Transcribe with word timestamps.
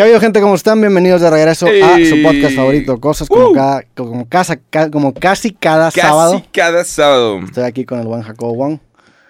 ¿Qué 0.00 0.04
ha 0.04 0.06
habido, 0.06 0.20
gente? 0.20 0.40
¿Cómo 0.40 0.54
están? 0.54 0.80
Bienvenidos 0.80 1.20
de 1.20 1.28
regreso 1.28 1.66
a 1.66 1.98
su 2.08 2.22
podcast 2.22 2.56
favorito, 2.56 2.98
Cosas 2.98 3.28
como, 3.28 3.48
Uh. 3.48 3.52
cada, 3.52 3.82
como, 3.94 4.26
casa- 4.26 4.58
ca- 4.70 4.90
como 4.90 5.12
casi 5.12 5.52
cada 5.52 5.90
Casi 5.90 6.00
sábado. 6.00 6.42
cada 6.54 6.84
sábado. 6.84 7.40
Estoy 7.44 7.64
aquí 7.64 7.84
con 7.84 8.00
el 8.00 8.06
buen 8.06 8.22
Jacobo 8.22 8.54
Wong. 8.54 8.78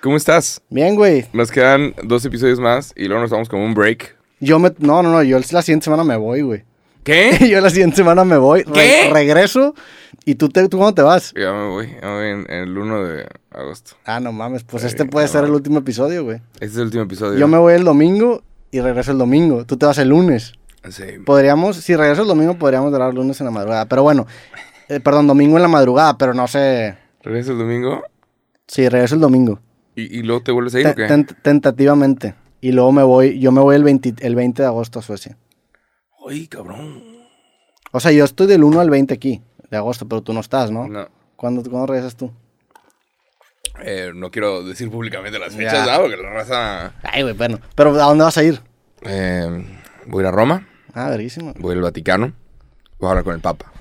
¿Cómo 0.00 0.16
estás? 0.16 0.60
Bien, 0.70 0.94
güey. 0.94 1.26
Nos 1.32 1.50
quedan 1.50 1.92
dos 2.04 2.24
episodios 2.24 2.60
más 2.60 2.92
y 2.94 3.06
luego 3.06 3.20
nos 3.20 3.32
vamos 3.32 3.48
como 3.48 3.64
un 3.64 3.74
break. 3.74 4.16
Yo 4.38 4.60
me... 4.60 4.72
No, 4.78 5.02
no, 5.02 5.10
no. 5.10 5.24
Yo 5.24 5.40
la 5.40 5.62
siguiente 5.62 5.82
semana 5.86 6.04
me 6.04 6.14
voy, 6.16 6.42
güey. 6.42 6.62
¿Qué? 7.02 7.36
Yo 7.50 7.60
la 7.60 7.70
siguiente 7.70 7.96
semana 7.96 8.24
me 8.24 8.36
voy. 8.38 8.62
re- 8.62 8.72
¿Qué? 8.72 9.10
regreso. 9.12 9.74
¿Y 10.24 10.36
tú, 10.36 10.50
te, 10.50 10.68
tú 10.68 10.76
cuándo 10.78 10.94
te 10.94 11.02
vas? 11.02 11.34
Ya 11.34 11.50
me 11.52 11.66
voy, 11.68 11.88
ya 12.00 12.06
me 12.06 12.14
voy 12.14 12.26
en, 12.28 12.46
en 12.48 12.62
el 12.68 12.78
1 12.78 13.04
de 13.06 13.26
agosto. 13.50 13.96
Ah, 14.04 14.20
no 14.20 14.30
mames. 14.30 14.62
Pues 14.62 14.84
este 14.84 15.04
puede 15.04 15.26
ser 15.26 15.42
el 15.42 15.50
último 15.50 15.80
episodio, 15.80 16.22
güey. 16.22 16.36
Este 16.54 16.66
es 16.66 16.76
el 16.76 16.82
último 16.82 17.02
episodio. 17.02 17.36
Yo 17.40 17.48
me 17.48 17.58
voy 17.58 17.74
el 17.74 17.82
domingo 17.82 18.44
y 18.70 18.78
regreso 18.78 19.10
el 19.10 19.18
domingo. 19.18 19.64
Tú 19.66 19.76
te 19.76 19.84
vas 19.86 19.98
el 19.98 20.10
lunes. 20.10 20.52
Sí. 20.88 21.04
Podríamos, 21.26 21.76
si 21.76 21.94
regreso 21.94 22.22
el 22.22 22.28
domingo, 22.28 22.54
podríamos 22.58 22.92
grabar 22.92 23.12
lunes 23.14 23.38
en 23.40 23.46
la 23.46 23.50
madrugada. 23.50 23.84
Pero 23.86 24.02
bueno, 24.02 24.26
eh, 24.88 25.00
perdón, 25.00 25.26
domingo 25.26 25.56
en 25.56 25.62
la 25.62 25.68
madrugada, 25.68 26.16
pero 26.16 26.32
no 26.34 26.46
sé. 26.48 26.96
¿Regresas 27.22 27.50
el 27.52 27.58
domingo? 27.58 28.02
Sí, 28.66 28.88
regreso 28.88 29.14
el 29.16 29.20
domingo. 29.20 29.60
¿Y, 29.94 30.18
y 30.18 30.22
luego 30.22 30.42
te 30.42 30.52
vuelves 30.52 30.74
a 30.74 30.80
ir 30.80 30.86
o 30.86 30.94
qué? 30.94 31.06
tent- 31.06 31.36
tentativamente. 31.42 32.34
Y 32.62 32.72
luego 32.72 32.92
me 32.92 33.02
voy, 33.02 33.38
yo 33.38 33.52
me 33.52 33.60
voy 33.60 33.76
el 33.76 33.84
20, 33.84 34.14
el 34.20 34.34
20 34.34 34.62
de 34.62 34.66
agosto 34.68 34.98
a 34.98 35.02
Suecia. 35.02 35.36
Ay, 36.28 36.46
cabrón. 36.46 37.02
O 37.92 38.00
sea, 38.00 38.12
yo 38.12 38.24
estoy 38.24 38.46
del 38.46 38.62
1 38.64 38.80
al 38.80 38.88
20 38.90 39.12
aquí, 39.14 39.42
de 39.70 39.76
agosto, 39.76 40.06
pero 40.08 40.22
tú 40.22 40.32
no 40.32 40.40
estás, 40.40 40.70
¿no? 40.70 40.86
No. 40.88 41.08
¿Cuándo, 41.36 41.62
¿cuándo 41.62 41.86
regresas 41.86 42.16
tú? 42.16 42.30
Eh, 43.82 44.12
no 44.14 44.30
quiero 44.30 44.62
decir 44.62 44.90
públicamente 44.90 45.38
las 45.38 45.54
fechas, 45.54 45.86
¿no? 45.86 46.02
Porque 46.02 46.16
la 46.16 46.30
raza... 46.30 46.92
Ay, 47.02 47.22
güey, 47.22 47.34
bueno. 47.34 47.58
Pero 47.74 47.90
¿a 47.94 48.06
dónde 48.06 48.24
vas 48.24 48.36
a 48.36 48.42
ir? 48.42 48.60
Eh, 49.02 49.64
voy 50.06 50.20
a 50.20 50.22
ir 50.22 50.26
a 50.28 50.30
Roma, 50.32 50.68
Ah, 50.94 51.08
verguísimo. 51.10 51.54
voy 51.58 51.74
al 51.74 51.80
Vaticano, 51.82 52.32
voy 52.98 53.06
a 53.06 53.10
hablar 53.10 53.24
con 53.24 53.34
el 53.34 53.40
Papa 53.40 53.72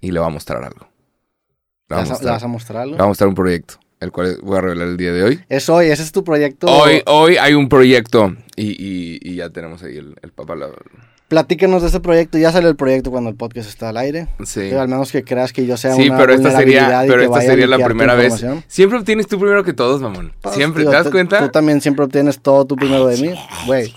y 0.00 0.10
le 0.10 0.18
voy 0.20 0.28
a 0.28 0.32
mostrar 0.32 0.62
algo. 0.62 0.86
¿Le 1.88 1.96
voy 1.96 1.98
a 1.98 2.00
vas, 2.00 2.04
a, 2.04 2.04
le 2.04 2.10
mostrar, 2.10 2.32
vas 2.34 2.42
a 2.42 2.48
mostrar 2.48 2.82
algo? 2.82 2.92
le 2.92 2.98
voy 2.98 3.04
a 3.04 3.08
mostrar 3.08 3.28
un 3.28 3.34
proyecto, 3.34 3.74
el 4.00 4.12
cual 4.12 4.38
voy 4.42 4.58
a 4.58 4.60
revelar 4.60 4.88
el 4.88 4.96
día 4.96 5.12
de 5.12 5.22
hoy. 5.22 5.40
Es 5.48 5.68
hoy, 5.68 5.86
ese 5.86 6.02
es 6.02 6.12
tu 6.12 6.24
proyecto. 6.24 6.66
Hoy, 6.66 7.02
hoy 7.06 7.36
hay 7.36 7.54
un 7.54 7.68
proyecto 7.68 8.34
y, 8.56 8.70
y- 8.72 9.18
y 9.22 9.36
ya 9.36 9.50
tenemos 9.50 9.82
ahí 9.82 9.96
el, 9.96 10.14
el 10.22 10.32
Papa. 10.32 10.54
la- 10.56 10.70
Platícanos 11.28 11.82
de 11.82 11.88
ese 11.88 11.98
proyecto. 11.98 12.38
Ya 12.38 12.52
salió 12.52 12.68
el 12.68 12.76
proyecto 12.76 13.10
cuando 13.10 13.28
el 13.30 13.34
podcast 13.34 13.68
está 13.68 13.88
al 13.88 13.96
aire. 13.96 14.28
sí. 14.44 14.70
Al 14.70 14.86
menos 14.86 15.10
que 15.10 15.24
creas 15.24 15.52
que 15.52 15.66
yo 15.66 15.76
sea 15.76 15.92
Sí, 15.96 16.08
una 16.08 16.18
pero 16.18 16.32
esta 16.34 16.52
sería, 16.56 17.02
pero 17.04 17.20
esta 17.22 17.40
sería 17.40 17.66
la 17.66 17.84
primera 17.84 18.14
vez. 18.14 18.44
Siempre 18.68 18.96
obtienes 18.98 19.26
tú 19.26 19.36
primero 19.40 19.64
que 19.64 19.72
todos, 19.72 20.00
mamón. 20.00 20.32
Pues, 20.40 20.54
Siempre, 20.54 20.84
¿te 20.84 20.90
das 20.92 21.08
cuenta? 21.10 21.40
Tú 21.40 21.48
también 21.48 21.80
siempre 21.80 22.04
obtienes 22.04 22.38
todo 22.40 22.64
tú 22.64 22.76
primero 22.76 23.08
de 23.08 23.16
mí. 23.20 23.34
Güey, 23.66 23.92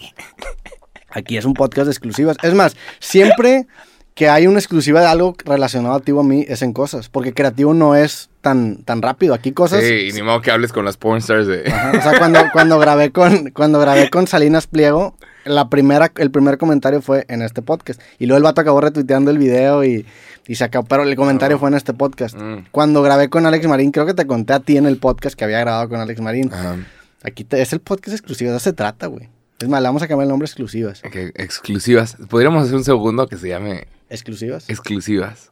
aquí 1.11 1.37
es 1.37 1.45
un 1.45 1.53
podcast 1.53 1.85
de 1.85 1.91
exclusivas. 1.91 2.37
Es 2.43 2.53
más, 2.53 2.75
siempre 2.99 3.67
que 4.15 4.27
hay 4.27 4.47
una 4.47 4.59
exclusiva 4.59 4.99
de 4.99 5.07
algo 5.07 5.33
relacionado 5.45 5.95
a 5.95 5.99
ti 6.01 6.11
o 6.11 6.19
a 6.19 6.23
mí 6.23 6.45
es 6.47 6.61
en 6.61 6.73
cosas. 6.73 7.07
Porque 7.07 7.33
creativo 7.33 7.73
no 7.73 7.95
es 7.95 8.29
tan, 8.41 8.83
tan 8.83 9.01
rápido. 9.01 9.33
Aquí 9.33 9.53
cosas... 9.53 9.81
Sí, 9.83 10.09
y 10.09 10.11
ni 10.11 10.21
modo 10.21 10.41
que 10.41 10.51
hables 10.51 10.73
con 10.73 10.83
las 10.83 10.97
pornstars 10.97 11.47
de... 11.47 11.71
Ajá, 11.71 11.93
O 11.97 12.01
sea, 12.01 12.17
cuando, 12.19 12.39
cuando, 12.51 12.79
grabé 12.79 13.11
con, 13.11 13.51
cuando 13.51 13.79
grabé 13.79 14.09
con 14.09 14.27
Salinas 14.27 14.67
Pliego, 14.67 15.15
la 15.45 15.69
primera, 15.69 16.11
el 16.17 16.31
primer 16.31 16.57
comentario 16.57 17.01
fue 17.01 17.23
en 17.29 17.41
este 17.41 17.61
podcast. 17.61 18.01
Y 18.17 18.25
luego 18.25 18.37
el 18.37 18.43
vato 18.43 18.59
acabó 18.59 18.81
retuiteando 18.81 19.31
el 19.31 19.37
video 19.37 19.85
y, 19.85 20.05
y 20.47 20.55
se 20.55 20.65
acabó. 20.65 20.85
Pero 20.85 21.03
el 21.03 21.15
comentario 21.15 21.57
fue 21.57 21.69
en 21.69 21.75
este 21.75 21.93
podcast. 21.93 22.35
Mm. 22.37 22.65
Cuando 22.71 23.01
grabé 23.01 23.29
con 23.29 23.45
Alex 23.45 23.67
Marín, 23.67 23.91
creo 23.91 24.05
que 24.05 24.13
te 24.13 24.27
conté 24.27 24.51
a 24.51 24.59
ti 24.59 24.75
en 24.75 24.85
el 24.85 24.97
podcast 24.97 25.37
que 25.37 25.45
había 25.45 25.61
grabado 25.61 25.87
con 25.87 26.01
Alex 26.01 26.19
Marín. 26.19 26.51
Ajá. 26.53 26.75
Aquí 27.23 27.45
te- 27.45 27.61
es 27.61 27.71
el 27.71 27.79
podcast 27.79 28.17
exclusivo, 28.17 28.51
de 28.51 28.57
eso 28.57 28.63
se 28.65 28.73
trata, 28.73 29.07
güey. 29.07 29.29
Es 29.59 29.67
más, 29.67 29.83
vamos 29.83 30.01
a 30.01 30.07
cambiar 30.07 30.23
el 30.25 30.29
nombre 30.29 30.45
exclusivas. 30.45 31.01
Ok, 31.05 31.15
exclusivas. 31.35 32.15
Podríamos 32.29 32.63
hacer 32.63 32.75
un 32.75 32.83
segundo 32.83 33.27
que 33.27 33.37
se 33.37 33.49
llame 33.49 33.87
¿Exclusivas? 34.09 34.69
exclusivas. 34.69 35.51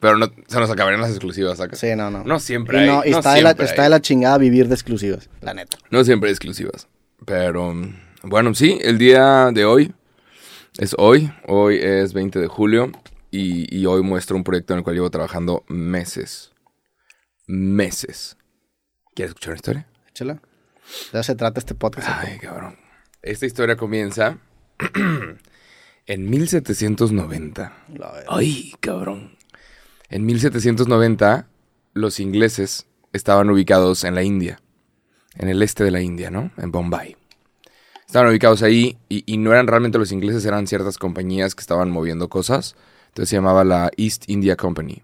Pero 0.00 0.16
no, 0.16 0.30
se 0.46 0.58
nos 0.58 0.70
acabarían 0.70 1.00
las 1.02 1.10
exclusivas, 1.10 1.58
¿sacas? 1.58 1.78
Sí, 1.78 1.94
no, 1.94 2.10
no. 2.10 2.24
No 2.24 2.38
siempre 2.40 2.78
Y 2.78 2.80
hay. 2.82 2.86
no, 2.86 3.04
y 3.04 3.10
no 3.10 3.18
está, 3.18 3.34
de 3.34 3.42
la, 3.42 3.50
siempre 3.50 3.66
está 3.66 3.82
de 3.82 3.88
la 3.90 4.00
chingada 4.00 4.38
vivir 4.38 4.68
de 4.68 4.74
exclusivas, 4.74 5.28
la 5.42 5.52
neta. 5.54 5.76
No 5.90 6.02
siempre 6.04 6.28
hay 6.28 6.32
exclusivas. 6.32 6.88
Pero 7.26 7.74
mm, 7.74 7.94
bueno, 8.24 8.54
sí, 8.54 8.78
el 8.82 8.96
día 8.98 9.50
de 9.52 9.64
hoy 9.66 9.94
es 10.78 10.94
hoy. 10.98 11.30
Hoy 11.46 11.78
es 11.82 12.12
20 12.14 12.38
de 12.38 12.46
julio. 12.46 12.92
Y, 13.30 13.74
y 13.76 13.86
hoy 13.86 14.02
muestro 14.02 14.36
un 14.36 14.42
proyecto 14.44 14.72
en 14.72 14.78
el 14.78 14.84
cual 14.84 14.96
llevo 14.96 15.10
trabajando 15.10 15.64
meses. 15.68 16.50
Meses. 17.46 18.36
¿Quieres 19.14 19.30
escuchar 19.30 19.50
una 19.50 19.56
historia? 19.56 19.86
Échala. 20.08 20.34
De 20.34 21.20
eso 21.20 21.22
se 21.22 21.34
trata 21.36 21.60
este 21.60 21.74
podcast. 21.74 22.08
Ay, 22.10 22.38
cabrón. 22.38 22.76
Esta 23.22 23.46
historia 23.46 23.76
comienza 23.76 24.38
en 26.06 26.30
1790. 26.30 27.72
La 27.96 28.12
verga. 28.12 28.26
Ay, 28.28 28.72
cabrón. 28.80 29.36
En 30.08 30.24
1790, 30.26 31.46
los 31.94 32.18
ingleses 32.20 32.86
estaban 33.12 33.50
ubicados 33.50 34.04
en 34.04 34.14
la 34.14 34.22
India, 34.22 34.60
en 35.36 35.48
el 35.48 35.62
este 35.62 35.84
de 35.84 35.90
la 35.90 36.00
India, 36.00 36.30
¿no? 36.30 36.50
En 36.56 36.72
Bombay. 36.72 37.16
Estaban 38.06 38.28
ubicados 38.30 38.62
ahí 38.62 38.98
y, 39.08 39.22
y 39.32 39.36
no 39.36 39.52
eran 39.52 39.68
realmente 39.68 39.98
los 39.98 40.10
ingleses, 40.10 40.44
eran 40.44 40.66
ciertas 40.66 40.98
compañías 40.98 41.54
que 41.54 41.60
estaban 41.60 41.90
moviendo 41.90 42.28
cosas. 42.28 42.74
Entonces 43.08 43.28
se 43.30 43.36
llamaba 43.36 43.62
la 43.62 43.90
East 43.96 44.24
India 44.28 44.56
Company. 44.56 45.02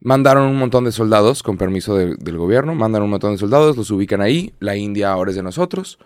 Mandaron 0.00 0.44
un 0.48 0.56
montón 0.58 0.84
de 0.84 0.92
soldados, 0.92 1.42
con 1.42 1.56
permiso 1.58 1.96
de- 1.96 2.14
del 2.16 2.36
gobierno, 2.38 2.74
mandan 2.76 3.02
un 3.02 3.10
montón 3.10 3.32
de 3.32 3.38
soldados, 3.38 3.76
los 3.76 3.90
ubican 3.90 4.20
ahí. 4.20 4.54
La 4.60 4.76
India 4.76 5.10
ahora 5.10 5.30
es 5.30 5.36
de 5.36 5.42
nosotros. 5.42 5.98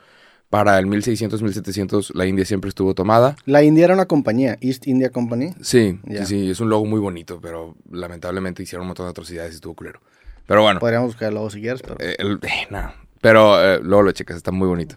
Para 0.52 0.78
el 0.78 0.84
1600, 0.86 1.40
1700, 1.40 2.12
la 2.14 2.26
India 2.26 2.44
siempre 2.44 2.68
estuvo 2.68 2.94
tomada. 2.94 3.36
La 3.46 3.62
India 3.62 3.86
era 3.86 3.94
una 3.94 4.04
compañía, 4.04 4.58
East 4.60 4.86
India 4.86 5.08
Company. 5.08 5.54
Sí, 5.62 5.98
sí, 6.06 6.26
sí, 6.26 6.50
es 6.50 6.60
un 6.60 6.68
logo 6.68 6.84
muy 6.84 7.00
bonito, 7.00 7.40
pero 7.40 7.74
lamentablemente 7.90 8.62
hicieron 8.62 8.82
un 8.82 8.88
montón 8.88 9.06
de 9.06 9.10
atrocidades 9.12 9.52
y 9.52 9.54
estuvo 9.54 9.72
culero. 9.72 10.00
Pero 10.46 10.60
bueno, 10.60 10.78
Podríamos 10.78 11.06
buscar 11.08 11.30
el 11.30 11.36
logo 11.36 11.48
si 11.48 11.62
quieres, 11.62 11.80
pero... 11.80 11.96
eh, 12.00 12.16
el- 12.18 12.38
eh, 12.42 12.66
no. 12.68 12.92
pero 13.22 13.64
eh, 13.64 13.80
luego 13.82 14.02
lo 14.02 14.12
checas, 14.12 14.36
está 14.36 14.52
muy 14.52 14.68
bonito. 14.68 14.94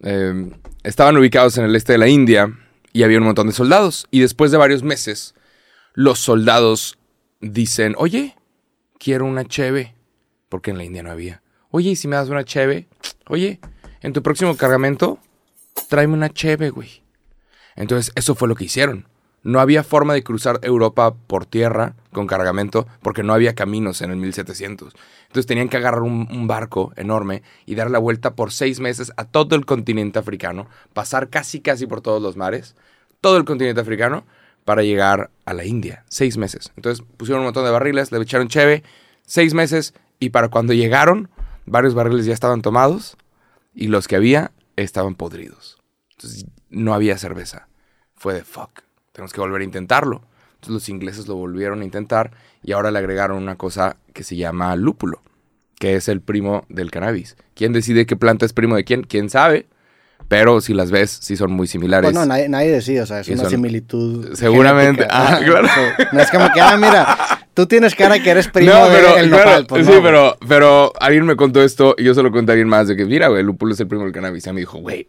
Eh, 0.00 0.50
estaban 0.82 1.16
ubicados 1.16 1.56
en 1.58 1.64
el 1.66 1.76
este 1.76 1.92
de 1.92 1.98
la 1.98 2.08
India 2.08 2.52
y 2.92 3.04
había 3.04 3.18
un 3.18 3.24
montón 3.24 3.46
de 3.46 3.52
soldados. 3.52 4.08
Y 4.10 4.18
después 4.18 4.50
de 4.50 4.56
varios 4.58 4.82
meses, 4.82 5.36
los 5.94 6.18
soldados 6.18 6.98
dicen, 7.40 7.94
oye, 7.98 8.34
quiero 8.98 9.26
una 9.26 9.44
cheve, 9.44 9.94
porque 10.48 10.72
en 10.72 10.78
la 10.78 10.82
India 10.82 11.04
no 11.04 11.12
había. 11.12 11.40
Oye, 11.70 11.90
¿y 11.90 11.94
si 11.94 12.08
me 12.08 12.16
das 12.16 12.28
una 12.30 12.42
cheve? 12.44 12.88
Oye, 13.28 13.60
en 14.02 14.12
tu 14.12 14.22
próximo 14.22 14.56
cargamento, 14.56 15.18
tráeme 15.88 16.14
una 16.14 16.30
cheve, 16.30 16.70
güey. 16.70 17.02
Entonces, 17.76 18.12
eso 18.16 18.34
fue 18.34 18.48
lo 18.48 18.54
que 18.54 18.64
hicieron. 18.64 19.06
No 19.44 19.58
había 19.58 19.82
forma 19.82 20.14
de 20.14 20.22
cruzar 20.22 20.60
Europa 20.62 21.14
por 21.26 21.46
tierra 21.46 21.94
con 22.12 22.28
cargamento 22.28 22.86
porque 23.02 23.24
no 23.24 23.34
había 23.34 23.54
caminos 23.54 24.00
en 24.00 24.12
el 24.12 24.16
1700. 24.16 24.94
Entonces 25.22 25.46
tenían 25.46 25.68
que 25.68 25.78
agarrar 25.78 26.02
un, 26.02 26.46
barco 26.46 26.92
enorme 26.96 27.42
y 27.66 27.74
dar 27.74 27.90
la 27.90 27.98
vuelta 27.98 28.36
por 28.36 28.52
seis 28.52 28.78
meses 28.78 29.12
a 29.16 29.24
todo 29.24 29.56
el 29.56 29.66
continente 29.66 30.20
africano, 30.20 30.68
pasar 30.92 31.28
casi 31.28 31.60
casi 31.60 31.86
por 31.86 32.02
todos 32.02 32.22
los 32.22 32.36
mares, 32.36 32.76
todo 33.20 33.36
el 33.36 33.44
continente 33.44 33.80
africano, 33.80 34.24
para 34.64 34.84
llegar 34.84 35.30
a 35.44 35.54
la 35.54 35.64
India. 35.64 36.04
Seis 36.08 36.36
meses. 36.36 36.70
Entonces 36.76 37.04
pusieron 37.16 37.40
un 37.40 37.46
montón 37.46 37.64
de 37.64 37.72
barriles, 37.72 38.12
le 38.12 38.18
echaron 38.18 38.46
cheve, 38.46 38.84
seis 39.26 39.54
meses, 39.54 39.92
y 40.20 40.30
para 40.30 40.50
cuando 40.50 40.72
llegaron, 40.72 41.30
varios 41.66 41.94
barriles 41.94 42.26
ya 42.26 42.34
estaban 42.34 42.62
tomados 42.62 43.16
y 43.74 43.88
los 43.88 44.08
que 44.08 44.16
había 44.16 44.52
estaban 44.76 45.14
podridos. 45.14 45.78
Entonces 46.12 46.46
no 46.70 46.94
había 46.94 47.18
cerveza. 47.18 47.68
Fue 48.14 48.34
de 48.34 48.44
fuck. 48.44 48.82
Tenemos 49.12 49.32
que 49.32 49.40
volver 49.40 49.60
a 49.60 49.64
intentarlo. 49.64 50.22
Entonces 50.54 50.74
los 50.74 50.88
ingleses 50.88 51.26
lo 51.26 51.34
volvieron 51.34 51.80
a 51.80 51.84
intentar 51.84 52.32
y 52.62 52.72
ahora 52.72 52.90
le 52.90 52.98
agregaron 52.98 53.42
una 53.42 53.56
cosa 53.56 53.96
que 54.12 54.22
se 54.22 54.36
llama 54.36 54.76
lúpulo, 54.76 55.20
que 55.78 55.96
es 55.96 56.08
el 56.08 56.20
primo 56.20 56.64
del 56.68 56.90
cannabis. 56.90 57.36
¿Quién 57.54 57.72
decide 57.72 58.06
qué 58.06 58.16
planta 58.16 58.46
es 58.46 58.52
primo 58.52 58.76
de 58.76 58.84
quién? 58.84 59.02
¿Quién 59.02 59.28
sabe? 59.28 59.66
Pero 60.28 60.60
si 60.60 60.72
las 60.74 60.90
ves, 60.90 61.18
sí 61.20 61.36
son 61.36 61.52
muy 61.52 61.66
similares. 61.66 62.10
Bueno, 62.12 62.24
nadie, 62.26 62.48
nadie 62.48 62.70
decide, 62.70 63.02
o 63.02 63.06
sea, 63.06 63.20
es 63.20 63.28
Y 63.28 63.32
una 63.32 63.42
son- 63.42 63.50
similitud. 63.50 64.34
Seguramente, 64.34 65.06
ah, 65.10 65.40
claro. 65.44 65.68
No 66.12 66.20
es 66.20 66.30
como 66.30 66.50
que, 66.52 66.60
ah, 66.60 66.76
mira, 66.76 67.16
tú 67.54 67.66
tienes 67.66 67.94
cara 67.94 68.18
que 68.18 68.30
eres 68.30 68.48
primo 68.48 68.72
no, 68.72 68.88
de 68.88 68.96
pero, 68.96 69.16
el 69.18 69.28
claro, 69.28 69.44
nopal. 69.44 69.66
Pues 69.66 69.86
sí, 69.86 69.92
no, 69.92 70.02
pero, 70.02 70.36
pero 70.48 70.92
alguien 71.00 71.26
me 71.26 71.36
contó 71.36 71.62
esto 71.62 71.94
y 71.98 72.04
yo 72.04 72.14
se 72.14 72.22
lo 72.22 72.30
conté 72.32 72.52
a 72.52 72.54
alguien 72.54 72.68
más 72.68 72.88
de 72.88 72.96
que, 72.96 73.04
mira, 73.04 73.28
güey, 73.28 73.40
el 73.40 73.46
lúpulo 73.46 73.74
es 73.74 73.80
el 73.80 73.88
primo 73.88 74.04
del 74.04 74.12
cannabis. 74.12 74.46
Y 74.46 74.52
me 74.52 74.60
dijo, 74.60 74.78
güey, 74.78 75.08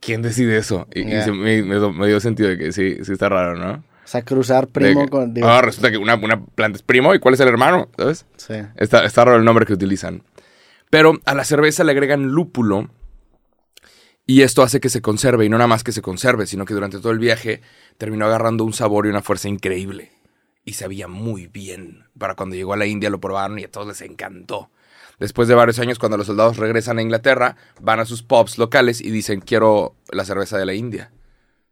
¿quién 0.00 0.22
decide 0.22 0.56
eso? 0.58 0.86
Y, 0.94 1.00
y 1.02 1.10
Ya. 1.10 1.24
se- 1.24 1.32
me, 1.32 1.62
me 1.62 1.74
dio- 1.76 1.92
me 1.92 2.06
dio 2.06 2.20
sentido 2.20 2.48
de 2.50 2.58
que 2.58 2.72
sí, 2.72 2.98
sí 3.02 3.12
está 3.12 3.28
raro, 3.28 3.56
¿no? 3.56 3.72
O 4.04 4.08
sea, 4.12 4.22
cruzar 4.22 4.66
primo 4.68 5.04
que, 5.04 5.10
con... 5.10 5.32
digo, 5.34 5.48
ah, 5.48 5.62
resulta 5.62 5.90
que 5.90 5.96
una, 5.96 6.14
una 6.16 6.40
planta 6.44 6.76
es 6.76 6.82
primo 6.82 7.14
y 7.14 7.18
cuál 7.18 7.34
es 7.34 7.40
el 7.40 7.48
hermano, 7.48 7.88
¿sabes? 7.96 8.26
sí. 8.36 8.54
Está, 8.76 9.04
está 9.04 9.24
raro 9.24 9.38
el 9.38 9.44
nombre 9.44 9.64
que 9.64 9.72
utilizan. 9.72 10.22
Pero 10.90 11.14
a 11.24 11.34
la 11.34 11.44
cerveza 11.44 11.82
le 11.84 11.92
agregan 11.92 12.32
lúpulo 12.32 12.90
y 14.26 14.42
esto 14.42 14.62
hace 14.62 14.80
que 14.80 14.88
se 14.88 15.02
conserve. 15.02 15.44
Y 15.44 15.48
no 15.48 15.58
nada 15.58 15.68
más 15.68 15.84
que 15.84 15.92
se 15.92 16.02
conserve, 16.02 16.46
sino 16.46 16.64
que 16.64 16.74
durante 16.74 16.98
todo 16.98 17.12
el 17.12 17.18
viaje 17.18 17.60
terminó 17.98 18.26
agarrando 18.26 18.64
un 18.64 18.72
sabor 18.72 19.06
y 19.06 19.10
una 19.10 19.22
fuerza 19.22 19.48
increíble. 19.48 20.12
Y 20.64 20.74
sabía 20.74 21.08
muy 21.08 21.48
bien. 21.48 22.04
Para 22.16 22.34
cuando 22.34 22.54
llegó 22.54 22.72
a 22.72 22.76
la 22.76 22.86
India 22.86 23.10
lo 23.10 23.20
probaron 23.20 23.58
y 23.58 23.64
a 23.64 23.70
todos 23.70 23.88
les 23.88 24.00
encantó. 24.02 24.70
Después 25.18 25.48
de 25.48 25.54
varios 25.54 25.78
años, 25.78 25.98
cuando 25.98 26.16
los 26.16 26.26
soldados 26.26 26.56
regresan 26.56 26.98
a 26.98 27.02
Inglaterra, 27.02 27.56
van 27.80 28.00
a 28.00 28.04
sus 28.04 28.22
pubs 28.22 28.58
locales 28.58 29.00
y 29.00 29.10
dicen, 29.10 29.40
quiero 29.40 29.96
la 30.10 30.24
cerveza 30.24 30.58
de 30.58 30.66
la 30.66 30.74
India. 30.74 31.12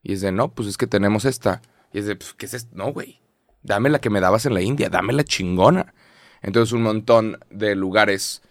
Y 0.02 0.12
es 0.12 0.20
de, 0.20 0.32
no, 0.32 0.52
pues 0.52 0.68
es 0.68 0.76
que 0.76 0.86
tenemos 0.86 1.24
esta. 1.24 1.62
Y 1.92 1.98
es 1.98 2.06
de, 2.06 2.16
pues, 2.16 2.34
¿qué 2.34 2.46
es 2.46 2.54
esto? 2.54 2.70
No, 2.74 2.92
güey. 2.92 3.20
Dame 3.62 3.90
la 3.90 4.00
que 4.00 4.10
me 4.10 4.20
dabas 4.20 4.46
en 4.46 4.54
la 4.54 4.62
India, 4.62 4.88
dame 4.88 5.12
la 5.12 5.24
chingona. 5.24 5.94
Entonces 6.42 6.72
un 6.72 6.82
montón 6.82 7.38
de 7.50 7.74
lugares 7.74 8.42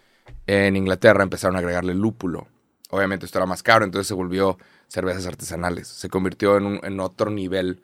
en 0.48 0.76
Inglaterra 0.76 1.24
empezaron 1.24 1.56
a 1.56 1.60
agregarle 1.60 1.96
lúpulo. 1.96 2.48
Obviamente 2.90 3.26
esto 3.26 3.38
era 3.40 3.46
más 3.46 3.62
caro, 3.64 3.86
entonces 3.86 4.08
se 4.08 4.14
volvió 4.14 4.58
cervezas 4.88 5.26
artesanales. 5.28 5.88
Se 5.88 6.10
convirtió 6.10 6.58
en, 6.58 6.66
un- 6.66 6.80
en 6.84 7.00
otro 7.00 7.30
nivel 7.30 7.82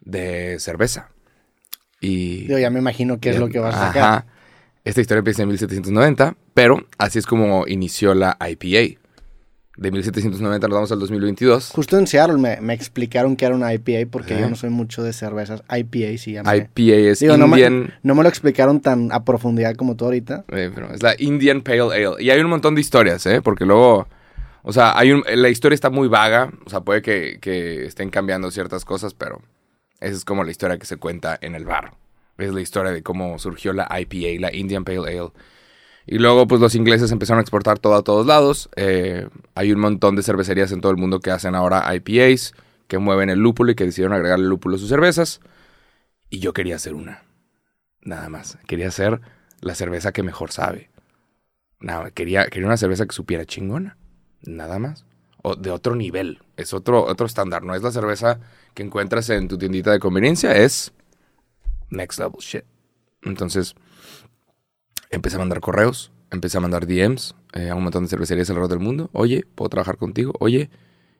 de 0.00 0.56
cerveza. 0.60 1.10
Y... 2.00 2.46
Yo 2.46 2.58
ya 2.58 2.70
me 2.70 2.78
imagino 2.78 3.18
qué 3.20 3.30
es 3.30 3.38
lo 3.38 3.48
que 3.48 3.58
vas 3.58 3.74
a 3.74 3.86
sacar. 3.88 4.02
Ajá. 4.02 4.26
Esta 4.84 5.00
historia 5.00 5.18
empieza 5.18 5.42
en 5.42 5.48
1790, 5.48 6.36
pero 6.54 6.86
así 6.98 7.18
es 7.18 7.26
como 7.26 7.66
inició 7.66 8.14
la 8.14 8.36
IPA. 8.40 9.00
De 9.78 9.90
1790 9.90 10.68
nos 10.68 10.74
vamos 10.74 10.92
al 10.92 11.00
2022. 11.00 11.70
Justo 11.74 11.98
en 11.98 12.06
Seattle 12.06 12.38
me, 12.38 12.60
me 12.62 12.72
explicaron 12.72 13.36
que 13.36 13.44
era 13.44 13.54
una 13.54 13.74
IPA 13.74 14.10
porque 14.10 14.38
yo 14.38 14.48
no 14.48 14.56
soy 14.56 14.70
mucho 14.70 15.02
de 15.02 15.12
cervezas. 15.12 15.62
IPA 15.68 16.16
sí 16.18 16.32
llama. 16.32 16.56
IPA 16.56 17.10
es 17.10 17.18
Digo, 17.18 17.36
no 17.36 17.46
me, 17.46 17.56
Indian... 17.60 17.92
no 18.02 18.14
me 18.14 18.22
lo 18.22 18.28
explicaron 18.30 18.80
tan 18.80 19.12
a 19.12 19.24
profundidad 19.24 19.74
como 19.74 19.94
tú 19.96 20.06
ahorita. 20.06 20.44
eh, 20.48 20.70
pero 20.74 20.94
es 20.94 21.02
la 21.02 21.14
Indian 21.18 21.60
Pale 21.60 21.80
Ale. 21.82 22.22
Y 22.22 22.30
hay 22.30 22.40
un 22.40 22.48
montón 22.48 22.74
de 22.74 22.80
historias, 22.80 23.26
¿eh? 23.26 23.42
Porque 23.42 23.66
luego... 23.66 24.08
O 24.68 24.72
sea, 24.72 24.98
hay 24.98 25.12
un, 25.12 25.22
la 25.32 25.48
historia 25.48 25.76
está 25.76 25.90
muy 25.90 26.08
vaga. 26.08 26.52
O 26.64 26.70
sea, 26.70 26.80
puede 26.80 27.00
que, 27.00 27.86
estén 27.86 28.10
cambiando 28.10 28.50
ciertas 28.50 28.84
cosas, 28.84 29.14
pero 29.14 29.40
esa 30.00 30.16
es 30.16 30.24
como 30.24 30.42
la 30.42 30.50
historia 30.50 30.76
que 30.76 30.86
se 30.86 30.96
cuenta 30.96 31.38
en 31.40 31.54
el 31.54 31.64
bar. 31.64 31.94
Es 32.36 32.52
la 32.52 32.60
historia 32.60 32.90
de 32.90 33.04
cómo 33.04 33.38
surgió 33.38 33.72
la 33.72 33.88
IPA, 33.88 34.40
la 34.40 34.52
Indian 34.52 34.82
Pale 34.84 35.08
Ale. 35.08 35.30
Y 36.04 36.18
luego, 36.18 36.48
pues 36.48 36.60
los 36.60 36.74
ingleses 36.74 37.12
empezaron 37.12 37.38
a 37.38 37.42
exportar 37.42 37.78
todo 37.78 37.94
a 37.94 38.02
todos 38.02 38.26
lados. 38.26 38.68
Eh, 38.74 39.28
hay 39.54 39.70
un 39.70 39.78
montón 39.78 40.16
de 40.16 40.24
cervecerías 40.24 40.72
en 40.72 40.80
todo 40.80 40.90
el 40.90 40.98
mundo 40.98 41.20
que 41.20 41.30
hacen 41.30 41.54
ahora 41.54 41.94
IPAs, 41.94 42.52
que 42.88 42.98
mueven 42.98 43.30
el 43.30 43.38
lúpulo 43.38 43.70
y 43.70 43.76
que 43.76 43.84
decidieron 43.84 44.14
agregarle 44.14 44.48
lúpulo 44.48 44.74
a 44.74 44.78
sus 44.80 44.88
cervezas. 44.88 45.40
Y 46.28 46.40
yo 46.40 46.52
quería 46.52 46.74
hacer 46.74 46.94
una. 46.94 47.22
Nada 48.00 48.28
más. 48.28 48.58
Quería 48.66 48.88
hacer 48.88 49.20
la 49.60 49.76
cerveza 49.76 50.10
que 50.10 50.24
mejor 50.24 50.50
sabe. 50.50 50.90
Nada, 51.78 52.10
quería, 52.10 52.46
quería 52.46 52.66
una 52.66 52.76
cerveza 52.76 53.06
que 53.06 53.14
supiera 53.14 53.44
chingona. 53.44 53.96
Nada 54.46 54.78
más. 54.78 55.04
O 55.42 55.54
de 55.54 55.70
otro 55.70 55.94
nivel. 55.94 56.40
Es 56.56 56.72
otro, 56.72 57.04
otro 57.04 57.26
estándar. 57.26 57.62
No 57.62 57.74
es 57.74 57.82
la 57.82 57.92
cerveza 57.92 58.40
que 58.74 58.82
encuentras 58.82 59.28
en 59.30 59.48
tu 59.48 59.58
tiendita 59.58 59.92
de 59.92 59.98
conveniencia. 59.98 60.56
Es 60.56 60.92
next 61.90 62.18
level 62.18 62.40
shit. 62.40 62.64
Entonces, 63.22 63.74
empecé 65.10 65.36
a 65.36 65.40
mandar 65.40 65.60
correos. 65.60 66.12
Empecé 66.30 66.58
a 66.58 66.60
mandar 66.60 66.86
DMs 66.86 67.34
eh, 67.52 67.70
a 67.70 67.76
un 67.76 67.84
montón 67.84 68.02
de 68.04 68.08
cervecerías 68.08 68.50
alrededor 68.50 68.70
del 68.70 68.80
mundo. 68.80 69.10
Oye, 69.12 69.44
¿puedo 69.54 69.68
trabajar 69.68 69.96
contigo? 69.96 70.32
Oye, 70.40 70.70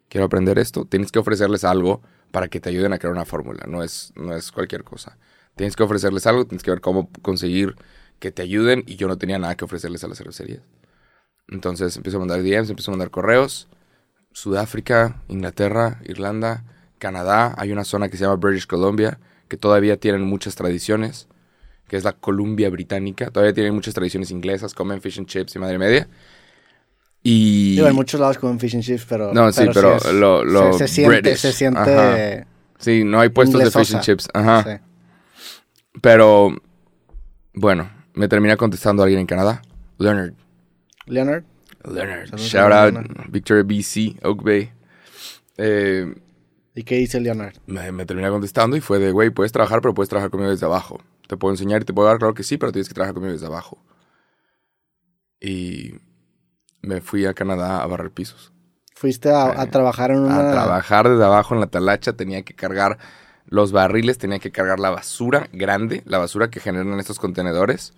quiero 0.08 0.26
aprender 0.26 0.58
esto. 0.58 0.84
Tienes 0.84 1.12
que 1.12 1.20
ofrecerles 1.20 1.62
algo 1.64 2.02
para 2.32 2.48
que 2.48 2.60
te 2.60 2.70
ayuden 2.70 2.92
a 2.92 2.98
crear 2.98 3.12
una 3.12 3.24
fórmula. 3.24 3.64
No 3.68 3.84
es, 3.84 4.12
no 4.16 4.34
es 4.34 4.50
cualquier 4.50 4.82
cosa. 4.82 5.18
Tienes 5.54 5.76
que 5.76 5.84
ofrecerles 5.84 6.26
algo. 6.26 6.44
Tienes 6.44 6.64
que 6.64 6.72
ver 6.72 6.80
cómo 6.80 7.08
conseguir 7.22 7.76
que 8.18 8.32
te 8.32 8.42
ayuden. 8.42 8.82
Y 8.86 8.96
yo 8.96 9.06
no 9.06 9.16
tenía 9.16 9.38
nada 9.38 9.54
que 9.54 9.64
ofrecerles 9.64 10.02
a 10.02 10.08
las 10.08 10.18
cervecerías. 10.18 10.62
Entonces 11.48 11.96
empiezo 11.96 12.16
a 12.18 12.20
mandar 12.20 12.42
DMs, 12.42 12.70
empiezo 12.70 12.90
a 12.90 12.94
mandar 12.94 13.10
correos. 13.10 13.68
Sudáfrica, 14.32 15.22
Inglaterra, 15.28 16.00
Irlanda, 16.04 16.64
Canadá. 16.98 17.54
Hay 17.58 17.72
una 17.72 17.84
zona 17.84 18.08
que 18.08 18.16
se 18.16 18.24
llama 18.24 18.36
British 18.36 18.66
Columbia, 18.66 19.18
que 19.48 19.56
todavía 19.56 19.96
tienen 19.96 20.22
muchas 20.22 20.54
tradiciones, 20.56 21.28
que 21.88 21.96
es 21.96 22.04
la 22.04 22.12
Columbia 22.12 22.68
Británica. 22.68 23.30
Todavía 23.30 23.54
tienen 23.54 23.74
muchas 23.74 23.94
tradiciones 23.94 24.30
inglesas, 24.30 24.74
comen 24.74 25.00
fish 25.00 25.18
and 25.18 25.28
chips 25.28 25.54
y 25.56 25.58
madre 25.58 25.78
media. 25.78 26.08
Y... 27.22 27.76
Digo, 27.76 27.86
en 27.88 27.94
muchos 27.94 28.20
lados 28.20 28.38
comen 28.38 28.60
fish 28.60 28.74
and 28.74 28.84
chips, 28.84 29.06
pero. 29.08 29.32
No, 29.32 29.50
sí, 29.52 29.64
pero 29.72 29.96
es- 29.96 30.12
lo- 30.12 30.44
lo 30.44 30.72
se, 30.74 30.86
se 30.86 30.88
siente, 30.88 31.20
British. 31.20 31.38
se 31.40 31.52
siente 31.52 31.80
Ajá. 31.80 32.46
Sí, 32.78 33.04
no 33.04 33.20
hay 33.20 33.30
puestos 33.30 33.60
de 33.62 33.70
fish 33.70 33.94
and 33.94 34.04
chips. 34.04 34.28
Ajá. 34.34 34.62
Sí. 34.64 34.70
Pero, 36.02 36.54
bueno, 37.54 37.90
me 38.14 38.28
termina 38.28 38.56
contestando 38.56 39.02
alguien 39.02 39.20
en 39.20 39.26
Canadá. 39.26 39.62
Leonard. 39.98 40.34
Leonard, 41.06 41.44
Leonard. 41.84 42.26
Saludos 42.28 42.48
Shout 42.50 42.72
out. 42.72 42.92
Leonard. 42.92 43.30
Victoria 43.30 43.62
BC, 43.62 44.18
Oak 44.24 44.42
Bay. 44.42 44.70
Eh, 45.56 46.14
¿y 46.74 46.82
qué 46.84 46.96
dice 46.96 47.20
Leonard? 47.20 47.54
me, 47.66 47.90
me 47.92 48.04
termina 48.06 48.28
contestando 48.30 48.76
y 48.76 48.80
fue 48.80 48.98
de, 48.98 49.12
güey, 49.12 49.30
puedes 49.30 49.52
trabajar, 49.52 49.80
pero 49.80 49.94
puedes 49.94 50.08
trabajar 50.08 50.30
conmigo 50.30 50.50
desde 50.50 50.66
abajo. 50.66 51.00
Te 51.28 51.36
puedo 51.36 51.52
enseñar 51.54 51.82
y 51.82 51.84
te 51.84 51.92
puedo 51.94 52.08
dar, 52.08 52.18
claro 52.18 52.34
que 52.34 52.42
sí, 52.42 52.56
pero 52.58 52.72
tienes 52.72 52.88
que 52.88 52.94
trabajar 52.94 53.14
conmigo 53.14 53.32
desde 53.32 53.46
abajo. 53.46 53.82
Y 55.40 55.94
me 56.82 57.00
fui 57.00 57.26
a 57.26 57.34
Canadá 57.34 57.82
a 57.82 57.86
barrer 57.86 58.10
pisos. 58.10 58.52
Fuiste 58.94 59.30
a, 59.30 59.60
a 59.60 59.64
Eh, 59.64 59.66
trabajar 59.66 60.10
en 60.10 60.20
una. 60.20 60.48
A 60.48 60.52
trabajar 60.52 61.08
desde 61.08 61.24
abajo 61.24 61.54
en 61.54 61.60
la 61.60 61.66
talacha, 61.66 62.14
tenía 62.14 62.42
que 62.42 62.54
cargar 62.54 62.98
los 63.46 63.70
barriles, 63.72 64.18
tenía 64.18 64.38
que 64.38 64.50
cargar 64.50 64.80
la 64.80 64.90
basura 64.90 65.48
grande, 65.52 66.02
la 66.06 66.18
basura 66.18 66.50
que 66.50 66.60
generan 66.60 66.98
estos 66.98 67.18
contenedores. 67.18 67.92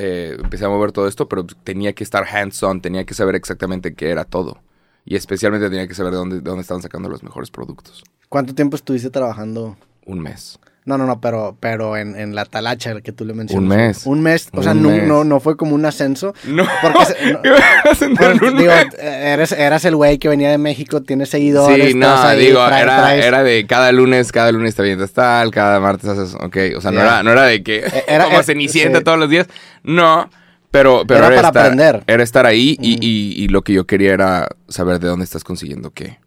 Eh, 0.00 0.36
empecé 0.38 0.64
a 0.64 0.68
mover 0.68 0.92
todo 0.92 1.08
esto, 1.08 1.28
pero 1.28 1.44
tenía 1.44 1.92
que 1.92 2.04
estar 2.04 2.24
hands-on, 2.24 2.80
tenía 2.80 3.04
que 3.04 3.14
saber 3.14 3.34
exactamente 3.34 3.94
qué 3.94 4.10
era 4.10 4.24
todo. 4.24 4.62
Y 5.04 5.16
especialmente 5.16 5.68
tenía 5.68 5.88
que 5.88 5.94
saber 5.94 6.12
de 6.12 6.18
dónde, 6.18 6.36
de 6.36 6.42
dónde 6.42 6.62
estaban 6.62 6.82
sacando 6.82 7.08
los 7.08 7.24
mejores 7.24 7.50
productos. 7.50 8.04
¿Cuánto 8.28 8.54
tiempo 8.54 8.76
estuviste 8.76 9.10
trabajando? 9.10 9.76
Un 10.06 10.20
mes. 10.20 10.60
No, 10.88 10.96
no, 10.96 11.04
no, 11.06 11.20
pero, 11.20 11.54
pero 11.60 11.98
en, 11.98 12.18
en 12.18 12.34
la 12.34 12.46
talacha 12.46 12.92
el 12.92 13.02
que 13.02 13.12
tú 13.12 13.26
le 13.26 13.34
mencionas. 13.34 13.62
Un 13.62 13.68
mes. 13.68 14.06
Un 14.06 14.20
mes. 14.22 14.48
O 14.54 14.62
sea, 14.62 14.72
Un 14.72 14.82
no, 14.82 14.88
mes. 14.88 15.02
no, 15.06 15.22
no 15.22 15.38
fue 15.38 15.54
como 15.58 15.74
un 15.74 15.84
ascenso. 15.84 16.32
No, 16.46 16.66
Porque 16.80 17.04
se- 17.04 17.32
no- 17.32 17.42
¿qué 17.42 17.50
vas 17.50 17.60
a 17.84 17.90
ascender 17.90 18.30
en 18.30 18.38
Pues, 18.38 18.52
un 18.52 18.58
digo, 18.58 18.72
mes? 18.72 18.86
eres, 18.98 19.52
eras 19.52 19.84
el 19.84 19.96
güey 19.96 20.16
que 20.16 20.28
venía 20.30 20.50
de 20.50 20.56
México, 20.56 21.02
tienes 21.02 21.28
seguidores. 21.28 21.88
Sí, 21.88 21.94
no, 21.94 22.08
ahí, 22.16 22.40
digo, 22.46 22.60
traes- 22.66 22.82
era, 22.82 22.96
traes- 23.02 23.24
era 23.24 23.42
de 23.42 23.66
cada 23.66 23.92
lunes, 23.92 24.32
cada 24.32 24.50
lunes 24.50 24.74
te 24.74 24.80
avientas 24.80 25.12
tal, 25.12 25.50
cada 25.50 25.78
martes 25.78 26.08
haces, 26.08 26.34
ok, 26.34 26.56
o 26.76 26.80
sea, 26.80 26.90
no, 26.90 27.00
era, 27.02 27.22
no 27.22 27.32
era 27.32 27.42
de 27.42 27.62
que 27.62 27.84
Era- 28.08 28.24
como 28.30 28.42
cenicienta 28.42 28.98
sí. 28.98 29.04
todos 29.04 29.18
los 29.18 29.28
días, 29.28 29.46
no, 29.82 30.30
pero, 30.70 31.04
pero 31.06 31.18
Era 31.18 31.26
era, 31.28 31.36
para 31.36 31.48
estar, 31.48 31.62
aprender. 31.66 32.04
era 32.06 32.22
estar 32.22 32.46
ahí 32.46 32.78
y- 32.80 32.98
y 33.44 33.48
lo 33.48 33.60
que 33.60 33.74
yo 33.74 33.86
quería 33.86 34.14
era 34.14 34.48
saber 34.68 35.00
de 35.00 35.08
dónde 35.08 35.24
estás 35.24 35.44
consiguiendo 35.44 35.90
qué. 35.90 36.18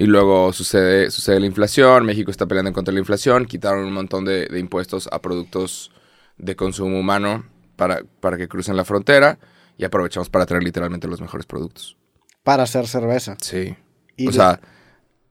Y 0.00 0.06
luego 0.06 0.52
sucede, 0.52 1.10
sucede 1.10 1.40
la 1.40 1.46
inflación, 1.46 2.06
México 2.06 2.30
está 2.30 2.46
peleando 2.46 2.72
contra 2.72 2.94
la 2.94 3.00
inflación, 3.00 3.46
quitaron 3.46 3.84
un 3.84 3.92
montón 3.92 4.24
de, 4.24 4.46
de 4.46 4.60
impuestos 4.60 5.08
a 5.10 5.20
productos 5.20 5.90
de 6.36 6.54
consumo 6.54 7.00
humano 7.00 7.44
para, 7.74 8.02
para 8.20 8.36
que 8.36 8.46
crucen 8.46 8.76
la 8.76 8.84
frontera 8.84 9.40
y 9.76 9.84
aprovechamos 9.84 10.30
para 10.30 10.46
traer 10.46 10.62
literalmente 10.62 11.08
los 11.08 11.20
mejores 11.20 11.46
productos. 11.46 11.96
Para 12.44 12.62
hacer 12.62 12.86
cerveza. 12.86 13.36
Sí. 13.42 13.74
Y 14.16 14.28
o 14.28 14.32
sea, 14.32 14.60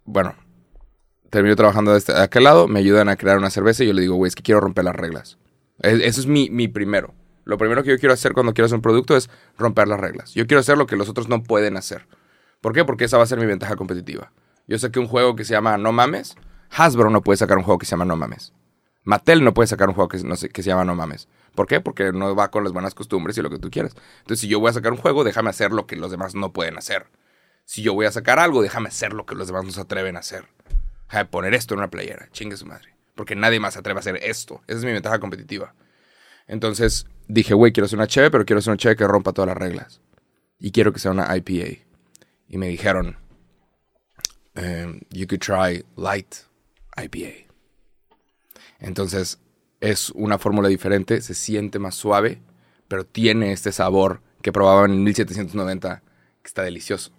bueno, 0.04 0.36
termino 1.30 1.56
trabajando 1.56 1.94
de, 1.94 2.00
este, 2.00 2.14
de 2.14 2.22
aquel 2.22 2.44
lado, 2.44 2.68
me 2.68 2.80
ayudan 2.80 3.07
a 3.07 3.16
crear 3.16 3.38
una 3.38 3.50
cerveza 3.50 3.86
y 3.86 3.88
yo 3.88 3.94
le 3.94 4.02
digo, 4.02 4.16
güey, 4.16 4.28
es 4.28 4.36
que 4.36 4.44
quiero 4.44 4.59
romper 4.59 4.83
las 4.83 4.97
reglas. 4.97 5.38
Es- 5.80 6.02
eso 6.02 6.19
es 6.19 6.28
mi, 6.28 6.50
mi 6.50 6.68
primero. 6.68 7.14
Lo 7.45 7.57
primero 7.57 7.83
que 7.83 7.92
yo 7.92 8.00
quiero 8.00 8.12
hacer 8.14 8.33
cuando 8.33 8.54
quiero 8.54 8.66
hacer 8.66 8.76
un 8.76 8.81
producto 8.81 9.16
es 9.16 9.30
romper 9.57 9.88
las 9.88 10.02
reglas. 10.02 10.33
Yo 10.33 10.45
quiero 10.45 10.59
hacer 10.59 10.78
lo 10.78 10.88
que 10.88 10.97
los 10.97 11.07
otros 11.07 11.30
no 11.30 11.42
pueden 11.44 11.78
hacer. 11.78 12.06
¿Por 12.59 12.74
qué? 12.74 12.83
Porque 12.83 13.06
esa 13.06 13.16
va 13.18 13.24
a 13.24 13.28
ser 13.28 13.40
mi 13.40 13.45
ventaja 13.45 13.78
competitiva. 13.78 14.33
Yo 14.68 14.78
sé 14.78 14.92
que 14.92 15.00
un 15.00 15.07
juego 15.07 15.36
que 15.36 15.45
se 15.45 15.54
llama 15.54 15.78
No 15.78 15.92
Mames, 15.92 16.36
Hasbro 16.69 17.09
no 17.09 17.21
puede 17.21 17.38
sacar 17.38 17.57
un 17.57 17.64
juego 17.64 17.78
que 17.78 17.86
se 17.86 17.92
llama 17.92 18.06
No 18.06 18.18
Mames. 18.18 18.54
Mattel 19.04 19.44
no 19.44 19.54
puede 19.54 19.68
sacar 19.68 19.88
un 19.88 19.95
juego 19.95 20.09
que, 20.09 20.18
no 20.19 20.36
que 20.36 20.64
se 20.64 20.69
llama 20.69 20.83
No 20.83 20.94
Mames. 20.94 21.30
¿Por 21.56 21.66
qué? 21.66 21.80
Porque 21.80 22.12
no 22.12 22.36
va 22.36 22.52
con 22.52 22.64
las 22.64 22.74
buenas 22.74 22.94
costumbres 22.94 23.38
y 23.38 23.42
lo 23.42 23.50
que 23.50 23.57
tú 23.57 23.71
quieras. 23.71 23.95
Entonces, 24.19 24.42
si 24.42 24.47
yo 24.47 24.59
voy 24.59 24.69
a 24.69 24.74
sacar 24.74 24.92
un 24.92 24.97
juego, 24.97 25.24
déjame 25.24 25.50
hacer 25.50 25.71
lo 25.71 25.88
que 25.88 25.95
los 25.95 26.12
demás 26.12 26.36
no 26.36 26.52
pueden 26.52 26.78
hacer. 26.78 27.07
Si 27.64 27.81
yo 27.81 27.94
voy 27.94 28.06
a 28.06 28.12
sacar 28.12 28.38
algo, 28.38 28.62
déjame 28.62 28.90
hacer 28.90 29.14
lo 29.14 29.26
que 29.26 29.36
los 29.36 29.47
demás 29.47 29.64
no 29.64 29.71
se 29.71 29.81
atreven 29.81 30.18
a 30.18 30.19
hacer. 30.19 30.45
Poner 31.31 31.54
esto 31.54 31.74
en 31.74 31.80
una 31.80 31.90
playera. 31.90 32.28
Chingue 32.31 32.57
su 32.57 32.66
madre. 32.66 32.95
Porque 33.16 33.36
nadie 33.36 33.59
más 33.59 33.74
se 33.74 33.80
atreve 33.80 33.97
a 33.97 34.02
hacer 34.02 34.19
esto. 34.21 34.62
Esa 34.68 34.80
es 34.80 34.86
mi 34.86 34.92
ventaja 34.92 35.19
competitiva. 35.19 35.74
Entonces 36.45 37.07
dije, 37.28 37.54
güey, 37.54 37.71
quiero 37.71 37.86
hacer 37.86 37.97
una 37.97 38.07
cheve, 38.07 38.30
pero 38.30 38.45
quiero 38.45 38.59
hacer 38.59 38.71
una 38.71 38.78
cheve 38.78 38.95
que 38.97 39.07
rompa 39.07 39.31
todas 39.31 39.47
las 39.47 39.57
reglas. 39.57 40.02
Y 40.59 40.71
quiero 40.71 40.92
que 40.94 41.00
sea 41.00 41.12
una 41.12 41.36
IPA. 41.36 41.80
Y 42.50 42.57
me 42.57 42.68
dijeron, 42.68 43.18
em, 44.57 44.99
you 45.11 45.26
could 45.28 45.40
try 45.42 45.83
light 45.95 46.35
IPA. 46.97 47.47
Entonces 48.80 49.40
es 49.80 50.09
una 50.11 50.37
fórmula 50.37 50.68
diferente, 50.69 51.21
se 51.21 51.33
siente 51.33 51.80
más 51.80 51.95
suave, 51.95 52.42
pero 52.87 53.06
tiene 53.06 53.52
este 53.52 53.71
sabor 53.71 54.21
que 54.42 54.52
probaban 54.52 54.92
en 54.92 55.04
1790, 55.04 56.02
que 56.42 56.47
está 56.47 56.64
delicioso, 56.64 57.11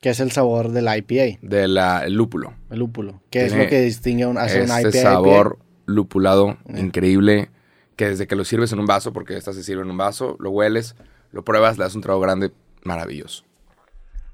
Que 0.00 0.10
es 0.10 0.20
el 0.20 0.30
sabor 0.32 0.70
del 0.70 0.86
IPA, 0.88 1.38
del 1.42 1.78
lúpulo. 2.14 2.54
el 2.70 2.78
lúpulo. 2.78 3.22
Que 3.30 3.44
es 3.46 3.54
lo 3.54 3.66
que 3.68 3.80
distingue 3.82 4.24
a 4.24 4.28
un, 4.28 4.38
hacer 4.38 4.62
un 4.62 4.70
este 4.70 4.98
IPA. 5.00 5.02
sabor 5.02 5.58
lupulado 5.86 6.56
increíble 6.68 7.50
que 7.96 8.08
desde 8.08 8.26
que 8.26 8.36
lo 8.36 8.44
sirves 8.46 8.72
en 8.72 8.78
un 8.78 8.86
vaso, 8.86 9.12
porque 9.12 9.36
esta 9.36 9.52
se 9.52 9.62
sirve 9.62 9.82
en 9.82 9.90
un 9.90 9.98
vaso, 9.98 10.36
lo 10.38 10.50
hueles, 10.50 10.96
lo 11.32 11.44
pruebas, 11.44 11.76
le 11.76 11.84
das 11.84 11.94
un 11.94 12.00
trago 12.00 12.20
grande, 12.20 12.50
maravilloso. 12.82 13.44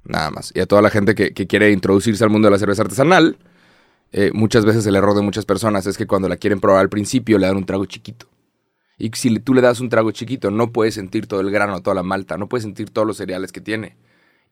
Nada 0.08 0.30
más. 0.30 0.52
Y 0.54 0.60
a 0.60 0.66
toda 0.66 0.82
la 0.82 0.90
gente 0.90 1.14
que, 1.14 1.32
que 1.32 1.46
quiere 1.46 1.72
introducirse 1.72 2.22
al 2.24 2.30
mundo 2.30 2.46
de 2.46 2.52
la 2.52 2.58
cerveza 2.58 2.82
artesanal, 2.82 3.38
eh, 4.12 4.30
muchas 4.32 4.64
veces 4.64 4.86
el 4.86 4.96
error 4.96 5.14
de 5.14 5.22
muchas 5.22 5.44
personas 5.44 5.86
es 5.86 5.98
que 5.98 6.06
cuando 6.06 6.28
la 6.28 6.36
quieren 6.36 6.60
probar 6.60 6.80
al 6.80 6.88
principio 6.88 7.38
le 7.38 7.46
dan 7.46 7.56
un 7.56 7.66
trago 7.66 7.84
chiquito. 7.86 8.26
Y 8.98 9.10
si 9.14 9.38
tú 9.40 9.52
le 9.52 9.60
das 9.60 9.80
un 9.80 9.88
trago 9.90 10.10
chiquito, 10.12 10.50
no 10.50 10.72
puedes 10.72 10.94
sentir 10.94 11.26
todo 11.26 11.40
el 11.40 11.50
grano, 11.50 11.82
toda 11.82 11.94
la 11.94 12.02
malta, 12.02 12.38
no 12.38 12.48
puedes 12.48 12.62
sentir 12.64 12.88
todos 12.90 13.06
los 13.06 13.16
cereales 13.18 13.52
que 13.52 13.60
tiene. 13.60 13.96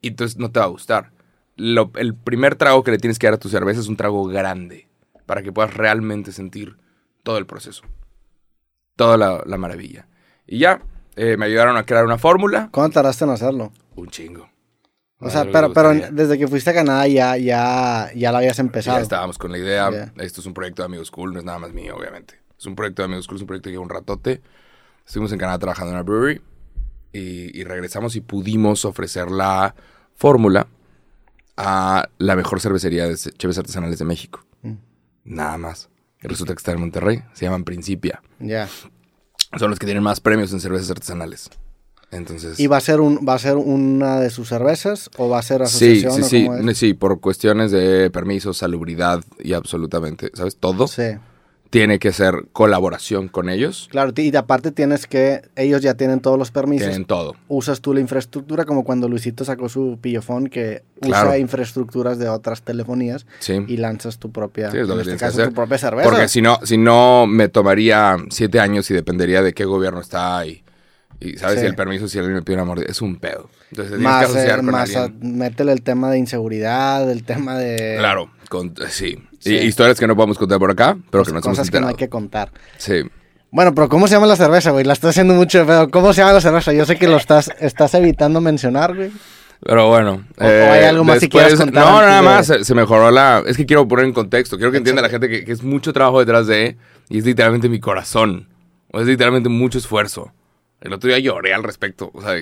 Y 0.02 0.08
entonces 0.08 0.38
no 0.38 0.50
te 0.50 0.60
va 0.60 0.66
a 0.66 0.68
gustar. 0.68 1.12
lo- 1.56 1.92
el 1.94 2.14
primer 2.16 2.56
trago 2.56 2.82
que 2.82 2.90
le 2.90 2.98
tienes 2.98 3.18
que 3.18 3.28
dar 3.28 3.34
a 3.34 3.38
tu 3.38 3.48
cerveza 3.48 3.78
es 3.80 3.86
un 3.88 3.96
trago 3.96 4.24
grande 4.26 4.88
para 5.24 5.40
que 5.42 5.52
puedas 5.52 5.72
realmente 5.74 6.32
sentir 6.32 6.76
todo 7.22 7.38
el 7.38 7.46
proceso. 7.46 7.84
Toda 8.96 9.16
la, 9.16 9.42
la 9.46 9.56
maravilla. 9.56 10.08
Y 10.46 10.58
ya, 10.58 10.82
eh, 11.16 11.36
me 11.36 11.46
ayudaron 11.46 11.76
a 11.76 11.84
crear 11.84 12.04
una 12.04 12.18
fórmula. 12.18 12.68
¿Cuándo 12.72 12.92
tardaste 12.94 13.24
en 13.24 13.30
hacerlo? 13.30 13.72
Un 13.96 14.08
chingo. 14.08 14.48
O 15.20 15.30
sea, 15.30 15.44
lo 15.44 15.46
que 15.46 15.52
pero, 15.52 15.72
pero 15.72 15.94
desde 16.12 16.38
que 16.38 16.48
fuiste 16.48 16.70
a 16.70 16.74
Canadá 16.74 17.06
ya, 17.06 17.36
ya, 17.36 18.10
ya 18.14 18.32
la 18.32 18.38
habías 18.38 18.58
empezado. 18.58 18.98
Ya 18.98 19.02
estábamos 19.02 19.38
con 19.38 19.52
la 19.52 19.58
idea. 19.58 20.12
Esto 20.16 20.40
es 20.40 20.46
un 20.46 20.54
proyecto 20.54 20.82
de 20.82 20.86
Amigos 20.86 21.10
Cool, 21.10 21.32
no 21.32 21.38
es 21.38 21.44
nada 21.44 21.58
más 21.58 21.72
mío, 21.72 21.96
obviamente. 21.96 22.40
Es 22.58 22.66
un 22.66 22.74
proyecto 22.74 23.02
de 23.02 23.06
Amigos 23.06 23.26
Cool, 23.26 23.36
es 23.36 23.42
un 23.42 23.46
proyecto 23.46 23.68
que 23.68 23.72
lleva 23.72 23.84
un 23.84 23.90
ratote. 23.90 24.42
Estuvimos 25.06 25.32
en 25.32 25.38
Canadá 25.38 25.58
trabajando 25.58 25.90
en 25.90 25.96
una 25.96 26.02
brewery 26.02 26.40
y, 27.12 27.58
y 27.58 27.64
regresamos 27.64 28.16
y 28.16 28.20
pudimos 28.20 28.84
ofrecer 28.84 29.30
la 29.30 29.74
fórmula 30.14 30.66
a 31.56 32.08
la 32.18 32.36
mejor 32.36 32.60
cervecería 32.60 33.06
de 33.06 33.16
cheves 33.16 33.58
artesanales 33.58 33.98
de 33.98 34.04
México. 34.04 34.44
Mm. 34.62 34.74
Nada 35.24 35.58
más. 35.58 35.88
Y 36.22 36.26
resulta 36.26 36.54
que 36.54 36.58
está 36.58 36.72
en 36.72 36.80
Monterrey. 36.80 37.22
Se 37.34 37.44
llaman 37.44 37.64
Principia. 37.64 38.22
Ya. 38.40 38.68
Son 39.58 39.70
los 39.70 39.78
que 39.78 39.86
tienen 39.86 40.02
más 40.02 40.20
premios 40.20 40.52
en 40.52 40.60
cervezas 40.60 40.90
artesanales. 40.90 41.50
Entonces. 42.10 42.58
¿Y 42.60 42.66
va 42.66 42.76
a 42.76 42.80
ser 42.80 43.00
un, 43.00 43.20
va 43.28 43.34
a 43.34 43.38
ser 43.38 43.56
una 43.56 44.20
de 44.20 44.30
sus 44.30 44.48
cervezas 44.48 45.10
o 45.16 45.28
va 45.28 45.38
a 45.38 45.42
ser 45.42 45.66
Sí, 45.66 46.04
asociación 46.04 46.12
sí, 46.28 46.46
o 46.48 46.56
sí, 46.56 46.62
ne- 46.64 46.74
sí, 46.74 46.94
por 46.94 47.20
cuestiones 47.20 47.70
de 47.72 48.10
permisos, 48.10 48.58
salubridad 48.58 49.20
y 49.40 49.52
absolutamente, 49.54 50.30
¿sabes? 50.34 50.56
Todo 50.56 50.86
Sí. 50.86 51.02
tiene 51.70 51.98
que 51.98 52.12
ser 52.12 52.44
colaboración 52.52 53.26
con 53.26 53.48
ellos. 53.48 53.88
Claro, 53.90 54.12
y 54.16 54.36
aparte 54.36 54.70
tienes 54.70 55.08
que, 55.08 55.42
ellos 55.56 55.82
ya 55.82 55.94
tienen 55.94 56.20
todos 56.20 56.38
los 56.38 56.52
permisos. 56.52 56.86
Tienen 56.86 57.04
todo. 57.04 57.34
Usas 57.48 57.80
tú 57.80 57.92
la 57.92 57.98
infraestructura 57.98 58.64
como 58.64 58.84
cuando 58.84 59.08
Luisito 59.08 59.44
sacó 59.44 59.68
su 59.68 59.98
pillofón 60.00 60.46
que 60.46 60.84
Claro. 61.00 61.30
usa 61.30 61.38
infraestructuras 61.38 62.18
de 62.20 62.28
otras 62.28 62.62
telefonías 62.62 63.26
Sí. 63.40 63.54
y 63.66 63.76
lanzas 63.78 64.18
tu 64.18 64.30
propia, 64.30 64.70
Sí, 64.70 64.78
es 64.78 64.86
lo 64.86 64.94
en 64.94 65.04
que 65.04 65.10
este 65.14 65.24
caso, 65.24 65.48
tu 65.48 65.52
propia 65.52 65.78
cerveza. 65.78 66.08
Porque 66.08 66.28
si 66.28 66.40
no, 66.42 66.60
si 66.62 66.76
no 66.78 67.26
me 67.26 67.48
tomaría 67.48 68.18
siete 68.30 68.60
años 68.60 68.88
y 68.92 68.94
dependería 68.94 69.42
de 69.42 69.52
qué 69.52 69.64
gobierno 69.64 70.00
está 70.00 70.46
y, 70.46 70.62
y 71.20 71.36
¿sabes? 71.38 71.56
Sí. 71.56 71.60
Si 71.60 71.66
el 71.66 71.74
permiso, 71.74 72.08
si 72.08 72.18
alguien 72.18 72.34
me 72.36 72.42
pide 72.42 72.56
una 72.56 72.64
mordida, 72.64 72.86
es 72.88 73.00
un 73.02 73.16
pedo. 73.16 73.48
Entonces 73.70 73.94
tienes 73.96 74.00
más, 74.04 74.18
que 74.20 74.24
asociar 74.32 74.58
eh, 74.58 74.62
con 74.62 74.70
más 74.70 74.96
a- 74.96 75.02
alguien. 75.04 75.38
métele 75.38 75.72
el 75.72 75.82
tema 75.82 76.10
de 76.10 76.18
inseguridad, 76.18 77.10
el 77.10 77.24
tema 77.24 77.56
de 77.58 77.96
Claro, 77.98 78.30
con- 78.48 78.74
sí. 78.88 79.18
Sí. 79.38 79.54
Y 79.54 79.58
historias 79.66 79.98
que 80.00 80.06
no 80.06 80.16
podemos 80.16 80.38
contar 80.38 80.58
por 80.58 80.70
acá, 80.70 80.96
pero 81.10 81.24
que 81.24 81.32
nos 81.32 81.44
hemos 81.44 81.56
cosas 81.58 81.70
que 81.70 81.80
no 81.80 81.88
hay 81.88 81.94
que 81.96 82.08
contar. 82.08 82.50
Sí. 82.78 83.02
Bueno, 83.50 83.74
pero 83.74 83.88
¿cómo 83.88 84.08
se 84.08 84.14
llama 84.14 84.26
la 84.26 84.36
cerveza, 84.36 84.70
güey? 84.72 84.84
La 84.84 84.94
estoy 84.94 85.10
haciendo 85.10 85.34
mucho 85.34 85.58
de 85.60 85.64
pedo. 85.66 85.90
¿Cómo 85.90 86.12
se 86.12 86.22
llama 86.22 86.32
la 86.32 86.40
cerveza? 86.40 86.72
Yo 86.72 86.86
sé 86.86 86.96
que 86.96 87.06
lo 87.06 87.16
estás, 87.16 87.50
estás 87.60 87.94
evitando 87.94 88.40
mencionar, 88.40 88.94
güey. 88.96 89.12
Pero 89.60 89.88
bueno. 89.88 90.24
O- 90.38 90.44
hay 90.44 90.84
algo 90.84 91.04
más 91.04 91.20
que 91.20 91.28
quieras 91.28 91.54
contar 91.54 91.84
No, 91.84 92.00
nada 92.00 92.20
más. 92.20 92.46
Se, 92.46 92.64
se 92.64 92.74
mejoró 92.74 93.10
la. 93.10 93.42
Es 93.46 93.56
que 93.56 93.64
quiero 93.64 93.86
poner 93.86 94.06
en 94.06 94.12
contexto. 94.12 94.56
Quiero 94.56 94.72
que 94.72 94.78
entienda 94.78 95.00
la 95.02 95.08
gente 95.08 95.28
que, 95.28 95.44
que 95.44 95.52
es 95.52 95.62
mucho 95.62 95.92
trabajo 95.92 96.18
detrás 96.20 96.46
de. 96.48 96.76
Y 97.08 97.18
es 97.18 97.24
literalmente 97.24 97.68
mi 97.68 97.78
corazón. 97.80 98.48
O 98.90 99.00
es 99.00 99.06
literalmente 99.06 99.48
mucho 99.48 99.78
esfuerzo. 99.78 100.32
El 100.84 100.92
otro 100.92 101.08
día 101.08 101.18
lloré 101.18 101.54
al 101.54 101.64
respecto. 101.64 102.10
O 102.12 102.20
sea, 102.20 102.34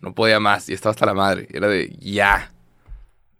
no 0.00 0.12
podía 0.12 0.40
más. 0.40 0.68
Y 0.68 0.74
estaba 0.74 0.90
hasta 0.90 1.06
la 1.06 1.14
madre. 1.14 1.46
Y 1.50 1.56
era 1.56 1.68
de 1.68 1.96
ya. 2.00 2.52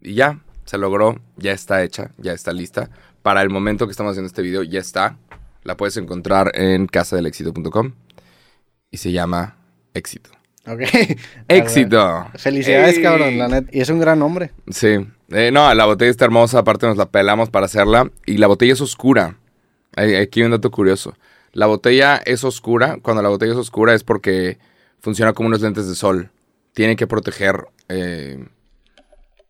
Y 0.01 0.15
ya. 0.15 0.41
Se 0.65 0.79
logró. 0.79 1.21
Ya 1.37 1.53
está 1.53 1.83
hecha. 1.83 2.13
Ya 2.17 2.33
está 2.33 2.53
lista. 2.53 2.89
Para 3.23 3.43
el 3.43 3.51
momento 3.51 3.87
que 3.87 3.91
estamos 3.91 4.13
haciendo 4.13 4.29
este 4.29 4.43
video, 4.43 4.63
ya 4.63 4.79
está. 4.79 5.19
La 5.65 5.77
puedes 5.77 5.97
encontrar 5.97 6.53
en 6.55 6.87
casadelexito.com. 6.87 7.93
Y 8.93 8.99
se 8.99 9.11
llama 9.11 9.57
Éxito. 9.95 10.31
Ok. 10.67 10.83
¡Éxito! 11.49 12.29
Felicidades, 12.37 12.97
¡Ey! 12.97 13.03
cabrón, 13.03 13.37
la 13.37 13.49
net. 13.49 13.65
Y 13.73 13.81
es 13.81 13.89
un 13.91 13.99
gran 13.99 14.21
nombre. 14.21 14.53
Sí. 14.71 14.99
Eh, 15.31 15.51
no, 15.53 15.75
la 15.75 15.87
botella 15.87 16.11
está 16.11 16.25
hermosa, 16.25 16.61
aparte 16.61 16.87
nos 16.87 16.97
la 16.97 17.07
pelamos 17.07 17.51
para 17.51 17.67
hacerla. 17.67 18.11
Y 18.27 18.37
la 18.37 18.47
botella 18.47 18.75
es 18.75 18.81
oscura. 18.81 19.39
Aquí 19.97 20.41
hay 20.41 20.45
un 20.45 20.53
dato 20.53 20.71
curioso. 20.71 21.17
La 21.55 21.67
botella 21.67 22.17
es 22.17 22.45
oscura. 22.45 22.99
Cuando 23.01 23.23
la 23.23 23.29
botella 23.29 23.53
es 23.53 23.59
oscura 23.59 23.95
es 23.95 24.05
porque 24.05 24.59
funciona 25.01 25.33
como 25.33 25.47
unos 25.47 25.61
lentes 25.63 25.89
de 25.89 25.95
sol. 25.95 26.31
Tiene 26.75 26.97
que 26.97 27.07
proteger. 27.07 27.67
eh, 27.89 28.47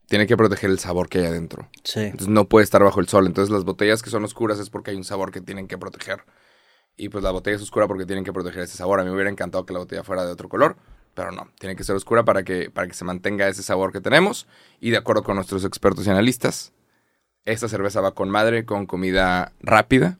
tiene 0.07 0.27
que 0.27 0.37
proteger 0.37 0.71
el 0.71 0.79
sabor 0.79 1.09
que 1.09 1.19
hay 1.19 1.25
adentro. 1.25 1.69
Sí. 1.83 2.01
Entonces 2.01 2.29
no 2.29 2.47
puede 2.49 2.63
estar 2.65 2.85
bajo 2.85 3.01
el 3.01 3.09
sol. 3.09 3.27
Entonces 3.27 3.51
las 3.53 3.65
botellas 3.65 4.03
que 4.03 4.11
son 4.11 4.23
oscuras 4.23 4.59
es 4.59 4.71
porque 4.71 4.91
hay 4.91 4.97
un 4.97 5.05
sabor 5.05 5.33
que 5.33 5.41
tienen 5.41 5.67
que 5.67 5.79
proteger. 5.79 6.25
Y 6.97 7.09
pues 7.09 7.25
la 7.25 7.31
botella 7.31 7.57
es 7.57 7.63
oscura 7.63 7.89
porque 7.89 8.07
tienen 8.07 8.23
que 8.25 8.33
proteger 8.33 8.63
ese 8.63 8.77
sabor. 8.77 9.01
A 9.01 9.03
mí 9.03 9.09
me 9.09 9.15
hubiera 9.17 9.31
encantado 9.31 9.65
que 9.67 9.73
la 9.73 9.81
botella 9.81 10.05
fuera 10.05 10.25
de 10.25 10.31
otro 10.31 10.49
color, 10.49 10.77
pero 11.15 11.33
no. 11.33 11.49
Tiene 11.59 11.75
que 11.75 11.85
ser 11.85 11.97
oscura 11.97 12.23
para 12.25 12.45
que, 12.45 12.71
para 12.71 12.87
que 12.87 12.95
se 12.95 13.05
mantenga 13.05 13.49
ese 13.49 13.63
sabor 13.63 13.93
que 13.93 14.01
tenemos. 14.01 14.47
Y 14.79 14.91
de 14.91 14.99
acuerdo 14.99 15.25
con 15.25 15.37
nuestros 15.37 15.65
expertos 15.65 16.07
y 16.07 16.11
analistas, 16.11 16.73
esta 17.45 17.67
cerveza 17.67 18.01
va 18.01 18.15
con 18.15 18.29
madre, 18.31 18.65
con 18.65 18.87
comida 18.87 19.53
rápida, 19.61 20.19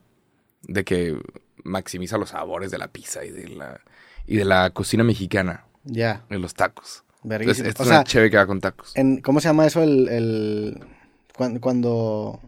de 0.63 0.83
que 0.83 1.19
maximiza 1.65 2.17
los 2.17 2.29
sabores 2.29 2.71
de 2.71 2.77
la 2.77 2.87
pizza 2.87 3.25
y 3.25 3.31
de 3.31 3.49
la, 3.49 3.81
y 4.25 4.37
de 4.37 4.45
la 4.45 4.69
cocina 4.69 5.03
mexicana, 5.03 5.65
Ya. 5.83 6.23
de 6.29 6.39
los 6.39 6.53
tacos. 6.53 7.03
Entonces, 7.23 7.29
Verguísimo. 7.63 7.67
esta 7.69 7.83
O 7.83 7.85
es 7.85 7.91
una 7.91 8.03
chévere 8.03 8.29
que 8.31 8.37
va 8.37 8.45
con 8.47 8.61
tacos. 8.61 8.95
en, 8.95 9.19
¿cómo 9.21 9.39
se 9.39 9.47
llama 9.49 9.65
eso? 9.65 9.81
El, 9.83 10.07
el 10.09 10.79
cuan- 11.35 11.59
cuando, 11.59 12.39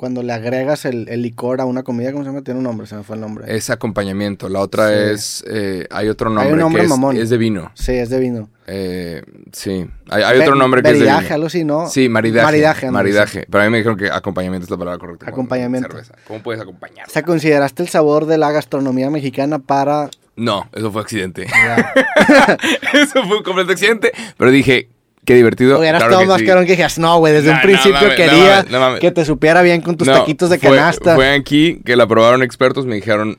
cuando 0.00 0.22
le 0.22 0.32
agregas 0.32 0.86
el, 0.86 1.10
el 1.10 1.20
licor 1.20 1.60
a 1.60 1.66
una 1.66 1.82
comida, 1.82 2.10
¿cómo 2.10 2.24
se 2.24 2.30
llama? 2.30 2.40
Tiene 2.40 2.56
un 2.56 2.64
nombre, 2.64 2.86
se 2.86 2.96
me 2.96 3.02
fue 3.02 3.16
el 3.16 3.20
nombre. 3.20 3.54
Es 3.54 3.68
acompañamiento. 3.68 4.48
La 4.48 4.60
otra 4.60 4.88
Sí. 4.88 4.94
es. 5.12 5.44
eh, 5.46 5.86
hay 5.90 6.08
otro 6.08 6.30
nombre, 6.30 6.54
un 6.54 6.58
nombre 6.58 6.80
que 6.80 6.84
es, 6.86 6.90
mamón. 6.90 7.16
es 7.18 7.28
de 7.28 7.36
vino. 7.36 7.70
Sí, 7.74 7.92
es 7.92 8.08
de 8.08 8.18
vino. 8.18 8.48
Eh, 8.66 9.22
sí. 9.52 9.86
Hay, 10.08 10.22
hay 10.22 10.38
otro 10.40 10.54
nombre 10.54 10.80
que 10.82 10.88
es 10.88 10.98
de 11.00 11.04
Maridaje, 11.04 11.34
algo 11.34 11.48
así, 11.48 11.64
¿no? 11.64 11.86
Sí, 11.86 12.08
maridaje. 12.08 12.46
Maridaje. 12.46 12.86
ándale, 12.86 13.02
Maridaje. 13.10 13.46
Pero 13.50 13.60
a 13.62 13.66
mí 13.66 13.70
me 13.72 13.76
dijeron 13.76 13.98
que 13.98 14.10
acompañamiento 14.10 14.64
es 14.64 14.70
la 14.70 14.78
palabra 14.78 14.98
correcta. 14.98 15.26
Acompañamiento. 15.28 15.90
Cerveza. 15.90 16.14
¿Cómo 16.26 16.42
puedes 16.42 16.62
acompañar? 16.62 17.06
O 17.06 17.10
sea, 17.10 17.22
consideraste 17.22 17.82
el 17.82 17.90
sabor 17.90 18.24
de 18.24 18.38
la 18.38 18.52
gastronomía 18.52 19.10
mexicana 19.10 19.58
para... 19.58 20.08
No, 20.34 20.66
eso 20.72 20.90
fue 20.90 21.02
accidente. 21.02 21.46
Eso 22.94 23.22
fue 23.26 23.36
un 23.36 23.42
completo 23.42 23.72
accidente. 23.72 24.12
Pero 24.38 24.50
dije, 24.50 24.88
qué 25.30 25.36
divertido. 25.36 25.78
Hubieras 25.78 26.02
Claro 26.02 26.18
que 26.20 26.26
más 26.26 26.38
sí. 26.40 26.44
que 26.46 26.54
dijeras, 26.64 26.98
no, 26.98 27.18
güey, 27.18 27.32
desde 27.32 27.50
No, 27.50 27.54
un 27.56 27.62
principio 27.62 28.00
no 28.08 28.14
quería 28.14 28.62
no 28.64 28.98
que 28.98 29.10
te 29.10 29.24
supiera 29.24 29.62
bien 29.62 29.80
con 29.80 29.96
tus 29.96 30.06
No, 30.08 30.14
taquitos 30.14 30.50
de 30.50 30.58
canasta. 30.58 31.14
Fue 31.14 31.30
aquí 31.32 31.80
que 31.84 31.96
la 31.96 32.06
probaron 32.06 32.42
expertos, 32.42 32.86
me 32.86 32.96
dijeron, 32.96 33.38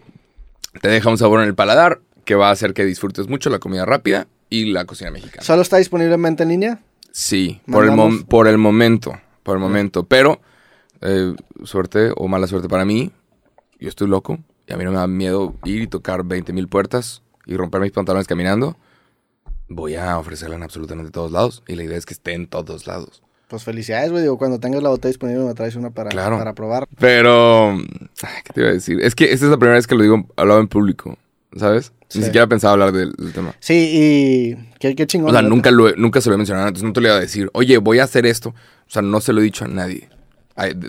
te 0.81 0.88
deja 0.89 1.10
un 1.10 1.17
sabor 1.17 1.41
en 1.41 1.48
el 1.48 1.55
paladar 1.55 2.00
que 2.25 2.36
va 2.36 2.50
a 2.50 2.51
hacer 2.51 2.74
que 2.74 2.86
disfrutes 2.86 3.27
mucho 3.27 3.50
la 3.50 3.60
comida 3.60 3.86
rápida 3.86 4.27
y 4.50 4.71
la 4.71 4.86
cocina 4.86 5.12
mexicana. 5.12 5.43
¿Solo 5.43 5.62
está 5.62 5.77
disponiblemente 5.77 6.43
en 6.43 6.50
línea? 6.50 6.79
Sí, 7.12 7.60
por 7.69 7.83
el, 7.83 7.91
mom- 7.91 8.25
por 8.25 8.48
el 8.48 8.57
momento, 8.57 9.19
por 9.43 9.55
el 9.57 9.62
momento. 9.62 10.03
Pero, 10.05 10.39
eh, 11.01 11.33
suerte 11.65 12.12
o 12.15 12.27
mala 12.27 12.48
suerte 12.48 12.69
para 12.69 12.86
mí, 12.86 13.12
yo 13.79 13.89
estoy 13.89 14.07
loco 14.07 14.39
y 14.67 14.74
a 14.74 14.77
mí 14.77 14.83
no 14.86 14.91
me 14.91 14.98
da 14.98 15.07
miedo 15.07 15.55
ir 15.65 15.81
y 15.81 15.88
tocar 15.88 16.24
20 16.24 16.53
mil 16.53 16.67
puertas 16.69 17.21
y 17.45 17.57
romper 17.57 17.81
mis 17.81 17.91
pantalones 17.91 18.27
caminando. 18.27 18.77
Voy 19.73 19.95
a 19.95 20.17
ofrecerla 20.17 20.55
en 20.55 20.63
absolutamente 20.63 21.11
todos 21.11 21.31
lados 21.31 21.63
y 21.67 21.75
la 21.75 21.83
idea 21.83 21.97
es 21.97 22.05
que 22.05 22.13
esté 22.13 22.33
en 22.33 22.47
todos 22.47 22.87
lados. 22.87 23.23
Pues 23.47 23.63
felicidades, 23.63 24.11
güey. 24.11 24.23
Digo, 24.23 24.37
cuando 24.37 24.59
tengas 24.59 24.81
la 24.83 24.89
botella 24.89 25.09
disponible 25.09 25.43
me 25.43 25.53
traes 25.53 25.75
una 25.75 25.89
para, 25.89 26.09
Claro. 26.09 26.37
para 26.37 26.53
probar. 26.53 26.87
Pero, 26.99 27.71
ay, 27.71 28.41
¿qué 28.45 28.53
te 28.53 28.61
iba 28.61 28.69
a 28.69 28.73
decir? 28.73 28.99
Es 29.01 29.15
que 29.15 29.31
esta 29.33 29.45
es 29.45 29.51
la 29.51 29.57
primera 29.57 29.75
vez 29.75 29.87
que 29.87 29.95
lo 29.95 30.03
digo 30.03 30.25
hablado 30.37 30.59
en 30.61 30.67
público, 30.67 31.17
¿sabes? 31.57 31.91
Sí. 32.07 32.19
Ni 32.19 32.25
siquiera 32.25 32.47
pensaba 32.47 32.73
hablar 32.73 32.91
del, 32.91 33.13
del 33.13 33.31
tema. 33.33 33.55
Sí, 33.59 33.89
y 33.93 34.55
qué, 34.79 34.95
qué 34.95 35.07
chingón. 35.07 35.29
O 35.29 35.33
sea, 35.33 35.41
nunca, 35.41 35.71
lo 35.71 35.93
nunca 35.95 36.19
se 36.21 36.29
lo 36.29 36.35
he 36.35 36.37
mencionado 36.37 36.67
antes. 36.67 36.83
No 36.83 36.91
te 36.93 36.99
lo 37.01 37.07
iba 37.07 37.15
a 37.17 37.21
decir, 37.21 37.49
oye, 37.53 37.77
voy 37.77 37.99
a 37.99 38.03
hacer 38.03 38.25
esto. 38.25 38.49
O 38.49 38.89
sea, 38.89 39.01
no 39.01 39.21
se 39.21 39.31
lo 39.33 39.39
he 39.41 39.43
dicho 39.43 39.63
a 39.65 39.67
nadie. 39.69 40.09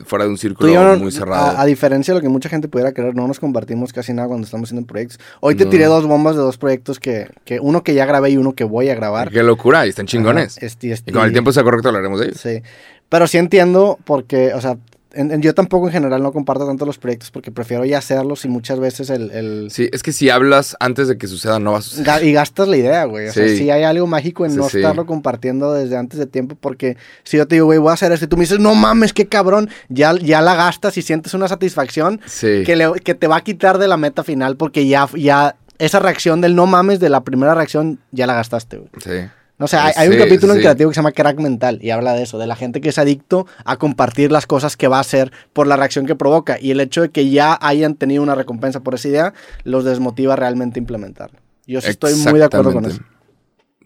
Fuera 0.05 0.25
de 0.25 0.31
un 0.31 0.39
círculo 0.39 0.73
no- 0.73 0.97
muy 0.99 1.13
cerrado. 1.13 1.57
A, 1.57 1.61
a 1.63 1.65
diferencia 1.67 2.13
de 2.13 2.19
lo 2.19 2.23
que 2.23 2.29
mucha 2.29 2.49
gente 2.49 2.69
pudiera 2.69 2.93
creer, 2.93 3.15
no 3.15 3.27
nos 3.29 3.39
compartimos 3.41 3.93
casi 3.93 4.13
nada 4.13 4.29
cuando 4.29 4.45
estamos 4.45 4.69
haciendo 4.69 4.87
proyectos. 4.87 5.19
Hoy 5.41 5.55
te 5.55 5.65
No. 5.65 5.71
tiré 5.71 5.85
dos 5.85 6.07
bombas 6.07 6.35
de 6.37 6.43
dos 6.43 6.59
proyectos 6.59 6.99
que, 7.01 7.29
que 7.45 7.61
uno 7.61 7.83
que 7.83 7.95
ya 7.95 8.05
grabé 8.05 8.31
y 8.31 8.37
uno 8.37 8.53
que 8.55 8.65
voy 8.65 8.89
a 8.91 8.95
grabar. 8.95 9.31
Qué 9.31 9.43
locura, 9.43 9.87
y 9.87 9.91
están 9.91 10.07
chingones. 10.07 10.57
Ajá, 10.59 10.67
este- 10.67 10.91
este- 10.93 11.11
Y 11.11 11.15
con 11.15 11.25
el 11.25 11.33
tiempo 11.33 11.53
sea 11.53 11.63
correcto 11.63 11.89
hablaremos 11.89 12.21
de 12.21 12.27
ellos. 12.27 12.41
Sí. 12.41 12.63
Pero 13.09 13.27
sí 13.27 13.39
entiendo 13.39 13.99
porque, 14.05 14.53
o 14.55 14.61
sea, 14.61 14.77
en- 15.15 15.31
en- 15.33 15.43
yo 15.43 15.55
tampoco 15.55 15.87
en 15.89 15.93
general 15.93 16.23
no 16.23 16.33
comparto 16.33 16.67
tanto 16.67 16.87
los 16.87 16.99
proyectos 16.99 17.31
porque 17.31 17.51
prefiero 17.51 17.85
ya 17.85 17.99
hacerlos 17.99 18.45
y 18.45 18.49
muchas 18.49 18.79
veces 18.81 19.11
el... 19.11 19.31
el- 19.31 19.69
Sí, 19.71 19.89
es 19.93 20.03
que 20.03 20.13
si 20.13 20.31
hablas 20.31 20.77
antes 20.81 21.09
de 21.09 21.19
que 21.19 21.27
suceda, 21.27 21.59
no 21.59 21.73
va 21.73 21.79
a 21.79 21.83
suceder. 21.83 22.25
y 22.25 22.33
gastas 22.33 22.69
la 22.69 22.77
idea, 22.77 23.05
güey. 23.05 23.29
O 23.29 23.33
sea, 23.33 23.47
sí 23.57 23.71
hay 23.71 23.83
algo 23.83 24.07
mágico 24.07 24.45
en 24.45 24.53
Sí, 24.53 24.57
no 24.59 24.67
estarlo 24.79 25.07
compartiendo 25.07 25.73
desde 25.73 25.97
antes 25.97 26.19
de 26.19 26.27
tiempo 26.27 26.57
porque 26.59 26.97
si 27.25 27.37
yo 27.37 27.47
te 27.47 27.57
digo, 27.57 27.67
güey, 27.67 27.79
voy 27.79 27.91
a 27.91 27.95
hacer 27.95 28.13
esto 28.13 28.25
y 28.25 28.29
tú 28.29 28.37
me 28.37 28.43
dices, 28.43 28.59
no 28.59 28.75
mames, 28.75 29.13
qué 29.13 29.27
cabrón, 29.29 29.69
ya, 29.89 30.15
ya 30.17 30.41
la 30.41 30.55
gastas 30.55 30.97
y 30.97 31.03
sientes 31.03 31.35
una 31.35 31.49
satisfacción 31.49 32.21
que, 32.65 32.77
le- 32.77 33.01
que 33.05 33.15
te 33.15 33.27
va 33.27 33.37
a 33.37 33.41
quitar 33.43 33.79
de 33.79 33.89
la 33.89 33.97
meta 33.97 34.25
final 34.25 34.57
porque 34.57 34.87
ya, 34.87 35.09
ya 35.17 35.57
esa 35.79 35.99
reacción 35.99 36.41
del 36.41 36.55
no 36.55 36.67
mames 36.67 37.01
de 37.01 37.09
la 37.09 37.23
primera 37.25 37.55
reacción 37.55 37.99
ya 38.13 38.27
la 38.27 38.35
gastaste, 38.35 38.77
güey. 38.79 38.91
Sí. 39.03 39.29
No 39.63 39.69
sé, 39.69 39.77
hay, 39.77 39.93
Sí, 39.93 40.01
hay 40.01 40.09
un 40.09 40.19
capítulo 40.19 40.55
en 40.55 40.59
sí. 40.59 40.63
creativo 40.65 40.91
que 40.91 40.95
se 40.95 40.99
llama 40.99 41.13
Crack 41.13 41.39
Mental 41.39 41.79
y 41.81 41.91
habla 41.91 42.15
de 42.15 42.25
eso, 42.25 42.37
de 42.37 42.49
la 42.49 42.57
gente 42.57 42.81
que 42.81 42.89
es 42.89 42.99
adicto 42.99 43.47
a 43.65 43.77
compartir 43.77 44.33
las 44.33 44.49
cosas 44.49 44.77
que 44.77 44.89
va 44.89 44.97
a 44.97 45.01
hacer 45.03 45.31
por 45.53 45.69
la 45.69 45.77
reacción 45.77 46.05
que 46.05 46.17
provoca 46.17 46.59
y 46.61 46.73
el 46.73 46.81
hecho 46.81 47.03
de 47.03 47.11
que 47.11 47.31
ya 47.31 47.57
hayan 47.63 47.95
tenido 47.95 48.25
una 48.25 48.35
recompensa 48.35 48.81
por 48.81 48.97
esa 48.97 49.07
idea 49.07 49.35
los 49.63 49.85
desmotiva 49.85 50.35
realmente 50.35 50.81
a 50.81 50.83
implementarlo. 50.83 51.39
Yo 51.65 51.81
sí 51.81 51.91
estoy 51.91 52.17
muy 52.17 52.41
de 52.41 52.45
acuerdo 52.47 52.73
con 52.73 52.87
eso. 52.87 52.99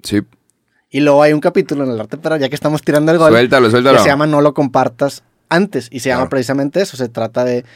Sí. 0.03 0.23
Y 0.89 1.01
luego 1.01 1.23
hay 1.23 1.35
un 1.35 1.41
capítulo 1.41 1.85
en 1.85 1.91
el 1.91 2.01
arte, 2.01 2.17
pero 2.17 2.37
ya 2.37 2.49
que 2.49 2.55
estamos 2.55 2.81
tirando 2.81 3.13
el 3.13 3.19
gol, 3.19 3.31
Suéltalo, 3.33 3.69
suéltalo. 3.71 3.99
que 3.99 4.03
se 4.03 4.09
llama 4.09 4.27
No 4.27 4.41
lo 4.41 4.55
compartas 4.55 5.25
antes. 5.51 5.89
Y 5.91 6.01
se 6.01 6.09
llama 6.09 6.31
precisamente 6.31 6.81
eso. 6.81 6.97
Se 6.97 7.11
trata 7.11 7.45
de 7.45 7.67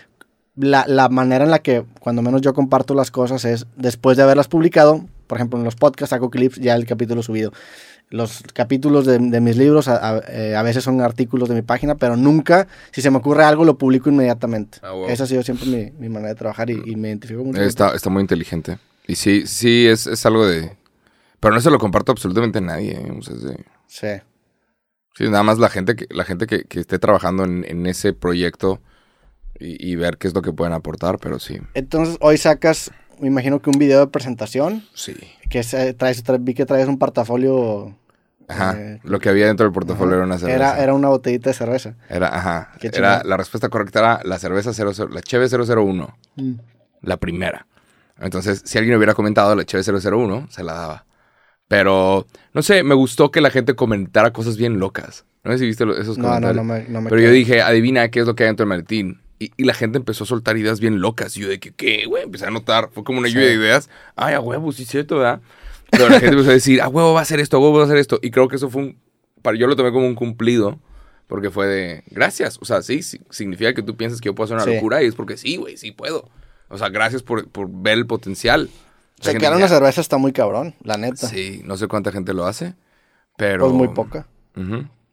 la, 0.57 0.85
la 0.87 1.11
manera 1.11 1.45
en 1.45 1.51
la 1.51 1.59
que, 1.59 1.85
cuando 2.01 2.23
menos 2.23 2.41
yo 2.41 2.55
comparto 2.55 2.95
las 2.95 3.11
cosas, 3.11 3.45
es 3.45 3.67
después 3.77 4.17
de 4.17 4.23
haberlas 4.23 4.49
publicado. 4.49 5.05
Por 5.27 5.39
ejemplo, 5.39 5.59
en 5.59 5.65
los 5.65 5.77
podcasts 5.77 6.11
saco 6.11 6.31
clips, 6.31 6.57
ya 6.57 6.75
el 6.75 6.87
capítulo 6.87 7.23
subido. 7.23 7.53
Los 8.11 8.43
capítulos 8.55 9.07
de, 9.07 9.19
de 9.19 9.41
mis 9.41 9.57
libros 9.57 9.87
a, 9.89 10.17
a- 10.17 10.23
eh, 10.29 10.57
a 10.57 10.63
veces 10.63 10.83
son 10.85 11.01
artículos 11.01 11.49
de 11.49 11.55
mi 11.55 11.63
página, 11.63 11.95
pero 11.95 12.17
nunca, 12.17 12.67
si 12.91 13.03
se 13.03 13.11
me 13.11 13.19
ocurre 13.19 13.45
algo, 13.45 13.65
lo 13.65 13.79
publico 13.79 14.11
inmediatamente. 14.11 14.79
Ah, 14.83 14.93
wow. 14.93 15.09
Esa 15.09 15.25
ha 15.25 15.27
sido 15.29 15.43
siempre 15.45 15.67
mi, 15.67 15.91
mi 15.93 16.09
manera 16.09 16.31
de 16.31 16.35
trabajar 16.35 16.71
y, 16.71 16.81
y 16.87 16.97
me 16.97 17.09
identifico 17.09 17.45
mucho. 17.45 17.59
con 17.59 17.67
Está, 17.69 17.95
está 17.95 18.11
muy 18.11 18.21
inteligente. 18.23 18.79
Y 19.07 19.15
sí, 19.15 19.47
sí, 19.47 19.87
es, 19.87 20.07
es 20.09 20.27
algo 20.27 20.45
de... 20.47 20.77
Pero 21.39 21.55
no 21.55 21.61
se 21.61 21.71
lo 21.71 21.79
comparto 21.79 22.11
absolutamente 22.13 22.59
a 22.59 22.63
nadie. 22.63 22.93
¿eh? 23.01 23.13
O 23.17 23.23
sea, 23.23 23.35
es 23.37 23.43
de- 23.43 23.65
Sí. 23.87 24.09
Sí, 25.17 25.25
nada 25.25 25.43
más 25.43 25.59
la 25.59 25.69
gente 25.69 25.95
que, 25.97 26.07
la 26.11 26.25
gente 26.25 26.47
que, 26.47 26.65
que 26.65 26.81
esté 26.81 26.99
trabajando 26.99 27.45
en, 27.45 27.65
en 27.69 27.87
ese 27.87 28.13
proyecto 28.13 28.81
y, 29.59 29.89
y 29.91 29.95
ver 29.97 30.17
qué 30.19 30.29
es 30.29 30.35
lo 30.35 30.43
que 30.43 30.53
pueden 30.53 30.73
aportar, 30.73 31.19
pero 31.19 31.39
sí. 31.39 31.59
Entonces, 31.75 32.17
hoy 32.21 32.39
sacas, 32.39 32.91
me 33.21 33.27
imagino 33.29 33.61
que 33.61 33.71
un 33.71 33.79
video 33.79 34.01
de 34.01 34.07
presentación, 34.07 34.85
Sí. 34.95 35.15
que 35.49 35.63
se- 35.63 35.95
traes, 35.95 36.25
tra- 36.25 36.39
vi 36.41 36.55
que 36.55 36.67
traes 36.67 36.89
un 36.89 36.99
portafolio. 36.99 37.97
Ajá. 38.51 38.75
eh, 38.79 39.01
lo 39.05 39.19
que 39.21 39.29
había 39.29 39.47
dentro 39.47 39.65
del 39.65 39.73
portafolio 39.73 40.17
era 40.17 40.25
una 40.25 40.39
cerveza. 40.39 40.57
era, 40.57 40.83
era 40.83 40.95
una 40.95 41.09
botellita 41.09 41.51
de 41.51 41.55
cerveza. 41.55 41.95
Era, 42.09 42.29
ajá. 42.37 42.73
Era, 42.81 43.23
la 43.25 43.37
respuesta 43.37 43.69
correcta 43.69 43.99
era 44.01 44.21
la 44.25 44.39
cerveza 44.39 44.73
00, 44.73 45.09
la 45.09 45.23
Cheve 45.23 45.49
001, 45.49 46.17
Mm. 46.37 46.53
la 47.03 47.17
primera. 47.17 47.67
Entonces, 48.19 48.63
si 48.65 48.77
alguien 48.79 48.97
hubiera 48.97 49.15
comentado 49.15 49.55
la 49.55 49.65
Cheve 49.65 49.83
001, 49.83 50.47
se 50.51 50.63
la 50.63 50.75
daba. 50.75 51.07
Pero, 51.69 52.27
no 52.53 52.63
sé, 52.63 52.83
me 52.83 52.95
gustó 52.95 53.31
que 53.31 53.41
la 53.41 53.51
gente 53.51 53.75
comentara 53.75 54.33
cosas 54.33 54.57
bien 54.57 54.79
locas. 54.81 55.25
No 55.45 55.53
sé 55.53 55.59
si 55.59 55.67
viste 55.67 55.85
esos 55.99 56.19
No, 56.19 56.25
no, 56.25 56.29
comentarios. 56.31 56.57
no 56.57 56.65
me, 56.65 56.85
no 56.89 57.01
me 57.01 57.09
Pero 57.11 57.23
yo 57.23 57.31
dije, 57.31 57.63
adivina 57.63 58.09
qué 58.11 58.21
es 58.21 58.27
lo 58.27 58.35
que 58.35 58.43
hay 58.43 58.49
dentro 58.49 58.65
del 58.65 58.69
maletín. 58.71 59.21
Y, 59.39 59.53
y 59.57 59.65
la 59.65 59.73
gente 59.73 59.97
empezó 59.97 60.25
a 60.25 60.27
soltar 60.27 60.57
ideas 60.59 60.81
bien 60.81 61.01
locas. 61.01 61.37
Y 61.37 61.41
yo 61.43 61.49
de 61.49 61.61
que, 61.61 61.73
¿qué, 61.73 62.05
güey? 62.07 62.25
Empecé 62.25 62.47
a 62.47 62.51
notar. 62.51 62.91
Fue 62.93 63.05
como 63.05 63.21
una 63.21 63.29
lluvia 63.29 63.47
de 63.47 63.55
ideas. 63.55 63.89
Ay, 64.17 64.35
a 64.35 64.41
huevo, 64.41 64.71
sí 64.73 64.83
es 64.83 64.89
cierto, 64.91 65.17
¿verdad? 65.19 65.41
Pero 65.91 66.09
la 66.09 66.21
gente 66.21 66.35
empezó 66.35 66.51
a 66.51 66.55
decir, 66.55 66.81
a 66.83 66.89
huevo 66.89 67.13
va 67.13 67.21
a 67.21 67.23
hacer 67.23 67.41
esto, 67.41 67.57
a 67.57 67.61
huevo 67.61 67.77
va 67.77 67.83
a 67.83 67.87
hacer 67.87 67.97
esto. 67.99 68.19
Y 68.23 68.31
creo 68.31 68.49
que 68.49 68.57
eso 68.57 68.71
fue 68.71 68.83
un... 68.83 68.99
Para, 69.43 69.57
yo 69.57 69.67
lo 69.67 69.77
tomé 69.77 69.93
como 69.93 70.07
un 70.07 70.15
cumplido. 70.15 70.79
Porque 71.27 71.51
fue 71.51 71.67
de, 71.67 72.03
gracias. 72.11 72.59
O 72.61 72.65
sea, 72.65 72.83
sí, 72.83 73.03
sí, 73.03 73.21
significa 73.31 73.73
que 73.73 73.83
tú 73.83 73.97
piensas 73.97 74.21
que 74.21 74.27
yo 74.27 74.35
puedo 74.35 74.47
hacer 74.47 74.57
una 74.57 74.65
Sí. 74.65 74.75
locura. 74.75 75.03
Y 75.03 75.07
es 75.07 75.15
porque 75.15 75.37
sí, 75.37 75.57
güey, 75.57 75.77
sí 75.77 75.93
puedo. 75.93 76.29
O 76.69 76.77
sea, 76.79 76.89
gracias 76.89 77.23
por, 77.23 77.49
por 77.49 77.69
ver 77.71 77.99
el 77.99 78.07
potencial. 78.07 78.69
O 79.21 79.23
sea, 79.23 79.33
La 79.33 79.39
que 79.39 79.45
gente 79.45 79.47
ahora 79.47 79.57
una 79.59 79.69
cerveza 79.69 80.01
está 80.01 80.17
muy 80.19 80.33
cabrón, 80.33 80.75
la 80.83 80.97
neta. 80.97 81.29
Sí, 81.29 81.61
no 81.65 81.77
sé 81.77 81.87
cuánta 81.87 82.11
gente 82.11 82.33
lo 82.35 82.47
hace. 82.47 82.75
Pero... 83.37 83.67
Pues 83.67 83.75
muy 83.75 83.89
poca. 83.89 84.27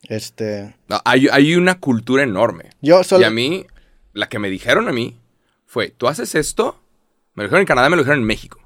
Este. 0.03 0.75
No, 0.87 0.99
hay, 1.05 1.27
hay 1.31 1.55
una 1.55 1.79
cultura 1.79 2.23
enorme. 2.23 2.69
Yo 2.81 3.03
solo. 3.03 3.21
Y 3.21 3.25
a 3.25 3.29
mí, 3.29 3.65
la 4.13 4.27
que 4.29 4.39
me 4.39 4.49
dijeron 4.49 4.87
a 4.87 4.91
mí 4.93 5.19
fue, 5.65 5.89
tú 5.89 6.07
haces 6.07 6.33
esto, 6.35 6.79
me 7.33 7.43
lo 7.43 7.47
dijeron 7.49 7.61
en 7.61 7.67
Canadá, 7.67 7.89
me 7.89 7.95
lo 7.95 8.03
dijeron 8.03 8.19
en 8.21 8.25
México. 8.25 8.59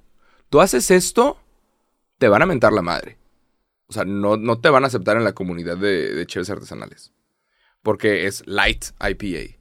Tú 0.50 0.62
haces 0.62 0.92
esto, 0.92 1.38
te 2.22 2.30
van 2.30 2.44
a 2.44 2.46
mentar 2.46 2.72
la 2.72 2.84
madre. 2.84 3.18
O 3.88 3.94
sea, 3.94 4.06
no, 4.06 4.38
no 4.38 4.60
te 4.60 4.70
van 4.70 4.84
a 4.84 4.88
aceptar 4.88 5.18
en 5.18 5.24
la 5.24 5.34
comunidad 5.34 5.76
de, 5.76 6.14
de 6.14 6.26
cheves 6.28 6.52
artesanales. 6.52 7.12
Porque 7.82 8.28
es 8.28 8.46
light 8.46 8.86
IPA. 9.00 9.58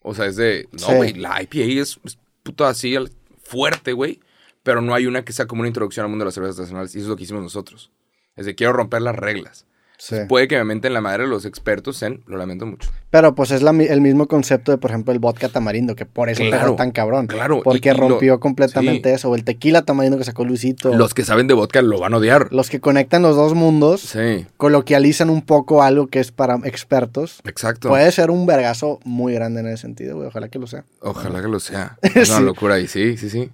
O 0.00 0.12
sea, 0.12 0.26
es 0.26 0.34
de, 0.34 0.68
no, 0.72 0.96
güey, 0.96 1.14
la 1.14 1.40
IPA 1.40 1.80
es, 1.80 2.00
es 2.02 2.18
puto 2.42 2.66
así 2.66 2.96
fuerte, 3.44 3.92
güey. 3.92 4.18
Pero 4.64 4.80
no 4.82 4.94
hay 4.94 5.06
una 5.06 5.24
que 5.24 5.32
sea 5.32 5.46
como 5.46 5.60
una 5.60 5.68
introducción 5.68 6.02
al 6.02 6.10
mundo 6.10 6.24
de 6.24 6.26
las 6.26 6.34
cervezas 6.34 6.58
artesanales. 6.58 6.92
Y 6.96 6.98
eso 6.98 7.04
es 7.04 7.10
lo 7.10 7.16
que 7.16 7.22
hicimos 7.22 7.40
nosotros. 7.40 7.92
Es 8.34 8.46
de, 8.46 8.56
quiero 8.56 8.72
romper 8.72 9.02
las 9.02 9.14
reglas. 9.14 9.64
Sí. 10.04 10.16
Puede 10.28 10.48
que 10.48 10.56
me 10.56 10.64
menten 10.64 10.92
la 10.94 11.00
madre 11.00 11.28
los 11.28 11.44
expertos 11.44 12.02
en, 12.02 12.24
lo 12.26 12.36
lamento 12.36 12.66
mucho. 12.66 12.90
Pero 13.10 13.36
pues 13.36 13.52
es 13.52 13.62
la 13.62 13.70
el 13.70 14.00
mismo 14.00 14.26
concepto 14.26 14.72
de, 14.72 14.78
por 14.78 14.90
ejemplo, 14.90 15.12
el 15.12 15.20
vodka 15.20 15.48
tamarindo, 15.48 15.94
que 15.94 16.06
por 16.06 16.28
eso 16.28 16.42
Claro, 16.42 16.74
tan 16.74 16.90
cabrón. 16.90 17.28
claro, 17.28 17.62
Porque 17.62 17.90
y 17.90 17.92
rompió 17.92 18.40
completamente 18.40 19.10
sí. 19.10 19.14
eso. 19.14 19.30
O 19.30 19.36
el 19.36 19.44
tequila 19.44 19.82
tamarindo 19.82 20.18
que 20.18 20.24
sacó 20.24 20.44
Luisito. 20.44 20.92
Los 20.92 21.14
que 21.14 21.22
saben 21.24 21.46
de 21.46 21.54
vodka 21.54 21.82
lo 21.82 22.00
van 22.00 22.14
a 22.14 22.16
odiar. 22.16 22.48
los 22.50 22.68
que 22.68 22.80
conectan 22.80 23.22
los 23.22 23.36
dos 23.36 23.54
mundos, 23.54 24.00
Sí, 24.00 24.44
coloquializan 24.56 25.30
un 25.30 25.42
poco 25.42 25.84
algo 25.84 26.08
que 26.08 26.18
es 26.18 26.32
para 26.32 26.56
expertos. 26.64 27.40
exacto. 27.44 27.88
Puede 27.88 28.10
ser 28.10 28.32
un 28.32 28.44
vergazo 28.44 28.98
muy 29.04 29.34
grande 29.34 29.60
en 29.60 29.68
ese 29.68 29.82
sentido, 29.82 30.16
güey. 30.16 30.26
Ojalá 30.26 30.48
que 30.48 30.58
lo 30.58 30.66
sea. 30.66 30.84
Ojalá 30.98 31.40
que 31.42 31.48
lo 31.48 31.60
sea. 31.60 31.96
Es 32.16 32.28
una 32.28 32.40
locura 32.40 32.80
y 32.80 32.88
sí, 32.88 33.16
sí, 33.16 33.30
sí. 33.30 33.52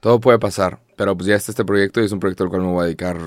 Todo 0.00 0.18
puede 0.18 0.38
pasar. 0.38 0.78
Pero 0.96 1.14
pues 1.14 1.26
ya 1.26 1.34
está 1.36 1.52
este 1.52 1.66
proyecto 1.66 2.00
y 2.00 2.06
es 2.06 2.12
un 2.12 2.20
proyecto 2.20 2.44
al 2.44 2.48
cual 2.48 2.62
me 2.62 2.68
voy 2.68 2.80
a 2.80 2.84
dedicar 2.86 3.18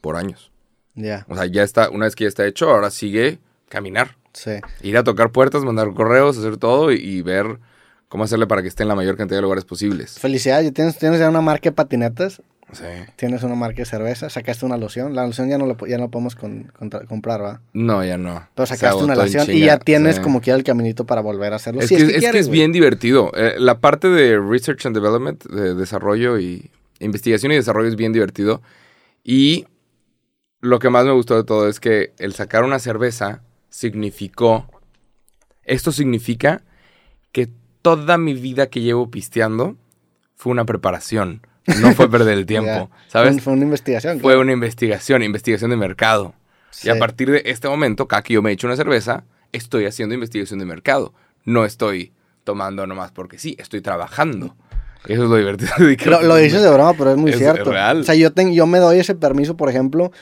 por 0.00 0.14
años. 0.14 0.52
Ya, 1.00 1.24
O 1.28 1.34
sea, 1.36 1.46
ya 1.46 1.62
está, 1.62 1.90
una 1.90 2.06
vez 2.06 2.16
que 2.16 2.24
ya 2.24 2.28
está 2.28 2.44
hecho, 2.46 2.68
ahora 2.70 2.90
sigue 2.90 3.38
caminar. 3.68 4.16
sí. 4.32 4.52
Ir 4.82 4.96
a 4.98 5.04
tocar 5.04 5.30
puertas, 5.30 5.62
mandar 5.64 5.92
correos, 5.94 6.36
hacer 6.38 6.56
todo 6.56 6.90
y, 6.92 6.96
y 6.96 7.22
ver 7.22 7.58
cómo 8.08 8.24
hacerle 8.24 8.46
para 8.46 8.62
que 8.62 8.68
esté 8.68 8.82
en 8.82 8.88
la 8.88 8.94
mayor 8.94 9.16
cantidad 9.16 9.38
de 9.38 9.42
lugares 9.42 9.64
posibles. 9.64 10.18
Felicidades, 10.18 10.72
¿tienes, 10.72 10.96
tienes 10.98 11.18
ya 11.20 11.28
una 11.28 11.40
marca 11.40 11.68
de 11.70 11.72
patinetas, 11.72 12.42
Sí. 12.72 12.84
tienes 13.16 13.42
una 13.44 13.54
marca 13.54 13.78
de 13.78 13.84
cerveza, 13.86 14.28
sacaste 14.28 14.66
una 14.66 14.76
loción. 14.76 15.14
La 15.14 15.26
loción 15.26 15.48
ya 15.48 15.56
no 15.56 15.64
la, 15.66 15.74
ya 15.88 15.96
no 15.96 16.10
podemos 16.10 16.34
con- 16.36 16.70
comprar, 17.08 17.42
¿va? 17.42 17.60
No, 17.72 18.04
ya 18.04 18.18
no. 18.18 18.46
Pero 18.54 18.66
sacaste 18.66 19.02
una 19.04 19.14
loción 19.14 19.46
y 19.50 19.60
ya 19.60 19.78
tienes 19.78 20.16
sí. 20.16 20.22
como 20.22 20.40
que 20.42 20.50
el 20.50 20.64
caminito 20.64 21.06
para 21.06 21.22
volver 21.22 21.54
a 21.54 21.56
hacerlo. 21.56 21.80
Es, 21.80 21.88
Si 21.88 21.96
que, 21.96 22.02
es, 22.02 22.12
que 22.12 22.18
quieres, 22.18 22.40
es 22.42 22.46
güey. 22.48 22.58
bien 22.58 22.72
divertido. 22.72 23.30
Eh, 23.34 23.54
la 23.58 23.78
parte 23.78 24.08
de 24.08 24.38
Research 24.38 24.84
and 24.84 24.94
Development, 24.94 25.42
de 25.44 25.74
desarrollo 25.74 26.38
y 26.38 26.70
investigación 27.00 27.52
y 27.52 27.54
desarrollo 27.54 27.88
es 27.88 27.96
bien 27.96 28.12
divertido. 28.12 28.60
Y 29.24 29.66
lo 30.60 30.78
que 30.78 30.90
más 30.90 31.04
me 31.04 31.12
gustó 31.12 31.36
de 31.36 31.44
todo 31.44 31.68
es 31.68 31.80
que 31.80 32.12
el 32.18 32.34
sacar 32.34 32.64
una 32.64 32.78
cerveza 32.78 33.42
significó... 33.70 34.66
Esto 35.64 35.92
significa 35.92 36.62
que 37.32 37.48
toda 37.82 38.16
mi 38.18 38.32
vida 38.34 38.68
que 38.68 38.80
llevo 38.80 39.10
pisteando 39.10 39.76
fue 40.34 40.52
una 40.52 40.64
preparación. 40.64 41.42
No 41.80 41.92
fue 41.92 42.10
perder 42.10 42.38
el 42.38 42.46
tiempo. 42.46 42.90
¿sabes? 43.08 43.42
Fue, 43.42 43.52
una 43.52 43.64
investigación. 43.64 44.20
Fue 44.20 44.32
claro. 44.32 44.40
una 44.40 44.52
investigación, 44.52 45.22
investigación 45.22 45.70
de 45.70 45.76
mercado. 45.76 46.34
Sí. 46.70 46.88
Y 46.88 46.90
a 46.90 46.98
partir 46.98 47.30
de 47.30 47.42
este 47.44 47.68
momento, 47.68 48.08
cada 48.08 48.22
que 48.22 48.34
yo 48.34 48.40
me 48.42 48.50
echo 48.52 48.66
una 48.66 48.76
cerveza, 48.76 49.24
estoy 49.52 49.84
haciendo 49.84 50.14
investigación 50.14 50.58
de 50.58 50.64
mercado. 50.64 51.12
No 51.44 51.64
estoy 51.66 52.12
tomando 52.44 52.86
nomás 52.86 53.12
porque 53.12 53.38
sí, 53.38 53.56
estoy 53.58 53.82
trabajando. 53.82 54.56
Eso 55.06 55.24
es 55.24 55.30
lo 55.30 55.36
divertido. 55.36 55.70
de 55.78 55.96
Lo, 56.26 56.36
dices 56.36 56.62
de 56.62 56.70
broma, 56.70 56.94
pero 56.94 57.10
es 57.10 57.16
muy 57.16 57.30
Es 57.30 57.38
cierto. 57.38 57.70
real. 57.70 58.00
O 58.00 58.04
sea, 58.04 58.14
yo, 58.14 58.32
ten- 58.32 58.54
yo 58.54 58.66
me 58.66 58.78
doy 58.78 58.98
ese 58.98 59.14
permiso, 59.14 59.56
por 59.56 59.68
ejemplo. 59.68 60.12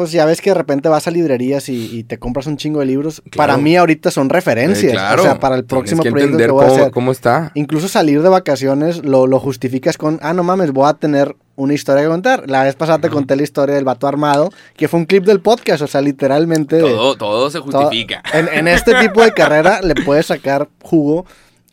Pues 0.00 0.12
ya 0.12 0.24
ves 0.24 0.40
que 0.40 0.48
de 0.48 0.54
repente 0.54 0.88
vas 0.88 1.06
a 1.06 1.10
librerías 1.10 1.68
y, 1.68 1.94
y 1.94 2.04
te 2.04 2.18
compras 2.18 2.46
un 2.46 2.56
chingo 2.56 2.80
de 2.80 2.86
libros. 2.86 3.22
Para 3.36 3.58
mí 3.58 3.76
ahorita 3.76 4.10
son 4.10 4.30
referencias. 4.30 4.92
Eh, 4.92 4.96
claro. 4.96 5.20
O 5.20 5.24
sea, 5.26 5.38
para 5.38 5.56
el 5.56 5.64
próximo 5.66 6.02
que 6.02 6.10
proyecto 6.10 6.38
que 6.38 6.46
voy 6.46 6.64
a 6.64 6.68
cómo, 6.68 6.78
hacer. 6.80 6.90
cómo 6.90 7.12
está. 7.12 7.52
Incluso 7.54 7.86
salir 7.86 8.22
de 8.22 8.30
vacaciones 8.30 9.04
lo, 9.04 9.26
lo 9.26 9.38
justificas 9.38 9.98
con, 9.98 10.18
ah, 10.22 10.32
no 10.32 10.42
mames, 10.42 10.72
voy 10.72 10.88
a 10.88 10.94
tener 10.94 11.36
una 11.56 11.74
historia 11.74 12.02
que 12.02 12.08
contar. 12.08 12.48
La 12.48 12.62
vez 12.64 12.76
pasada 12.76 12.98
te 12.98 13.10
conté 13.10 13.36
la 13.36 13.42
historia 13.42 13.74
del 13.74 13.84
vato 13.84 14.06
armado, 14.08 14.50
que 14.74 14.88
fue 14.88 15.00
un 15.00 15.04
clip 15.04 15.26
del 15.26 15.40
podcast, 15.40 15.82
o 15.82 15.86
sea, 15.86 16.00
literalmente... 16.00 16.80
Todo, 16.80 17.16
todo 17.16 17.50
se 17.50 17.58
todo- 17.58 17.82
justifica. 17.82 18.22
en, 18.32 18.48
en 18.48 18.68
este 18.68 18.94
tipo 18.94 19.20
de 19.22 19.32
carrera 19.32 19.82
le 19.82 19.94
puedes 19.96 20.24
sacar 20.24 20.66
jugo 20.82 21.26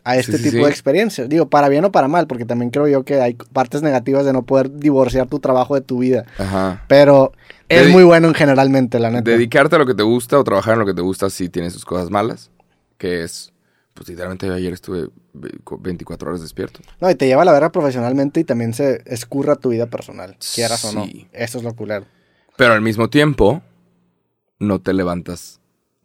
a 0.09 0.15
este 0.17 0.37
Sí, 0.37 0.43
tipo 0.43 0.57
sí. 0.57 0.63
de 0.63 0.69
experiencias. 0.69 1.27
Digo, 1.29 1.49
para 1.49 1.67
bien 1.69 1.83
o 1.85 1.91
para 1.91 2.07
mal, 2.07 2.27
porque 2.27 2.45
también 2.45 2.71
creo 2.71 2.87
yo 2.87 3.03
que 3.03 3.19
hay 3.21 3.33
partes 3.53 3.81
negativas 3.81 4.25
de 4.25 4.33
no 4.33 4.43
poder 4.43 4.71
divorciar 4.71 5.27
tu 5.27 5.39
trabajo 5.39 5.75
de 5.75 5.81
tu 5.81 5.99
vida. 5.99 6.25
Ajá. 6.37 6.83
Pero 6.87 7.33
es 7.69 7.87
Dedi- 7.87 7.91
muy 7.91 8.03
bueno 8.03 8.33
generalmente, 8.33 8.99
la 8.99 9.09
neta. 9.09 9.29
Dedicarte 9.29 9.75
a 9.75 9.79
lo 9.79 9.85
que 9.85 9.93
te 9.95 10.03
gusta 10.03 10.39
o 10.39 10.43
trabajar 10.43 10.73
en 10.73 10.79
lo 10.79 10.85
que 10.85 10.93
te 10.93 11.01
gusta 11.01 11.29
sí 11.29 11.49
tiene 11.49 11.69
sus 11.71 11.83
cosas 11.85 12.09
malas. 12.09 12.51
Que 12.97 13.23
es, 13.23 13.51
pues 13.93 14.07
literalmente 14.09 14.49
ayer 14.51 14.73
estuve 14.73 15.09
ve- 15.33 15.59
24 15.79 16.29
horas 16.29 16.41
despierto. 16.41 16.79
No, 17.01 17.09
y 17.11 17.15
te 17.15 17.27
lleva 17.27 17.41
a 17.41 17.45
la 17.45 17.51
verga 17.51 17.71
profesionalmente 17.71 18.39
y 18.39 18.43
también 18.43 18.73
se 18.73 19.01
escurra 19.05 19.55
tu 19.55 19.69
vida 19.69 19.87
personal, 19.87 20.37
quieras 20.55 20.85
o 20.85 20.93
no. 20.93 21.05
Eso 21.33 21.57
es 21.57 21.63
lo 21.63 21.75
culero. 21.75 22.05
Pero 22.55 22.73
al 22.73 22.81
mismo 22.81 23.09
tiempo, 23.09 23.61
no 24.59 24.79
te 24.79 24.93
levantas 24.93 25.59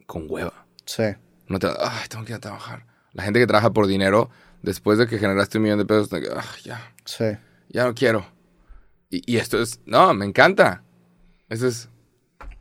con 0.07 0.27
hueva. 0.29 0.67
Sí. 0.85 1.05
No 1.49 1.59
te, 1.59 1.67
ay, 1.69 2.09
tengo 2.09 2.25
que 2.25 2.33
ir 2.33 2.37
a 2.37 2.41
trabajar. 2.41 2.85
La 3.13 3.23
gente 3.25 3.39
que 3.41 3.47
trabaja 3.47 3.73
por 3.73 3.87
dinero, 3.87 4.31
después 4.63 4.99
de 4.99 5.07
que 5.07 5.19
generaste 5.19 5.59
un 5.59 5.65
millón 5.65 5.79
de 5.79 5.85
pesos, 5.87 6.09
ah, 6.35 6.45
ya, 6.65 6.93
Sí. 7.05 7.25
ya 7.69 7.85
no 7.85 7.95
quiero. 7.95 8.25
Y, 9.11 9.23
y 9.33 9.37
esto 9.37 9.61
es, 9.61 9.81
no, 9.87 10.15
me 10.15 10.25
encanta. 10.25 10.83
Eso 11.49 11.67
es, 11.69 11.89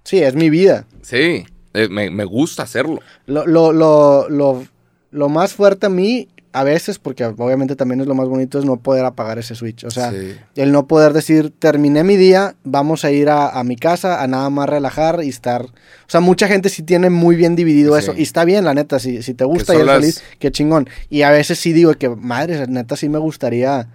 Sí, 0.03 0.21
es 0.21 0.35
mi 0.35 0.49
vida. 0.49 0.85
sí, 1.01 1.45
eh, 1.73 1.87
me, 1.89 2.09
me 2.09 2.25
gusta 2.25 2.63
hacerlo. 2.63 2.99
Lo, 3.27 3.45
lo, 3.45 3.71
lo, 3.71 4.27
lo, 4.29 4.65
lo 5.11 5.29
más 5.29 5.53
fuerte 5.53 5.85
a 5.85 5.89
mí, 5.89 6.27
a 6.53 6.63
veces, 6.63 6.99
porque 6.99 7.23
obviamente 7.25 7.75
también 7.75 8.01
es 8.01 8.07
lo 8.07 8.13
más 8.15 8.27
bonito, 8.27 8.59
es 8.59 8.65
no 8.65 8.77
poder 8.77 9.05
apagar 9.05 9.39
ese 9.39 9.55
switch. 9.55 9.85
O 9.85 9.91
sea, 9.91 10.11
Sí. 10.11 10.35
el 10.55 10.71
no 10.71 10.85
poder 10.87 11.13
decir, 11.13 11.53
terminé 11.57 12.03
mi 12.03 12.17
día, 12.17 12.55
vamos 12.63 13.05
a 13.05 13.11
ir 13.11 13.29
a, 13.29 13.49
a 13.49 13.63
mi 13.63 13.75
casa 13.77 14.21
a 14.21 14.27
nada 14.27 14.49
más 14.49 14.67
relajar 14.69 15.23
y 15.23 15.29
estar... 15.29 15.63
O 15.63 16.09
sea, 16.11 16.19
mucha 16.19 16.47
gente 16.47 16.67
sí 16.69 16.83
tiene 16.83 17.09
muy 17.09 17.35
bien 17.35 17.55
dividido 17.55 17.93
Sí. 17.95 17.99
eso. 18.03 18.13
Y 18.17 18.23
está 18.23 18.43
bien, 18.43 18.65
la 18.65 18.73
neta, 18.73 18.99
si, 18.99 19.21
si 19.23 19.33
te 19.33 19.45
gusta 19.45 19.73
y 19.73 19.77
eres 19.77 19.87
las- 19.87 19.99
feliz, 19.99 20.23
qué 20.39 20.51
chingón. 20.51 20.89
Y 21.09 21.21
a 21.21 21.31
veces 21.31 21.57
sí 21.59 21.71
digo 21.73 21.93
que, 21.93 22.09
madre, 22.09 22.67
neta, 22.67 22.95
sí 22.97 23.07
me 23.09 23.19
gustaría 23.19 23.87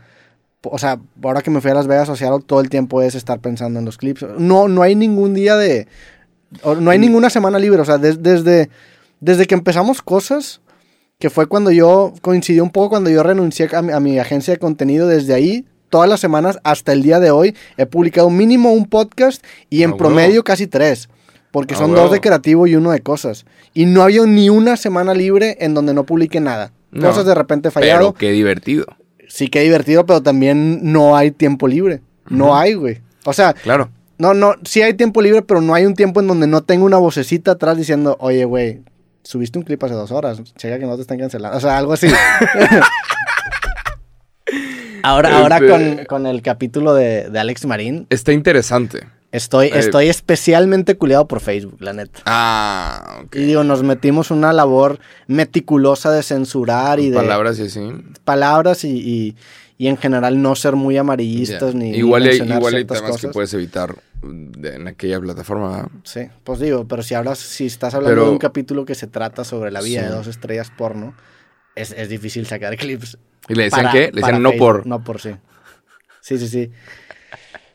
o 0.69 0.79
sea, 0.79 0.99
ahora 1.23 1.43
que 1.43 1.51
me 1.51 1.61
fui 1.61 1.71
a 1.71 1.75
Las 1.75 1.87
Vegas 1.87 2.09
a 2.09 2.17
Seattle, 2.17 2.43
todo 2.45 2.61
el 2.61 2.69
tiempo 2.71 3.01
es 3.01 3.15
estar 3.15 3.39
pensando 3.39 3.79
en 3.79 3.85
los 3.85 3.99
clips. 3.99 4.27
No, 4.39 4.67
no 4.67 4.83
hay 4.83 4.97
ningún 4.97 5.33
día 5.33 5.55
de, 5.57 5.87
o 6.63 6.75
no 6.75 6.91
hay 6.91 6.99
ninguna 6.99 7.31
semana 7.31 7.61
libre, 7.61 7.81
o 7.83 7.85
sea, 7.85 7.99
des- 7.99 8.21
desde, 8.21 8.69
desde 9.21 9.47
que 9.47 9.55
empezamos 9.55 10.03
cosas, 10.03 10.61
que 11.19 11.31
fue 11.31 11.47
cuando 11.47 11.71
yo, 11.71 12.13
coincidió 12.21 12.63
un 12.63 12.71
poco 12.71 12.91
cuando 12.91 13.11
yo 13.11 13.23
renuncié 13.23 13.69
a 13.75 13.83
mi, 13.83 13.93
a 13.93 14.01
mi 14.01 14.19
agencia 14.19 14.53
de 14.55 14.59
contenido, 14.59 15.07
desde 15.09 15.33
ahí, 15.35 15.65
todas 15.89 16.09
las 16.09 16.21
semanas 16.21 16.59
hasta 16.63 16.93
el 16.93 17.03
día 17.03 17.21
de 17.21 17.31
hoy, 17.31 17.55
he 17.77 17.87
publicado 17.87 18.29
mínimo 18.29 18.73
un 18.73 18.87
podcast 18.87 19.43
y 19.71 19.83
en 19.83 19.93
Ah, 19.93 19.97
promedio 19.97 20.45
casi 20.45 20.67
tres. 20.67 21.09
Porque 21.51 21.75
Ah, 21.75 21.79
son 21.79 21.95
dos 21.95 22.11
de 22.13 22.21
creativo 22.21 22.67
y 22.67 22.75
uno 22.75 22.91
de 22.91 23.01
cosas. 23.01 23.47
Y 23.73 23.87
no 23.87 24.03
había 24.03 24.23
ni 24.27 24.51
una 24.51 24.77
semana 24.77 25.15
libre 25.15 25.57
en 25.61 25.73
donde 25.73 25.95
no 25.95 26.05
publique 26.05 26.39
nada. 26.41 26.73
No, 26.91 27.09
cosas 27.09 27.25
de 27.25 27.35
repente 27.35 27.71
Pero 27.71 27.73
fallado. 27.87 28.15
qué 28.15 28.31
divertido. 28.33 28.85
Sí 29.29 29.49
que 29.49 29.61
divertido, 29.63 30.05
pero 30.05 30.23
también 30.23 30.81
no 30.93 31.17
hay 31.17 31.31
tiempo 31.31 31.67
libre. 31.67 32.03
No 32.29 32.57
hay, 32.57 32.75
güey. 32.75 33.01
O 33.25 33.33
sea, 33.33 33.55
Claro. 33.55 33.89
no, 34.19 34.35
no, 34.35 34.55
sí 34.65 34.83
hay 34.83 34.93
tiempo 34.95 35.23
libre, 35.23 35.41
pero 35.43 35.63
no 35.63 35.73
hay 35.75 35.87
un 35.87 35.95
tiempo 35.95 36.21
en 36.21 36.27
donde 36.27 36.47
no 36.47 36.63
tengo 36.63 36.85
una 36.85 36.99
vocecita 36.99 37.53
atrás 37.53 37.79
diciendo, 37.79 38.17
oye, 38.21 38.45
güey, 38.45 38.83
subiste 39.27 39.59
un 39.59 39.65
clip 39.65 39.83
hace 39.83 39.95
dos 39.95 40.13
horas, 40.13 40.41
checa 40.57 40.79
que 40.79 40.87
no 40.87 40.95
te 40.97 41.03
están 41.03 41.19
cancelando. 41.19 41.57
O 41.57 41.61
sea, 41.61 41.77
algo 41.79 41.93
así. 41.95 42.07
ahora 45.03 45.39
ahora 45.39 45.57
Este- 45.59 45.69
con, 45.69 46.05
con 46.07 46.27
el 46.27 46.43
capítulo 46.43 46.95
de, 46.95 47.29
de 47.31 47.39
Alex 47.39 47.67
Marín, 47.67 48.07
Está 48.11 48.33
interesante. 48.33 49.07
estoy, 49.33 49.67
Eh. 49.69 49.73
estoy 49.79 50.09
especialmente 50.09 50.97
culiado 50.97 51.27
por 51.27 51.41
Facebook, 51.41 51.79
la 51.81 51.93
neta. 51.93 52.21
Ah, 52.27 53.21
ok. 53.25 53.37
Y 53.37 53.45
digo, 53.45 53.65
nos 53.65 53.83
metimos 53.83 54.31
una 54.31 54.53
labor 54.53 54.99
meticulosa 55.27 56.11
de 56.13 56.23
censurar 56.23 57.01
y 57.01 57.11
de 57.11 57.17
Palabras 57.17 57.59
y 57.59 57.63
así. 57.63 57.81
palabras 58.25 58.85
y, 58.85 58.91
y- 58.99 59.37
y 59.79 59.89
en 59.89 59.99
general 59.99 60.41
no 60.41 60.55
ser 60.57 60.75
muy 60.75 60.97
amarillistas 60.97 61.75
ni 61.75 61.91
ni 61.91 61.99
igual 61.99 62.23
hay, 62.23 62.37
igual 62.39 62.75
hay 62.77 62.85
temas 62.87 63.19
que 63.21 63.29
puedes 63.29 63.53
evitar 63.53 63.95
en 64.23 64.89
aquella 64.89 65.21
plataforma. 65.21 65.89
Sí, 66.05 66.23
pues 66.45 66.59
digo, 66.61 66.87
pero 66.89 67.03
si 67.03 67.15
hablas, 67.15 67.39
si 67.39 67.67
estás 67.67 67.95
hablando 67.95 68.15
Pero- 68.17 68.27
de 68.27 68.33
un 68.33 68.39
capítulo 68.39 68.85
que 68.85 68.95
se 68.95 69.07
trata 69.07 69.45
sobre 69.45 69.71
la 69.71 69.81
vida 69.83 70.01
Sí. 70.03 70.07
de 70.09 70.13
dos 70.15 70.27
estrellas 70.27 70.71
porno, 70.77 71.15
es, 71.75 71.93
es 71.93 72.09
difícil 72.09 72.47
sacar 72.47 72.77
clips. 72.77 73.19
¿Y 73.49 73.55
le 73.55 73.65
decían 73.65 73.83
para- 73.87 73.93
qué? 73.93 74.11
Le 74.13 74.21
decían 74.23 74.43
no 74.43 74.51
Facebook, 74.51 74.67
por. 74.67 74.87
No 74.87 75.05
por 75.05 75.21
sí. 75.21 75.31
Sí, 76.21 76.39
sí, 76.39 76.49
sí. 76.49 76.71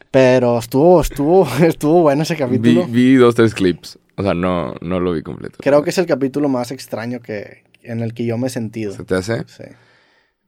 Pero 0.09 0.57
estuvo, 0.59 1.01
estuvo, 1.01 1.47
estuvo 1.65 2.01
bueno 2.01 2.23
ese 2.23 2.33
Vi, 2.33 2.39
capítulo. 2.39 2.87
vi 2.87 3.15
dos, 3.15 3.35
tres 3.35 3.53
clips. 3.53 3.97
O 4.17 4.23
sea, 4.23 4.33
no, 4.33 4.75
no 4.81 4.99
lo 4.99 5.13
vi 5.13 5.21
completo. 5.23 5.57
Creo 5.61 5.83
que 5.83 5.89
es 5.91 5.97
el 5.97 6.05
capítulo 6.05 6.49
más 6.49 6.71
extraño 6.71 7.21
que 7.21 7.63
en 7.81 8.01
el 8.01 8.13
que 8.13 8.25
yo 8.25 8.37
me 8.37 8.47
he 8.47 8.49
sentido. 8.49 8.91
¿Se 8.93 9.03
te 9.05 9.15
hace? 9.15 9.43
Sí. 9.47 9.63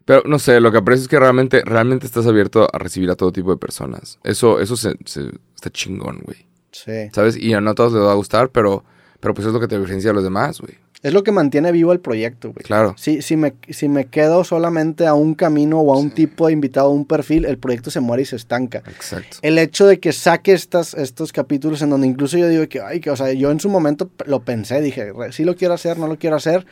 Pero 0.06 0.23
no 0.25 0.38
sé, 0.38 0.60
lo 0.60 0.69
que 0.71 0.79
aprecio 0.79 1.03
es 1.03 1.08
que 1.08 1.17
realmente, 1.17 1.62
realmente 1.65 2.06
estás 2.06 2.27
abierto 2.27 2.67
a 2.71 2.77
recibir 2.77 3.10
a 3.10 3.15
todo 3.15 3.32
tipo 3.32 3.51
de 3.51 3.58
personas. 3.58 4.19
Eso, 4.25 4.60
eso 4.60 4.75
se, 4.75 4.95
se- 5.06 5.32
está 5.63 5.69
chingón, 5.71 6.19
güey. 6.23 6.38
Sí. 6.71 7.10
¿Sabes? 7.13 7.38
Y 7.38 7.54
a 7.54 7.62
no 7.62 7.76
todos 7.76 7.93
les 7.93 8.02
va 8.02 8.12
a 8.12 8.15
gustar, 8.15 8.49
pero, 8.49 8.84
pero 9.19 9.34
pues 9.34 9.47
es 9.47 9.54
lo 9.54 9.60
que 9.60 9.67
te 9.67 9.78
diferencia 9.80 10.10
de 10.10 10.15
los 10.15 10.23
demás, 10.23 10.60
güey. 10.60 10.73
Es 11.04 11.13
lo 11.13 11.21
que 11.23 11.34
mantiene 11.34 11.73
vivo 11.73 11.91
el 11.91 11.99
proyecto, 11.99 12.54
güey. 12.54 12.63
Claro. 12.63 12.95
Si, 12.97 13.21
si, 13.21 13.36
me, 13.36 13.54
si 13.69 13.89
me 13.89 14.06
quedo 14.06 14.45
solamente 14.45 15.06
a 15.06 15.13
un 15.13 15.34
camino 15.36 15.82
o 15.82 15.93
a 15.93 15.97
un 15.97 16.12
tipo 16.12 16.47
de 16.47 16.54
invitado, 16.54 16.88
a 16.88 16.91
un 16.91 17.04
perfil, 17.06 17.43
el 17.43 17.58
proyecto 17.58 17.91
se 17.91 17.99
muere 17.99 18.23
y 18.23 18.26
se 18.26 18.38
estanca. 18.38 18.80
Exacto. 18.88 19.38
El 19.41 19.58
hecho 19.60 19.86
de 19.86 19.99
que 19.99 20.13
saque 20.13 20.54
estas, 20.54 20.93
estos 20.93 21.34
capítulos 21.34 21.82
en 21.82 21.89
donde 21.89 22.08
incluso 22.08 22.38
yo 22.38 22.47
digo 22.47 22.65
que, 22.69 22.80
ay, 22.80 23.02
que, 23.02 23.10
o 23.12 23.17
sea, 23.17 23.34
yo 23.34 23.52
en 23.52 23.60
su 23.60 23.67
momento 23.69 24.10
lo 24.26 24.43
pensé, 24.43 24.80
dije, 24.82 25.12
"Re- 25.12 25.34
sí 25.34 25.43
lo 25.43 25.56
quiero 25.58 25.73
hacer, 25.73 25.97
no 25.97 26.08
lo 26.08 26.17
quiero 26.17 26.38
hacer, 26.38 26.65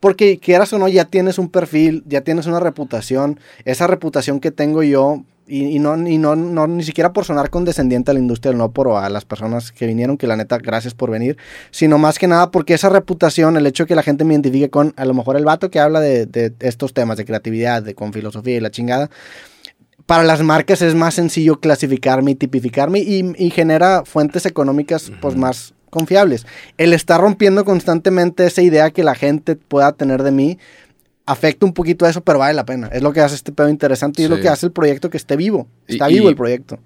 porque 0.00 0.38
quieras 0.40 0.72
o 0.72 0.78
no, 0.80 0.88
ya 0.88 1.04
tienes 1.04 1.38
un 1.38 1.48
perfil, 1.48 2.02
ya 2.06 2.22
tienes 2.22 2.46
una 2.46 2.58
reputación, 2.58 3.38
esa 3.64 3.86
reputación 3.86 4.40
que 4.40 4.50
tengo 4.50 4.82
yo, 4.82 5.22
y, 5.46 5.76
y 5.76 5.78
no, 5.78 5.96
y 5.96 6.18
no, 6.18 6.36
no, 6.36 6.66
ni 6.66 6.82
siquiera 6.82 7.12
por 7.12 7.24
sonar 7.24 7.50
condescendiente 7.50 8.10
a 8.10 8.14
la 8.14 8.20
industria 8.20 8.50
del 8.50 8.58
no 8.58 8.72
por 8.72 8.88
o 8.88 8.98
a 8.98 9.08
las 9.08 9.24
personas 9.24 9.72
que 9.72 9.86
vinieron, 9.86 10.16
que 10.16 10.26
la 10.26 10.36
neta, 10.36 10.58
gracias 10.58 10.94
por 10.94 11.10
venir, 11.10 11.36
sino 11.70 11.98
más 11.98 12.18
que 12.18 12.26
nada 12.26 12.50
porque 12.50 12.74
esa 12.74 12.88
reputación, 12.88 13.56
el 13.56 13.66
hecho 13.66 13.84
de 13.84 13.88
que 13.88 13.94
la 13.94 14.02
gente 14.02 14.24
me 14.24 14.34
identifique 14.34 14.70
con, 14.70 14.92
a 14.96 15.04
lo 15.04 15.14
mejor 15.14 15.36
el 15.36 15.44
vato 15.44 15.70
que 15.70 15.80
habla 15.80 16.00
de, 16.00 16.26
de 16.26 16.52
estos 16.60 16.92
temas, 16.92 17.16
de 17.16 17.24
creatividad, 17.24 17.82
de 17.82 17.94
con 17.94 18.12
filosofía 18.12 18.56
y 18.56 18.60
la 18.60 18.70
chingada, 18.70 19.10
para 20.06 20.22
las 20.22 20.42
marcas 20.42 20.82
es 20.82 20.94
más 20.94 21.14
sencillo 21.14 21.60
clasificarme 21.60 22.32
y 22.32 22.34
tipificarme 22.36 23.00
y, 23.00 23.32
y 23.36 23.50
genera 23.50 24.04
fuentes 24.04 24.46
económicas 24.46 25.10
pues 25.20 25.36
más 25.36 25.74
confiables. 25.90 26.46
El 26.78 26.92
estar 26.92 27.20
rompiendo 27.20 27.64
constantemente 27.64 28.46
esa 28.46 28.62
idea 28.62 28.90
que 28.90 29.02
la 29.02 29.14
gente 29.14 29.56
pueda 29.56 29.92
tener 29.92 30.22
de 30.22 30.30
mí 30.30 30.58
afecta 31.26 31.66
un 31.66 31.74
poquito 31.74 32.06
a 32.06 32.10
eso, 32.10 32.22
pero 32.22 32.38
vale 32.38 32.54
la 32.54 32.64
pena. 32.64 32.86
Es 32.88 33.02
lo 33.02 33.12
que 33.12 33.20
hace 33.20 33.34
este 33.34 33.52
pedo 33.52 33.68
interesante 33.68 34.22
y 34.22 34.24
es 34.24 34.30
lo 34.30 34.40
que 34.40 34.48
hace 34.48 34.66
el 34.66 34.72
proyecto 34.72 35.10
que 35.10 35.16
esté 35.16 35.36
vivo. 35.36 35.68
Está 35.86 36.08
Y- 36.10 36.14
vivo 36.14 36.26
y- 36.26 36.30
el 36.30 36.36
proyecto. 36.36 36.78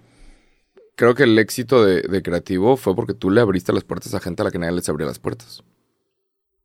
Creo 0.97 1.15
que 1.15 1.23
el 1.23 1.39
éxito 1.39 1.83
de, 1.85 2.03
de 2.03 2.23
Creativo 2.23 2.77
fue 2.77 2.95
porque 2.95 3.15
tú 3.15 3.31
le 3.31 3.41
abriste 3.41 3.73
las 3.73 3.85
puertas 3.85 4.13
a 4.15 4.21
gente 4.21 4.43
a 4.43 4.45
la 4.45 4.51
que 4.51 4.59
nadie 4.59 4.73
les 4.75 4.89
abría 4.89 5.07
las 5.07 5.19
puertas. 5.19 5.63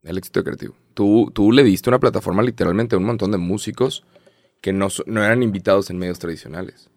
El 0.03 0.17
éxito 0.17 0.39
de 0.41 0.43
Creativo. 0.43 0.75
Tú, 0.93 1.31
tú 1.33 1.51
le 1.53 1.63
diste 1.63 1.89
una 1.89 1.99
plataforma 1.99 2.43
literalmente 2.43 2.95
a 2.95 2.97
un 2.97 3.05
montón 3.05 3.31
de 3.31 3.37
músicos 3.37 4.03
que 4.61 4.73
no, 4.73 4.87
no 5.05 5.23
eran 5.23 5.41
invitados 5.41 5.89
en 5.89 5.97
medios 5.99 6.19
tradicionales. 6.19 6.89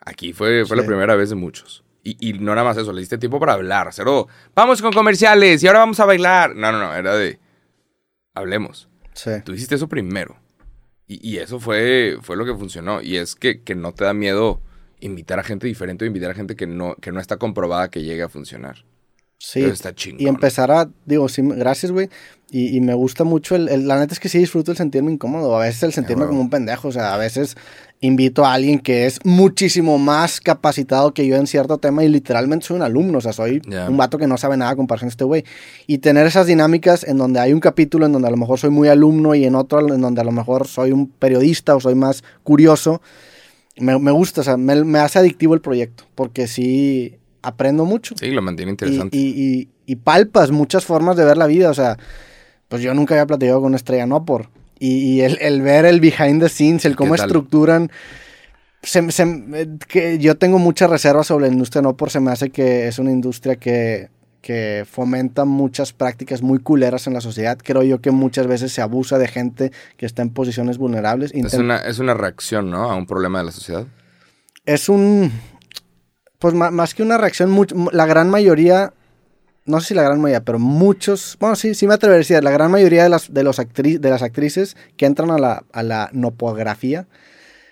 Aquí 0.00 0.32
fue, 0.32 0.64
fue 0.66 0.76
la 0.76 0.84
primera 0.84 1.14
vez 1.14 1.28
de 1.30 1.36
muchos. 1.36 1.84
Y, 2.02 2.16
y 2.30 2.32
no 2.32 2.54
nada 2.54 2.64
más 2.66 2.76
eso, 2.78 2.92
le 2.92 3.00
diste 3.00 3.18
tiempo 3.18 3.38
para 3.38 3.52
hablar. 3.52 3.88
Cero, 3.92 4.26
vamos 4.54 4.80
con 4.82 4.92
comerciales 4.92 5.62
y 5.62 5.66
ahora 5.66 5.80
vamos 5.80 6.00
a 6.00 6.04
bailar. 6.06 6.56
No, 6.56 6.72
no, 6.72 6.78
no, 6.78 6.94
era 6.94 7.14
de, 7.14 7.38
hablemos. 8.34 8.88
Sí. 9.22 9.30
Tú 9.44 9.52
hiciste 9.52 9.74
eso 9.74 9.88
primero. 9.88 10.36
Y, 11.06 11.28
y 11.28 11.38
eso 11.38 11.58
fue, 11.60 12.16
fue 12.22 12.36
lo 12.36 12.44
que 12.44 12.54
funcionó. 12.54 13.02
Y 13.02 13.16
es 13.16 13.34
que, 13.34 13.60
que 13.62 13.74
no 13.74 13.92
te 13.92 14.04
da 14.04 14.14
miedo 14.14 14.60
invitar 15.00 15.38
a 15.38 15.42
gente 15.42 15.66
diferente 15.66 16.04
o 16.04 16.06
invitar 16.06 16.30
a 16.30 16.34
gente 16.34 16.56
que 16.56 16.66
no, 16.66 16.94
que 16.96 17.10
no 17.12 17.20
está 17.20 17.36
comprobada 17.36 17.90
que 17.90 18.02
llegue 18.02 18.22
a 18.22 18.28
funcionar. 18.28 18.84
Sí. 19.38 19.60
Eso 19.62 19.72
está 19.72 19.94
chingón. 19.94 20.20
Y 20.20 20.26
empezar 20.28 20.70
a, 20.70 20.88
digo, 21.06 21.28
sí, 21.28 21.42
gracias, 21.42 21.90
güey. 21.92 22.08
Y, 22.50 22.76
y 22.76 22.80
me 22.80 22.94
gusta 22.94 23.24
mucho, 23.24 23.56
el, 23.56 23.68
el- 23.68 23.88
la 23.88 23.98
neta 23.98 24.12
es 24.12 24.20
que 24.20 24.28
sí 24.28 24.38
disfruto 24.38 24.70
el 24.70 24.76
sentirme 24.76 25.10
incómodo. 25.12 25.56
A 25.56 25.60
veces 25.64 25.82
el 25.82 25.92
sentirme 25.92 26.22
huevo. 26.22 26.30
como 26.32 26.42
un 26.42 26.50
pendejo. 26.50 26.88
O 26.88 26.92
sea, 26.92 27.14
a 27.14 27.16
veces 27.18 27.56
invito 28.02 28.46
a 28.46 28.54
alguien 28.54 28.78
que 28.78 29.04
es 29.04 29.18
muchísimo 29.24 29.98
más 29.98 30.40
capacitado 30.40 31.12
que 31.12 31.26
yo 31.26 31.36
en 31.36 31.46
cierto 31.46 31.76
tema 31.78 32.02
y 32.02 32.08
literalmente 32.08 32.66
soy 32.66 32.76
un 32.76 32.82
alumno. 32.82 33.18
O 33.18 33.20
sea, 33.20 33.32
soy 33.34 33.60
Ya. 33.68 33.88
un 33.90 33.96
vato 33.98 34.16
que 34.16 34.26
no 34.26 34.38
sabe 34.38 34.56
nada 34.56 34.70
a 34.70 34.76
comparación 34.76 35.08
de 35.08 35.12
este 35.12 35.24
güey. 35.24 35.44
Y 35.86 35.98
tener 35.98 36.26
esas 36.26 36.46
dinámicas 36.46 37.04
en 37.04 37.18
donde 37.18 37.40
hay 37.40 37.52
un 37.52 37.60
capítulo 37.60 38.06
en 38.06 38.12
donde 38.12 38.28
a 38.28 38.30
lo 38.30 38.38
mejor 38.38 38.58
soy 38.58 38.70
muy 38.70 38.88
alumno 38.88 39.34
y 39.34 39.44
en 39.44 39.54
otro 39.54 39.80
en 39.92 40.00
donde 40.00 40.20
a 40.20 40.24
lo 40.24 40.32
mejor 40.32 40.66
soy 40.66 40.92
un 40.92 41.08
periodista 41.08 41.76
o 41.76 41.80
soy 41.80 41.94
más 41.94 42.24
curioso. 42.42 43.02
Me, 43.76 43.98
me 43.98 44.10
gusta, 44.12 44.40
o 44.40 44.44
sea, 44.44 44.56
me, 44.56 44.82
me 44.84 44.98
hace 44.98 45.18
adictivo 45.18 45.52
el 45.54 45.60
proyecto. 45.60 46.04
Porque 46.14 46.46
sí 46.48 47.16
aprendo 47.42 47.84
mucho 47.84 48.14
Sí, 48.18 48.30
lo 48.30 48.40
mantiene 48.40 48.70
y, 48.70 48.72
interesante. 48.72 49.16
y, 49.16 49.20
y- 49.20 49.68
y 49.86 49.96
palpas 49.96 50.52
muchas 50.52 50.84
formas 50.84 51.16
de 51.16 51.24
ver 51.24 51.36
la 51.36 51.46
vida. 51.46 51.68
O 51.68 51.74
sea, 51.74 51.98
pues 52.68 52.80
yo 52.80 52.94
nunca 52.94 53.14
había 53.14 53.26
platicado 53.26 53.58
con 53.60 53.66
una 53.68 53.76
estrella 53.76 54.06
no 54.06 54.24
por. 54.24 54.48
Y, 54.80 54.96
y 55.16 55.20
el, 55.20 55.38
el 55.40 55.62
ver 55.62 55.84
el 55.84 56.00
behind 56.00 56.42
the 56.42 56.48
scenes, 56.48 56.84
el 56.84 56.96
cómo 56.96 57.14
estructuran. 57.26 57.92
se- 58.82 59.12
se- 59.12 59.44
eh, 59.54 59.68
que 59.86 60.18
yo 60.18 60.36
tengo 60.36 60.58
muchas 60.58 60.90
reservas 60.90 61.26
sobre 61.28 61.46
la 61.46 61.52
industria 61.52 61.82
no 61.82 61.96
por. 61.96 62.10
Se 62.10 62.18
me 62.18 62.32
hace 62.32 62.50
que 62.50 62.88
es 62.88 62.98
una 62.98 63.12
industria 63.12 63.56
que, 63.56 64.08
que 64.40 64.86
fomenta 64.90 65.44
muchas 65.44 65.92
prácticas 65.92 66.40
muy 66.40 66.58
culeras 66.60 67.06
en 67.06 67.12
la 67.12 67.20
sociedad. 67.20 67.58
Creo 67.62 67.82
yo 67.82 68.00
que 68.00 68.10
muchas 68.10 68.46
veces 68.46 68.72
se 68.72 68.80
abusa 68.80 69.18
de 69.18 69.28
gente 69.28 69.70
que 69.98 70.06
está 70.06 70.22
en 70.22 70.30
posiciones 70.30 70.78
vulnerables. 70.78 71.30
es, 71.34 71.52
una, 71.54 71.76
es 71.76 71.98
una 71.98 72.14
reacción, 72.14 72.70
¿no? 72.70 72.90
A 72.90 72.96
un 72.96 73.04
problema 73.06 73.40
de 73.40 73.44
la 73.44 73.52
sociedad. 73.52 73.84
es 74.64 74.88
un. 74.88 75.30
Pues 76.38 76.54
ma- 76.54 76.70
más 76.70 76.94
que 76.94 77.02
una 77.02 77.18
reacción, 77.18 77.54
la 77.92 78.06
gran 78.06 78.30
mayoría, 78.30 78.94
no 79.64 79.80
sé 79.80 79.88
si 79.88 79.94
la 79.94 80.02
gran 80.02 80.20
mayoría, 80.20 80.44
pero 80.44 80.58
muchos, 80.58 81.36
bueno, 81.38 81.54
sí, 81.56 81.74
sí 81.74 81.86
me 81.86 81.94
atrevería 81.94 82.16
a 82.16 82.18
decir, 82.18 82.42
la 82.42 82.50
gran 82.50 82.70
mayoría 82.70 83.02
de 83.04 83.08
las, 83.08 83.32
de 83.32 83.44
los 83.44 83.58
actri- 83.58 83.98
de 83.98 84.10
las 84.10 84.22
actrices 84.22 84.76
que 84.96 85.06
entran 85.06 85.30
a 85.30 85.38
la, 85.38 85.64
a 85.72 85.82
la 85.82 86.10
nopografía 86.12 87.06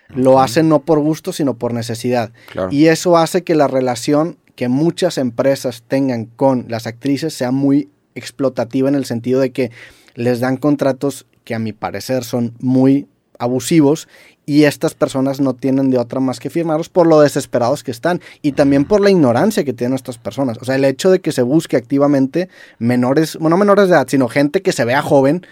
lo 0.09 0.39
hacen 0.39 0.69
no 0.69 0.79
por 0.79 0.99
gusto, 0.99 1.33
sino 1.33 1.53
por 1.57 1.71
necesidad. 1.73 2.31
Claro. 2.51 2.69
Y 2.71 2.87
eso 2.87 3.15
hace 3.15 3.43
que 3.43 3.53
la 3.53 3.67
relación 3.67 4.37
que 4.55 4.67
muchas 4.67 5.19
empresas 5.19 5.83
tengan 5.87 6.25
con 6.25 6.65
las 6.67 6.87
actrices 6.87 7.33
sea 7.33 7.51
muy 7.51 7.89
explotativa 8.15 8.89
en 8.89 8.95
el 8.95 9.05
sentido 9.05 9.39
de 9.39 9.51
que 9.51 9.71
les 10.15 10.39
dan 10.39 10.57
contratos 10.57 11.27
que 11.43 11.53
a 11.53 11.59
mi 11.59 11.73
parecer 11.73 12.23
son 12.23 12.55
muy 12.59 13.07
abusivos 13.39 14.07
y 14.45 14.63
estas 14.63 14.93
personas 14.93 15.39
no 15.39 15.53
tienen 15.53 15.89
de 15.89 15.97
otra 15.97 16.19
más 16.19 16.39
que 16.39 16.49
firmarlos 16.49 16.89
por 16.89 17.07
lo 17.07 17.21
desesperados 17.21 17.83
que 17.83 17.91
están 17.91 18.21
y 18.41 18.53
también 18.53 18.85
por 18.85 19.01
la 19.01 19.09
ignorancia 19.09 19.63
que 19.63 19.73
tienen 19.73 19.95
estas 19.95 20.17
personas. 20.17 20.57
O 20.61 20.65
sea, 20.65 20.75
el 20.75 20.85
hecho 20.85 21.11
de 21.11 21.19
que 21.19 21.31
se 21.31 21.41
busque 21.41 21.77
activamente 21.77 22.49
menores, 22.79 23.35
bueno, 23.35 23.55
no 23.55 23.59
menores 23.59 23.87
de 23.87 23.95
edad, 23.95 24.07
sino 24.07 24.27
gente 24.27 24.61
que 24.61 24.71
se 24.71 24.85
vea 24.85 25.01
joven 25.01 25.45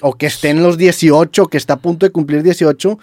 o 0.00 0.14
que 0.14 0.26
esté 0.26 0.50
en 0.50 0.62
los 0.62 0.78
18, 0.78 1.46
que 1.46 1.56
está 1.56 1.74
a 1.74 1.78
punto 1.78 2.06
de 2.06 2.12
cumplir 2.12 2.42
18, 2.42 2.98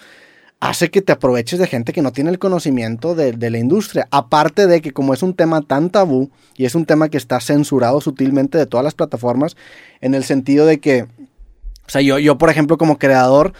hace 0.60 0.90
que 0.90 1.02
te 1.02 1.12
aproveches 1.12 1.58
de 1.58 1.66
gente 1.66 1.92
que 1.92 2.02
no 2.02 2.12
tiene 2.12 2.30
el 2.30 2.38
conocimiento 2.38 3.14
de, 3.14 3.50
la 3.50 3.58
industria. 3.58 4.08
Aparte 4.10 4.66
de 4.66 4.80
que 4.80 4.92
como 4.92 5.14
es 5.14 5.22
un 5.22 5.34
tema 5.34 5.62
tan 5.62 5.90
tabú 5.90 6.30
y 6.56 6.64
es 6.64 6.74
un 6.74 6.84
tema 6.84 7.08
que 7.08 7.16
está 7.16 7.40
censurado 7.40 8.00
sutilmente 8.00 8.58
de 8.58 8.66
todas 8.66 8.84
las 8.84 8.94
plataformas, 8.94 9.56
en 10.00 10.14
el 10.14 10.24
sentido 10.24 10.66
de 10.66 10.78
que, 10.78 11.04
o 11.04 11.90
sea, 11.90 12.02
yo, 12.02 12.18
yo 12.18 12.38
por 12.38 12.50
ejemplo 12.50 12.76
como 12.76 12.98
creador, 12.98 13.52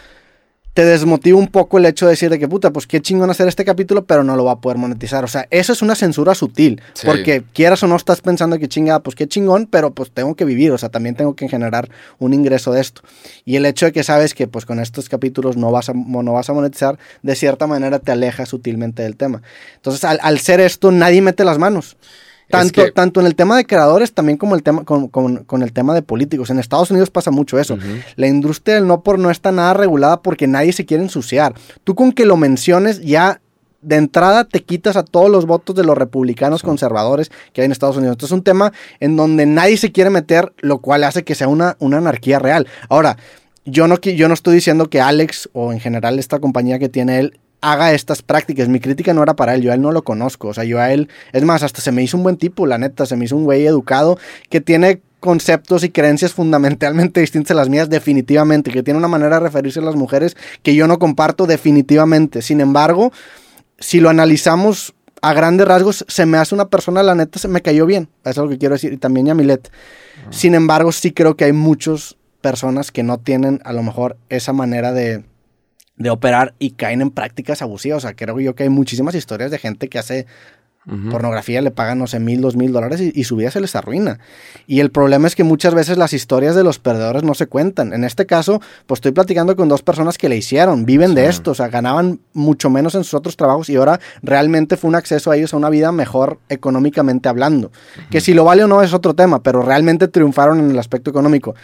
te 0.78 0.84
desmotiva 0.84 1.36
un 1.36 1.48
poco 1.48 1.78
el 1.78 1.86
hecho 1.86 2.06
de 2.06 2.10
decir 2.12 2.30
de 2.30 2.38
que 2.38 2.46
puta, 2.46 2.72
pues 2.72 2.86
qué 2.86 3.00
chingón 3.02 3.28
hacer 3.30 3.48
este 3.48 3.64
capítulo, 3.64 4.04
pero 4.04 4.22
no 4.22 4.36
lo 4.36 4.44
va 4.44 4.52
a 4.52 4.60
poder 4.60 4.78
monetizar. 4.78 5.24
O 5.24 5.26
sea, 5.26 5.48
eso 5.50 5.72
es 5.72 5.82
una 5.82 5.96
censura 5.96 6.36
sutil, 6.36 6.80
Sí. 6.92 7.04
porque 7.04 7.42
quieras 7.52 7.82
o 7.82 7.88
no 7.88 7.96
estás 7.96 8.20
pensando 8.20 8.60
que 8.60 8.68
chinga, 8.68 9.00
pues 9.00 9.16
qué 9.16 9.26
chingón, 9.26 9.66
pero 9.66 9.90
pues 9.92 10.12
tengo 10.12 10.36
que 10.36 10.44
vivir, 10.44 10.70
o 10.70 10.78
sea, 10.78 10.88
también 10.88 11.16
tengo 11.16 11.34
que 11.34 11.48
generar 11.48 11.90
un 12.20 12.32
ingreso 12.32 12.70
de 12.70 12.80
esto. 12.80 13.02
Y 13.44 13.56
el 13.56 13.66
hecho 13.66 13.86
de 13.86 13.92
que 13.92 14.04
sabes 14.04 14.34
que 14.34 14.46
pues 14.46 14.66
con 14.66 14.78
estos 14.78 15.08
capítulos 15.08 15.56
no 15.56 15.72
vas 15.72 15.88
a, 15.88 15.94
no 15.94 16.32
vas 16.32 16.48
a 16.48 16.52
monetizar, 16.52 16.96
de 17.22 17.34
cierta 17.34 17.66
manera 17.66 17.98
te 17.98 18.12
aleja 18.12 18.46
sutilmente 18.46 19.02
del 19.02 19.16
tema. 19.16 19.42
Entonces, 19.74 20.04
al, 20.04 20.20
al 20.22 20.38
ser 20.38 20.60
esto, 20.60 20.92
nadie 20.92 21.20
mete 21.22 21.44
las 21.44 21.58
manos. 21.58 21.96
Tanto, 22.50 22.84
que- 22.84 22.92
tanto 22.92 23.20
en 23.20 23.26
el 23.26 23.34
tema 23.34 23.56
de 23.56 23.64
creadores, 23.66 24.12
también 24.12 24.38
como 24.38 24.54
el 24.54 24.62
tema, 24.62 24.84
con, 24.84 25.08
con- 25.08 25.44
con 25.44 25.62
el 25.62 25.72
tema 25.72 25.94
de 25.94 26.02
políticos. 26.02 26.50
En 26.50 26.58
Estados 26.58 26.90
Unidos 26.90 27.10
pasa 27.10 27.30
mucho 27.30 27.58
eso. 27.58 27.76
La 28.16 28.26
industria 28.26 28.76
del 28.76 28.86
no 28.86 29.02
por 29.02 29.18
no 29.18 29.30
está 29.30 29.52
nada 29.52 29.74
regulada 29.74 30.22
porque 30.22 30.46
nadie 30.46 30.72
se 30.72 30.86
quiere 30.86 31.02
ensuciar. 31.02 31.54
Tú 31.84 31.94
con 31.94 32.12
que 32.12 32.24
lo 32.24 32.36
menciones 32.36 33.00
ya 33.02 33.40
de 33.80 33.94
entrada 33.96 34.44
te 34.44 34.64
quitas 34.64 34.96
a 34.96 35.04
todos 35.04 35.30
los 35.30 35.46
votos 35.46 35.76
de 35.76 35.84
los 35.84 35.96
republicanos 35.96 36.62
conservadores 36.62 37.30
que 37.52 37.60
hay 37.60 37.66
en 37.66 37.72
Estados 37.72 37.96
Unidos. 37.96 38.14
Entonces 38.14 38.32
es 38.32 38.38
un 38.38 38.42
tema 38.42 38.72
en 38.98 39.14
donde 39.16 39.46
nadie 39.46 39.76
se 39.76 39.92
quiere 39.92 40.10
meter, 40.10 40.52
lo 40.58 40.78
cual 40.78 41.04
hace 41.04 41.22
que 41.22 41.34
sea 41.36 41.46
una, 41.48 41.76
una 41.78 41.98
anarquía 41.98 42.38
real. 42.40 42.66
Ahora, 42.88 43.16
yo 43.64 43.86
no, 43.86 43.98
yo 44.00 44.26
no 44.26 44.34
estoy 44.34 44.54
diciendo 44.56 44.88
que 44.90 45.00
Alex 45.00 45.48
o 45.52 45.72
en 45.72 45.78
general 45.80 46.18
esta 46.18 46.38
compañía 46.40 46.78
que 46.78 46.88
tiene 46.88 47.20
él 47.20 47.38
haga 47.60 47.92
estas 47.92 48.22
prácticas. 48.22 48.68
Mi 48.68 48.80
crítica 48.80 49.14
no 49.14 49.22
era 49.22 49.34
para 49.34 49.54
él, 49.54 49.62
yo 49.62 49.72
a 49.72 49.74
él 49.74 49.82
no 49.82 49.92
lo 49.92 50.02
conozco. 50.02 50.48
O 50.48 50.54
sea, 50.54 50.64
yo 50.64 50.78
a 50.78 50.92
él, 50.92 51.08
es 51.32 51.44
más, 51.44 51.62
hasta 51.62 51.80
se 51.80 51.92
me 51.92 52.02
hizo 52.02 52.16
un 52.16 52.22
buen 52.22 52.36
tipo, 52.36 52.66
la 52.66 52.78
neta, 52.78 53.06
se 53.06 53.16
me 53.16 53.24
hizo 53.24 53.36
un 53.36 53.44
güey 53.44 53.66
educado 53.66 54.18
que 54.48 54.60
tiene 54.60 55.00
conceptos 55.20 55.82
y 55.82 55.90
creencias 55.90 56.32
fundamentalmente 56.32 57.20
distintas 57.20 57.52
a 57.52 57.54
las 57.54 57.68
mías, 57.68 57.88
definitivamente, 57.88 58.70
que 58.70 58.82
tiene 58.82 58.98
una 58.98 59.08
manera 59.08 59.36
de 59.36 59.46
referirse 59.46 59.80
a 59.80 59.82
las 59.82 59.96
mujeres 59.96 60.36
que 60.62 60.74
yo 60.74 60.86
no 60.86 60.98
comparto 60.98 61.46
definitivamente. 61.46 62.42
Sin 62.42 62.60
embargo, 62.60 63.12
si 63.78 64.00
lo 64.00 64.08
analizamos 64.08 64.94
a 65.20 65.32
grandes 65.32 65.66
rasgos, 65.66 66.04
se 66.06 66.26
me 66.26 66.38
hace 66.38 66.54
una 66.54 66.68
persona, 66.68 67.02
la 67.02 67.14
neta, 67.14 67.38
se 67.38 67.48
me 67.48 67.60
cayó 67.60 67.86
bien. 67.86 68.08
Eso 68.24 68.30
es 68.30 68.36
lo 68.44 68.48
que 68.48 68.58
quiero 68.58 68.74
decir. 68.74 68.92
Y 68.92 68.98
también 68.98 69.26
Yamilet. 69.26 69.70
Sin 70.30 70.54
embargo, 70.54 70.92
sí 70.92 71.12
creo 71.12 71.36
que 71.36 71.44
hay 71.44 71.52
muchas 71.52 72.16
personas 72.40 72.92
que 72.92 73.02
no 73.02 73.18
tienen 73.18 73.60
a 73.64 73.72
lo 73.72 73.82
mejor 73.82 74.16
esa 74.28 74.52
manera 74.52 74.92
de, 74.92 75.24
de 75.98 76.10
operar 76.10 76.54
y 76.58 76.70
caen 76.70 77.02
en 77.02 77.10
prácticas 77.10 77.62
abusivas. 77.62 77.98
O 77.98 78.00
sea, 78.06 78.16
creo 78.16 78.40
yo 78.40 78.54
que 78.54 78.62
hay 78.62 78.68
muchísimas 78.68 79.14
historias 79.14 79.50
de 79.50 79.58
gente 79.58 79.88
que 79.88 79.98
hace 79.98 80.26
pornografía, 81.10 81.60
le 81.60 81.70
pagan, 81.70 81.98
no 81.98 82.06
sé, 82.06 82.18
mil, 82.18 82.40
dos 82.40 82.56
mil 82.56 82.72
dólares 82.72 83.00
y, 83.00 83.12
y 83.14 83.24
su 83.24 83.36
vida 83.36 83.50
se 83.50 83.60
les 83.60 83.76
arruina. 83.76 84.20
Y 84.66 84.80
el 84.80 84.90
problema 84.90 85.26
es 85.28 85.34
que 85.34 85.44
muchas 85.44 85.74
veces 85.74 85.98
las 85.98 86.14
historias 86.14 86.54
de 86.54 86.64
los 86.64 86.78
perdedores 86.78 87.22
no 87.24 87.34
se 87.34 87.46
cuentan. 87.46 87.92
En 87.92 88.04
este 88.04 88.24
caso, 88.24 88.62
pues 88.86 88.98
estoy 88.98 89.12
platicando 89.12 89.54
con 89.54 89.68
dos 89.68 89.82
personas 89.82 90.16
que 90.16 90.28
le 90.30 90.36
hicieron, 90.36 90.86
viven 90.86 91.14
de 91.14 91.26
esto, 91.26 91.50
o 91.50 91.54
sea, 91.54 91.68
ganaban 91.68 92.20
mucho 92.32 92.70
menos 92.70 92.94
en 92.94 93.04
sus 93.04 93.14
otros 93.14 93.36
trabajos 93.36 93.68
y 93.68 93.76
ahora 93.76 94.00
realmente 94.22 94.76
fue 94.78 94.88
un 94.88 94.94
acceso 94.94 95.30
a 95.30 95.36
ellos 95.36 95.52
a 95.52 95.58
una 95.58 95.68
vida 95.68 95.92
mejor 95.92 96.38
económicamente 96.48 97.28
hablando. 97.28 97.70
Que 98.10 98.22
si 98.22 98.32
lo 98.32 98.44
vale 98.44 98.64
o 98.64 98.68
no 98.68 98.82
es 98.82 98.94
otro 98.94 99.14
tema, 99.14 99.42
pero 99.42 99.60
realmente 99.60 100.08
triunfaron 100.08 100.58
en 100.58 100.70
el 100.70 100.78
aspecto 100.78 101.10
económico. 101.10 101.54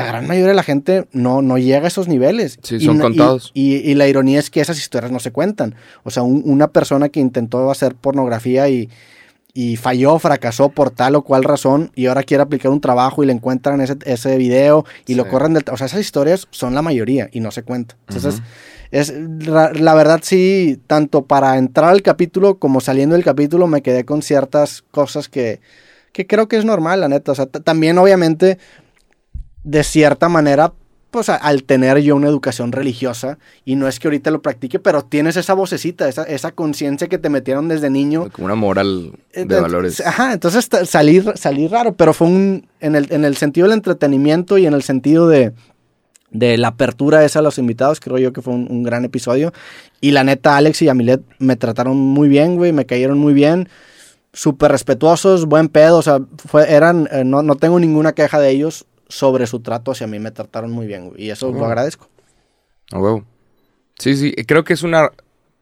La 0.00 0.06
gran 0.06 0.26
mayoría 0.26 0.48
de 0.48 0.54
la 0.54 0.62
gente 0.62 1.06
no, 1.12 1.42
no 1.42 1.58
llega 1.58 1.84
a 1.84 1.88
esos 1.88 2.08
niveles. 2.08 2.58
Sí, 2.62 2.76
Y 2.76 2.80
son 2.84 2.96
y- 2.96 3.00
contados. 3.00 3.50
Y, 3.54 3.76
y 3.76 3.94
la 3.94 4.08
ironía 4.08 4.38
es 4.38 4.50
que 4.50 4.60
esas 4.60 4.78
historias 4.78 5.12
no 5.12 5.20
se 5.20 5.30
cuentan. 5.32 5.74
O 6.02 6.10
sea, 6.10 6.22
un- 6.22 6.42
una 6.44 6.68
persona 6.68 7.08
que 7.08 7.20
intentó 7.20 7.70
hacer 7.70 7.94
pornografía 7.94 8.68
y, 8.68 8.88
y 9.52 9.76
falló, 9.76 10.18
fracasó 10.18 10.68
por 10.68 10.90
tal 10.90 11.16
o 11.16 11.22
cual 11.22 11.42
razón 11.44 11.90
y 11.96 12.06
ahora 12.06 12.22
quiere 12.22 12.42
aplicar 12.42 12.70
un 12.70 12.80
trabajo 12.80 13.22
y 13.22 13.26
le 13.26 13.32
encuentran 13.32 13.80
ese, 13.80 13.96
ese 14.04 14.36
video 14.36 14.84
y 15.06 15.14
lo 15.14 15.28
corren 15.28 15.54
del... 15.54 15.64
O 15.72 15.76
sea, 15.76 15.86
esas 15.86 16.00
historias 16.00 16.46
son 16.50 16.74
la 16.74 16.82
mayoría 16.82 17.28
y 17.32 17.40
no 17.40 17.50
se 17.50 17.62
cuentan. 17.64 17.98
Entonces, 18.08 18.42
es, 18.92 19.12
la, 19.46 19.72
la 19.72 19.94
verdad 19.94 20.20
sí, 20.22 20.80
tanto 20.86 21.24
para 21.24 21.58
entrar 21.58 21.90
al 21.90 22.02
capítulo 22.02 22.58
como 22.58 22.80
saliendo 22.80 23.14
del 23.16 23.24
capítulo 23.24 23.66
me 23.66 23.82
quedé 23.82 24.04
con 24.04 24.22
ciertas 24.22 24.82
cosas 24.92 25.28
que, 25.28 25.60
que 26.12 26.26
creo 26.26 26.46
que 26.48 26.56
es 26.56 26.64
normal, 26.64 27.00
la 27.00 27.08
neta. 27.08 27.32
O 27.32 27.34
sea, 27.36 27.46
también 27.46 27.98
obviamente, 27.98 28.58
de 29.64 29.84
cierta 29.84 30.28
manera, 30.28 30.72
pues 31.10 31.28
a- 31.28 31.34
al 31.36 31.64
tener 31.64 31.98
yo 31.98 32.14
una 32.14 32.28
educación 32.28 32.70
religiosa, 32.72 33.38
y 33.64 33.74
no 33.74 33.88
es 33.88 33.98
que 33.98 34.06
ahorita 34.08 34.30
lo 34.30 34.42
practique, 34.42 34.78
pero 34.78 35.02
tienes 35.02 35.36
esa 35.36 35.54
vocecita, 35.54 36.08
esa, 36.08 36.22
esa 36.22 36.52
conciencia 36.52 37.08
que 37.08 37.18
te 37.18 37.28
metieron 37.30 37.66
desde 37.68 37.90
niño. 37.90 38.30
Como 38.30 38.46
una 38.46 38.54
moral 38.54 39.12
de 39.34 39.40
Entonces, 39.42 39.62
valores. 39.62 40.00
Ajá, 40.06 40.32
entonces 40.32 40.68
salir, 40.88 41.32
salir 41.36 41.70
raro, 41.70 41.94
pero 41.94 42.14
fue 42.14 42.28
un, 42.28 42.68
en 42.80 42.94
el, 42.94 43.08
en 43.12 43.24
el 43.24 43.36
sentido 43.36 43.66
del 43.66 43.76
entretenimiento 43.76 44.56
y 44.56 44.66
en 44.66 44.72
el 44.74 44.82
sentido 44.84 45.26
de, 45.28 45.52
de 46.30 46.56
la 46.58 46.68
apertura 46.68 47.24
esa 47.24 47.40
a 47.40 47.42
los 47.42 47.58
invitados, 47.58 47.98
creo 47.98 48.16
yo 48.18 48.32
que 48.32 48.40
fue 48.40 48.54
un, 48.54 48.68
un 48.70 48.84
gran 48.84 49.04
episodio. 49.04 49.52
Y 50.00 50.12
la 50.12 50.22
neta, 50.22 50.56
Alex 50.56 50.80
y 50.82 50.84
Yamilet 50.84 51.22
me 51.40 51.56
trataron 51.56 51.96
muy 51.96 52.28
bien, 52.28 52.54
güey, 52.54 52.72
me 52.72 52.86
cayeron 52.86 53.18
muy 53.18 53.34
bien, 53.34 53.68
súper 54.32 54.70
respetuosos, 54.70 55.46
buen 55.46 55.68
pedo, 55.68 55.98
o 55.98 56.02
sea, 56.02 56.20
fue, 56.46 56.72
eran, 56.72 57.08
eh, 57.10 57.24
no, 57.24 57.42
no 57.42 57.56
tengo 57.56 57.80
ninguna 57.80 58.12
queja 58.12 58.38
de 58.38 58.50
ellos 58.50 58.86
sobre 59.10 59.46
su 59.46 59.60
trato 59.60 59.90
hacia 59.92 60.06
mí, 60.06 60.18
me 60.18 60.30
trataron 60.30 60.70
muy 60.70 60.86
bien, 60.86 61.10
güey, 61.10 61.24
y 61.24 61.30
eso 61.30 61.52
lo 61.52 61.58
Oh. 61.60 61.66
agradezco. 61.66 62.08
A 62.92 62.98
huevo. 62.98 63.24
Sí, 63.98 64.16
sí, 64.16 64.32
creo 64.46 64.64
que 64.64 64.72
es 64.72 64.82
una... 64.82 65.10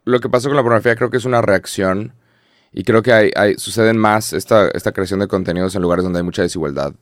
Lo 0.04 0.20
que 0.20 0.28
pasó 0.28 0.48
con 0.48 0.56
la 0.56 0.62
pornografía 0.62 0.94
creo 0.96 1.10
que 1.10 1.16
es 1.18 1.24
una 1.24 1.42
reacción 1.42 2.14
y 2.72 2.84
creo 2.84 3.02
que 3.02 3.12
hay, 3.12 3.30
hay- 3.34 3.54
suceden 3.56 3.98
más 3.98 4.32
esta, 4.32 4.68
esta 4.68 4.92
creación 4.92 5.20
de 5.20 5.26
contenidos 5.28 5.74
en 5.74 5.82
lugares 5.82 6.04
donde 6.04 6.20
hay 6.20 6.24
mucha 6.24 6.42
desigualdad. 6.42 6.94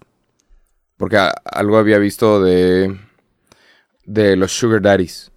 Porque 0.96 1.16
a- 1.18 1.34
algo 1.44 1.76
había 1.76 1.98
visto 1.98 2.42
de, 2.42 2.98
de 4.04 4.36
los 4.36 4.52
sugar 4.58 4.82
daddies, 4.82 5.30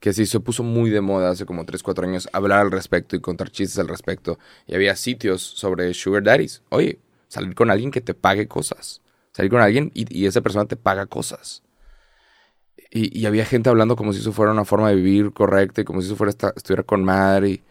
que 0.00 0.12
sí 0.12 0.26
se 0.26 0.40
puso 0.40 0.62
muy 0.62 0.90
de 0.90 1.00
moda 1.00 1.30
hace 1.30 1.46
como 1.46 1.64
3, 1.64 1.82
4 1.82 2.06
años 2.06 2.28
hablar 2.32 2.60
al 2.60 2.70
respecto 2.70 3.16
y 3.16 3.20
contar 3.20 3.50
chistes 3.50 3.78
al 3.78 3.88
respecto. 3.88 4.38
Y 4.66 4.74
había 4.74 4.94
sitios 4.94 5.42
sobre 5.42 5.92
sugar 5.94 6.22
daddies. 6.22 6.62
Oye, 6.68 7.00
salir 7.28 7.54
con 7.54 7.70
alguien 7.70 7.90
que 7.90 8.00
te 8.00 8.14
pague 8.14 8.46
cosas. 8.46 9.00
Salir 9.36 9.50
con 9.52 9.60
alguien 9.60 9.90
y, 9.94 10.06
y 10.16 10.26
esa 10.26 10.40
persona 10.40 10.66
te 10.66 10.76
paga 10.76 11.06
cosas. 11.06 11.62
Y, 12.90 13.18
y 13.18 13.26
había 13.26 13.44
gente 13.44 13.68
hablando 13.68 13.96
como 13.96 14.12
si 14.12 14.20
eso 14.20 14.32
fuera 14.32 14.52
una 14.52 14.64
forma 14.64 14.88
de 14.90 14.96
vivir 14.96 15.32
correcta 15.32 15.80
y 15.80 15.84
como 15.84 16.00
si 16.00 16.06
eso 16.08 16.16
fuera 16.16 16.30
esta- 16.30 16.52
estuviera 16.56 16.82
con 16.82 17.04
madre. 17.04 17.48
Y, 17.50 17.62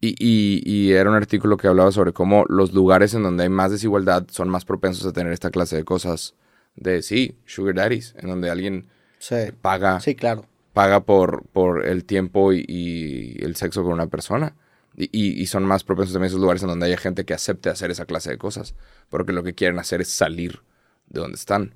y, 0.00 0.14
y- 0.18 0.62
y 0.64 0.92
era 0.92 1.08
un 1.10 1.16
artículo 1.16 1.56
que 1.56 1.68
hablaba 1.68 1.90
sobre 1.92 2.12
cómo 2.12 2.44
los 2.48 2.72
lugares 2.74 3.14
en 3.14 3.22
donde 3.22 3.44
hay 3.44 3.48
más 3.48 3.70
desigualdad 3.70 4.26
son 4.30 4.48
más 4.50 4.64
propensos 4.64 5.06
a 5.06 5.12
tener 5.12 5.32
esta 5.32 5.50
clase 5.50 5.76
de 5.76 5.84
cosas. 5.84 6.34
De 6.76 7.02
sí, 7.02 7.38
sugar 7.46 7.76
daddies, 7.76 8.14
en 8.18 8.28
donde 8.28 8.50
alguien 8.50 8.88
Sí, 9.18 9.36
paga, 9.62 10.00
sí, 10.00 10.14
claro. 10.14 10.46
paga 10.72 11.00
por, 11.04 11.44
por 11.48 11.86
el 11.86 12.04
tiempo 12.04 12.52
y, 12.52 12.64
y 12.68 13.44
el 13.44 13.56
sexo 13.56 13.82
con 13.84 13.92
una 13.92 14.08
persona. 14.08 14.56
Y, 14.96 15.08
y- 15.42 15.46
son 15.46 15.64
más 15.64 15.84
propensos 15.84 16.12
también 16.12 16.28
esos 16.28 16.40
lugares 16.40 16.62
en 16.62 16.68
donde 16.68 16.86
haya 16.86 16.96
gente 16.96 17.24
que 17.24 17.34
acepte 17.34 17.68
hacer 17.70 17.90
esa 17.90 18.06
clase 18.06 18.30
de 18.30 18.38
cosas. 18.38 18.74
Porque 19.10 19.32
lo 19.32 19.42
que 19.42 19.54
quieren 19.54 19.78
hacer 19.78 20.00
es 20.00 20.08
salir 20.08 20.62
de 21.08 21.20
donde 21.20 21.36
están. 21.36 21.74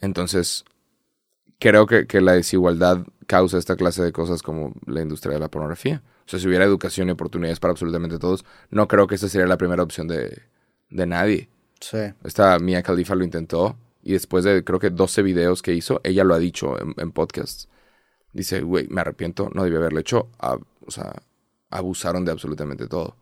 Entonces, 0.00 0.64
creo 1.58 1.86
que, 1.86 2.06
que 2.06 2.20
la 2.20 2.32
desigualdad 2.32 3.06
causa 3.26 3.58
esta 3.58 3.76
clase 3.76 4.02
de 4.02 4.12
cosas 4.12 4.42
como 4.42 4.74
la 4.86 5.02
industria 5.02 5.34
de 5.34 5.40
la 5.40 5.50
pornografía. 5.50 6.02
O 6.26 6.30
sea, 6.30 6.38
si 6.40 6.48
hubiera 6.48 6.64
educación 6.64 7.08
y 7.08 7.12
oportunidades 7.12 7.60
para 7.60 7.72
absolutamente 7.72 8.18
todos, 8.18 8.44
no 8.70 8.88
creo 8.88 9.06
que 9.06 9.16
esa 9.16 9.28
sería 9.28 9.46
la 9.46 9.58
primera 9.58 9.82
opción 9.82 10.08
de, 10.08 10.42
de 10.90 11.06
nadie. 11.06 11.48
Sí. 11.80 11.98
Esta 12.24 12.58
Mia 12.58 12.82
Khalifa 12.82 13.14
lo 13.14 13.24
intentó 13.24 13.76
y 14.02 14.12
después 14.12 14.44
de 14.44 14.64
creo 14.64 14.78
que 14.78 14.90
12 14.90 15.22
videos 15.22 15.62
que 15.62 15.74
hizo, 15.74 16.00
ella 16.04 16.24
lo 16.24 16.34
ha 16.34 16.38
dicho 16.38 16.80
en, 16.80 16.94
en 16.98 17.12
podcasts. 17.12 17.68
Dice, 18.32 18.62
güey, 18.62 18.86
me 18.88 19.00
arrepiento, 19.00 19.50
no 19.54 19.64
debí 19.64 19.76
haberlo 19.76 20.00
hecho. 20.00 20.28
O 20.86 20.90
sea, 20.90 21.14
abusaron 21.70 22.24
de 22.24 22.32
absolutamente 22.32 22.86
todo. 22.86 23.16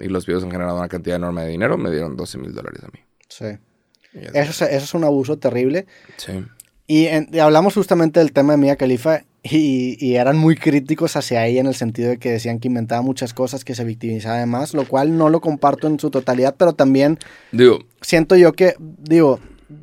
Y 0.00 0.08
los 0.08 0.26
videos 0.26 0.42
han 0.44 0.50
generado 0.50 0.78
una 0.78 0.88
cantidad 0.88 1.16
enorme 1.16 1.42
de 1.42 1.48
dinero, 1.48 1.76
me 1.78 1.90
dieron 1.90 2.16
12 2.16 2.38
mil 2.38 2.52
dólares 2.52 2.82
a 2.82 2.86
mí. 2.88 3.00
Sí. 3.28 3.46
Eso, 4.14 4.64
es- 4.64 4.72
eso 4.72 4.84
es 4.84 4.94
un 4.94 5.04
abuso 5.04 5.38
terrible. 5.38 5.86
Sí. 6.16 6.44
Y, 6.86 7.06
en- 7.06 7.28
y 7.32 7.38
hablamos 7.38 7.74
justamente 7.74 8.20
del 8.20 8.32
tema 8.32 8.52
de 8.54 8.58
Mia 8.58 8.76
Khalifa 8.76 9.22
y, 9.42 9.96
y 10.04 10.16
eran 10.16 10.36
muy 10.36 10.56
críticos 10.56 11.16
hacia 11.16 11.46
ella 11.46 11.60
en 11.60 11.66
el 11.66 11.74
sentido 11.74 12.10
de 12.10 12.18
que 12.18 12.30
decían 12.30 12.58
que 12.58 12.68
inventaba 12.68 13.02
muchas 13.02 13.32
cosas, 13.34 13.64
que 13.64 13.74
se 13.74 13.84
victimizaba 13.84 14.38
de 14.38 14.46
más, 14.46 14.74
lo 14.74 14.86
cual 14.86 15.16
no 15.16 15.28
lo 15.30 15.40
comparto 15.40 15.86
en 15.86 15.98
su 15.98 16.10
totalidad, 16.10 16.54
pero 16.58 16.74
también 16.74 17.18
Digo, 17.52 17.78
siento 18.02 18.36
yo 18.36 18.52
que, 18.52 18.74
digo, 18.78 19.40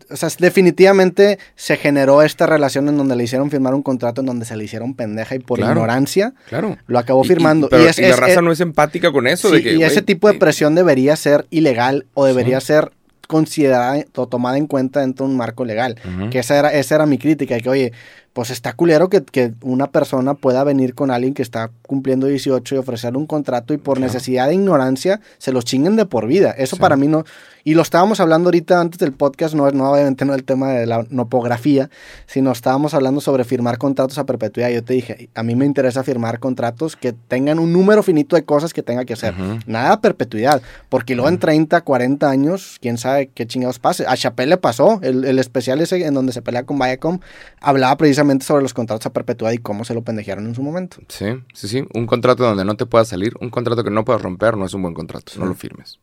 o 0.09 0.15
sea, 0.15 0.29
definitivamente 0.39 1.39
se 1.55 1.77
generó 1.77 2.21
esta 2.21 2.45
relación 2.45 2.87
en 2.89 2.97
donde 2.97 3.15
le 3.15 3.23
hicieron 3.23 3.49
firmar 3.51 3.73
un 3.73 3.81
contrato 3.83 4.21
en 4.21 4.27
donde 4.27 4.45
se 4.45 4.55
le 4.55 4.63
hicieron 4.63 4.93
pendeja 4.93 5.35
y 5.35 5.39
por 5.39 5.59
Claro. 5.59 5.73
ignorancia 5.73 6.33
claro. 6.47 6.77
lo 6.87 6.99
acabó 6.99 7.23
Y- 7.23 7.25
y- 7.25 7.29
firmando. 7.29 7.69
pero- 7.69 7.83
Y, 7.83 7.87
es- 7.87 7.99
y 7.99 8.01
la 8.03 8.07
es- 8.09 8.19
raza 8.19 8.33
es- 8.33 8.41
no 8.41 8.51
es 8.51 8.59
empática 8.59 9.11
con 9.11 9.27
eso. 9.27 9.49
Sí, 9.49 9.55
de 9.55 9.63
que, 9.63 9.73
y 9.75 9.83
ese 9.83 10.01
tipo 10.01 10.27
de 10.27 10.33
sí. 10.33 10.39
presión 10.39 10.75
debería 10.75 11.15
ser 11.15 11.45
ilegal 11.49 12.05
o 12.13 12.25
debería 12.25 12.59
Sí. 12.59 12.67
ser 12.67 12.91
considerada 13.27 14.03
o 14.15 14.27
tomada 14.27 14.57
en 14.57 14.65
cuenta 14.65 15.01
dentro 15.01 15.25
de 15.25 15.31
un 15.31 15.37
marco 15.37 15.63
legal. 15.63 15.95
Que 16.31 16.39
esa 16.39 16.57
era, 16.57 16.73
esa 16.73 16.95
era 16.95 17.05
mi 17.05 17.17
crítica, 17.19 17.55
de 17.55 17.61
que 17.61 17.69
oye, 17.69 17.93
pues 18.33 18.51
está 18.51 18.73
culero 18.73 19.09
que, 19.09 19.23
que 19.23 19.53
una 19.61 19.91
persona 19.91 20.33
pueda 20.33 20.63
venir 20.63 20.93
con 20.93 21.11
alguien 21.11 21.33
que 21.33 21.41
está 21.41 21.71
cumpliendo 21.87 22.27
18 22.27 22.75
y 22.75 22.77
ofrecer 22.77 23.17
un 23.17 23.25
contrato 23.25 23.73
y 23.73 23.77
por 23.77 23.99
necesidad 23.99 24.47
de 24.47 24.53
ignorancia 24.53 25.19
se 25.37 25.51
los 25.51 25.65
chinguen 25.65 25.95
de 25.95 26.05
por 26.05 26.27
vida. 26.27 26.51
Eso 26.51 26.77
para 26.77 26.95
mí 26.95 27.07
no... 27.07 27.25
Y 27.65 27.73
lo 27.73 27.81
estábamos 27.81 28.19
hablando 28.19 28.47
ahorita 28.47 28.79
antes 28.79 28.99
del 28.99 29.11
podcast, 29.11 29.53
no, 29.53 29.69
no 29.71 29.91
obviamente 29.91 30.23
no 30.25 30.33
el 30.33 30.43
tema 30.43 30.71
de 30.71 30.85
la 30.85 31.05
nopografía, 31.09 31.89
sino 32.25 32.51
estábamos 32.51 32.93
hablando 32.93 33.19
sobre 33.19 33.43
firmar 33.43 33.77
contratos 33.77 34.17
a 34.17 34.25
perpetuidad. 34.25 34.69
Yo 34.69 34.83
te 34.83 34.93
dije, 34.93 35.29
a 35.35 35.43
mí 35.43 35.55
me 35.55 35.65
interesa 35.65 36.03
firmar 36.03 36.39
contratos 36.39 36.95
que 36.95 37.13
tengan 37.13 37.59
un 37.59 37.73
número 37.73 38.01
finito 38.01 38.35
de 38.37 38.43
cosas 38.45 38.73
que 38.73 38.81
tenga 38.81 39.03
que 39.05 39.13
hacer. 39.13 39.35
Nada 39.67 39.93
a 39.93 40.01
perpetuidad, 40.01 40.61
porque 40.87 41.15
luego 41.15 41.29
en 41.29 41.37
30, 41.37 41.81
40 41.81 42.29
años, 42.29 42.77
quién 42.81 42.97
sabe 42.97 43.29
qué 43.33 43.45
chingados 43.45 43.77
pase. 43.77 44.05
A 44.07 44.15
Chappelle 44.15 44.49
le 44.49 44.57
pasó, 44.57 44.99
el, 45.03 45.25
el 45.25 45.37
especial 45.37 45.81
ese 45.81 46.05
en 46.05 46.13
donde 46.13 46.31
se 46.31 46.41
pelea 46.41 46.63
con 46.63 46.79
Viacom, 46.79 47.19
hablaba 47.59 47.97
precisamente 47.97 48.28
sobre 48.45 48.63
los 48.63 48.73
contratos 48.73 49.05
a 49.05 49.13
perpetuidad 49.13 49.51
y 49.53 49.57
cómo 49.57 49.83
se 49.85 49.93
lo 49.93 50.03
pendejearon 50.03 50.45
en 50.47 50.55
su 50.55 50.61
momento. 50.63 50.97
Sí, 51.07 51.25
sí, 51.53 51.67
sí. 51.67 51.83
Un 51.93 52.05
contrato 52.07 52.43
donde 52.43 52.65
no 52.65 52.75
te 52.77 52.85
puedas 52.85 53.07
salir, 53.09 53.33
un 53.41 53.49
contrato 53.49 53.83
que 53.83 53.89
no 53.91 54.05
puedas 54.05 54.21
romper, 54.21 54.57
no 54.57 54.65
es 54.65 54.73
un 54.73 54.81
buen 54.81 54.93
contrato. 54.93 55.31
No 55.37 55.45
lo 55.45 55.55
firmes. 55.55 55.99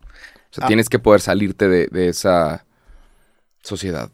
O 0.50 0.54
sea, 0.54 0.64
Ah. 0.64 0.66
tienes 0.68 0.88
que 0.88 0.98
poder 0.98 1.20
salirte 1.20 1.68
de, 1.68 1.86
de 1.88 2.08
esa 2.08 2.64
sociedad. 3.62 4.10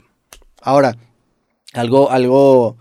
Ahora, 0.61 0.96
algo, 1.75 2.11
algo 2.11 2.77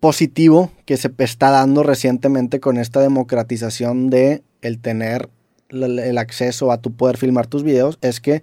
positivo 0.00 0.70
que 0.86 0.96
se 0.96 1.10
está 1.18 1.50
dando 1.50 1.82
recientemente 1.82 2.60
con 2.60 2.76
esta 2.78 3.00
democratización 3.00 4.10
de 4.10 4.42
el 4.62 4.80
tener 4.80 5.28
el 5.70 6.16
acceso 6.18 6.72
a 6.72 6.80
tu 6.80 6.94
poder 6.96 7.18
filmar 7.18 7.46
tus 7.46 7.62
videos 7.62 7.98
es 8.00 8.20
que 8.20 8.42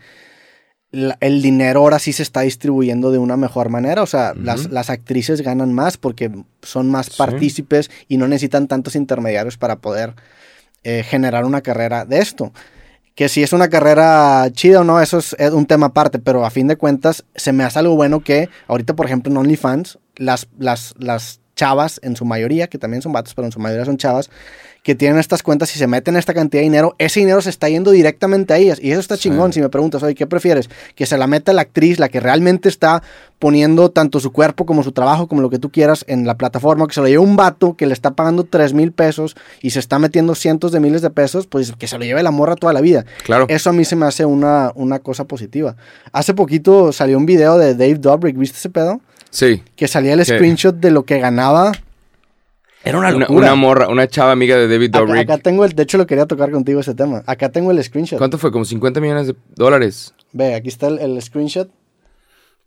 la- 0.95 1.17
el 1.19 1.41
dinero 1.41 1.81
ahora 1.81 1.99
sí 1.99 2.13
se 2.13 2.23
está 2.23 2.41
distribuyendo 2.41 3.12
de 3.12 3.17
una 3.17 3.38
mejor 3.38 3.69
manera. 3.69 4.01
O 4.01 4.05
sea, 4.08 4.34
las, 4.36 4.69
las 4.71 4.89
actrices 4.89 5.41
ganan 5.41 5.73
más 5.73 5.97
porque 5.97 6.31
son 6.62 6.89
más 6.89 7.08
Sí. 7.08 7.13
partícipes 7.17 7.91
y 8.08 8.17
no 8.17 8.27
necesitan 8.27 8.67
tantos 8.67 8.95
intermediarios 8.95 9.58
para 9.58 9.77
poder 9.77 10.15
eh, 10.84 11.03
generar 11.03 11.45
una 11.45 11.62
carrera 11.62 12.05
de 12.05 12.19
esto. 12.19 12.51
Que 13.15 13.29
si 13.29 13.41
es 13.43 13.53
una 13.53 13.69
carrera 13.69 14.47
chida 14.51 14.81
o 14.81 14.84
no, 14.84 14.99
eso 14.99 15.17
es, 15.19 15.36
es 15.39 15.51
un 15.51 15.65
tema 15.65 15.88
aparte, 15.88 16.19
pero 16.19 16.45
a 16.45 16.49
fin 16.49 16.67
de 16.67 16.75
cuentas 16.75 17.23
se 17.36 17.53
me 17.53 17.63
hace 17.63 17.79
algo 17.79 17.95
bueno 17.95 18.19
que 18.21 18.49
ahorita, 18.67 18.93
por 18.95 19.05
ejemplo, 19.05 19.31
en 19.31 19.38
OnlyFans, 19.38 19.99
las, 20.17 20.47
las, 20.60 20.93
las 20.99 21.39
chavas, 21.55 21.99
en 22.03 22.15
su 22.17 22.25
mayoría, 22.25 22.67
que 22.67 22.77
también 22.77 23.01
son 23.01 23.13
vatos, 23.13 23.34
pero 23.34 23.45
en 23.45 23.53
su 23.53 23.60
mayoría 23.60 23.86
son 23.86 23.95
chavas, 23.97 24.29
que 24.86 24.93
tienen 24.93 25.17
estas 25.17 25.41
cuentas 25.41 25.76
y 25.76 25.80
se 25.80 25.88
meten 25.88 26.15
esta 26.15 26.32
cantidad 26.36 26.60
de 26.62 26.65
dinero, 26.65 26.93
ese 27.00 27.19
dinero 27.19 27.41
se 27.41 27.50
está 27.50 27.67
yendo 27.67 27.89
directamente 27.89 28.54
a 28.54 28.58
ellas. 28.58 28.78
Y 28.80 28.91
eso 28.91 29.00
está 29.00 29.15
Sí. 29.17 29.24
chingón. 29.24 29.52
Si 29.52 29.60
me 29.60 29.67
preguntas, 29.69 30.04
oye, 30.04 30.13
¿qué 30.13 30.28
prefieres? 30.28 30.69
Que 30.93 31.08
se 31.08 31.17
la 31.17 31.26
meta 31.26 31.54
la 31.54 31.63
actriz, 31.63 31.98
la 31.98 32.08
que 32.08 32.19
realmente 32.19 32.69
está 32.69 33.02
poniendo 33.39 33.89
tanto 33.89 34.19
su 34.19 34.32
cuerpo 34.32 34.67
como 34.67 34.84
su 34.84 34.91
trabajo, 34.91 35.28
como 35.28 35.41
lo 35.41 35.50
que 35.50 35.58
tú 35.58 35.71
quieras 35.71 36.06
en 36.08 36.28
la 36.28 36.38
plataforma, 36.38 36.86
que 36.86 36.93
se 36.93 37.02
lo 37.02 37.08
lleve 37.08 37.17
un 37.17 37.36
vato 37.36 37.76
que 37.76 37.88
le 37.88 37.93
está 37.93 38.12
pagando 38.12 38.43
3 38.43 38.74
mil 38.74 38.91
pesos 38.91 39.36
y 39.60 39.71
se 39.71 39.80
está 39.80 39.98
metiendo 39.98 40.36
cientos 40.36 40.71
de 40.71 40.80
miles 40.80 41.02
de 41.02 41.10
pesos, 41.10 41.48
pues 41.48 41.71
que 41.71 41.88
se 41.88 41.98
lo 41.98 42.06
lleve 42.06 42.21
la 42.21 42.30
morra 42.30 42.56
toda 42.56 42.71
la 42.71 42.82
vida. 42.82 43.06
Claro. 43.24 43.48
Eso 43.50 43.71
a 43.71 43.74
mí 43.74 43.86
se 43.86 43.95
me 43.95 44.06
hace 44.06 44.24
una, 44.26 44.71
una 44.76 45.00
cosa 45.00 45.24
positiva. 45.26 45.76
Hace 46.12 46.36
poquito 46.36 46.91
salió 46.91 47.17
un 47.17 47.26
video 47.26 47.58
de 47.58 47.74
Dave 47.74 47.95
Dobrik, 47.95 48.38
¿viste 48.38 48.60
ese 48.60 48.69
pedo? 48.69 49.02
Sí. 49.32 49.63
Que 49.76 49.88
salía 49.88 50.13
el 50.13 50.19
¿Qué? 50.19 50.26
screenshot 50.26 50.76
de 50.76 50.91
lo 50.91 51.06
que 51.06 51.19
ganaba. 51.19 51.71
Era 52.86 53.00
una 53.00 53.10
Una, 53.10 53.19
locura. 53.19 53.39
una 53.39 53.56
morra, 53.56 53.88
una 53.89 54.08
chava 54.08 54.32
amiga 54.32 54.56
de 54.56 54.67
David 54.67 54.91
Dobrik. 54.91 55.24
acá 55.30 55.38
tengo 55.39 55.65
el, 55.65 55.74
de 55.74 55.84
hecho 55.84 55.98
lo 55.98 56.06
quería 56.06 56.26
tocar 56.28 56.52
contigo 56.52 56.80
ese 56.80 56.93
tema. 56.93 57.24
Acá 57.26 57.50
tengo 57.50 57.71
el 57.71 57.84
screenshot. 57.84 58.17
¿Cuánto 58.19 58.38
fue? 58.38 58.52
Como 58.52 58.63
50 58.63 59.02
millones 59.02 59.28
de 59.28 59.36
dólares. 59.56 60.13
Ve, 60.32 60.54
aquí 60.54 60.69
está 60.69 60.88
el, 60.88 61.00
el 61.00 61.21
screenshot. 61.21 61.69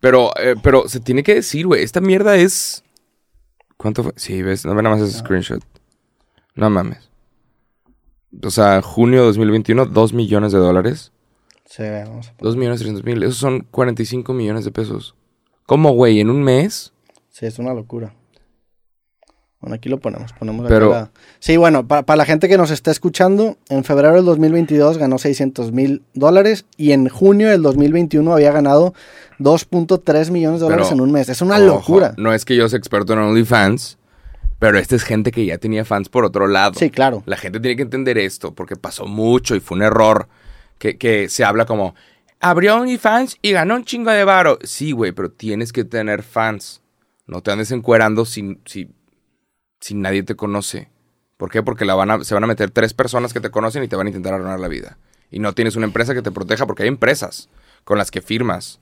Pero, 0.01 0.31
eh, 0.37 0.55
pero 0.61 0.87
se 0.87 0.99
tiene 0.99 1.23
que 1.23 1.35
decir, 1.35 1.65
güey, 1.67 1.83
esta 1.83 2.01
mierda 2.01 2.35
es... 2.35 2.83
¿Cuánto 3.77 4.03
fue? 4.03 4.13
Sí, 4.17 4.41
ves, 4.41 4.65
no 4.65 4.75
ve 4.75 4.83
nada 4.83 4.95
más 4.95 5.07
ese 5.07 5.17
screenshot. 5.19 5.61
No 6.55 6.69
mames. 6.69 7.09
O 8.43 8.49
sea, 8.51 8.81
junio 8.81 9.21
de 9.21 9.25
2021, 9.27 9.85
2 9.85 10.13
millones 10.13 10.51
de 10.51 10.59
dólares. 10.59 11.11
Sí, 11.65 11.83
vamos 11.83 12.27
a 12.27 12.33
2 12.39 12.55
millones 12.57 12.79
300 12.79 13.03
mil. 13.05 13.23
Esos 13.23 13.37
son 13.37 13.61
45 13.71 14.33
millones 14.33 14.65
de 14.65 14.71
pesos. 14.71 15.15
¿Cómo, 15.65 15.91
güey? 15.93 16.19
¿En 16.19 16.29
un 16.29 16.43
mes? 16.43 16.91
Sí, 17.29 17.45
es 17.45 17.57
una 17.59 17.73
locura. 17.73 18.13
Bueno, 19.61 19.75
aquí 19.75 19.89
lo 19.89 19.99
ponemos. 19.99 20.31
ponemos 20.33 20.65
acá 20.65 20.73
Pero- 20.73 20.89
la- 20.91 21.11
Sí, 21.39 21.57
bueno, 21.57 21.85
para, 21.87 22.03
para 22.03 22.17
la 22.17 22.25
gente 22.25 22.47
que 22.47 22.57
nos 22.57 22.71
está 22.71 22.91
escuchando, 22.91 23.57
en 23.69 23.83
febrero 23.83 24.15
del 24.15 24.23
2022 24.25 24.97
ganó 24.97 25.17
600 25.17 25.71
mil 25.73 26.01
dólares 26.13 26.65
y 26.77 26.93
en 26.93 27.09
junio 27.09 27.49
del 27.49 27.61
2021 27.61 28.31
había 28.33 28.51
ganado 28.53 28.93
2.3 29.39 30.31
millones 30.31 30.59
de 30.59 30.65
dólares 30.65 30.87
Pero, 30.89 30.95
en 30.97 31.01
un 31.01 31.11
mes. 31.11 31.29
Es 31.29 31.41
una 31.41 31.55
Ojo, 31.57 31.65
locura. 31.65 32.13
No 32.17 32.33
es 32.33 32.45
que 32.45 32.55
yo 32.55 32.69
sea 32.69 32.77
experto 32.79 33.13
en 33.13 33.19
OnlyFans, 33.19 33.97
pero 34.59 34.77
esta 34.77 34.95
es 34.95 35.03
gente 35.03 35.31
que 35.31 35.45
ya 35.45 35.57
tenía 35.57 35.83
fans 35.85 36.09
por 36.09 36.25
otro 36.25 36.47
lado. 36.47 36.73
Sí, 36.77 36.89
claro. 36.89 37.23
La 37.25 37.37
gente 37.37 37.59
tiene 37.59 37.75
que 37.75 37.83
entender 37.83 38.17
esto 38.17 38.53
porque 38.53 38.75
pasó 38.75 39.05
mucho 39.07 39.55
y 39.55 39.59
fue 39.59 39.77
un 39.77 39.83
error 39.83 40.27
que, 40.77 40.97
que 40.97 41.27
se 41.29 41.43
habla 41.43 41.65
como 41.65 41.95
abrió 42.39 42.75
OnlyFans 42.77 43.37
y 43.41 43.51
ganó 43.51 43.75
un 43.75 43.83
chingo 43.85 44.11
de 44.11 44.23
varo. 44.23 44.57
Sí, 44.63 44.91
güey, 44.91 45.11
pero 45.11 45.31
tienes 45.31 45.73
que 45.73 45.83
tener 45.83 46.23
fans. 46.23 46.81
No 47.27 47.41
te 47.41 47.51
andes 47.51 47.71
encuerando 47.71 48.25
si, 48.25 48.57
si, 48.65 48.89
si 49.79 49.95
nadie 49.95 50.23
te 50.23 50.35
conoce. 50.35 50.89
¿Por 51.37 51.49
qué? 51.51 51.63
Porque 51.63 51.85
la 51.85 52.19
se 52.23 52.33
van 52.33 52.43
a 52.43 52.47
meter 52.47 52.71
tres 52.71 52.93
personas 52.93 53.33
que 53.33 53.39
te 53.39 53.49
conocen 53.49 53.83
y 53.83 53.87
te 53.87 53.95
van 53.95 54.07
a 54.07 54.09
intentar 54.09 54.33
arruinar 54.33 54.59
la 54.59 54.67
vida. 54.67 54.97
Y 55.31 55.39
no 55.39 55.53
tienes 55.53 55.75
una 55.75 55.85
empresa 55.85 56.13
que 56.13 56.21
te 56.21 56.31
proteja 56.31 56.65
porque 56.65 56.83
hay 56.83 56.89
empresas 56.89 57.49
con 57.83 57.97
las 57.97 58.11
que 58.11 58.21
firmas. 58.21 58.79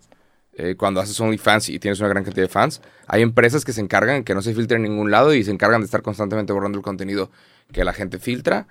eh, 0.60 0.76
cuando 0.76 1.00
haces 1.00 1.20
OnlyFans 1.20 1.70
y 1.70 1.78
tienes 1.78 2.00
una 2.00 2.10
gran 2.10 2.24
cantidad 2.24 2.46
de 2.48 2.52
fans, 2.52 2.82
hay 3.06 3.22
empresas 3.22 3.64
que 3.64 3.74
se 3.74 3.82
encargan 3.82 4.24
que 4.24 4.34
no 4.34 4.42
se 4.42 4.56
filtre 4.56 4.78
en 4.78 4.84
ningún 4.84 5.12
lado 5.12 5.36
y 5.36 5.44
se 5.44 5.52
encargan 5.52 5.82
de 5.82 5.86
estar 5.86 6.02
constantemente 6.02 6.52
borrando 6.52 6.80
el 6.80 6.84
contenido 6.84 7.30
que 7.72 7.84
la 7.84 7.94
gente 7.94 8.18
filtra 8.18 8.68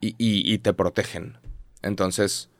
y 0.00 0.58
te 0.58 0.72
protegen. 0.74 1.38
Entonces, 1.82 2.50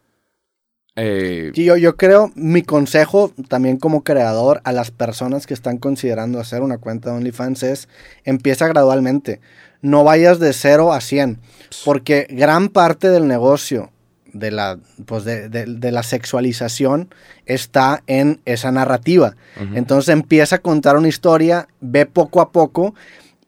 eh, 0.96 1.50
Sí, 1.54 1.64
yo, 1.64 1.76
yo 1.76 1.96
creo, 1.96 2.30
mi 2.34 2.62
consejo 2.62 3.32
también 3.48 3.78
como 3.78 4.02
creador 4.04 4.60
a 4.64 4.72
las 4.72 4.90
personas 4.90 5.46
que 5.46 5.54
están 5.54 5.78
considerando 5.78 6.38
hacer 6.40 6.62
una 6.62 6.78
cuenta 6.78 7.10
de 7.10 7.16
OnlyFans 7.16 7.62
es 7.64 7.88
empieza 8.24 8.68
gradualmente. 8.68 9.40
No 9.82 10.04
vayas 10.04 10.38
de 10.38 10.52
0 10.52 10.92
a 10.92 11.00
100, 11.00 11.38
porque 11.84 12.26
gran 12.30 12.68
parte 12.68 13.10
del 13.10 13.26
negocio 13.28 13.90
de 14.32 14.50
la, 14.50 14.78
pues 15.06 15.24
de, 15.24 15.48
de- 15.48 15.66
de 15.66 15.92
la 15.92 16.02
sexualización 16.02 17.08
está 17.46 18.02
en 18.06 18.40
esa 18.46 18.72
narrativa. 18.72 19.36
Entonces 19.76 20.08
empieza 20.12 20.56
a 20.56 20.58
contar 20.60 20.96
una 20.96 21.08
historia, 21.08 21.68
ve 21.80 22.06
poco 22.06 22.40
a 22.40 22.50
poco 22.50 22.94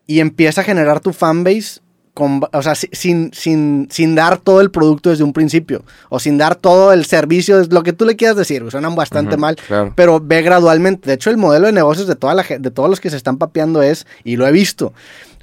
y 0.07 0.21
empieza 0.21 0.61
a 0.61 0.65
generar 0.65 1.01
tu 1.01 1.13
fanbase 1.13 1.81
con, 2.17 2.41
o 2.51 2.63
sea, 2.63 2.75
si- 2.75 2.89
sin, 2.93 3.31
sin, 3.35 3.89
sin 3.91 4.15
dar 4.15 4.39
todo 4.39 4.63
el 4.63 4.71
producto 4.71 5.11
desde 5.11 5.23
un 5.23 5.35
principio 5.35 5.83
o 6.09 6.19
sin 6.19 6.39
dar 6.39 6.55
todo 6.57 6.95
el 6.95 7.05
servicio, 7.05 7.61
es 7.61 7.71
lo 7.71 7.83
que 7.83 7.93
tú 7.93 8.07
le 8.07 8.17
quieras 8.17 8.37
decir, 8.39 8.65
suenan 8.71 8.95
bastante 8.97 9.37
mal, 9.37 9.57
claro. 9.57 9.93
pero 9.95 10.19
ve 10.19 10.41
gradualmente. 10.41 11.09
De 11.11 11.15
hecho, 11.17 11.29
el 11.29 11.37
modelo 11.37 11.67
de 11.67 11.73
negocios 11.73 12.07
de, 12.07 12.15
toda 12.17 12.33
la, 12.33 12.43
de 12.43 12.71
todos 12.71 12.89
los 12.89 13.01
que 13.01 13.11
se 13.11 13.19
están 13.19 13.37
papeando 13.37 13.83
es, 13.83 14.07
y 14.25 14.37
lo 14.37 14.47
he 14.49 14.53
visto, 14.53 14.95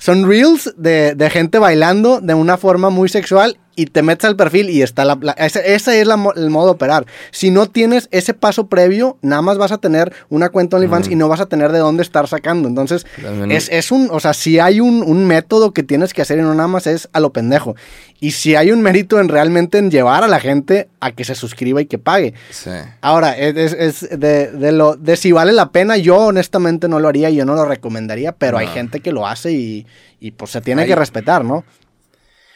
son 0.03 0.27
reels 0.27 0.73
de, 0.75 1.15
de 1.15 1.29
gente 1.29 1.59
bailando 1.59 2.19
de 2.19 2.33
una 2.33 2.57
forma 2.57 2.89
muy 2.89 3.07
sexual 3.07 3.57
y 3.75 3.87
te 3.87 4.03
metes 4.03 4.25
al 4.25 4.35
perfil 4.35 4.69
y 4.69 4.81
está 4.83 5.03
la... 5.03 5.17
la- 5.19 5.31
ese, 5.31 5.73
ese 5.73 5.99
es 5.99 6.05
la 6.05 6.13
el 6.35 6.49
modo 6.51 6.65
de 6.65 6.71
operar. 6.73 7.05
Si 7.31 7.49
no 7.49 7.67
tienes 7.67 8.07
ese 8.11 8.33
paso 8.35 8.67
previo, 8.67 9.17
nada 9.23 9.41
más 9.41 9.57
vas 9.57 9.71
a 9.71 9.79
tener 9.79 10.13
una 10.29 10.49
cuenta 10.49 10.75
OnlyFans 10.77 11.07
y 11.09 11.15
no 11.15 11.27
vas 11.27 11.39
a 11.39 11.47
tener 11.47 11.71
de 11.71 11.79
dónde 11.79 12.03
estar 12.03 12.27
sacando. 12.27 12.67
Entonces, 12.67 13.05
es, 13.51 13.69
es 13.71 13.91
un... 13.91 14.09
O 14.11 14.19
sea, 14.19 14.33
si 14.35 14.59
hay 14.59 14.79
un, 14.79 15.01
un 15.01 15.25
método 15.25 15.71
que 15.73 15.81
tienes 15.81 16.13
que 16.13 16.21
hacer 16.21 16.37
y 16.37 16.41
no 16.43 16.53
nada 16.53 16.67
más 16.67 16.85
es 16.85 17.09
a 17.13 17.19
lo 17.19 17.31
pendejo. 17.33 17.75
Y 18.19 18.31
si 18.31 18.55
hay 18.55 18.71
un 18.71 18.81
mérito 18.81 19.19
en 19.19 19.27
realmente 19.27 19.79
en 19.79 19.89
llevar 19.89 20.23
a 20.23 20.27
la 20.27 20.39
gente 20.39 20.87
a 20.99 21.11
que 21.11 21.23
se 21.25 21.33
suscriba 21.33 21.81
y 21.81 21.87
que 21.87 21.97
pague. 21.97 22.35
sí. 22.51 22.69
Ahora, 23.01 23.35
es, 23.37 23.73
es- 23.73 24.19
de, 24.19 24.51
de 24.51 24.71
lo, 24.71 24.95
de 24.97 25.17
si 25.17 25.31
vale 25.31 25.51
la 25.51 25.71
pena, 25.71 25.97
yo 25.97 26.17
honestamente 26.17 26.87
no 26.87 26.99
lo 26.99 27.07
haría, 27.07 27.31
yo 27.31 27.43
no 27.43 27.55
lo 27.55 27.65
recomendaría, 27.65 28.33
pero 28.33 28.59
hay 28.59 28.67
gente 28.67 28.99
que 28.99 29.11
lo 29.11 29.25
hace 29.27 29.51
y, 29.51 29.87
y, 30.19 30.32
pues 30.32 30.51
se 30.51 30.62
tiene 30.62 30.84
Hay- 30.84 30.88
que 30.88 30.95
respetar, 30.95 31.43
¿no? 31.45 31.63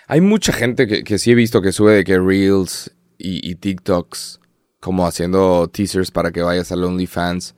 Hay 0.07 0.21
mucha 0.21 0.53
gente 0.53 0.87
que, 0.87 1.03
que 1.03 1.17
sí 1.17 1.31
he 1.31 1.35
visto 1.35 1.61
que 1.61 1.71
sube 1.73 1.93
de 1.93 2.03
que 2.05 2.17
Reels 2.17 2.91
y, 3.17 3.49
y 3.49 3.55
TikToks 3.55 4.39
como 4.79 5.05
haciendo 5.05 5.67
teasers 5.67 6.11
para 6.11 6.31
que 6.31 6.41
vayas 6.41 6.71
al 6.71 6.83
OnlyFans. 6.85 7.55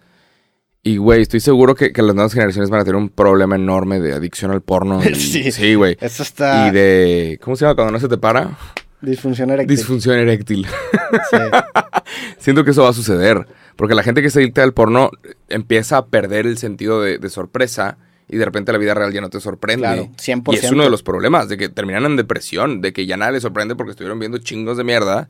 Y, 0.81 0.97
güey, 0.97 1.21
estoy 1.21 1.41
seguro 1.41 1.75
que, 1.75 1.91
que 1.91 2.01
las 2.01 2.15
nuevas 2.15 2.33
generaciones 2.33 2.69
van 2.71 2.79
a 2.79 2.85
tener 2.85 2.95
un 2.95 3.09
problema 3.09 3.55
enorme 3.55 3.99
de 3.99 4.13
adicción 4.13 4.49
al 4.49 4.61
porno. 4.61 4.99
y- 5.07 5.13
Sí. 5.13 5.51
sí, 5.51 5.75
güey. 5.75 5.97
Eso 6.01 6.23
está 6.23 6.67
Y 6.67 6.71
de... 6.71 7.39
¿Cómo 7.43 7.55
se 7.55 7.65
llama 7.65 7.75
cuando 7.75 7.91
no 7.91 7.99
se 7.99 8.07
te 8.07 8.17
para? 8.17 8.57
disfunción 9.01 9.49
eréctil. 9.51 9.77
Disfunción 9.77 10.17
eréctil. 10.17 10.65
Sí. 11.29 11.37
Siento 12.39 12.63
que 12.63 12.71
eso 12.71 12.83
va 12.83 12.89
a 12.89 12.93
suceder. 12.93 13.45
Porque 13.75 13.93
la 13.95 14.03
gente 14.03 14.21
que 14.21 14.29
se 14.29 14.39
adicta 14.39 14.63
al 14.63 14.73
porno 14.73 15.11
empieza 15.49 15.97
a 15.97 16.07
perder 16.07 16.47
el 16.47 16.57
sentido 16.57 17.01
de, 17.01 17.17
de 17.19 17.29
sorpresa 17.29 17.97
y 18.29 18.37
de 18.37 18.45
repente 18.45 18.71
la 18.71 18.77
vida 18.77 18.93
real 18.93 19.11
ya 19.11 19.21
no 19.21 19.29
te 19.29 19.39
sorprende. 19.41 19.81
Claro, 19.87 20.09
100%. 20.17 20.53
Y 20.53 20.57
es 20.57 20.71
uno 20.71 20.83
de 20.83 20.89
los 20.89 21.03
problemas, 21.03 21.49
de 21.49 21.57
que 21.57 21.67
terminan 21.69 22.05
en 22.05 22.15
depresión, 22.15 22.79
de 22.81 22.93
que 22.93 23.05
ya 23.05 23.17
nada 23.17 23.31
les 23.31 23.41
sorprende 23.41 23.75
porque 23.75 23.91
estuvieron 23.91 24.19
viendo 24.19 24.37
chingos 24.37 24.77
de 24.77 24.83
mierda. 24.83 25.29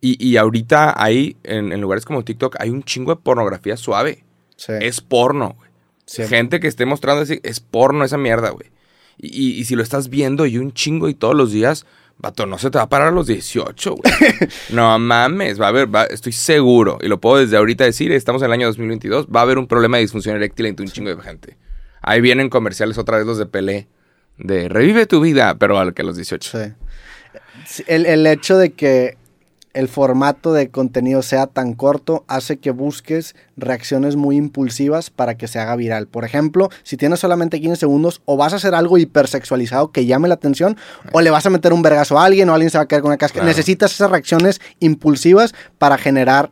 Y, 0.00 0.22
y 0.26 0.36
ahorita 0.36 0.94
hay, 1.02 1.36
en, 1.44 1.72
en 1.72 1.80
lugares 1.80 2.04
como 2.04 2.24
TikTok, 2.24 2.56
hay 2.58 2.70
un 2.70 2.82
chingo 2.82 3.14
de 3.14 3.20
pornografía 3.22 3.76
suave. 3.76 4.24
Sí. 4.56 4.72
Es 4.80 5.00
porno, 5.00 5.54
güey. 5.58 5.70
Siempre. 6.06 6.36
Gente 6.36 6.60
que 6.60 6.68
esté 6.68 6.84
mostrando 6.84 7.22
así, 7.22 7.40
es 7.42 7.60
porno 7.60 8.04
esa 8.04 8.18
mierda, 8.18 8.50
güey. 8.50 8.70
Y, 9.18 9.28
y- 9.28 9.60
y 9.60 9.64
si 9.64 9.74
lo 9.76 9.82
estás 9.82 10.10
viendo 10.10 10.44
y 10.46 10.58
un 10.58 10.72
chingo 10.72 11.08
y 11.08 11.14
todos 11.14 11.34
los 11.34 11.50
días, 11.52 11.86
vato, 12.18 12.44
no 12.46 12.58
se 12.58 12.70
te 12.70 12.76
va 12.78 12.84
a 12.84 12.88
parar 12.90 13.08
a 13.08 13.10
los 13.12 13.26
18, 13.26 13.94
güey. 13.94 14.12
no 14.70 14.98
mames, 14.98 15.58
va 15.58 15.66
a 15.66 15.68
haber, 15.70 15.94
va- 15.94 16.04
estoy 16.04 16.32
seguro, 16.32 16.98
y 17.00 17.08
lo 17.08 17.18
puedo 17.20 17.38
desde 17.38 17.56
ahorita 17.56 17.84
decir, 17.84 18.12
estamos 18.12 18.42
en 18.42 18.46
el 18.46 18.52
año 18.52 18.66
2022, 18.66 19.28
va 19.34 19.40
a 19.40 19.42
haber 19.44 19.56
un 19.56 19.66
problema 19.66 19.96
de 19.96 20.02
disfunción 20.02 20.36
eréctil 20.36 20.66
entre 20.66 20.84
un 20.84 20.92
chingo 20.92 21.14
de 21.14 21.22
gente. 21.22 21.56
Ahí 22.04 22.20
vienen 22.20 22.50
comerciales 22.50 22.98
otra 22.98 23.18
vez 23.18 23.26
los 23.26 23.38
de 23.38 23.46
Pelé, 23.46 23.88
de 24.38 24.68
revive 24.68 25.06
tu 25.06 25.20
vida, 25.20 25.56
pero 25.58 25.78
al 25.78 25.94
que 25.94 26.02
los 26.02 26.16
18. 26.16 26.58
Sí. 27.66 27.82
El, 27.86 28.06
el 28.06 28.26
hecho 28.26 28.58
de 28.58 28.72
que 28.72 29.16
el 29.74 29.88
formato 29.88 30.52
de 30.52 30.70
contenido 30.70 31.20
sea 31.22 31.48
tan 31.48 31.74
corto 31.74 32.24
hace 32.28 32.58
que 32.58 32.70
busques 32.70 33.34
reacciones 33.56 34.14
muy 34.14 34.36
impulsivas 34.36 35.10
para 35.10 35.36
que 35.36 35.48
se 35.48 35.58
haga 35.58 35.74
viral. 35.76 36.06
Por 36.06 36.24
ejemplo, 36.24 36.70
si 36.84 36.96
tienes 36.96 37.20
solamente 37.20 37.60
15 37.60 37.76
segundos, 37.76 38.22
o 38.24 38.36
vas 38.36 38.52
a 38.52 38.56
hacer 38.56 38.74
algo 38.74 38.98
hipersexualizado 38.98 39.90
que 39.90 40.06
llame 40.06 40.28
la 40.28 40.34
atención, 40.34 40.76
o 41.12 41.20
le 41.20 41.30
vas 41.30 41.44
a 41.44 41.50
meter 41.50 41.72
un 41.72 41.82
vergazo 41.82 42.18
a 42.18 42.24
alguien, 42.24 42.48
o 42.48 42.54
alguien 42.54 42.70
se 42.70 42.78
va 42.78 42.84
a 42.84 42.86
caer 42.88 43.02
con 43.02 43.10
una 43.10 43.18
casca. 43.18 43.34
Claro. 43.34 43.48
Necesitas 43.48 43.92
esas 43.92 44.10
reacciones 44.10 44.60
impulsivas 44.78 45.54
para 45.78 45.98
generar 45.98 46.50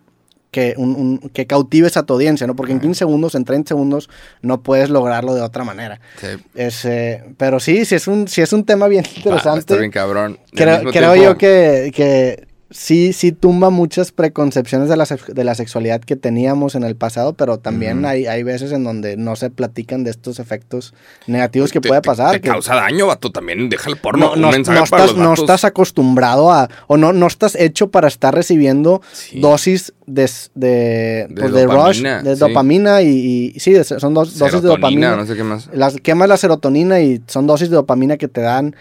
que, 0.52 0.74
un, 0.76 0.90
un- 0.94 1.18
que 1.30 1.46
cautives 1.48 1.96
a 1.96 2.04
tu 2.04 2.12
audiencia, 2.14 2.46
¿no? 2.46 2.54
Porque 2.54 2.70
en 2.72 2.78
15 2.80 2.98
segundos, 3.00 3.34
en 3.34 3.44
30 3.44 3.68
segundos, 3.68 4.08
no 4.42 4.62
puedes 4.62 4.90
lograrlo 4.90 5.34
de 5.34 5.40
otra 5.40 5.64
manera. 5.64 5.98
Sí. 6.20 6.26
Es, 6.54 6.84
eh, 6.84 7.24
pero 7.38 7.58
sí, 7.58 7.84
sí 7.84 7.96
es, 7.96 8.06
un, 8.06 8.28
sí 8.28 8.40
es 8.42 8.52
un 8.52 8.64
tema 8.64 8.86
bien 8.86 9.04
interesante. 9.16 9.58
estar 9.60 9.78
bien 9.78 9.90
cabrón. 9.90 10.38
Creo, 10.52 10.76
mismo 10.76 10.92
creo 10.92 11.12
tiempo- 11.14 11.30
yo 11.32 11.38
que, 11.38 11.90
que 11.92 12.46
sí, 12.72 13.12
sí 13.12 13.32
tumba 13.32 13.70
muchas 13.70 14.10
preconcepciones 14.12 14.88
de 14.88 14.96
la, 14.96 15.06
de 15.28 15.44
la 15.44 15.54
sexualidad 15.54 16.00
que 16.00 16.16
teníamos 16.16 16.74
en 16.74 16.82
el 16.84 16.96
pasado, 16.96 17.34
pero 17.34 17.58
también 17.58 18.04
hay, 18.04 18.26
hay 18.26 18.42
veces 18.42 18.72
en 18.72 18.82
donde 18.84 19.16
no 19.16 19.36
se 19.36 19.50
platican 19.50 20.02
de 20.04 20.10
estos 20.10 20.38
efectos 20.38 20.94
negativos 21.26 21.70
que 21.72 21.80
te- 21.80 21.88
puede 21.88 22.00
te- 22.00 22.06
pasar. 22.06 22.32
Te, 22.32 22.40
que 22.40 22.48
causa 22.48 22.74
daño, 22.74 23.06
vato. 23.06 23.30
También 23.30 23.68
deja 23.68 23.90
el 23.90 23.96
porno. 23.96 24.26
no, 24.28 24.32
un 24.34 24.40
no- 24.40 24.50
mensaje 24.50 24.78
no 24.80 24.84
para 24.86 25.04
estás, 25.04 25.16
los 25.16 25.22
no 25.22 25.30
vatos. 25.30 25.42
estás 25.44 25.64
acostumbrado 25.64 26.50
a, 26.50 26.68
o 26.86 26.96
no, 26.96 27.12
no 27.12 27.26
estás 27.26 27.54
hecho 27.54 27.90
para 27.90 28.08
estar 28.08 28.34
recibiendo 28.34 29.02
Sí. 29.12 29.40
dosis 29.40 29.92
de, 30.06 30.28
de, 30.54 30.68
De 30.68 31.28
pues, 31.40 31.52
de 31.52 31.64
rush, 31.66 31.74
dopamina, 32.02 32.22
de 32.22 32.34
sí. 32.34 32.40
dopamina 32.40 33.02
y, 33.02 33.52
y- 33.54 33.60
sí, 33.60 33.74
son 33.84 34.14
dos, 34.14 34.38
dosis 34.38 34.62
de 34.62 34.68
dopamina. 34.68 35.16
no 35.16 35.26
sé 35.26 35.34
qué 35.36 35.44
más. 35.44 35.68
Las 35.72 35.96
quemas 35.96 36.28
la 36.28 36.36
serotonina 36.36 37.00
y 37.00 37.22
son 37.26 37.46
dosis 37.46 37.70
de 37.70 37.76
dopamina 37.76 38.16
que 38.16 38.28
te 38.28 38.40
dan 38.40 38.74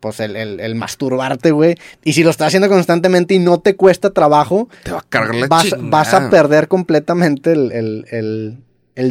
pues 0.00 0.20
el, 0.20 0.36
el- 0.36 0.60
el 0.60 0.74
masturbarte, 0.74 1.50
güey. 1.50 1.74
Y 2.04 2.12
si 2.12 2.22
lo 2.22 2.30
estás 2.30 2.48
haciendo 2.48 2.68
constantemente 2.68 3.34
y 3.34 3.38
no 3.38 3.58
te 3.60 3.74
cuesta 3.76 4.10
trabajo, 4.10 4.68
Te 4.84 4.92
va 4.92 4.98
a 5.00 5.04
cargar 5.08 5.34
la 5.34 5.46
vas, 5.48 5.66
vas 5.78 6.14
a 6.14 6.30
perder 6.30 6.68
completamente 6.68 7.52
el, 7.52 7.72
el- 7.72 8.58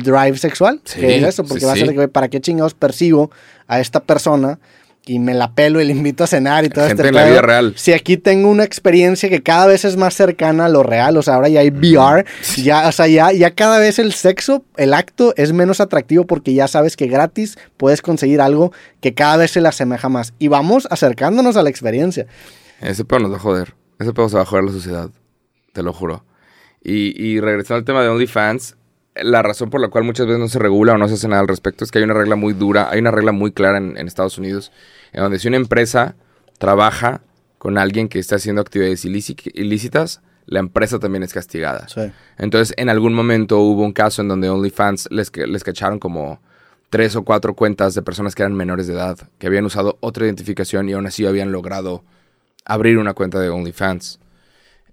drive 0.03 0.38
sexual. 0.38 0.81
Sí, 0.83 0.99
que 0.99 1.17
es 1.17 1.23
eso, 1.23 1.43
porque 1.43 1.61
sí, 1.61 1.65
vas 1.65 1.73
a 1.75 1.79
sí. 1.79 1.85
ser, 1.85 1.95
güey, 1.95 2.07
¿para 2.07 2.27
qué 2.29 2.41
chingados 2.41 2.73
persigo 2.73 3.31
a 3.67 3.79
esta 3.79 4.01
persona? 4.01 4.59
Y 5.08 5.20
me 5.20 5.34
la 5.34 5.53
pelo 5.53 5.80
y 5.82 5.86
le 5.86 5.93
invito 5.93 6.24
a 6.24 6.28
cenar 6.28 6.66
y 6.66 6.70
todo 6.70 6.86
Gente 6.86 7.01
este 7.01 7.10
en 7.10 7.16
la 7.16 7.26
vida 7.26 7.41
real. 7.41 7.74
Si 7.78 7.93
aquí 7.93 8.18
tengo 8.18 8.49
una 8.49 8.64
experiencia 8.64 9.30
que 9.30 9.41
cada 9.41 9.66
vez 9.66 9.86
es 9.86 9.95
más 9.95 10.14
cercana 10.14 10.66
a 10.66 10.70
lo 10.70 10.84
real, 10.84 11.16
o 11.18 11.22
sea, 11.22 11.36
ahora 11.36 11.47
ya 11.47 11.62
hay 11.62 11.70
VR, 11.70 12.26
ya, 12.58 12.88
o 12.88 12.91
sea, 12.91 13.08
ya, 13.08 13.32
ya 13.32 13.51
cada 13.51 13.80
vez 13.80 13.99
el 13.99 14.14
sexo, 14.14 14.66
el 14.76 14.93
acto 14.93 15.34
es 15.38 15.53
menos 15.53 15.80
atractivo 15.80 16.26
porque 16.26 16.53
ya 16.53 16.68
sabes 16.68 16.97
que 16.97 17.08
gratis 17.08 17.58
puedes 17.78 18.01
conseguir 18.01 18.41
algo 18.41 18.74
que 18.99 19.14
cada 19.14 19.38
vez 19.38 19.51
se 19.51 19.62
le 19.62 19.70
asemeja 19.70 20.10
más. 20.10 20.34
Y 20.39 20.49
vamos 20.49 20.88
acercándonos 20.91 21.55
a 21.55 21.64
la 21.64 21.70
experiencia. 21.70 22.28
Ese 22.82 23.05
pedo 23.05 23.20
nos 23.20 23.32
va 23.32 23.38
a 23.38 23.39
joder. 23.39 23.76
Ese 23.99 24.14
pedo 24.14 24.30
se 24.30 24.36
va 24.36 24.43
a 24.43 24.45
joder 24.45 24.64
a 24.64 24.68
la 24.68 24.74
sociedad. 24.74 25.10
Te 25.74 25.84
lo 25.84 25.93
juro. 25.93 26.26
Y, 26.84 27.22
y 27.22 27.39
regresando 27.39 27.78
al 27.80 27.86
tema 27.86 28.01
de 28.01 28.10
OnlyFans, 28.10 28.76
la 29.22 29.41
razón 29.41 29.70
por 29.70 29.82
la 29.82 29.89
cual 29.89 30.03
muchas 30.03 30.26
veces 30.28 30.39
no 30.39 30.47
se 30.47 30.59
regula 30.59 30.93
o 30.93 30.97
no 30.97 31.07
se 31.07 31.15
hace 31.15 31.28
nada 31.28 31.41
al 31.41 31.47
respecto 31.47 31.84
es 31.84 31.91
que 31.91 31.99
hay 31.99 32.03
una 32.03 32.13
regla 32.13 32.36
muy 32.36 32.53
dura, 32.53 32.89
hay 32.89 32.99
una 32.99 33.11
regla 33.11 33.32
muy 33.32 33.51
clara 33.51 33.78
en, 33.78 33.97
en 33.97 34.07
Estados 34.07 34.38
Unidos, 34.38 34.72
en 35.13 35.22
donde 35.22 35.39
si 35.39 35.47
una 35.47 35.57
empresa 35.57 36.15
trabaja 36.57 37.22
con 37.57 37.78
alguien 37.78 38.07
que 38.07 38.20
está 38.20 38.36
haciendo 38.36 38.61
actividades 38.61 39.05
ilíci- 39.05 39.51
ilícitas, 39.53 40.22
la 40.45 40.59
empresa 40.59 40.99
también 40.99 41.24
es 41.24 41.34
castigada. 41.34 41.88
Sí. 41.89 42.11
Entonces, 42.38 42.74
en 42.78 42.89
algún 42.89 43.13
momento 43.13 43.59
hubo 43.59 43.84
un 43.84 43.93
caso 43.93 44.22
en 44.22 44.28
donde 44.30 44.49
OnlyFans 44.49 45.09
les, 45.11 45.36
les 45.36 45.63
cacharon 45.63 45.99
como 45.99 46.39
tres 46.89 47.18
o 47.18 47.24
cuatro 47.24 47.53
cuentas 47.53 47.95
de 47.95 48.01
personas 48.01 48.34
que 48.34 48.43
eran 48.43 48.55
menores 48.55 48.88
de 48.88 48.93
edad, 48.93 49.18
que 49.39 49.47
habían 49.47 49.65
usado 49.65 49.97
otra 49.99 50.26
identificación 50.26 50.88
y 50.88 50.93
aún 50.93 51.05
así 51.05 51.26
habían 51.26 51.51
logrado 51.51 52.03
abrir 52.63 52.97
una 52.97 53.13
cuenta 53.13 53.39
de 53.39 53.49
OnlyFans. 53.49 54.20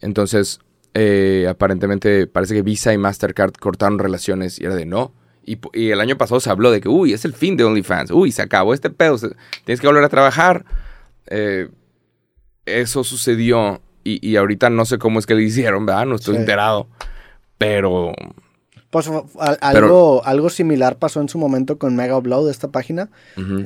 Entonces, 0.00 0.58
eh, 0.94 1.46
aparentemente 1.48 2.26
parece 2.26 2.54
que 2.54 2.62
Visa 2.62 2.92
y 2.92 2.98
Mastercard 2.98 3.52
cortaron 3.54 3.98
relaciones 3.98 4.58
y 4.60 4.64
era 4.64 4.74
de 4.74 4.86
no. 4.86 5.12
Y, 5.46 5.58
el 5.90 6.00
año 6.00 6.16
pasado 6.16 6.40
se 6.40 6.48
habló 6.48 6.70
de 6.70 6.80
que, 6.80 6.88
uy, 6.88 7.12
es 7.12 7.24
el 7.26 7.34
fin 7.34 7.56
de 7.56 7.64
OnlyFans, 7.64 8.10
uy, 8.12 8.32
se 8.32 8.40
acabó 8.40 8.72
este 8.72 8.88
pedo, 8.90 9.18
se- 9.18 9.34
tienes 9.64 9.80
que 9.80 9.86
volver 9.86 10.04
a 10.04 10.08
trabajar. 10.08 10.64
Eh, 11.26 11.68
eso 12.64 13.04
sucedió 13.04 13.82
y, 14.04 14.26
y 14.26 14.36
ahorita 14.36 14.70
no 14.70 14.86
sé 14.86 14.96
cómo 14.98 15.18
es 15.18 15.26
que 15.26 15.34
le 15.34 15.42
hicieron, 15.42 15.84
¿verdad? 15.84 16.06
No 16.06 16.14
estoy 16.14 16.34
Sí. 16.36 16.40
enterado. 16.40 16.88
Pero 17.58 18.12
Pues 18.94 19.08
Pero- 19.08 19.56
algo, 19.60 20.22
algo 20.24 20.50
similar 20.50 20.94
pasó 20.98 21.20
en 21.20 21.28
su 21.28 21.36
momento 21.36 21.78
con 21.78 21.96
Mega 21.96 22.16
Upload, 22.16 22.48
esta 22.48 22.68
página, 22.68 23.10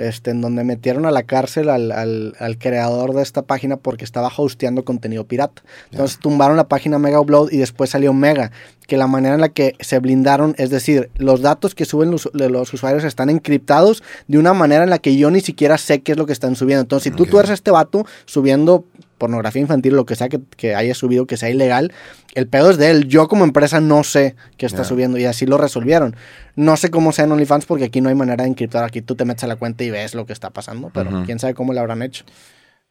este, 0.01 0.31
en 0.31 0.41
donde 0.41 0.65
metieron 0.65 1.05
a 1.05 1.11
la 1.11 1.23
cárcel 1.25 1.69
al, 1.69 1.93
al- 1.93 2.35
al 2.41 2.57
creador 2.57 3.13
de 3.13 3.21
esta 3.21 3.43
página 3.43 3.77
porque 3.77 4.07
estaba 4.07 4.33
hosteando 4.35 4.87
contenido 4.87 5.25
pirata. 5.27 5.63
Entonces 5.93 6.19
tumbaron 6.19 6.57
la 6.57 6.67
página 6.67 6.99
Mega 6.99 7.21
Upload 7.21 7.51
y 7.53 7.59
después 7.59 7.91
salió 7.91 8.15
Mega, 8.15 8.53
que 8.87 8.97
la 8.97 9.07
manera 9.07 9.35
en 9.35 9.43
la 9.43 9.51
que 9.51 9.75
se 9.81 9.99
blindaron, 9.99 10.55
es 10.57 10.71
decir, 10.71 11.11
los 11.19 11.43
datos 11.43 11.75
que 11.75 11.85
suben 11.85 12.11
los, 12.11 12.25
usuarios 12.73 13.05
están 13.05 13.29
encriptados 13.29 14.03
de 14.29 14.39
una 14.39 14.55
manera 14.55 14.83
en 14.85 14.89
la 14.89 14.99
que 14.99 15.15
yo 15.19 15.31
ni 15.31 15.43
siquiera 15.43 15.77
sé 15.77 16.01
qué 16.01 16.13
es 16.13 16.19
lo 16.19 16.25
que 16.25 16.33
están 16.33 16.57
subiendo. 16.57 16.81
Entonces, 16.81 17.13
si 17.13 17.15
tú, 17.15 17.25
Ok. 17.25 17.29
tú 17.29 17.39
eres 17.39 17.51
este 17.51 17.71
vato 17.71 18.07
subiendo 18.25 18.87
pornografía 19.19 19.61
infantil, 19.61 19.95
lo 19.95 20.07
que 20.07 20.17
sea 20.17 20.29
que, 20.29 20.41
que 20.57 20.75
haya 20.75 20.95
subido, 20.95 21.27
que 21.27 21.37
sea 21.37 21.51
ilegal, 21.51 21.93
el 22.35 22.47
pedo 22.47 22.71
es 22.71 22.79
de 22.79 22.91
él. 22.91 23.09
Yo 23.09 23.29
como 23.29 23.45
empresa 23.45 23.81
no 23.81 24.05
sé 24.05 24.37
qué 24.57 24.67
está 24.67 24.85
subiendo 24.85 25.19
y 25.19 25.25
así 25.25 25.45
lo 25.45 25.59
resolvieron. 25.59 26.17
No 26.57 26.77
sé 26.77 26.91
cómo 26.91 27.13
sea 27.13 27.25
en 27.25 27.33
OnlyFans 27.33 27.67
porque 27.67 27.85
aquí 27.85 28.01
no 28.01 28.09
hay 28.09 28.15
manera 28.15 28.45
de 28.45 28.51
encriptar. 28.51 28.85
Aquí 28.85 29.03
tú 29.03 29.15
te 29.15 29.25
metes 29.25 29.45
a 29.45 29.47
la 29.47 29.57
cuenta 29.57 29.85
y 29.85 29.91
ves 29.91 30.15
lo 30.15 30.25
que 30.25 30.33
está 30.33 30.51
pasando, 30.51 30.91
pero 30.93 31.25
quién 31.27 31.39
sabe 31.39 31.55
cómo 31.55 31.73
lo 31.73 31.81
habrán 31.81 32.03
hecho. 32.03 32.25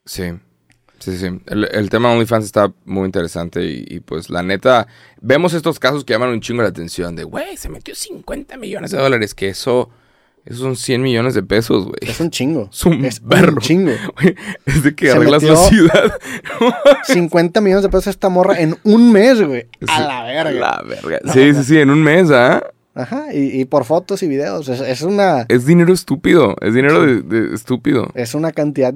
Sí, 0.05 0.31
sí, 0.99 1.17
sí. 1.17 1.27
El, 1.47 1.65
el 1.71 1.89
tema 1.89 2.09
de 2.09 2.15
OnlyFans 2.15 2.45
está 2.45 2.73
muy 2.85 3.05
interesante 3.05 3.63
y, 3.63 3.85
y, 3.87 3.99
pues 3.99 4.29
la 4.29 4.43
neta, 4.43 4.87
vemos 5.21 5.53
estos 5.53 5.79
casos 5.79 6.05
que 6.05 6.13
llaman 6.13 6.29
un 6.29 6.41
chingo 6.41 6.61
la 6.61 6.69
atención 6.69 7.15
de, 7.15 7.23
güey, 7.23 7.57
se 7.57 7.69
metió 7.69 7.95
50 7.95 8.57
millones 8.57 8.91
de 8.91 8.97
dólares, 8.97 9.33
que 9.33 9.49
eso, 9.49 9.89
eso 10.49 10.59
son 10.61 10.75
100 10.75 11.01
millones 11.01 11.33
de 11.33 11.43
pesos, 11.43 11.83
güey. 11.85 11.97
Es 12.01 12.19
un 12.19 12.29
chingo. 12.29 12.69
Es 12.71 12.85
un 12.85 13.05
es 13.05 13.21
berro. 13.23 13.53
un 13.53 13.59
chingo. 13.59 13.91
Güey, 14.21 14.35
es 14.65 14.83
de 14.83 14.95
que 14.95 15.07
Se 15.07 15.11
arreglas 15.13 15.43
la 15.43 15.55
ciudad. 15.55 16.19
50 17.05 17.61
millones 17.61 17.83
de 17.83 17.89
pesos 17.89 18.07
esta 18.07 18.29
morra 18.29 18.59
en 18.59 18.77
un 18.83 19.11
mes, 19.11 19.41
güey. 19.41 19.67
A 19.87 20.01
la 20.01 20.23
verga. 20.23 20.51
La 20.51 20.83
verga. 20.87 21.19
Sí, 21.33 21.53
sí, 21.53 21.63
sí, 21.63 21.77
en 21.79 21.89
un 21.89 22.01
mes, 22.01 22.31
¿ah? 22.31 22.63
Ajá, 22.95 23.31
y, 23.33 23.61
y 23.61 23.65
por 23.65 23.85
fotos 23.85 24.23
y 24.23 24.27
videos. 24.27 24.67
Es, 24.69 24.81
es 24.81 25.01
una, 25.03 25.45
Es 25.49 25.65
dinero 25.67 25.93
estúpido, 25.93 26.55
es 26.61 26.73
dinero 26.73 27.05
de, 27.05 27.21
de 27.21 27.53
estúpido. 27.53 28.07
es 28.15 28.33
una 28.33 28.51
cantidad 28.51 28.93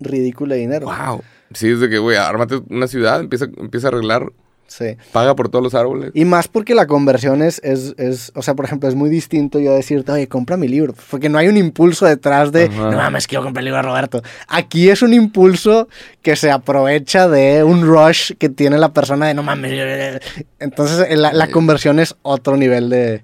ridícula 0.00 0.54
de 0.56 0.60
dinero. 0.62 0.86
Wow. 0.86 1.22
Sí, 1.54 1.68
es 1.70 1.80
de 1.80 1.88
que, 1.88 1.98
güey, 1.98 2.16
ármate 2.16 2.60
una 2.68 2.88
ciudad, 2.88 3.20
empieza, 3.20 3.46
empieza 3.58 3.86
a 3.88 3.90
arreglar, 3.90 4.32
Sí. 4.68 4.96
paga 5.12 5.34
por 5.34 5.48
todos 5.48 5.62
los 5.62 5.74
árboles. 5.74 6.10
Y 6.14 6.24
más 6.26 6.46
porque 6.46 6.74
la 6.74 6.86
conversión 6.86 7.42
es, 7.42 7.58
es, 7.64 7.94
es, 7.96 8.30
o 8.34 8.42
sea, 8.42 8.54
por 8.54 8.66
ejemplo, 8.66 8.86
es 8.88 8.94
muy 8.94 9.08
distinto 9.08 9.58
yo 9.58 9.72
decirte, 9.74 10.12
oye, 10.12 10.28
compra 10.28 10.56
mi 10.58 10.68
libro. 10.68 10.94
Porque 11.10 11.28
no 11.30 11.38
hay 11.38 11.48
un 11.48 11.56
impulso 11.56 12.04
detrás 12.04 12.52
de, 12.52 12.64
Ajá. 12.64 12.90
no 12.90 12.96
mames, 12.98 13.26
quiero 13.26 13.42
comprar 13.44 13.62
el 13.62 13.64
libro 13.64 13.78
de 13.78 13.82
Roberto. 13.88 14.22
Aquí 14.46 14.90
es 14.90 15.00
un 15.00 15.14
impulso 15.14 15.88
que 16.22 16.36
se 16.36 16.50
aprovecha 16.50 17.28
de 17.28 17.64
un 17.64 17.82
rush 17.86 18.32
que 18.38 18.50
tiene 18.50 18.76
la 18.76 18.92
persona 18.92 19.26
de, 19.28 19.34
no 19.34 19.42
mames. 19.42 20.20
Entonces, 20.58 21.18
la, 21.18 21.32
la 21.32 21.50
conversión 21.50 21.98
es 21.98 22.14
otro 22.22 22.56
nivel 22.56 22.90
de... 22.90 23.22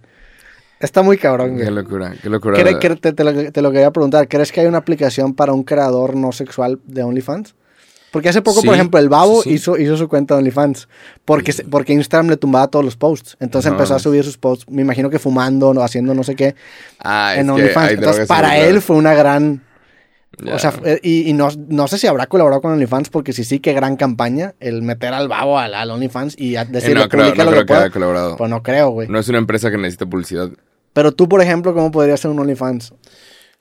Está 0.80 1.03
muy 1.03 1.16
cabrón, 1.18 1.57
Qué 1.57 1.64
güey. 1.64 1.74
locura, 1.74 2.14
qué 2.22 2.28
locura. 2.28 2.59
¿Cre- 2.59 2.78
cre- 2.80 3.01
te, 3.01 3.12
te 3.12 3.24
lo, 3.24 3.53
te 3.53 3.62
lo 3.62 3.70
quería 3.70 3.90
preguntar. 3.90 4.28
¿Crees 4.28 4.51
que 4.51 4.61
hay 4.61 4.66
una 4.66 4.78
aplicación 4.78 5.34
para 5.34 5.53
un 5.53 5.62
creador 5.62 6.14
no 6.16 6.32
sexual 6.32 6.80
de 6.86 7.03
OnlyFans? 7.03 7.55
Porque 8.15 8.29
hace 8.29 8.43
poco, 8.43 8.61
Sí, 8.61 8.67
por 8.69 8.77
ejemplo, 8.77 9.01
el 9.01 9.09
Babo 9.09 9.43
sí, 9.43 9.49
sí. 9.51 9.55
Hizo, 9.57 9.77
hizo 9.77 9.97
su 9.97 10.09
cuenta 10.09 10.35
de 10.35 10.39
OnlyFans. 10.39 10.87
Porque, 11.25 11.53
porque 11.69 11.93
Instagram 11.95 12.29
le 12.31 12.37
tumbaba 12.37 12.69
todos 12.69 12.85
los 12.85 12.97
posts. 12.97 13.37
Entonces 13.41 13.69
No, 13.73 13.77
empezó 13.77 13.97
a 13.97 13.99
subir 13.99 14.23
sus 14.23 14.39
posts, 14.39 14.67
me 14.71 14.83
imagino 14.83 15.11
que 15.11 15.19
fumando 15.19 15.75
haciendo 15.83 16.15
no 16.15 16.23
sé 16.23 16.37
qué, 16.37 16.55
Ah, 17.01 17.35
en 17.37 17.51
OnlyFans. 17.51 17.91
Entonces, 17.91 18.29
para 18.29 18.57
él 18.57 18.81
fue 18.81 18.95
una 18.95 19.15
gran. 19.15 19.65
O 20.53 20.59
sea, 20.61 20.73
y, 21.03 21.29
y 21.29 21.33
no, 21.33 21.49
no 21.69 21.89
sé 21.89 21.99
si 21.99 22.07
habrá 22.07 22.27
colaborado 22.27 22.62
con 22.62 22.71
OnlyFans, 22.71 23.09
porque 23.11 23.33
si 23.33 23.43
sí, 23.43 23.59
qué 23.59 23.73
gran 23.73 23.97
campaña 23.97 24.55
el 24.61 24.83
meter 24.83 25.12
al 25.12 25.27
Babo 25.27 25.59
al, 25.59 25.75
al 25.75 25.91
OnlyFans 25.91 26.37
y 26.39 26.55
a 26.55 26.62
Eh, 26.62 26.67
decirle, 26.71 27.03
no 27.03 27.09
creo, 27.09 27.35
no 27.35 27.45
lo 27.45 27.51
creo 27.51 27.61
que 27.62 27.67
que 27.67 27.75
haya 27.75 27.91
colaborado. 27.91 28.37
Pues 28.37 28.49
no 28.49 28.62
creo, 28.62 28.91
güey. 28.91 29.09
No 29.09 29.19
es 29.19 29.29
una 29.29 29.39
empresa 29.39 29.71
que 29.73 29.77
necesita 29.77 30.07
publicidad. 30.07 30.51
Pero 30.93 31.11
tú, 31.11 31.29
por 31.29 31.41
ejemplo, 31.43 31.75
¿cómo 31.75 31.91
podrías 31.91 32.21
ser 32.21 32.31
un 32.31 32.39
OnlyFans? 32.39 32.93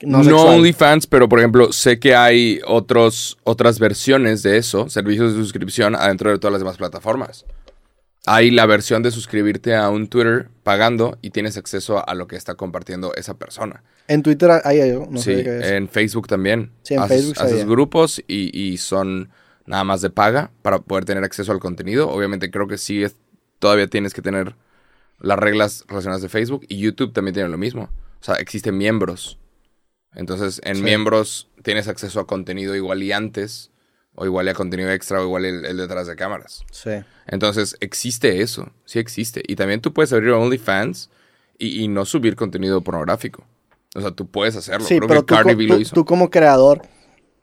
No, 0.02 0.22
sexual. 0.24 0.56
OnlyFans, 0.58 1.06
pero 1.06 1.28
por 1.28 1.38
ejemplo, 1.38 1.72
sé 1.72 1.98
que 1.98 2.14
hay 2.14 2.60
otros, 2.66 3.38
otras 3.44 3.78
versiones 3.78 4.42
de 4.42 4.56
eso, 4.58 4.88
servicios 4.88 5.32
de 5.34 5.38
suscripción 5.40 5.94
adentro 5.94 6.30
de 6.30 6.38
todas 6.38 6.52
las 6.52 6.60
demás 6.60 6.76
plataformas. 6.76 7.44
hay 8.26 8.50
la 8.50 8.64
versión 8.66 9.02
de 9.02 9.10
suscribirte 9.10 9.74
a 9.76 9.90
un 9.90 10.08
Twitter 10.08 10.48
pagando 10.62 11.18
y 11.20 11.30
tienes 11.30 11.56
acceso 11.58 12.06
a 12.08 12.14
lo 12.14 12.26
que 12.26 12.36
está 12.36 12.54
compartiendo 12.54 13.14
esa 13.16 13.34
persona. 13.34 13.82
En 14.08 14.22
Twitter 14.22 14.50
hay 14.64 14.80
algo, 14.80 15.06
no 15.10 15.18
sí, 15.18 15.34
sé 15.36 15.44
qué 15.44 15.58
es. 15.58 15.66
en 15.72 15.88
Facebook 15.88 16.26
también. 16.26 16.70
Sí, 16.82 16.94
en 16.94 17.00
haces, 17.00 17.20
Facebook 17.20 17.42
haces 17.42 17.66
grupos 17.66 18.22
y, 18.26 18.58
y 18.58 18.78
son 18.78 19.28
nada 19.66 19.84
más 19.84 20.00
de 20.00 20.08
paga 20.10 20.50
para 20.62 20.78
poder 20.78 21.04
tener 21.04 21.22
acceso 21.24 21.52
al 21.52 21.58
contenido. 21.60 22.08
Obviamente 22.10 22.50
creo 22.50 22.66
que 22.66 22.78
sí 22.78 23.02
es- 23.02 23.16
todavía 23.58 23.86
tienes 23.88 24.12
que 24.14 24.22
tener 24.22 24.56
las 25.20 25.38
reglas 25.38 25.84
relacionadas 25.88 26.22
de 26.22 26.28
Facebook 26.30 26.64
y 26.68 26.78
YouTube 26.78 27.12
también 27.12 27.34
tiene 27.34 27.48
lo 27.50 27.58
mismo. 27.58 27.84
O 28.20 28.24
sea, 28.24 28.36
existen 28.36 28.76
miembros. 28.76 29.38
Entonces, 30.16 30.60
en 30.64 30.76
Sí. 30.76 30.82
miembros 30.82 31.48
tienes 31.62 31.88
acceso 31.88 32.20
a 32.20 32.26
contenido 32.26 32.74
igual 32.76 33.02
y 33.02 33.12
antes, 33.12 33.70
o 34.14 34.24
igual 34.26 34.46
y 34.46 34.50
a 34.50 34.54
contenido 34.54 34.90
extra, 34.90 35.20
o 35.20 35.24
igual 35.24 35.44
el, 35.44 35.64
el 35.64 35.76
detrás 35.76 36.06
de 36.06 36.14
cámaras. 36.16 36.64
Sí. 36.70 36.90
Entonces, 37.26 37.76
existe 37.80 38.42
eso, 38.42 38.70
sí 38.84 38.98
existe. 38.98 39.42
Y 39.46 39.56
también 39.56 39.80
tú 39.80 39.92
puedes 39.92 40.12
abrir 40.12 40.30
OnlyFans 40.30 41.10
y, 41.58 41.82
y 41.82 41.88
no 41.88 42.04
subir 42.04 42.36
contenido 42.36 42.80
pornográfico. 42.82 43.44
O 43.96 44.00
sea, 44.00 44.10
tú 44.12 44.26
puedes 44.26 44.54
hacerlo. 44.56 44.86
Sí, 44.86 44.96
Creo 44.98 45.08
pero 45.08 45.20
que 45.22 45.26
tú, 45.26 45.34
Cardi 45.34 45.52
co- 45.52 45.58
B 45.58 45.66
tú- 45.66 45.72
lo 45.74 45.80
hizo. 45.80 45.94
tú 45.94 46.04
como 46.04 46.30
creador, 46.30 46.82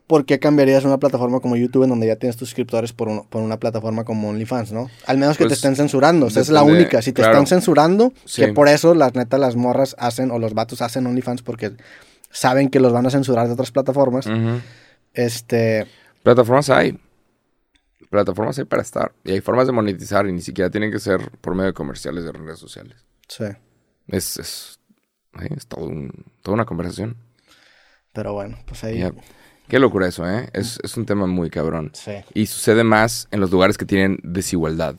¿por 0.08 0.26
qué 0.26 0.40
cambiarías 0.40 0.84
una 0.86 0.98
plataforma 0.98 1.40
como 1.40 1.56
YouTube 1.56 1.84
en 1.84 1.90
donde 1.90 2.08
ya 2.08 2.18
tienes 2.18 2.36
tus 2.38 2.50
suscriptores 2.50 2.92
por, 2.94 3.08
un- 3.10 3.26
por 3.28 3.42
una 3.42 3.58
plataforma 3.60 4.04
como 4.06 4.30
OnlyFans, 4.30 4.72
no? 4.74 4.90
Al 5.08 5.18
menos 5.18 5.38
que 5.38 5.44
te 5.46 5.50
Pues, 5.50 5.60
estén 5.60 5.76
censurando. 5.78 6.28
Esa 6.28 6.42
es 6.42 6.50
la 6.50 6.64
única. 6.64 7.02
Si 7.02 7.12
te 7.14 7.22
claro. 7.22 7.34
están 7.34 7.48
censurando, 7.48 8.14
Sí. 8.26 8.42
que 8.46 8.54
por 8.54 8.68
eso 8.70 8.94
las 8.94 9.14
neta 9.16 9.38
las 9.38 9.56
morras 9.56 9.96
hacen 10.00 10.32
o 10.32 10.40
los 10.40 10.54
vatos 10.54 10.82
hacen 10.82 11.06
OnlyFans 11.08 11.42
porque 11.42 11.72
saben 12.32 12.70
que 12.70 12.80
los 12.80 12.92
van 12.94 13.06
a 13.06 13.10
censurar 13.10 13.48
de 13.48 13.54
otras 13.54 13.72
plataformas. 13.72 14.28
Este, 15.14 15.88
Plataformas 16.24 16.70
hay. 16.70 17.00
Plataformas 18.10 18.58
hay 18.60 18.66
para 18.66 18.82
estar. 18.82 19.12
Y 19.24 19.32
hay 19.32 19.42
formas 19.42 19.68
de 19.68 19.74
monetizar 19.74 20.28
y 20.28 20.32
ni 20.34 20.42
siquiera 20.42 20.70
tienen 20.70 20.92
que 20.92 21.00
ser 21.00 21.32
por 21.42 21.56
medio 21.56 21.68
de 21.68 21.74
comerciales 21.74 22.24
de 22.24 22.32
redes 22.32 22.60
sociales. 22.60 23.06
sí. 23.28 23.46
Es, 24.08 24.38
es, 24.40 24.80
es 25.56 25.68
todo 25.68 25.86
un- 25.86 26.26
toda 26.42 26.56
una 26.56 26.66
conversación. 26.66 27.16
Pero 28.12 28.34
bueno, 28.34 28.58
pues 28.66 28.84
ahí. 28.84 29.10
Qué 29.70 29.80
locura 29.80 30.08
eso, 30.08 30.30
¿eh? 30.30 30.50
Es, 30.52 30.80
es 30.84 30.98
un 30.98 31.06
tema 31.06 31.28
muy 31.28 31.50
cabrón. 31.50 31.92
Sí. 31.94 32.12
Y 32.34 32.48
sucede 32.48 32.84
más 32.84 33.30
en 33.32 33.40
los 33.40 33.52
lugares 33.52 33.78
que 33.78 33.86
tienen 33.86 34.18
desigualdad. 34.24 34.96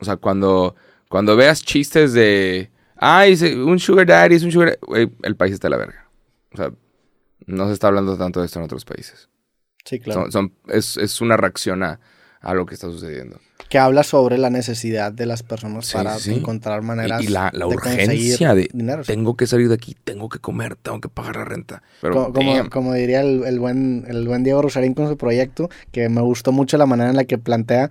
O 0.00 0.04
sea, 0.06 0.16
cuando, 0.16 0.74
cuando 1.10 1.36
veas 1.36 1.62
chistes 1.62 2.14
de... 2.14 2.70
Ay, 2.96 3.36
se- 3.36 3.56
un 3.62 3.78
sugar 3.78 4.06
daddy 4.06 4.36
es 4.36 4.42
un 4.44 4.52
sugar... 4.52 4.78
Güey, 4.80 5.10
el 5.22 5.36
país 5.36 5.52
está 5.52 5.66
de 5.68 5.72
la 5.72 5.76
verga. 5.78 6.03
O 6.54 6.56
sea, 6.56 6.72
no 7.46 7.66
se 7.66 7.72
está 7.74 7.88
hablando 7.88 8.16
tanto 8.16 8.40
de 8.40 8.46
esto 8.46 8.58
en 8.58 8.64
otros 8.64 8.84
países. 8.84 9.28
Sí, 9.84 10.00
claro. 10.00 10.22
Son- 10.22 10.32
son- 10.32 10.52
es, 10.68 10.96
es 10.96 11.20
una 11.20 11.36
reacción 11.36 11.82
a, 11.82 12.00
a 12.40 12.54
lo 12.54 12.64
que 12.64 12.74
está 12.74 12.86
sucediendo. 12.88 13.38
Que 13.68 13.78
habla 13.78 14.02
sobre 14.02 14.38
la 14.38 14.50
necesidad 14.50 15.12
de 15.12 15.26
las 15.26 15.42
personas 15.42 15.86
Sí, 15.86 15.94
para 15.94 16.18
sí, 16.18 16.34
encontrar 16.34 16.82
maneras 16.82 17.22
Y, 17.22 17.26
y 17.26 17.28
la, 17.28 17.50
la 17.52 17.66
de 17.66 17.74
urgencia 17.74 18.54
de... 18.54 18.68
dinero. 18.72 19.02
Tengo 19.04 19.36
que 19.36 19.46
salir 19.46 19.68
de 19.68 19.74
aquí, 19.74 19.96
tengo 20.04 20.28
que 20.28 20.38
comer, 20.38 20.76
tengo 20.76 21.00
que 21.00 21.08
pagar 21.08 21.36
la 21.36 21.44
renta. 21.44 21.82
Pero, 22.00 22.32
como, 22.32 22.54
damn. 22.54 22.68
como 22.70 22.94
diría 22.94 23.20
el, 23.20 23.44
el 23.44 23.58
buen, 23.58 24.04
el 24.08 24.26
buen 24.28 24.44
Diego 24.44 24.62
Rosarín 24.62 24.94
con 24.94 25.08
su 25.08 25.16
proyecto, 25.16 25.68
que 25.92 26.08
me 26.08 26.20
gustó 26.20 26.52
mucho 26.52 26.76
la 26.78 26.86
manera 26.86 27.10
en 27.10 27.16
la 27.16 27.24
que 27.24 27.38
plantea 27.38 27.90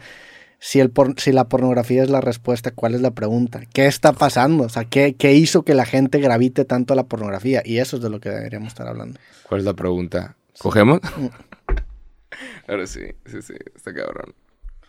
si, 0.66 0.80
el 0.80 0.90
por- 0.90 1.20
si 1.20 1.34
la 1.34 1.50
pornografía 1.50 2.04
es 2.04 2.10
la 2.10 2.22
respuesta, 2.22 2.72
¿cuál 2.72 2.96
es 2.96 3.02
la 3.02 3.12
pregunta? 3.12 3.64
¿Qué 3.74 3.86
está 3.86 4.14
pasando? 4.14 4.64
O 4.64 4.70
sea, 4.70 4.86
¿qué, 4.86 5.16
¿qué 5.16 5.34
hizo 5.34 5.64
que 5.64 5.74
la 5.74 5.84
gente 5.86 6.20
gravite 6.20 6.64
tanto 6.64 6.94
a 6.94 6.96
la 6.96 7.04
pornografía? 7.04 7.62
Y 7.66 7.80
eso 7.80 7.98
es 7.98 8.02
de 8.02 8.10
lo 8.10 8.22
que 8.22 8.30
deberíamos 8.30 8.70
estar 8.70 8.88
hablando. 8.88 9.20
¿Cuál 9.50 9.60
es 9.60 9.66
la 9.66 9.74
pregunta? 9.74 10.38
¿Cogemos? 10.60 11.02
Mm. 11.18 11.28
Ahora 12.70 12.88
sí, 12.88 13.02
sí, 13.26 13.42
sí, 13.42 13.56
está 13.76 13.94
cabrón. 13.94 14.34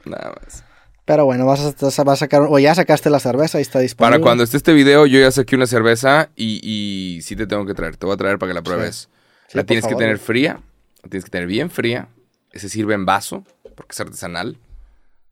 Nada 0.05 0.35
más. 0.41 0.63
Pero 1.05 1.25
bueno, 1.25 1.45
vas 1.45 1.61
a, 1.61 1.75
vas 1.83 1.99
a 1.99 2.17
sacar, 2.17 2.43
o 2.49 2.59
ya 2.61 2.73
sacaste 2.75 3.11
la 3.11 3.19
cerveza, 3.19 3.59
ahí 3.59 3.63
está 3.63 3.81
disponible. 3.81 4.13
Para 4.19 4.23
cuando 4.23 4.45
esté 4.45 4.57
este 4.59 4.73
video, 4.73 5.07
yo 5.07 5.19
ya 5.19 5.31
saqué 5.33 5.57
una 5.57 5.67
cerveza 5.67 6.31
y, 6.37 6.61
y 6.63 7.21
sí 7.23 7.35
te 7.37 7.47
tengo 7.49 7.67
que 7.67 7.75
traer. 7.75 7.97
Te 7.97 8.07
voy 8.07 8.15
a 8.15 8.17
traer 8.17 8.39
para 8.39 8.51
que 8.51 8.55
la 8.55 8.63
pruebes. 8.63 9.11
Sí, 9.49 9.59
la 9.59 9.65
tienes 9.65 9.83
favor, 9.83 9.99
que 9.99 10.03
tener 10.05 10.19
fría. 10.19 10.61
La 11.03 11.11
tienes 11.11 11.25
que 11.25 11.31
tener 11.31 11.49
bien 11.49 11.69
fría. 11.69 12.09
Se 12.55 12.69
sirve 12.69 12.95
en 12.95 13.05
vaso, 13.05 13.45
porque 13.75 13.91
es 13.93 14.01
artesanal. 14.01 14.57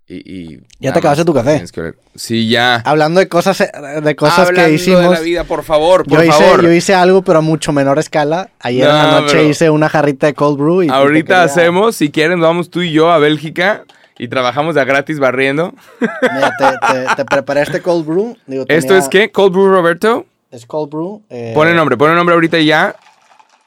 Y, 0.08 0.16
y 0.54 0.60
Ya 0.80 0.92
te 0.92 0.98
acabaste 0.98 1.24
tu 1.24 1.32
café. 1.32 1.64
que. 1.72 1.94
Sí, 2.16 2.48
ya. 2.48 2.76
Hablando 2.84 3.20
de 3.20 3.28
cosas, 3.28 3.60
eh, 3.60 3.70
de 4.02 4.16
cosas 4.16 4.40
Hablando 4.48 4.68
que 4.68 4.74
hicimos. 4.74 5.02
de 5.02 5.08
la 5.10 5.20
vida, 5.20 5.44
por 5.44 5.62
favor, 5.62 6.04
por 6.04 6.18
yo, 6.18 6.24
hice, 6.24 6.32
favor. 6.44 6.62
yo 6.62 6.72
hice 6.72 6.94
algo, 6.94 7.22
pero 7.22 7.38
a 7.38 7.42
mucho 7.42 7.72
menor 7.72 7.98
escala. 7.98 8.50
Ayer 8.60 8.88
en 8.88 8.94
la 8.96 9.06
No, 9.12 9.20
noche 9.22 9.36
pero- 9.36 9.48
hice 9.48 9.70
una 9.70 9.88
jarrita 9.88 10.26
de 10.26 10.34
cold 10.34 10.58
brew. 10.58 10.82
Y 10.82 10.86
te 10.88 10.92
Ahorita 10.92 11.26
quería- 11.26 11.42
hacemos, 11.44 11.96
si 11.96 12.10
quieren, 12.10 12.40
vamos 12.40 12.68
tú 12.68 12.82
y 12.82 12.90
yo 12.92 13.10
a 13.10 13.18
Bélgica 13.18 13.84
y 14.18 14.28
trabajamos 14.28 14.74
de 14.74 14.80
a 14.82 14.84
gratis 14.84 15.18
barriendo. 15.18 15.72
Mira, 16.00 16.52
te, 16.58 16.64
te- 17.06 17.14
te 17.16 17.24
preparé 17.24 17.62
este 17.62 17.80
cold 17.80 18.04
brew. 18.04 18.36
Digo, 18.46 18.64
¿Esto 18.68 18.88
tenía- 18.88 19.02
es 19.02 19.08
qué? 19.08 19.30
¿Cold 19.30 19.52
Brew 19.52 19.68
Roberto? 19.68 20.26
Es 20.50 20.66
cold 20.66 20.90
brew. 20.90 21.22
eh, 21.30 21.52
Pon 21.54 21.68
el 21.68 21.76
nombre, 21.76 21.96
pon 21.96 22.10
el 22.10 22.16
nombre 22.16 22.34
ahorita 22.34 22.58
y 22.58 22.66
ya. 22.66 22.94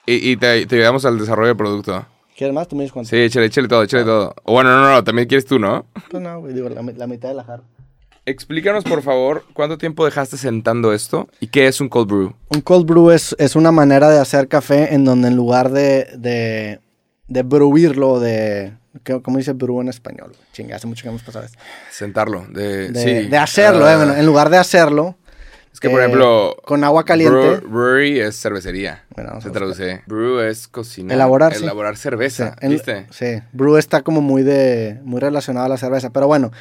Y, 0.05 0.31
y 0.31 0.37
te, 0.37 0.67
te 0.67 0.75
ayudamos 0.75 1.03
al 1.05 1.17
desarrollo 1.17 1.47
del 1.47 1.57
producto. 1.57 2.05
¿Quieres 2.37 2.53
más? 2.53 2.67
Tú 2.67 2.75
me 2.75 2.83
dices 2.83 2.93
cuánto. 2.93 3.09
Sí, 3.09 3.17
échale, 3.17 3.45
échale 3.45 3.67
todo, 3.67 3.83
échale 3.83 4.03
todo. 4.03 4.33
O 4.43 4.53
bueno, 4.53 4.69
no, 4.71 4.91
no, 4.91 5.03
también 5.03 5.27
quieres 5.27 5.45
tú, 5.45 5.57
¿no? 5.59 5.85
Pues 6.09 6.21
no, 6.21 6.39
güey, 6.41 6.53
digo, 6.53 6.67
la, 6.69 6.81
la 6.81 7.07
mitad 7.07 7.29
de 7.29 7.35
la 7.35 7.43
jarra. 7.43 7.63
Explícanos, 8.25 8.83
por 8.83 9.03
favor, 9.03 9.45
cuánto 9.53 9.77
tiempo 9.77 10.03
dejaste 10.03 10.35
sentando 10.37 10.91
esto 10.93 11.29
y 11.39 11.47
qué 11.47 11.67
es 11.67 11.79
un 11.79 11.89
cold 11.89 12.07
brew. 12.09 12.33
Un 12.49 12.61
cold 12.61 12.85
brew 12.87 13.11
es, 13.11 13.35
es 13.37 13.55
una 13.55 13.71
manera 13.71 14.09
de 14.09 14.19
hacer 14.19 14.47
café 14.47 14.95
en 14.95 15.05
donde 15.05 15.27
en 15.27 15.35
lugar 15.35 15.69
de, 15.71 16.07
de, 16.17 16.79
de 17.27 17.43
bruirlo, 17.43 18.19
de... 18.19 18.73
¿qué- 19.03 19.21
¿Cómo 19.21 19.37
dice 19.37 19.53
brew 19.53 19.79
en 19.81 19.89
español? 19.89 20.31
Chinga, 20.53 20.75
hace 20.77 20.87
mucho 20.87 21.03
que 21.03 21.09
hemos 21.09 21.21
pasado 21.21 21.45
esto. 21.45 21.59
Sentarlo, 21.91 22.47
de, 22.49 22.91
De, 22.91 22.99
sí. 23.23 23.29
de 23.29 23.37
hacerlo, 23.37 23.85
Ah, 23.85 23.93
eh, 23.93 23.97
bueno, 23.97 24.15
en 24.15 24.25
lugar 24.25 24.49
de 24.49 24.57
hacerlo... 24.57 25.15
Que, 25.87 25.89
por 25.91 26.01
eh, 26.01 26.05
ejemplo, 26.05 26.55
Con 26.65 26.83
agua 26.83 27.03
caliente. 27.05 27.35
brew- 27.37 27.61
brewery 27.69 28.19
es 28.19 28.39
cervecería. 28.41 29.03
Bueno, 29.15 29.39
se 29.41 29.49
traduce. 29.49 30.01
Brew 30.07 30.39
es 30.39 30.67
cocinar. 30.67 31.13
Elaborar, 31.15 31.53
sí. 31.53 31.63
Elaborar 31.63 31.97
cerveza, 31.97 32.55
Sí, 32.61 32.67
¿viste? 32.67 33.07
Sí, 33.11 33.41
brew 33.53 33.77
está 33.77 34.01
como 34.01 34.21
muy, 34.21 34.43
de, 34.43 34.99
muy 35.03 35.19
relacionado 35.19 35.65
a 35.65 35.69
la 35.69 35.77
cerveza. 35.77 36.09
Pero 36.11 36.27
bueno, 36.27 36.51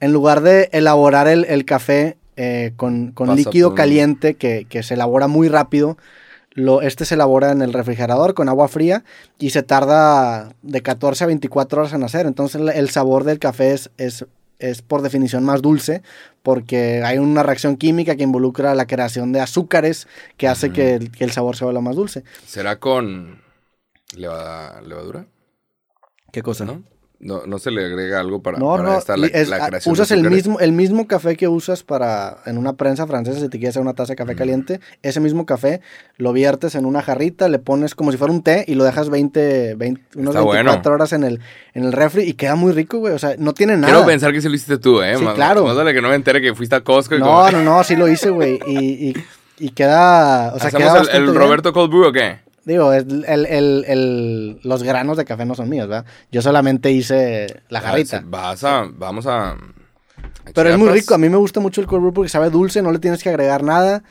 en 0.00 0.12
lugar 0.12 0.40
de 0.40 0.68
elaborar 0.72 1.28
el, 1.28 1.44
el 1.46 1.64
café 1.64 2.16
eh, 2.36 2.72
con, 2.76 3.12
con 3.12 3.34
líquido 3.36 3.70
por- 3.70 3.76
caliente 3.76 4.34
que, 4.34 4.66
que 4.68 4.82
se 4.82 4.94
elabora 4.94 5.28
muy 5.28 5.48
rápido, 5.48 5.96
lo, 6.52 6.82
este 6.82 7.04
se 7.04 7.14
elabora 7.14 7.50
en 7.52 7.62
el 7.62 7.72
refrigerador 7.72 8.34
con 8.34 8.48
agua 8.48 8.68
fría 8.68 9.02
y 9.38 9.50
se 9.50 9.62
tarda 9.62 10.50
de 10.62 10.82
14 10.82 11.24
a 11.24 11.26
24 11.26 11.80
horas 11.80 11.92
en 11.92 12.02
hacer. 12.04 12.26
Entonces 12.26 12.60
el, 12.60 12.68
el 12.68 12.90
sabor 12.90 13.24
del 13.24 13.38
café 13.38 13.72
es, 13.72 13.90
es, 13.98 14.24
es 14.58 14.82
por 14.82 15.02
definición 15.02 15.44
más 15.44 15.62
dulce 15.62 16.02
porque 16.42 17.02
hay 17.04 17.18
una 17.18 17.42
reacción 17.42 17.76
química 17.76 18.16
que 18.16 18.22
involucra 18.22 18.74
la 18.74 18.86
creación 18.86 19.32
de 19.32 19.40
azúcares 19.40 20.06
que 20.36 20.46
hace 20.48 20.72
que, 20.72 20.94
el, 20.94 21.10
que 21.10 21.24
el 21.24 21.32
sabor 21.32 21.56
se 21.56 21.64
vuelva 21.64 21.80
más 21.80 21.96
dulce. 21.96 22.22
¿Será 22.46 22.78
con 22.78 23.40
leva- 24.16 24.80
levadura? 24.82 25.26
¿Qué 26.32 26.42
cosa? 26.42 26.64
¿No? 26.64 26.82
No, 27.24 27.46
no 27.46 27.58
se 27.58 27.70
le 27.70 27.82
agrega 27.86 28.20
algo 28.20 28.42
para, 28.42 28.58
No, 28.58 28.68
para 28.76 28.82
no, 28.82 28.98
esta 28.98 29.16
la, 29.16 29.28
es- 29.28 29.48
la 29.48 29.56
ah, 29.56 29.66
creación 29.68 29.94
de 29.94 30.02
usas 30.02 30.10
el 30.10 30.18
azúcares? 30.18 30.36
mismo, 30.46 30.60
el 30.60 30.72
mismo 30.72 31.06
café 31.06 31.36
que 31.38 31.48
usas 31.48 31.82
para 31.82 32.36
en 32.44 32.58
una 32.58 32.74
prensa 32.74 33.06
francesa, 33.06 33.40
si 33.40 33.48
te 33.48 33.56
quieres 33.58 33.70
hacer 33.72 33.80
una 33.82 33.94
taza 33.94 34.12
de 34.12 34.16
café 34.16 34.36
caliente, 34.36 34.78
ese 35.02 35.20
mismo 35.20 35.46
café 35.46 35.80
lo 36.18 36.34
viertes 36.34 36.74
en 36.74 36.84
una 36.84 37.00
jarrita, 37.00 37.48
le 37.48 37.58
pones 37.58 37.94
como 37.94 38.12
si 38.12 38.18
fuera 38.18 38.30
un 38.30 38.42
té 38.42 38.66
y 38.68 38.74
lo 38.74 38.84
dejas 38.84 39.08
20, 39.08 39.74
20 39.74 40.00
unos 40.16 40.34
Está 40.34 40.44
24 40.46 40.82
bueno. 40.82 40.94
horas 40.94 41.12
en 41.14 41.24
el, 41.24 41.40
en 41.72 41.84
el 41.84 41.92
refri 41.94 42.24
y 42.24 42.34
queda 42.34 42.56
muy 42.56 42.72
rico, 42.72 42.98
güey. 42.98 43.14
O 43.14 43.18
sea, 43.18 43.36
no 43.38 43.54
tiene 43.54 43.78
nada. 43.78 43.90
Quiero 43.90 44.06
pensar 44.06 44.30
que 44.30 44.42
se 44.42 44.50
lo 44.50 44.54
hiciste 44.54 44.76
tú, 44.76 45.00
¿eh? 45.00 45.16
Sí, 45.16 45.24
Más- 45.24 45.34
claro. 45.34 45.64
Más 45.64 45.76
vale 45.76 45.94
que 45.94 46.02
no 46.02 46.10
me 46.10 46.16
entere 46.16 46.42
que 46.42 46.54
fuiste 46.54 46.76
a 46.76 46.82
Costco 46.82 47.14
y 47.16 47.20
No, 47.20 47.24
como- 47.24 47.50
no, 47.52 47.62
no, 47.62 47.84
sí 47.84 47.96
lo 47.96 48.06
hice, 48.06 48.28
güey. 48.28 48.60
Y, 48.66 48.78
y, 49.08 49.14
y 49.60 49.70
queda, 49.70 50.52
o 50.54 50.58
sea, 50.58 50.68
¿Hacemos 50.68 50.92
queda 51.08 51.16
el- 51.16 51.28
el. 51.30 51.34
Roberto 51.34 51.72
Cold 51.72 51.90
Brew 51.90 52.08
o 52.08 52.12
qué? 52.12 52.40
Digo, 52.64 52.92
el, 52.92 53.24
el- 53.26 53.84
el- 53.86 54.60
los 54.62 54.82
granos 54.82 55.16
de 55.16 55.24
café 55.24 55.44
no 55.44 55.54
son 55.54 55.68
míos, 55.68 55.86
¿verdad? 55.88 56.06
Yo 56.32 56.40
solamente 56.42 56.90
hice 56.90 57.62
la 57.68 57.80
jarrita. 57.80 58.18
Ah, 58.18 58.26
Vas 58.26 58.64
a, 58.64 58.88
vamos 58.90 59.26
a... 59.26 59.50
a 59.50 59.58
Pero 60.54 60.70
es 60.70 60.78
muy 60.78 60.88
rico. 60.88 61.14
A 61.14 61.18
mí 61.18 61.28
me 61.28 61.36
gusta 61.36 61.60
mucho 61.60 61.80
el 61.80 61.86
cold 61.86 62.02
brew 62.02 62.12
porque 62.14 62.28
sabe 62.30 62.50
dulce, 62.50 62.80
no 62.82 62.90
le 62.92 62.98
tienes 62.98 63.22
que 63.22 63.28
agregar 63.28 63.62
nada. 63.62 64.02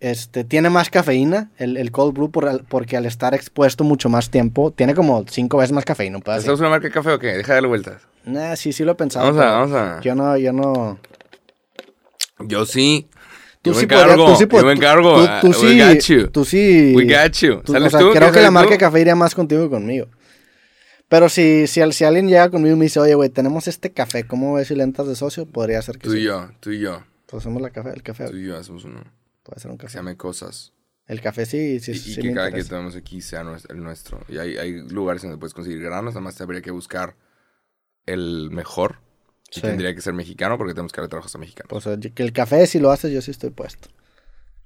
Este, 0.00 0.44
tiene 0.44 0.68
más 0.68 0.90
cafeína 0.90 1.50
el, 1.56 1.78
el 1.78 1.90
cold 1.90 2.12
brew 2.14 2.30
por- 2.30 2.64
porque 2.64 2.96
al 2.98 3.06
estar 3.06 3.32
expuesto 3.32 3.84
mucho 3.84 4.10
más 4.10 4.28
tiempo, 4.28 4.70
tiene 4.70 4.94
como 4.94 5.24
cinco 5.26 5.56
veces 5.56 5.72
más 5.72 5.84
cafeína. 5.86 6.18
¿Estás 6.18 6.60
una 6.60 6.68
marca 6.68 6.88
de 6.88 6.92
café 6.92 7.12
o 7.12 7.18
qué? 7.18 7.28
Deja 7.28 7.52
de 7.52 7.54
darle 7.54 7.68
vueltas. 7.68 8.02
Nah, 8.24 8.54
sí, 8.56 8.72
sí 8.74 8.84
lo 8.84 8.92
he 8.92 8.94
pensado. 8.96 9.24
Vamos 9.26 9.40
a, 9.42 9.50
vamos 9.50 9.72
a... 9.72 10.00
Yo 10.02 10.14
no, 10.14 10.36
yo 10.36 10.52
no. 10.52 10.98
Yo 12.40 12.66
sí. 12.66 13.08
Tú 13.64 13.70
yo 13.70 13.74
me 13.76 13.80
sí 13.80 13.86
podrías- 13.86 14.04
encargo. 14.04 14.26
tú 14.26 14.36
sí 14.36 14.46
yo 14.50 14.64
me 14.66 14.72
encargo. 14.72 15.16
Tú, 15.16 15.30
tú 15.40 15.46
Uh, 15.48 15.52
sí. 15.54 15.66
We 15.66 15.94
got 15.94 16.02
you. 16.04 16.26
Tú 16.28 16.44
sí. 16.44 16.92
We 16.94 17.04
got 17.04 17.32
you. 17.38 17.62
tú- 17.62 17.72
¿Sales 17.72 17.88
o 17.88 17.90
sea, 17.90 18.00
tú? 18.00 18.06
Creo 18.10 18.12
¿Quieres 18.12 18.32
que 18.32 18.40
la 18.42 18.50
marca 18.50 18.68
tú? 18.68 18.72
de 18.74 18.78
café 18.78 19.00
iría 19.00 19.16
más 19.16 19.34
contigo 19.34 19.62
que 19.64 19.70
conmigo. 19.70 20.06
Pero 21.08 21.28
si, 21.28 21.66
si, 21.66 21.80
si 21.92 22.04
alguien 22.04 22.28
llega 22.28 22.50
conmigo 22.50 22.74
y 22.76 22.78
me 22.78 22.84
dice, 22.84 23.00
oye, 23.00 23.14
güey, 23.14 23.28
tenemos 23.30 23.66
este 23.68 23.92
café, 23.92 24.26
¿cómo 24.26 24.54
ves 24.54 24.68
si 24.68 24.74
le 24.74 24.84
entras 24.84 25.06
de 25.08 25.14
socio? 25.16 25.46
Podría 25.46 25.80
ser 25.82 25.98
que 25.98 26.08
Tú 26.08 26.14
y 26.14 26.18
sí. 26.18 26.22
yo, 26.24 26.50
tú 26.60 26.70
y 26.70 26.80
yo. 26.80 27.02
Pues 27.26 27.42
hacemos 27.42 27.60
la 27.62 27.70
café, 27.70 27.90
el 27.90 28.02
café. 28.02 28.28
Tú 28.30 28.36
y 28.36 28.46
yo 28.46 28.56
hacemos 28.56 28.84
uno. 28.84 29.02
Puede 29.42 29.60
ser 29.60 29.70
un 29.70 29.78
Que 29.78 29.82
se 29.82 29.94
café. 29.94 29.98
llame 29.98 30.16
cosas. 30.16 30.72
El 31.06 31.20
café 31.20 31.44
sí, 31.44 31.80
sí, 31.80 31.92
y 31.92 31.94
sí, 31.96 32.12
y 32.14 32.16
me 32.16 32.22
que 32.30 32.34
cada 32.34 32.46
que 32.46 32.50
interesa. 32.52 32.70
tenemos 32.70 32.96
aquí 32.96 33.20
sea 33.20 33.40
el 33.68 33.82
nuestro. 33.82 34.20
Y 34.28 34.38
hay, 34.38 34.56
hay 34.56 34.72
lugares 34.88 35.20
donde 35.22 35.36
puedes 35.36 35.52
conseguir 35.52 35.80
granos, 35.82 36.14
nada 36.14 36.22
más 36.24 36.36
te 36.36 36.42
habría 36.42 36.62
que 36.62 36.70
buscar 36.70 37.14
el 38.06 38.50
mejor 38.50 39.00
Y 39.56 39.60
tendría 39.60 39.94
que 39.94 40.00
ser 40.00 40.14
mexicano 40.14 40.56
porque 40.58 40.74
tenemos 40.74 40.92
que 40.92 41.00
darle 41.00 41.08
trabajo 41.10 41.28
a 41.32 41.38
mexicanos. 41.38 41.68
Pues 41.68 41.86
eh, 41.86 42.12
que 42.14 42.22
el 42.22 42.32
café, 42.32 42.66
si 42.66 42.78
lo 42.80 42.90
haces, 42.90 43.12
yo 43.12 43.20
sí 43.22 43.30
estoy 43.30 43.50
puesto. 43.50 43.88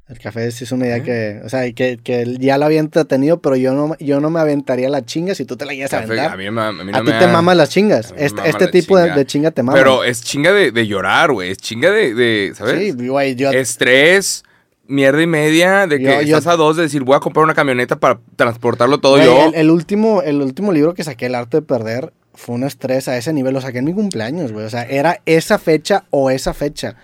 El 0.09 0.18
café 0.18 0.51
sí 0.53 0.64
es 0.64 0.72
una 0.72 0.86
idea 0.86 1.03
que, 1.03 1.43
o 1.45 1.51
sea, 1.51 1.70
que, 1.72 1.99
que 2.03 2.36
ya 2.39 2.57
lo 2.57 2.64
había 2.64 2.80
entretenido, 2.80 3.43
pero 3.43 3.57
yo 3.57 3.74
no, 3.74 3.95
yo 4.01 4.20
no 4.20 4.30
me 4.30 4.41
aventaría 4.41 4.89
la 4.89 5.05
chinga 5.05 5.34
si 5.34 5.45
tú 5.45 5.59
te 5.59 5.66
la 5.66 5.72
quieres 5.72 5.93
aventar. 5.93 6.32
a 6.32 6.36
mí, 6.39 6.47
a 6.47 6.51
mí 6.51 6.55
no 6.55 6.62
a 6.97 7.01
ti 7.01 7.05
te 7.07 7.12
da- 7.12 7.28
maman 7.30 7.59
las 7.59 7.68
chingas. 7.68 8.14
Este, 8.16 8.36
mama 8.36 8.49
este 8.49 8.64
la 8.64 8.70
tipo 8.70 8.97
de, 8.97 9.05
chinga. 9.05 9.16
de 9.16 9.26
chinga 9.26 9.51
te 9.51 9.62
mama. 9.62 9.76
Pero 9.78 10.05
es 10.05 10.22
chinga 10.22 10.53
de, 10.55 10.72
de 10.72 10.86
llorar, 10.86 11.30
güey. 11.32 11.51
Es 11.51 11.59
chinga 11.59 11.91
de, 11.91 12.14
de 12.14 12.53
¿sabes? 12.57 12.78
Sí, 12.97 13.07
güey, 13.07 13.34
yo... 13.34 13.51
Estrés, 13.51 14.45
mierda 14.86 15.20
y 15.20 15.26
media, 15.26 15.86
de 15.86 15.99
que 15.99 16.05
Yo- 16.05 16.22
yo- 16.22 16.39
estás 16.39 16.55
a 16.55 16.57
dos 16.57 16.76
de 16.78 16.84
decir, 16.84 17.03
voy 17.05 17.14
a 17.14 17.20
comprar 17.20 17.45
una 17.45 17.53
camioneta 17.53 17.97
para 18.01 18.18
transportarlo 18.36 19.01
todo 19.01 19.16
güey, 19.16 19.26
yo. 19.26 19.49
el, 19.49 19.55
el 19.57 19.70
último, 19.70 20.22
el 20.22 20.41
último 20.41 20.72
libro 20.72 20.95
que 20.95 21.05
saqué, 21.05 21.26
El 21.26 21.34
arte 21.34 21.59
de 21.59 21.62
perder, 21.62 22.14
fue 22.39 22.55
un 22.55 22.64
estrés 22.64 23.09
a 23.09 23.16
ese 23.18 23.32
nivel. 23.32 23.53
Lo 23.53 23.61
saqué 23.61 23.78
en 23.78 23.84
mi 23.84 23.93
cumpleaños, 23.93 24.53
güey. 24.53 24.64
O 24.64 24.70
sea, 24.70 24.84
era 24.84 25.20
esa 25.26 25.59
fecha 25.59 26.05
o 26.11 26.30
esa 26.30 26.55
fecha. 26.55 26.95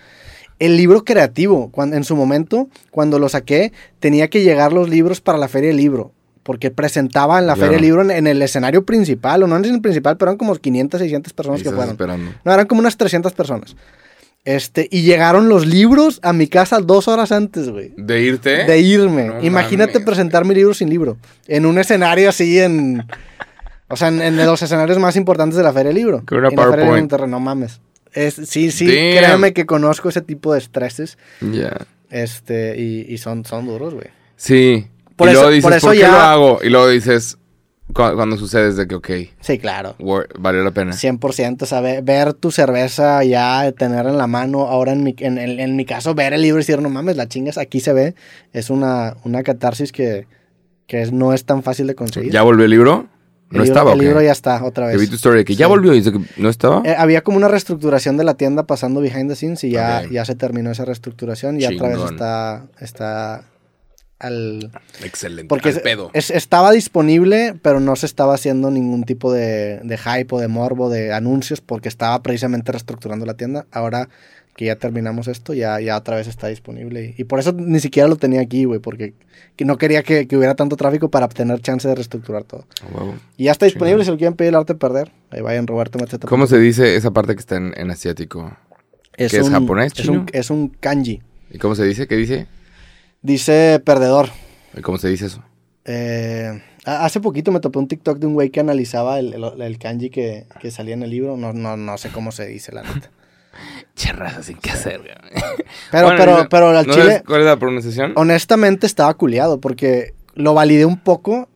El 0.59 0.77
libro 0.77 1.03
creativo, 1.03 1.69
cuando, 1.71 1.97
en 1.97 2.05
su 2.05 2.15
momento, 2.15 2.69
cuando 2.89 3.19
lo 3.19 3.27
saqué, 3.27 3.73
tenía 3.99 4.29
que 4.29 4.41
llegar 4.43 4.71
los 4.71 4.87
libros 4.89 5.19
para 5.19 5.37
la 5.37 5.49
feria 5.49 5.67
del 5.67 5.77
libro. 5.77 6.13
Porque 6.43 6.71
presentaba 6.71 7.39
en 7.39 7.47
la 7.47 7.55
feria 7.55 7.71
del 7.71 7.81
libro 7.81 8.01
en, 8.03 8.11
en 8.11 8.27
el 8.27 8.41
escenario 8.41 8.85
principal, 8.85 9.43
o 9.43 9.47
no 9.47 9.57
en 9.57 9.65
el 9.65 9.81
principal, 9.81 10.15
pero 10.15 10.31
eran 10.31 10.37
como 10.37 10.55
500, 10.55 10.99
600 10.99 11.33
personas 11.33 11.61
que 11.63 11.69
fueron. 11.69 11.89
esperando. 11.89 12.31
No, 12.45 12.53
eran 12.53 12.67
como 12.67 12.79
unas 12.79 12.95
300 12.95 13.33
personas. 13.33 13.75
Este, 14.45 14.87
y 14.91 15.01
llegaron 15.01 15.49
los 15.49 15.65
libros 15.65 16.19
a 16.21 16.31
mi 16.31 16.47
casa 16.47 16.79
dos 16.79 17.07
horas 17.07 17.31
antes, 17.31 17.69
güey. 17.69 17.93
¿De 17.97 18.21
irte? 18.21 18.63
De 18.63 18.79
irme. 18.79 19.25
No 19.25 19.43
Imagínate 19.43 19.93
mames. 19.93 20.05
presentar 20.05 20.45
mi 20.45 20.53
libro 20.53 20.73
sin 20.75 20.89
libro. 20.89 21.17
En 21.47 21.65
un 21.65 21.79
escenario 21.79 22.29
así 22.29 22.59
en. 22.59 23.03
O 23.87 23.95
sea, 23.95 24.07
en, 24.07 24.21
en 24.21 24.37
los 24.45 24.61
escenarios 24.61 24.97
más 24.99 25.15
importantes 25.15 25.57
de 25.57 25.63
la 25.63 25.71
Feria 25.73 25.89
del 25.89 25.95
Libro. 25.97 26.23
Con 26.25 26.39
una 26.39 26.49
la 26.49 26.55
Feria 26.55 26.65
PowerPoint. 26.65 27.01
Monterrey, 27.03 27.29
no 27.29 27.39
mames. 27.39 27.81
Es, 28.13 28.35
sí, 28.35 28.71
sí, 28.71 28.85
Damn. 28.87 29.17
créeme 29.17 29.53
que 29.53 29.65
conozco 29.65 30.09
ese 30.09 30.21
tipo 30.21 30.53
de 30.53 30.59
estreses. 30.59 31.17
Ya. 31.41 31.77
Este, 32.09 32.79
y, 32.79 33.05
y 33.13 33.17
son, 33.17 33.45
son 33.45 33.67
duros, 33.67 33.93
güey. 33.93 34.07
Sí. 34.37 34.87
Por 35.15 35.27
y 35.27 35.31
eso- 35.31 35.41
luego 35.41 35.49
dices, 35.53 35.63
por 35.63 35.71
por, 35.71 35.77
eso 35.77 35.91
qué 35.91 35.97
ya- 35.99 36.11
lo 36.11 36.17
hago? 36.17 36.59
Y 36.63 36.69
luego 36.69 36.87
dices, 36.89 37.37
cu- 37.87 38.13
cuando 38.15 38.37
sucede 38.37 38.69
es 38.69 38.77
de 38.77 38.87
que, 38.87 38.95
ok, 38.95 39.09
Sí, 39.41 39.59
claro. 39.59 39.95
valió 40.39 40.63
la 40.63 40.71
pena. 40.71 40.93
100%, 40.93 41.63
o 41.63 41.65
sea, 41.67 41.81
ve- 41.81 42.01
ver 42.01 42.33
tu 42.33 42.51
cerveza 42.51 43.23
ya, 43.23 43.71
tenerla 43.73 44.11
en 44.11 44.17
la 44.17 44.27
mano, 44.27 44.61
ahora 44.67 44.93
en 44.93 45.03
mi, 45.03 45.13
en, 45.19 45.37
en- 45.37 45.59
en 45.59 45.75
mi 45.75 45.85
caso, 45.85 46.15
ver 46.15 46.33
el 46.33 46.41
libro 46.41 46.59
y 46.59 46.63
decir, 46.63 46.81
no 46.81 46.89
mames, 46.89 47.17
la 47.17 47.27
chingas, 47.27 47.57
aquí 47.57 47.79
se 47.81 47.93
ve, 47.93 48.15
es 48.53 48.69
una, 48.69 49.15
una 49.25 49.43
catarsis 49.43 49.91
que, 49.91 50.25
que 50.87 51.01
es- 51.01 51.11
no 51.11 51.33
es 51.33 51.45
tan 51.45 51.63
fácil 51.63 51.87
de 51.87 51.95
conseguir. 51.95 52.31
¿Ya 52.31 52.41
volvió 52.43 52.65
el 52.65 52.71
libro? 52.71 53.07
El 53.51 53.57
¿No 53.57 53.63
libro, 53.63 53.73
estaba 53.79 53.93
El 53.93 53.99
libro 53.99 54.21
ya 54.21 54.31
está, 54.31 54.63
otra 54.63 54.87
vez. 54.87 55.09
tu 55.09 55.15
story 55.15 55.45
que 55.45 55.55
ya 55.55 55.67
volvió 55.67 55.93
y 55.93 55.97
dice 55.99 56.11
que 56.11 56.19
no 56.37 56.49
estaba. 56.49 56.81
Eh, 56.83 56.95
había 56.97 57.21
como 57.21 57.37
una 57.37 57.47
reestructuración 57.47 58.17
de 58.17 58.23
la 58.23 58.33
tienda 58.35 58.63
pasando 58.63 59.01
behind 59.01 59.29
the 59.29 59.35
scenes 59.35 59.63
y 59.63 59.69
ya, 59.71 60.03
ya 60.09 60.25
se 60.25 60.35
terminó 60.35 60.71
esa 60.71 60.83
reestructuración 60.85 61.59
y 61.61 61.65
otra 61.65 61.89
vez 61.89 61.99
está, 62.11 62.65
está 62.79 63.43
al... 64.19 64.71
Excelente. 65.03 65.47
Porque 65.49 65.69
al 65.69 65.81
pedo. 65.81 66.09
es- 66.13 66.31
estaba 66.31 66.71
disponible, 66.71 67.53
pero 67.61 67.79
no 67.79 67.95
se 67.95 68.05
estaba 68.05 68.33
haciendo 68.33 68.71
ningún 68.71 69.03
tipo 69.03 69.31
de, 69.31 69.79
de 69.83 69.97
hype 69.97 70.33
o 70.33 70.39
de 70.39 70.47
morbo, 70.47 70.89
de 70.89 71.13
anuncios, 71.13 71.61
porque 71.61 71.89
estaba 71.89 72.21
precisamente 72.23 72.71
reestructurando 72.71 73.25
la 73.25 73.35
tienda. 73.35 73.65
Ahora 73.71 74.09
que 74.55 74.65
ya 74.65 74.77
terminamos 74.77 75.27
esto, 75.27 75.53
ya, 75.53 75.79
ya 75.81 75.97
otra 75.97 76.15
vez 76.15 76.27
está 76.27 76.47
disponible. 76.47 77.13
Y, 77.17 77.21
y 77.21 77.23
por 77.25 77.39
eso 77.39 77.51
ni 77.53 77.79
siquiera 77.79 78.07
lo 78.07 78.15
tenía 78.15 78.39
aquí, 78.41 78.63
güey, 78.65 78.79
porque 78.79 79.13
que 79.57 79.65
no 79.65 79.77
quería 79.77 80.01
que, 80.01 80.27
que 80.27 80.37
hubiera 80.37 80.55
tanto 80.55 80.75
tráfico 80.77 81.09
para 81.09 81.27
tener 81.27 81.59
chance 81.61 81.87
de 81.87 81.95
reestructurar 81.95 82.43
todo. 82.45 82.65
Y 83.37 83.45
ya 83.45 83.51
está 83.51 83.65
disponible, 83.65 84.05
si 84.05 84.11
lo 84.11 84.17
quieren 84.17 84.35
pedir 84.35 84.49
el 84.49 84.55
arte 84.55 84.73
de 84.73 84.79
perder. 84.79 85.11
Ahí 85.31 85.41
vayan, 85.41 85.67
Roberto, 85.67 85.99
métete. 85.99 86.25
¿Cómo 86.27 86.47
se 86.47 86.57
dice 86.57 86.95
esa 86.95 87.11
parte 87.11 87.33
que 87.35 87.39
está 87.41 87.57
en, 87.57 87.73
en 87.75 87.91
asiático? 87.91 88.55
es 89.17 89.31
¿Qué 89.31 89.37
es 89.39 89.49
japonés, 89.49 89.93
Es 89.95 90.03
chino? 90.03 90.21
un, 90.21 90.25
es 90.31 90.49
un 90.49 90.69
kanji. 90.69 91.21
¿Y 91.51 91.57
cómo 91.57 91.75
se 91.75 91.83
dice? 91.85 92.07
¿Qué 92.07 92.15
dice? 92.15 92.47
Dice 93.21 93.81
perdedor. 93.83 94.29
¿Y 94.77 94.81
¿Cómo 94.81 94.97
se 94.97 95.09
dice 95.09 95.25
eso? 95.27 95.43
Eh, 95.85 96.61
ha- 96.85 97.05
hace 97.05 97.19
poquito 97.19 97.51
me 97.51 97.59
topé 97.59 97.79
un 97.79 97.87
TikTok 97.87 98.19
de 98.19 98.27
un 98.27 98.33
güey 98.33 98.49
que 98.49 98.59
analizaba 98.59 99.19
el, 99.19 99.33
el- 99.33 99.61
el 99.61 99.77
kanji 99.79 100.09
que, 100.09 100.45
que 100.59 100.71
salía 100.71 100.93
en 100.93 101.03
el 101.03 101.09
libro. 101.09 101.37
No, 101.37 101.53
no, 101.53 101.77
no 101.77 101.97
sé 101.97 102.09
cómo 102.09 102.31
se 102.31 102.45
dice, 102.47 102.71
la 102.71 102.83
neta. 102.83 103.09
Cherraza 103.95 104.43
sin 104.43 104.57
qué 104.57 104.71
hacer, 104.71 104.99
güey. 104.99 105.11
Pero, 105.91 106.07
Bueno, 106.07 106.17
pero, 106.19 106.37
no- 106.43 106.49
pero 106.49 106.69
al 106.69 106.87
¿no 106.87 106.93
chile, 106.93 107.23
¿Cuál 107.25 107.41
es 107.41 107.45
la 107.47 107.57
pronunciación? 107.57 108.13
honestamente 108.15 108.85
estaba 108.87 109.13
culiado 109.13 109.61
porque 109.61 110.13
lo 110.33 110.53
validé 110.53 110.85
un 110.85 110.99
poco. 110.99 111.47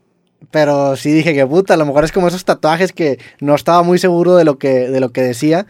Pero 0.51 0.95
sí 0.95 1.11
dije 1.11 1.35
que 1.35 1.45
puta, 1.45 1.75
a 1.75 1.77
lo 1.77 1.85
mejor 1.85 2.03
es 2.03 2.11
como 2.11 2.27
esos 2.27 2.43
tatuajes 2.43 2.91
que 2.91 3.19
no 3.39 3.53
estaba 3.53 3.83
muy 3.83 3.99
seguro 3.99 4.35
de 4.35 4.43
lo 4.45 4.57
que, 4.57 4.89
de 4.89 4.99
lo 4.99 5.09
que 5.11 5.21
decía. 5.21 5.67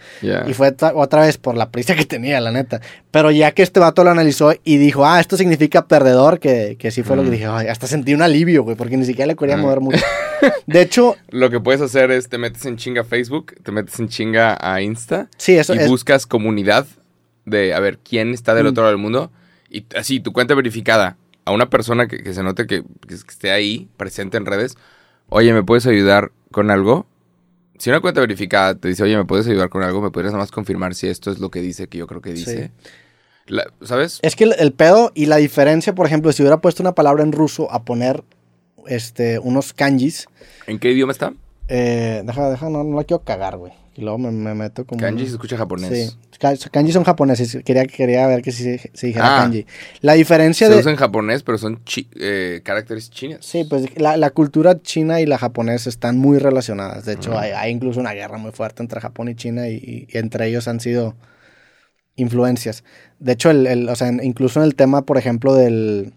Y 0.48 0.54
fue 0.54 0.74
otra 0.96 1.22
vez 1.22 1.38
por 1.38 1.58
la 1.58 1.70
prisa 1.70 1.96
que 1.96 2.06
tenía, 2.06 2.40
la 2.40 2.52
neta. 2.52 2.80
Pero 3.12 3.30
ya 3.32 3.52
que 3.52 3.62
este 3.62 3.80
vato 3.82 4.04
lo 4.06 4.12
analizó 4.12 4.54
y 4.64 4.78
dijo, 4.78 5.06
ah, 5.06 5.20
esto 5.20 5.36
significa 5.36 5.88
perdedor, 5.88 6.40
que, 6.40 6.78
que 6.80 6.92
sí 6.92 7.04
fue 7.04 7.16
lo 7.18 7.24
que 7.24 7.30
Mm. 7.30 7.32
dije, 7.32 7.46
ay, 7.48 7.68
hasta 7.68 7.88
sentí 7.88 8.14
un 8.14 8.22
alivio, 8.22 8.64
güey, 8.64 8.78
porque 8.78 8.96
ni 8.96 9.06
siquiera 9.06 9.28
le 9.28 9.36
quería 9.36 9.58
Mm. 9.58 9.62
mover 9.62 9.80
mucho. 9.82 10.00
De 10.68 10.82
hecho, 10.82 11.18
Lo 11.30 11.50
que 11.50 11.60
puedes 11.60 11.82
hacer 11.82 12.12
es 12.12 12.30
te 12.30 12.38
metes 12.38 12.66
en 12.66 12.78
chinga 12.78 13.02
a 13.02 13.04
Facebook, 13.04 13.56
te 13.62 13.72
metes 13.74 14.00
en 14.00 14.08
chinga 14.08 14.58
a 14.62 14.82
Insta 14.82 15.28
sí, 15.38 15.56
eso 15.58 15.76
y 15.76 15.80
es. 15.80 15.88
buscas 15.90 16.26
comunidad 16.26 16.88
de 17.46 17.74
a 17.74 17.80
ver 17.82 17.98
quién 17.98 18.34
está 18.34 18.54
del 18.54 18.66
Mm. 18.66 18.70
otro 18.70 18.84
lado 18.84 18.94
del 18.94 19.02
mundo 19.02 19.32
y 19.70 19.86
así 19.98 20.20
tu 20.22 20.32
cuenta 20.32 20.56
verificada 20.56 21.18
a 21.50 21.52
una 21.52 21.70
persona 21.70 22.08
que, 22.08 22.22
que 22.24 22.34
se 22.34 22.44
note 22.44 22.68
que, 22.68 22.84
que 23.08 23.14
esté 23.16 23.52
ahí 23.52 23.90
presente 23.98 24.38
en 24.38 24.46
redes. 24.46 24.78
Oye, 25.30 25.52
¿me 25.54 25.64
puedes 25.64 25.86
ayudar 25.88 26.32
con 26.52 26.70
algo? 26.72 27.08
Si 27.78 27.90
una 27.90 28.02
cuenta 28.02 28.22
verificada 28.22 28.76
te 28.76 28.88
dice, 28.88 29.04
oye, 29.04 29.18
¿me 29.18 29.26
puedes 29.26 29.48
ayudar 29.48 29.70
con 29.70 29.84
algo? 29.84 30.02
¿Me 30.02 30.12
podrías 30.12 30.34
nada 30.34 30.44
más 30.44 30.52
confirmar 30.52 30.96
si 30.96 31.08
esto 31.08 31.32
es 31.32 31.40
lo 31.40 31.50
que 31.50 31.62
dice, 31.62 31.88
que 31.88 31.98
yo 31.98 32.08
creo 32.08 32.22
que 32.22 32.34
dice? 32.34 32.72
La- 33.48 33.66
¿Sabes? 33.82 34.20
Es 34.22 34.36
que 34.36 34.44
el, 34.44 34.54
el 34.60 34.74
pedo 34.74 35.12
y 35.16 35.26
la 35.26 35.38
diferencia, 35.38 35.96
por 35.96 36.06
ejemplo, 36.06 36.32
si 36.32 36.44
hubiera 36.44 36.62
puesto 36.62 36.84
una 36.84 36.94
palabra 36.94 37.24
en 37.24 37.32
ruso 37.32 37.72
a 37.72 37.84
poner 37.84 38.24
este, 38.88 39.40
unos 39.40 39.74
kanjis, 39.74 40.28
¿En 40.68 40.78
qué 40.78 40.92
idioma 40.92 41.12
está? 41.14 41.34
eh, 41.68 42.22
deja, 42.26 42.50
deja, 42.50 42.70
no, 42.70 42.84
no 42.84 42.98
la 42.98 43.04
quiero 43.06 43.24
cagar, 43.24 43.58
güey. 43.58 43.74
Y 44.00 44.02
luego 44.02 44.18
me, 44.18 44.32
me 44.32 44.56
meto 44.56 44.86
como... 44.86 45.02
Kanji 45.02 45.26
se 45.26 45.32
escucha 45.34 45.58
japonés. 45.58 46.12
Sí, 46.12 46.38
Ka- 46.40 46.56
kanji 46.72 46.94
son 46.94 47.04
japoneses, 47.04 47.58
quería, 47.66 47.84
quería 47.86 48.26
ver 48.28 48.42
que 48.42 48.54
si 48.54 48.64
se, 48.64 48.92
se 48.94 49.08
dijera 49.08 49.36
Ah. 49.36 49.42
kanji. 49.42 49.66
La 50.00 50.14
diferencia 50.14 50.68
Se 50.68 50.74
de... 50.74 50.80
usa 50.80 50.92
en 50.92 50.96
japonés, 50.98 51.44
pero 51.44 51.58
son 51.58 51.84
chi- 51.84 52.08
eh, 52.18 52.62
caracteres 52.64 53.10
chinos. 53.10 53.46
Sí, 53.46 53.66
pues 53.70 54.00
la, 54.00 54.16
la 54.16 54.30
cultura 54.30 54.82
china 54.82 55.20
y 55.20 55.26
la 55.26 55.38
japonesa 55.38 55.90
están 55.90 56.18
muy 56.18 56.38
relacionadas. 56.38 57.04
De 57.04 57.12
hecho, 57.14 57.38
hay, 57.38 57.52
hay 57.52 57.72
incluso 57.74 58.00
una 58.00 58.14
guerra 58.14 58.38
muy 58.38 58.52
fuerte 58.54 58.82
entre 58.82 59.02
Japón 59.02 59.28
y 59.28 59.36
China 59.36 59.68
y, 59.68 60.08
y 60.08 60.18
entre 60.18 60.48
ellos 60.48 60.70
han 60.70 60.80
sido 60.80 61.18
influencias. 62.16 62.86
De 63.20 63.34
hecho, 63.34 63.50
el, 63.50 63.68
el- 63.68 63.90
o 63.90 63.96
sea, 63.98 64.10
incluso 64.24 64.62
en 64.62 64.66
el 64.66 64.76
tema, 64.76 65.02
por 65.02 65.18
ejemplo, 65.18 65.56
del, 65.56 66.14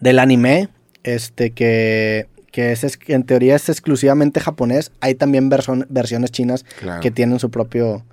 del 0.00 0.18
anime, 0.18 0.68
este 1.04 1.52
que, 1.52 2.26
que 2.52 2.70
es, 2.70 2.98
en 3.08 3.24
teoría 3.24 3.56
es 3.56 3.68
exclusivamente 3.68 4.38
japonés, 4.38 4.92
hay 5.00 5.14
también 5.16 5.48
versiones 5.48 6.30
chinas 6.30 6.64
Claro. 6.78 7.00
que 7.00 7.10
tienen 7.10 7.40
su 7.40 7.50
propio... 7.50 8.04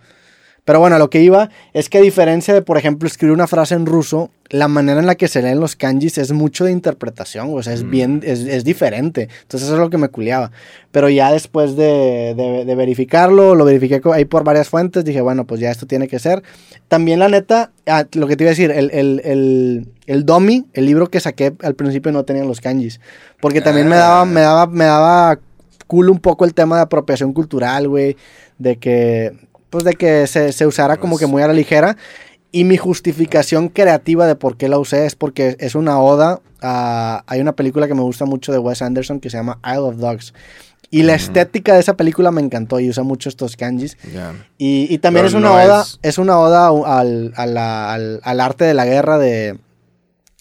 Pero 0.70 0.80
bueno, 0.82 1.00
lo 1.00 1.10
que 1.10 1.20
iba 1.24 1.50
es 1.74 1.90
que 1.90 1.98
a 1.98 2.02
diferencia 2.02 2.54
de, 2.54 2.62
por 2.62 2.78
ejemplo, 2.78 3.08
escribir 3.08 3.34
una 3.34 3.48
frase 3.48 3.74
en 3.74 3.88
ruso, 3.88 4.30
la 4.50 4.68
manera 4.68 5.00
en 5.00 5.08
la 5.08 5.16
que 5.16 5.28
se 5.28 5.42
leen 5.42 5.60
los 5.60 5.76
kanjis 5.76 6.20
es 6.20 6.32
mucho 6.32 6.64
de 6.66 6.72
interpretación, 6.72 7.50
o 7.52 7.64
sea, 7.64 7.74
es 7.74 7.84
Mm. 7.84 7.90
bien, 7.90 8.22
es, 8.24 8.42
es 8.42 8.64
diferente. 8.64 9.30
Entonces 9.42 9.64
eso 9.68 9.74
es 9.74 9.80
lo 9.80 9.90
que 9.90 9.98
me 9.98 10.10
culiaba. 10.10 10.52
Pero 10.92 11.10
ya 11.10 11.32
después 11.32 11.76
de, 11.76 12.36
de- 12.38 12.66
de 12.66 12.76
verificarlo, 12.76 13.56
lo 13.56 13.66
verifiqué 13.66 14.00
ahí 14.14 14.26
por 14.26 14.44
varias 14.44 14.70
fuentes, 14.70 15.04
dije, 15.04 15.22
bueno, 15.22 15.48
pues 15.48 15.60
ya 15.60 15.72
esto 15.72 15.88
tiene 15.88 16.08
que 16.08 16.20
ser. 16.20 16.44
También 16.88 17.18
la 17.18 17.30
neta, 17.30 17.72
ah, 17.88 18.06
lo 18.14 18.28
que 18.28 18.36
te 18.36 18.44
iba 18.44 18.50
a 18.50 18.54
decir, 18.54 18.70
el, 18.70 18.92
el, 18.92 19.22
el, 19.26 19.88
el 20.06 20.24
Domi, 20.24 20.68
el 20.74 20.86
libro 20.86 21.08
que 21.08 21.20
saqué 21.20 21.52
al 21.64 21.74
principio 21.74 22.12
no 22.12 22.26
tenían 22.26 22.48
los 22.48 22.62
kanjis. 22.62 23.00
Porque 23.42 23.62
también 23.62 23.88
me 23.90 23.96
daba, 23.96 24.22
Ah. 24.22 24.26
me 24.26 24.42
daba, 24.42 24.68
me 24.68 24.86
daba 24.86 25.40
culo 25.88 26.12
un 26.12 26.20
poco 26.20 26.46
el 26.46 26.54
tema 26.54 26.76
de 26.76 26.84
apropiación 26.84 27.34
cultural, 27.34 27.88
güey. 27.88 28.16
De 28.60 28.76
que, 28.78 29.32
pues 29.70 29.84
de 29.84 29.94
que 29.94 30.28
se, 30.28 30.52
se 30.52 30.66
usara 30.66 30.98
como 30.98 31.18
que 31.18 31.26
muy 31.28 31.42
a 31.44 31.48
la 31.48 31.54
ligera. 31.54 31.98
Y 32.52 32.64
mi 32.64 32.78
justificación 32.78 33.70
creativa 33.70 34.26
de 34.26 34.36
por 34.36 34.58
qué 34.58 34.70
la 34.70 34.80
usé 34.80 35.06
es 35.06 35.16
porque 35.16 35.56
es 35.60 35.76
una 35.76 36.00
oda 36.00 36.42
a... 36.62 37.24
Hay 37.28 37.42
una 37.42 37.52
película 37.54 37.88
que 37.88 37.94
me 37.94 38.02
gusta 38.02 38.26
mucho 38.26 38.52
de 38.52 38.58
Wes 38.58 38.82
Anderson 38.82 39.20
que 39.20 39.30
se 39.30 39.38
llama 39.38 39.60
Isle 39.64 39.80
of 39.80 39.98
Dogs. 39.98 40.34
Y 40.90 41.04
la 41.04 41.14
estética 41.14 41.76
de 41.76 41.82
esa 41.82 41.96
película 41.96 42.32
me 42.32 42.42
encantó 42.42 42.80
y 42.80 42.90
usa 42.90 43.04
mucho 43.04 43.30
estos 43.30 43.56
kanjis. 43.56 43.96
Y, 44.58 44.88
y 44.92 44.98
también 44.98 45.26
Pero 45.26 45.28
es 45.28 45.34
una 45.36 45.50
no 45.50 45.56
oda, 45.64 45.82
es- 45.84 46.00
es... 46.02 46.18
una 46.18 46.40
oda 46.40 46.70
al, 47.00 47.34
a 47.36 47.46
la- 47.46 47.94
al, 47.94 48.20
al 48.24 48.40
arte 48.40 48.66
de 48.66 48.74
la 48.74 48.86
guerra 48.86 49.20
de... 49.20 49.60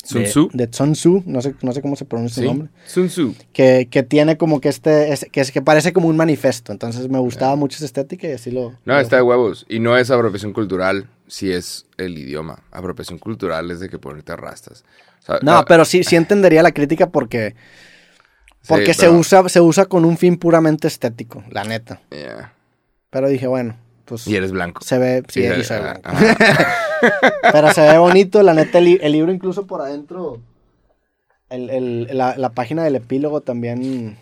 Sun 0.05 0.24
Tzu. 0.24 0.49
De 0.55 0.68
Sun 0.72 0.92
Tzu, 0.92 1.22
no 1.26 1.42
sé, 1.42 1.55
no 1.61 1.72
sé 1.72 1.82
cómo 1.82 1.96
se 1.96 2.05
pronuncia 2.05 2.36
Sí. 2.36 2.40
el 2.42 2.46
nombre 2.46 2.68
Sun 2.86 3.09
Tzu. 3.09 3.34
que, 3.53 3.88
que 3.90 4.03
tiene 4.03 4.36
como 4.38 4.61
que 4.61 4.68
este, 4.68 5.12
es- 5.12 5.26
que, 5.30 5.40
es, 5.40 5.51
que 5.53 5.61
parece 5.61 5.92
como 5.92 6.09
un 6.09 6.16
manifiesto. 6.16 6.72
Entonces 6.72 7.09
me 7.09 7.18
gustaba 7.18 7.57
mucho 7.57 7.76
esa 7.76 7.84
estética 7.84 8.26
y 8.28 8.32
así 8.32 8.51
lo... 8.51 8.70
No, 8.84 8.94
lo- 8.94 9.01
está 9.01 9.16
de 9.16 9.22
huevos. 9.22 9.66
Y 9.68 9.80
no 9.80 9.96
es 9.99 10.11
apropiación 10.11 10.53
cultural 10.53 11.09
si 11.26 11.51
es 11.53 11.86
el 11.99 12.16
idioma. 12.16 12.62
Apropiación 12.70 13.18
cultural 13.18 13.70
es 13.70 13.80
de 13.80 13.88
que 13.90 13.99
ponerte 13.99 14.34
rastas. 14.36 14.84
O 15.20 15.26
sea, 15.26 15.38
No, 15.42 15.64
pero 15.66 15.84
sí, 15.84 16.05
sí 16.05 16.16
entendería 16.16 16.62
la 16.62 16.72
crítica 16.72 17.11
porque, 17.11 17.55
sí, 18.62 18.68
porque 18.68 18.94
se, 18.94 19.07
pero- 19.07 19.18
usa, 19.18 19.49
se 19.49 19.61
usa 19.61 19.84
con 19.86 20.05
un 20.05 20.16
fin 20.16 20.38
puramente 20.38 20.86
estético, 20.88 21.42
la 21.51 21.64
neta. 21.64 22.01
Yeah. 22.11 22.55
Pero 23.11 23.28
dije, 23.28 23.46
bueno, 23.46 23.76
pues 24.09 24.27
Y 24.27 24.35
eres 24.37 24.51
blanco. 24.53 24.83
se 24.83 24.99
ve, 24.99 25.23
sí, 25.29 25.41
Sí, 25.43 25.47
y 25.47 25.61
eh, 25.61 25.65
se 25.65 25.79
ve. 25.79 25.89
ajá. 26.03 26.37
Pero 27.53 27.73
se 27.73 27.81
ve 27.83 27.99
bonito, 27.99 28.43
la 28.43 28.55
neta, 28.55 28.79
el, 28.79 28.85
li- 28.85 28.99
el 29.03 29.13
libro 29.13 29.31
incluso 29.33 29.67
por 29.67 29.81
adentro, 29.83 30.41
el, 31.51 31.71
el- 31.71 32.09
la, 32.17 32.37
la 32.37 32.51
página 32.51 32.83
del 32.85 32.97
epílogo 32.97 33.41
también, 33.43 34.17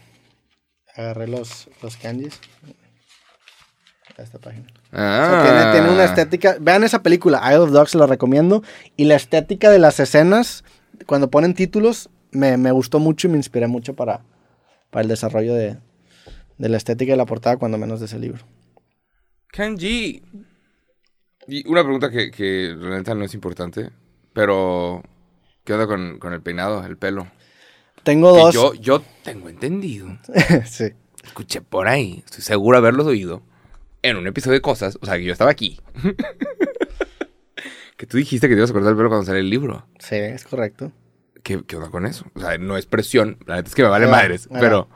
agarré 0.94 1.28
los, 1.28 1.68
los 1.82 1.96
kanjis. 1.96 2.38
Esta 4.16 4.38
página. 4.38 4.64
O 4.92 4.96
sea, 4.96 5.42
tiene, 5.42 5.58
Ah. 5.60 5.70
tiene 5.72 5.90
una 5.90 6.04
estética, 6.04 6.56
vean 6.58 6.84
esa 6.84 7.02
película, 7.02 7.42
Isle 7.48 7.58
of 7.58 7.70
Dogs, 7.70 7.90
se 7.90 7.98
lo 7.98 8.06
recomiendo, 8.06 8.62
y 8.96 9.04
la 9.04 9.14
estética 9.14 9.70
de 9.70 9.78
las 9.78 10.00
escenas, 10.00 10.64
cuando 11.06 11.28
ponen 11.30 11.52
títulos, 11.52 12.08
me, 12.30 12.56
me 12.56 12.70
gustó 12.72 12.98
mucho 12.98 13.26
y 13.28 13.30
me 13.30 13.36
inspiré 13.36 13.66
mucho 13.66 13.94
para, 13.94 14.22
para 14.90 15.02
el 15.02 15.08
desarrollo 15.08 15.52
de, 15.54 15.76
de 16.56 16.68
la 16.70 16.78
estética 16.78 17.12
de 17.12 17.18
la 17.18 17.26
portada, 17.26 17.58
cuando 17.58 17.76
menos 17.76 18.00
de 18.00 18.06
ese 18.06 18.18
libro. 18.18 18.42
Kanji. 19.52 20.22
Y 21.48 21.68
una 21.68 21.82
pregunta 21.82 22.10
que, 22.10 22.30
que 22.30 22.74
la 22.76 22.96
neta 22.98 23.14
no 23.14 23.24
es 23.24 23.34
importante, 23.34 23.90
pero 24.32 25.02
¿qué 25.64 25.74
onda 25.74 25.86
con, 25.86 26.18
con 26.18 26.32
el 26.32 26.42
peinado, 26.42 26.84
el 26.84 26.96
pelo? 26.96 27.28
Tengo 28.02 28.34
Que 28.34 28.40
dos. 28.40 28.54
yo, 28.54 28.74
yo 28.74 29.02
tengo 29.22 29.48
entendido, 29.48 30.08
sí. 30.66 30.86
escuché 31.24 31.60
por 31.60 31.88
ahí, 31.88 32.22
estoy 32.24 32.42
seguro 32.42 32.76
de 32.76 32.80
haberlos 32.80 33.06
oído, 33.06 33.42
en 34.02 34.16
un 34.16 34.26
episodio 34.26 34.54
de 34.54 34.60
cosas, 34.60 34.98
o 35.00 35.06
sea, 35.06 35.16
que 35.16 35.24
yo 35.24 35.32
estaba 35.32 35.50
aquí. 35.50 35.80
que 37.96 38.06
tú 38.06 38.16
dijiste 38.16 38.48
que 38.48 38.54
te 38.54 38.58
ibas 38.58 38.70
a 38.70 38.74
cortar 38.74 38.90
el 38.90 38.96
pelo 38.96 39.08
cuando 39.08 39.26
sale 39.26 39.40
el 39.40 39.50
libro. 39.50 39.86
Sí, 39.98 40.16
es 40.16 40.44
correcto. 40.44 40.92
¿Qué, 41.42 41.62
qué 41.64 41.76
onda 41.76 41.90
con 41.90 42.06
eso? 42.06 42.26
O 42.34 42.40
sea, 42.40 42.58
no 42.58 42.76
es 42.76 42.86
presión, 42.86 43.38
la 43.46 43.56
neta 43.56 43.68
es 43.68 43.74
que 43.74 43.82
me 43.82 43.88
vale 43.88 44.06
madres, 44.08 44.48
pero... 44.52 44.88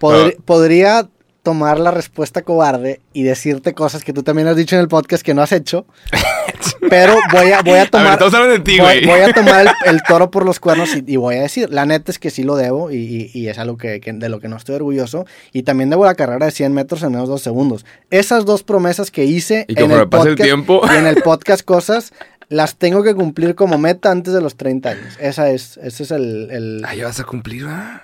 Podri-. 0.00 0.36
Podría 0.44 1.08
tomar 1.46 1.78
la 1.78 1.92
respuesta 1.92 2.42
cobarde 2.42 3.00
y 3.12 3.22
decirte 3.22 3.72
cosas 3.72 4.02
que 4.02 4.12
tú 4.12 4.24
también 4.24 4.48
has 4.48 4.56
dicho 4.56 4.74
en 4.74 4.82
el 4.82 4.88
podcast 4.88 5.22
que 5.22 5.32
no 5.32 5.42
has 5.42 5.52
hecho. 5.52 5.86
pero 6.90 7.14
voy 7.32 7.52
a, 7.52 7.62
voy 7.62 7.74
a 7.74 7.82
A 7.82 7.82
ver, 7.82 7.90
tomar. 7.90 8.12
estamos 8.14 8.34
hablando 8.34 8.54
de 8.54 8.60
ti, 8.64 8.80
voy, 8.80 9.06
voy 9.06 9.20
a 9.20 9.32
tomar 9.32 9.60
el, 9.66 9.68
el 9.94 10.02
toro 10.02 10.30
por 10.32 10.44
los 10.44 10.58
cuernos 10.58 10.96
y, 10.96 11.04
y 11.06 11.16
voy 11.16 11.36
a 11.36 11.42
decir, 11.42 11.70
la 11.70 11.86
neta 11.86 12.10
es 12.10 12.18
que 12.18 12.30
sí 12.30 12.42
lo 12.42 12.56
debo 12.56 12.90
y, 12.90 12.96
y- 12.96 13.30
y 13.32 13.46
es 13.48 13.58
algo 13.60 13.76
que, 13.76 14.00
que- 14.00 14.12
de 14.12 14.28
lo 14.28 14.40
que 14.40 14.48
no 14.48 14.56
estoy 14.56 14.74
orgulloso. 14.74 15.24
Y 15.52 15.62
también 15.62 15.88
debo 15.88 16.04
la 16.04 16.16
carrera 16.16 16.46
de 16.46 16.50
100 16.52 16.72
metros 16.72 17.02
en 17.04 17.12
menos 17.12 17.28
dos 17.28 17.42
segundos. 17.42 17.86
Esas 18.10 18.44
dos 18.44 18.64
promesas 18.64 19.12
que 19.12 19.24
hice 19.24 19.66
en 19.68 19.90
el 19.92 20.00
el 20.00 20.08
podcast 20.08 20.40
y 20.40 20.96
en 20.96 21.06
el 21.06 21.16
podcast 21.22 21.62
cosas, 21.64 22.12
las 22.48 22.74
tengo 22.76 23.04
que 23.04 23.14
cumplir 23.14 23.54
como 23.54 23.78
meta 23.78 24.10
antes 24.10 24.34
de 24.34 24.40
los 24.40 24.56
30 24.56 24.88
años. 24.90 25.16
Esa 25.20 25.50
es, 25.50 25.78
ese 25.82 26.02
es 26.02 26.10
el, 26.10 26.48
el- 26.50 26.82
Ah, 26.84 26.94
ya 26.96 27.04
vas 27.04 27.20
a 27.20 27.24
cumplir, 27.24 27.64
¿verdad? 27.66 28.02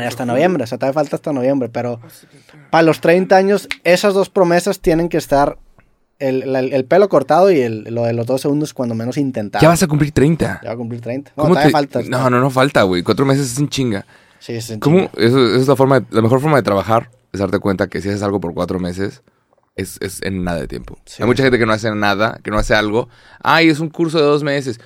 Hasta 0.00 0.24
noviembre, 0.26 0.64
o 0.64 0.66
sea, 0.66 0.78
todavía 0.78 0.94
falta 0.94 1.16
hasta 1.16 1.32
noviembre, 1.32 1.68
pero 1.68 2.00
para 2.70 2.82
los 2.82 3.00
30 3.00 3.36
años, 3.36 3.68
esas 3.84 4.14
dos 4.14 4.28
promesas 4.30 4.80
tienen 4.80 5.08
que 5.08 5.16
estar 5.18 5.58
el, 6.18 6.52
la- 6.52 6.60
el 6.60 6.84
pelo 6.84 7.08
cortado 7.08 7.50
y 7.50 7.60
el- 7.60 7.84
lo 7.94 8.04
de 8.04 8.12
los 8.12 8.26
dos 8.26 8.40
segundos 8.40 8.72
cuando 8.74 8.94
menos 8.94 9.16
intentado. 9.16 9.60
Ya 9.62 9.68
vas 9.68 9.82
a 9.82 9.88
cumplir 9.88 10.12
30. 10.12 10.60
Ya 10.62 10.68
va 10.68 10.74
a 10.74 10.76
cumplir 10.76 11.00
30. 11.00 11.32
No, 11.36 11.42
¿Cómo 11.42 11.54
todavía 11.54 11.68
te- 11.68 11.72
falta. 11.72 12.00
No, 12.08 12.30
no, 12.30 12.40
no 12.40 12.50
falta, 12.50 12.82
güey. 12.84 13.02
Cuatro 13.02 13.26
meses 13.26 13.52
es 13.52 13.58
en 13.58 13.68
chinga. 13.68 14.06
Sí, 14.38 14.60
sí, 14.60 14.78
¿Cómo? 14.78 14.98
chinga. 14.98 15.10
Eso, 15.16 15.38
eso 15.46 15.56
es 15.56 15.68
la 15.68 15.76
forma, 15.76 16.00
de- 16.00 16.06
la 16.10 16.22
mejor 16.22 16.40
forma 16.40 16.56
de 16.58 16.62
trabajar 16.62 17.10
es 17.32 17.40
darte 17.40 17.58
cuenta 17.58 17.88
que 17.88 18.00
si 18.00 18.08
haces 18.08 18.22
algo 18.22 18.40
por 18.40 18.54
cuatro 18.54 18.78
meses 18.78 19.22
es, 19.74 19.96
es 20.00 20.22
en 20.22 20.44
nada 20.44 20.60
de 20.60 20.68
tiempo. 20.68 20.98
Sí. 21.06 21.22
Hay 21.22 21.26
mucha 21.26 21.42
gente 21.42 21.58
que 21.58 21.66
no 21.66 21.72
hace 21.72 21.90
nada, 21.94 22.38
que 22.44 22.50
no 22.52 22.58
hace 22.58 22.74
algo. 22.74 23.08
Ay, 23.42 23.68
es 23.70 23.80
un 23.80 23.88
curso 23.88 24.18
de 24.18 24.24
dos 24.24 24.42
meses. 24.44 24.78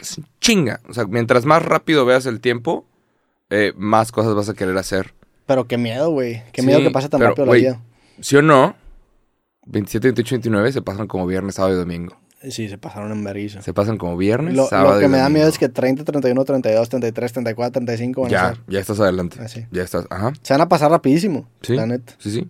Es 0.00 0.18
en 0.18 0.26
chinga. 0.40 0.80
O 0.88 0.92
sea, 0.94 1.06
mientras 1.06 1.44
más 1.44 1.62
rápido 1.64 2.04
veas 2.04 2.26
el 2.26 2.40
tiempo, 2.40 2.86
eh, 3.54 3.72
más 3.76 4.10
cosas 4.12 4.34
vas 4.34 4.48
a 4.48 4.54
querer 4.54 4.76
hacer. 4.78 5.14
Pero 5.46 5.66
qué 5.66 5.76
miedo, 5.76 6.10
güey. 6.10 6.42
Qué 6.52 6.62
Sí, 6.62 6.66
miedo 6.66 6.80
que 6.80 6.90
pase 6.90 7.08
tan 7.08 7.18
pero, 7.20 7.30
rápido 7.30 7.46
la 7.46 7.52
vida. 7.52 7.80
¿Sí 8.20 8.36
o 8.36 8.42
no? 8.42 8.74
27, 9.66 10.08
28, 10.08 10.34
29 10.36 10.72
se 10.72 10.82
pasan 10.82 11.06
como 11.06 11.26
viernes, 11.26 11.54
sábado 11.56 11.74
y 11.74 11.78
domingo. 11.78 12.16
Sí, 12.50 12.68
se 12.68 12.76
pasaron 12.78 13.12
en 13.12 13.22
vergüenza. 13.22 13.62
Se 13.62 13.72
pasan 13.72 13.98
como 13.98 14.16
viernes, 14.16 14.54
Lo, 14.54 14.66
sábado 14.66 14.94
lo 14.94 14.98
y 14.98 15.02
que 15.02 15.08
me 15.08 15.18
da 15.18 15.28
miedo 15.28 15.46
es 15.48 15.58
que 15.58 15.68
30, 15.68 16.02
31, 16.04 16.44
32, 16.44 16.88
33, 16.88 17.32
34, 17.32 17.72
35 17.72 18.20
van 18.22 18.28
a 18.28 18.32
Ya, 18.32 18.48
ser. 18.48 18.58
ya 18.66 18.80
estás 18.80 18.98
adelante. 18.98 19.36
Ah, 19.40 19.46
sí. 19.46 19.64
Ya 19.70 19.82
estás, 19.84 20.06
ajá. 20.10 20.32
Se 20.42 20.52
van 20.54 20.60
a 20.62 20.68
pasar 20.68 20.90
rapidísimo, 20.90 21.48
Sí. 21.62 21.76
la 21.76 21.86
neta. 21.86 22.14
Sí, 22.18 22.30
sí. 22.32 22.48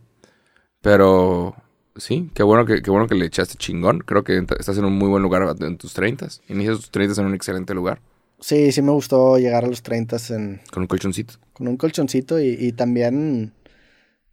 Pero 0.81 1.55
sí, 1.97 2.31
qué 2.35 2.43
bueno 2.43 2.65
que, 2.65 2.83
qué 2.83 2.91
bueno 2.91 3.07
que 3.07 3.15
le 3.15 3.27
echaste 3.27 3.57
chingón. 3.57 3.99
Creo 4.01 4.25
que 4.25 4.39
estás 4.59 4.79
en 4.79 4.85
un 4.85 4.97
muy 4.97 5.09
buen 5.09 5.23
lugar 5.23 5.43
en 5.61 5.77
tus 5.77 5.93
30. 5.93 6.29
Inicias 6.49 6.77
tus 6.77 6.91
30 6.91 7.21
en 7.21 7.27
un 7.27 7.35
excelente 7.35 7.75
lugar. 7.75 8.01
Sí, 8.43 8.73
sí 8.73 8.83
me 8.83 8.91
gustó 8.93 9.39
llegar 9.39 9.65
a 9.65 9.69
los 9.69 9.83
30 9.83 10.17
en, 10.31 10.61
Con 10.71 10.83
un 10.83 10.87
colchoncito. 10.89 11.35
con 11.53 11.69
un 11.69 11.77
colchoncito 11.77 12.41
y, 12.41 12.57
y 12.59 12.73
también, 12.73 13.53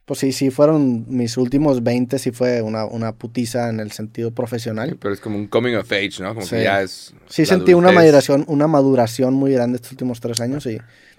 pues 0.04 0.18
sí, 0.20 0.32
sí 0.32 0.50
fueron 0.50 1.04
mis 1.08 1.36
últimos 1.36 1.84
20, 1.84 2.18
sí 2.18 2.32
fue 2.32 2.60
una, 2.60 2.84
una 2.86 3.12
putiza 3.12 3.68
en 3.70 3.78
el 3.78 3.92
sentido 3.92 4.30
Sí, 4.30 4.34
profesional. 4.34 4.98
pero 5.00 5.14
es 5.14 5.20
como 5.20 5.38
un 5.38 5.46
coming 5.46 5.74
of 5.76 5.90
age, 5.92 6.20
¿no? 6.20 6.34
Como 6.34 6.44
Sí. 6.44 6.56
que 6.56 6.64
ya 6.64 6.82
es. 6.82 7.14
Sí 7.28 7.46
sentí 7.46 7.72
una 7.72 7.92
maduración, 7.92 8.44
una 8.48 8.66
maduración 8.66 9.32
muy 9.34 9.52
grande 9.52 9.76
estos 9.76 9.92
últimos 9.92 10.18
tres 10.20 10.40
años 10.40 10.66
y, 10.66 10.78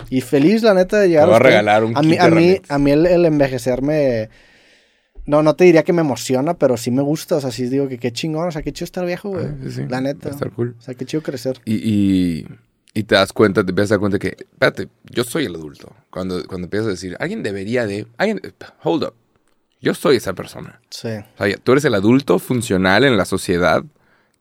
y 0.09 0.19
feliz 0.19 0.61
la 0.61 0.73
neta 0.73 0.99
de 0.99 1.07
llegar 1.07 1.27
voy 1.27 1.35
a 1.35 1.39
los 1.39 1.47
30. 1.47 1.49
regalar 1.61 1.83
un 1.85 1.97
a 1.97 2.01
mí, 2.01 2.17
a 2.17 2.29
mí, 2.29 2.61
a 2.67 2.77
mí 2.77 2.91
el, 2.91 3.05
el 3.05 3.25
envejecer 3.25 3.81
me... 3.81 4.29
No, 5.25 5.43
no 5.43 5.55
te 5.55 5.63
diría 5.63 5.83
que 5.83 5.93
me 5.93 6.01
emociona, 6.01 6.55
pero 6.55 6.75
sí 6.77 6.89
me 6.91 7.03
gusta. 7.03 7.35
O 7.35 7.41
sea, 7.41 7.51
sí 7.51 7.67
digo 7.67 7.87
que 7.87 7.99
qué 7.99 8.11
chingón, 8.11 8.47
o 8.47 8.51
sea, 8.51 8.63
qué 8.63 8.73
chido 8.73 8.85
estar 8.85 9.05
viejo, 9.05 9.29
güey. 9.29 9.45
Ah, 9.45 9.55
sí, 9.63 9.71
sí. 9.71 9.81
La 9.87 10.01
neta. 10.01 10.25
Va 10.25 10.31
a 10.31 10.33
estar 10.33 10.51
cool. 10.51 10.75
O 10.77 10.81
sea, 10.81 10.95
qué 10.95 11.05
chido 11.05 11.21
crecer. 11.21 11.61
Y, 11.63 11.75
y, 11.75 12.47
y 12.93 13.03
te 13.03 13.15
das 13.15 13.31
cuenta, 13.31 13.63
te 13.63 13.71
empiezas 13.71 13.91
a 13.91 13.93
dar 13.95 13.99
cuenta 13.99 14.19
que, 14.19 14.35
espérate, 14.39 14.89
yo 15.09 15.23
soy 15.23 15.45
el 15.45 15.55
adulto. 15.55 15.95
Cuando, 16.09 16.43
cuando 16.45 16.65
empiezas 16.65 16.87
a 16.87 16.91
decir, 16.91 17.15
alguien 17.19 17.41
debería 17.43 17.85
de. 17.85 18.07
Alguien, 18.17 18.41
hold 18.83 19.03
up. 19.03 19.13
Yo 19.79 19.93
soy 19.93 20.17
esa 20.17 20.33
persona. 20.33 20.81
Sí. 20.89 21.07
O 21.07 21.43
sea, 21.43 21.57
tú 21.57 21.71
eres 21.71 21.85
el 21.85 21.95
adulto 21.95 22.37
funcional 22.37 23.03
en 23.03 23.17
la 23.17 23.25
sociedad 23.25 23.83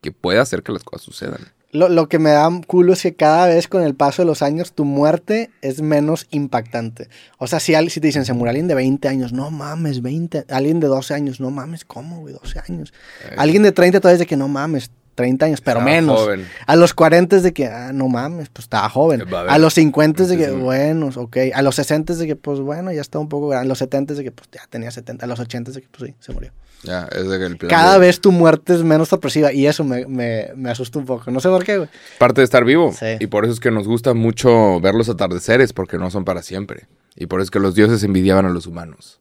que 0.00 0.12
puede 0.12 0.38
hacer 0.38 0.62
que 0.62 0.72
las 0.72 0.82
cosas 0.82 1.02
sucedan. 1.02 1.40
Lo, 1.72 1.88
lo 1.88 2.08
que 2.08 2.18
me 2.18 2.30
da 2.30 2.50
culo 2.66 2.92
es 2.94 3.02
que 3.02 3.14
cada 3.14 3.46
vez 3.46 3.68
con 3.68 3.84
el 3.84 3.94
paso 3.94 4.22
de 4.22 4.26
los 4.26 4.42
años 4.42 4.72
tu 4.72 4.84
muerte 4.84 5.50
es 5.62 5.80
menos 5.80 6.26
impactante. 6.30 7.08
O 7.38 7.46
sea, 7.46 7.60
si, 7.60 7.74
si 7.90 8.00
te 8.00 8.08
dicen, 8.08 8.24
se 8.24 8.32
murió 8.32 8.50
alguien 8.50 8.66
de 8.66 8.74
20 8.74 9.06
años, 9.06 9.32
no 9.32 9.52
mames, 9.52 10.02
20. 10.02 10.46
Alguien 10.48 10.80
de 10.80 10.88
12 10.88 11.14
años, 11.14 11.40
no 11.40 11.52
mames, 11.52 11.84
¿cómo, 11.84 12.20
güey? 12.20 12.34
12 12.34 12.60
años. 12.68 12.92
Alguien 13.36 13.62
de 13.62 13.70
30 13.70 14.00
todavía 14.00 14.14
es 14.14 14.18
de 14.18 14.26
que 14.26 14.36
no 14.36 14.48
mames, 14.48 14.90
30 15.14 15.46
años, 15.46 15.60
pero 15.60 15.80
Estaba 15.80 15.94
menos. 15.94 16.20
joven. 16.20 16.46
A 16.66 16.76
los 16.76 16.94
40 16.94 17.36
es 17.36 17.42
de 17.42 17.52
que, 17.52 17.66
ah, 17.66 17.92
no 17.92 18.08
mames, 18.08 18.48
pues 18.48 18.64
estaba 18.64 18.88
joven. 18.88 19.22
A 19.48 19.58
los 19.58 19.74
50 19.74 20.22
es 20.22 20.28
de 20.30 20.36
que, 20.38 20.50
bueno, 20.50 21.10
ok. 21.14 21.36
A 21.54 21.62
los 21.62 21.74
60 21.74 22.12
es 22.14 22.18
de 22.18 22.26
que, 22.26 22.36
pues 22.36 22.60
bueno, 22.60 22.92
ya 22.92 23.00
está 23.00 23.18
un 23.18 23.28
poco 23.28 23.48
grande. 23.48 23.66
A 23.66 23.68
los 23.68 23.78
70 23.78 24.12
es 24.14 24.18
de 24.18 24.24
que, 24.24 24.32
pues 24.32 24.48
ya 24.52 24.62
tenía 24.70 24.90
70. 24.90 25.24
A 25.24 25.28
los 25.28 25.40
80 25.40 25.70
es 25.70 25.74
de 25.76 25.82
que, 25.82 25.88
pues 25.90 26.10
sí, 26.10 26.16
se 26.20 26.32
murió. 26.32 26.52
Ya, 26.82 27.06
es 27.14 27.28
de 27.28 27.38
que 27.38 27.44
el 27.44 27.58
plan 27.58 27.68
Cada 27.68 27.94
de- 27.94 27.98
vez 28.00 28.20
tu 28.22 28.32
muerte 28.32 28.72
es 28.74 28.82
menos 28.82 29.08
sorpresiva 29.10 29.52
y 29.52 29.66
eso 29.66 29.84
me, 29.84 30.06
me, 30.06 30.48
me 30.56 30.70
asusta 30.70 30.98
un 30.98 31.04
poco. 31.04 31.30
No 31.30 31.38
sé 31.40 31.50
por 31.50 31.62
qué, 31.62 31.76
güey. 31.76 31.90
parte 32.18 32.40
de 32.40 32.44
estar 32.46 32.64
vivo. 32.64 32.94
Sí. 32.98 33.16
Y 33.20 33.26
por 33.26 33.44
eso 33.44 33.52
es 33.52 33.60
que 33.60 33.70
nos 33.70 33.86
gusta 33.86 34.14
mucho 34.14 34.80
ver 34.80 34.94
los 34.94 35.10
atardeceres, 35.10 35.74
porque 35.74 35.98
no 35.98 36.10
son 36.10 36.24
para 36.24 36.42
siempre. 36.42 36.86
Y 37.16 37.26
por 37.26 37.40
eso 37.40 37.44
es 37.44 37.50
que 37.50 37.58
los 37.60 37.74
dioses 37.74 38.02
envidiaban 38.02 38.46
a 38.46 38.48
los 38.48 38.66
humanos, 38.66 39.20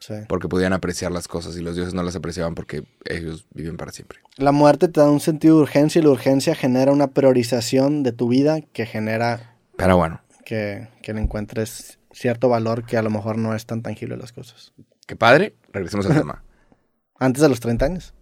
Sí. 0.00 0.14
porque 0.28 0.48
podían 0.48 0.72
apreciar 0.72 1.12
las 1.12 1.28
cosas 1.28 1.56
y 1.56 1.60
los 1.60 1.76
dioses 1.76 1.92
no 1.92 2.02
las 2.02 2.16
apreciaban 2.16 2.54
porque 2.54 2.84
ellos 3.04 3.46
viven 3.52 3.76
para 3.76 3.92
siempre. 3.92 4.18
La 4.38 4.50
muerte 4.50 4.88
te 4.88 4.98
da 4.98 5.10
un 5.10 5.20
sentido 5.20 5.56
de 5.56 5.62
urgencia 5.62 6.00
y 6.00 6.02
la 6.02 6.10
urgencia 6.10 6.54
genera 6.54 6.90
una 6.90 7.08
priorización 7.08 8.02
de 8.02 8.12
tu 8.12 8.28
vida 8.28 8.62
que 8.72 8.86
genera 8.86 9.56
Pero 9.76 9.98
bueno, 9.98 10.22
que, 10.46 10.88
que 11.02 11.12
le 11.12 11.20
encuentres 11.20 11.98
cierto 12.12 12.48
valor 12.48 12.84
que 12.86 12.96
a 12.96 13.02
lo 13.02 13.10
mejor 13.10 13.36
no 13.36 13.54
es 13.54 13.66
tan 13.66 13.82
tangible 13.82 14.16
las 14.16 14.32
cosas. 14.32 14.72
qué 15.06 15.16
padre. 15.16 15.54
Regresemos 15.72 16.06
al 16.06 16.14
tema. 16.16 16.42
Antes 17.18 17.42
de 17.42 17.50
los 17.50 17.60
30 17.60 17.84
años. 17.84 18.14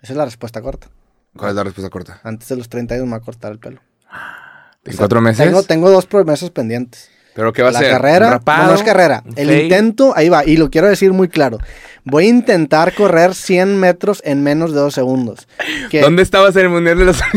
Esa 0.00 0.14
es 0.14 0.16
la 0.16 0.24
respuesta 0.24 0.62
corta. 0.62 0.88
¿Cuál 1.36 1.50
es 1.50 1.56
la 1.56 1.64
respuesta 1.64 1.90
corta? 1.90 2.20
Antes 2.24 2.48
de 2.48 2.56
los 2.56 2.68
30 2.70 2.94
años 2.94 3.04
me 3.06 3.12
va 3.12 3.18
a 3.18 3.20
cortar 3.20 3.52
el 3.52 3.58
pelo. 3.58 3.82
¿En 4.84 4.90
O 4.90 4.92
sea, 4.92 4.98
cuatro 4.98 5.20
meses? 5.20 5.44
Tengo, 5.44 5.62
tengo 5.62 5.90
dos 5.90 6.06
promesas 6.06 6.50
pendientes. 6.50 7.10
¿Pero 7.36 7.52
qué 7.52 7.62
va 7.62 7.68
a 7.68 7.72
la 7.72 7.78
ser? 7.78 7.90
carrera, 7.92 8.26
¿Un 8.26 8.32
rapado? 8.32 8.62
no, 8.64 8.68
no 8.70 8.74
es 8.76 8.82
carrera. 8.82 9.22
¿Un 9.24 9.34
El 9.36 9.52
intento, 9.62 10.12
ahí 10.16 10.28
va, 10.28 10.44
y 10.44 10.56
lo 10.56 10.70
quiero 10.70 10.88
decir 10.88 11.12
muy 11.12 11.28
claro. 11.28 11.58
Voy 12.04 12.26
a 12.26 12.28
intentar 12.28 12.94
correr 12.94 13.34
100 13.34 13.78
metros 13.78 14.22
en 14.24 14.42
menos 14.42 14.72
de 14.72 14.78
dos 14.80 14.94
segundos. 14.94 15.46
Que- 15.90 16.00
¿Dónde 16.00 16.22
estabas 16.22 16.54
en 16.56 16.62
el 16.62 16.68
mundial 16.70 16.98
de 16.98 17.04
los... 17.04 17.20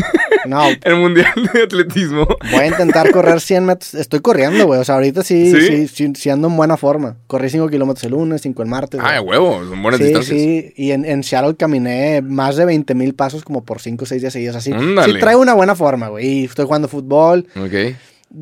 No, 0.45 0.61
el 0.83 0.95
mundial 0.95 1.33
de 1.53 1.63
atletismo? 1.63 2.25
Voy 2.51 2.61
a 2.61 2.67
intentar 2.67 3.11
correr 3.11 3.41
100 3.41 3.65
metros. 3.65 3.93
Estoy 3.93 4.21
corriendo, 4.21 4.65
güey. 4.67 4.79
O 4.79 4.85
sea, 4.85 4.95
ahorita 4.95 5.21
sí, 5.21 5.51
¿Sí? 5.51 5.61
sí, 5.67 5.87
sí, 5.89 6.13
sí 6.15 6.29
ando 6.29 6.47
en 6.47 6.55
buena 6.55 6.77
forma. 6.77 7.17
Corrí 7.27 7.49
5 7.49 7.67
kilómetros 7.67 8.05
el 8.05 8.11
lunes, 8.11 8.41
5 8.41 8.61
el 8.63 8.69
martes. 8.69 9.01
Ah, 9.03 9.19
huevo, 9.19 9.65
son 9.67 9.83
buenas 9.83 9.97
sí, 9.99 10.05
distancias. 10.05 10.39
sí. 10.39 10.73
Y 10.77 10.91
en, 10.91 11.03
en 11.03 11.23
Seattle 11.23 11.55
caminé 11.57 12.21
más 12.21 12.55
de 12.55 12.63
20 12.65 12.95
mil 12.95 13.13
pasos 13.15 13.43
como 13.43 13.65
por 13.65 13.81
5 13.81 14.03
o 14.03 14.07
6 14.07 14.21
días 14.21 14.31
seguidos. 14.31 14.55
Así. 14.55 14.71
Ándale. 14.71 15.13
Sí, 15.13 15.19
traigo 15.19 15.41
una 15.41 15.53
buena 15.55 15.75
forma, 15.75 16.07
güey. 16.07 16.25
Y 16.25 16.45
estoy 16.45 16.65
jugando 16.65 16.87
fútbol. 16.87 17.45
Ok. 17.57 17.95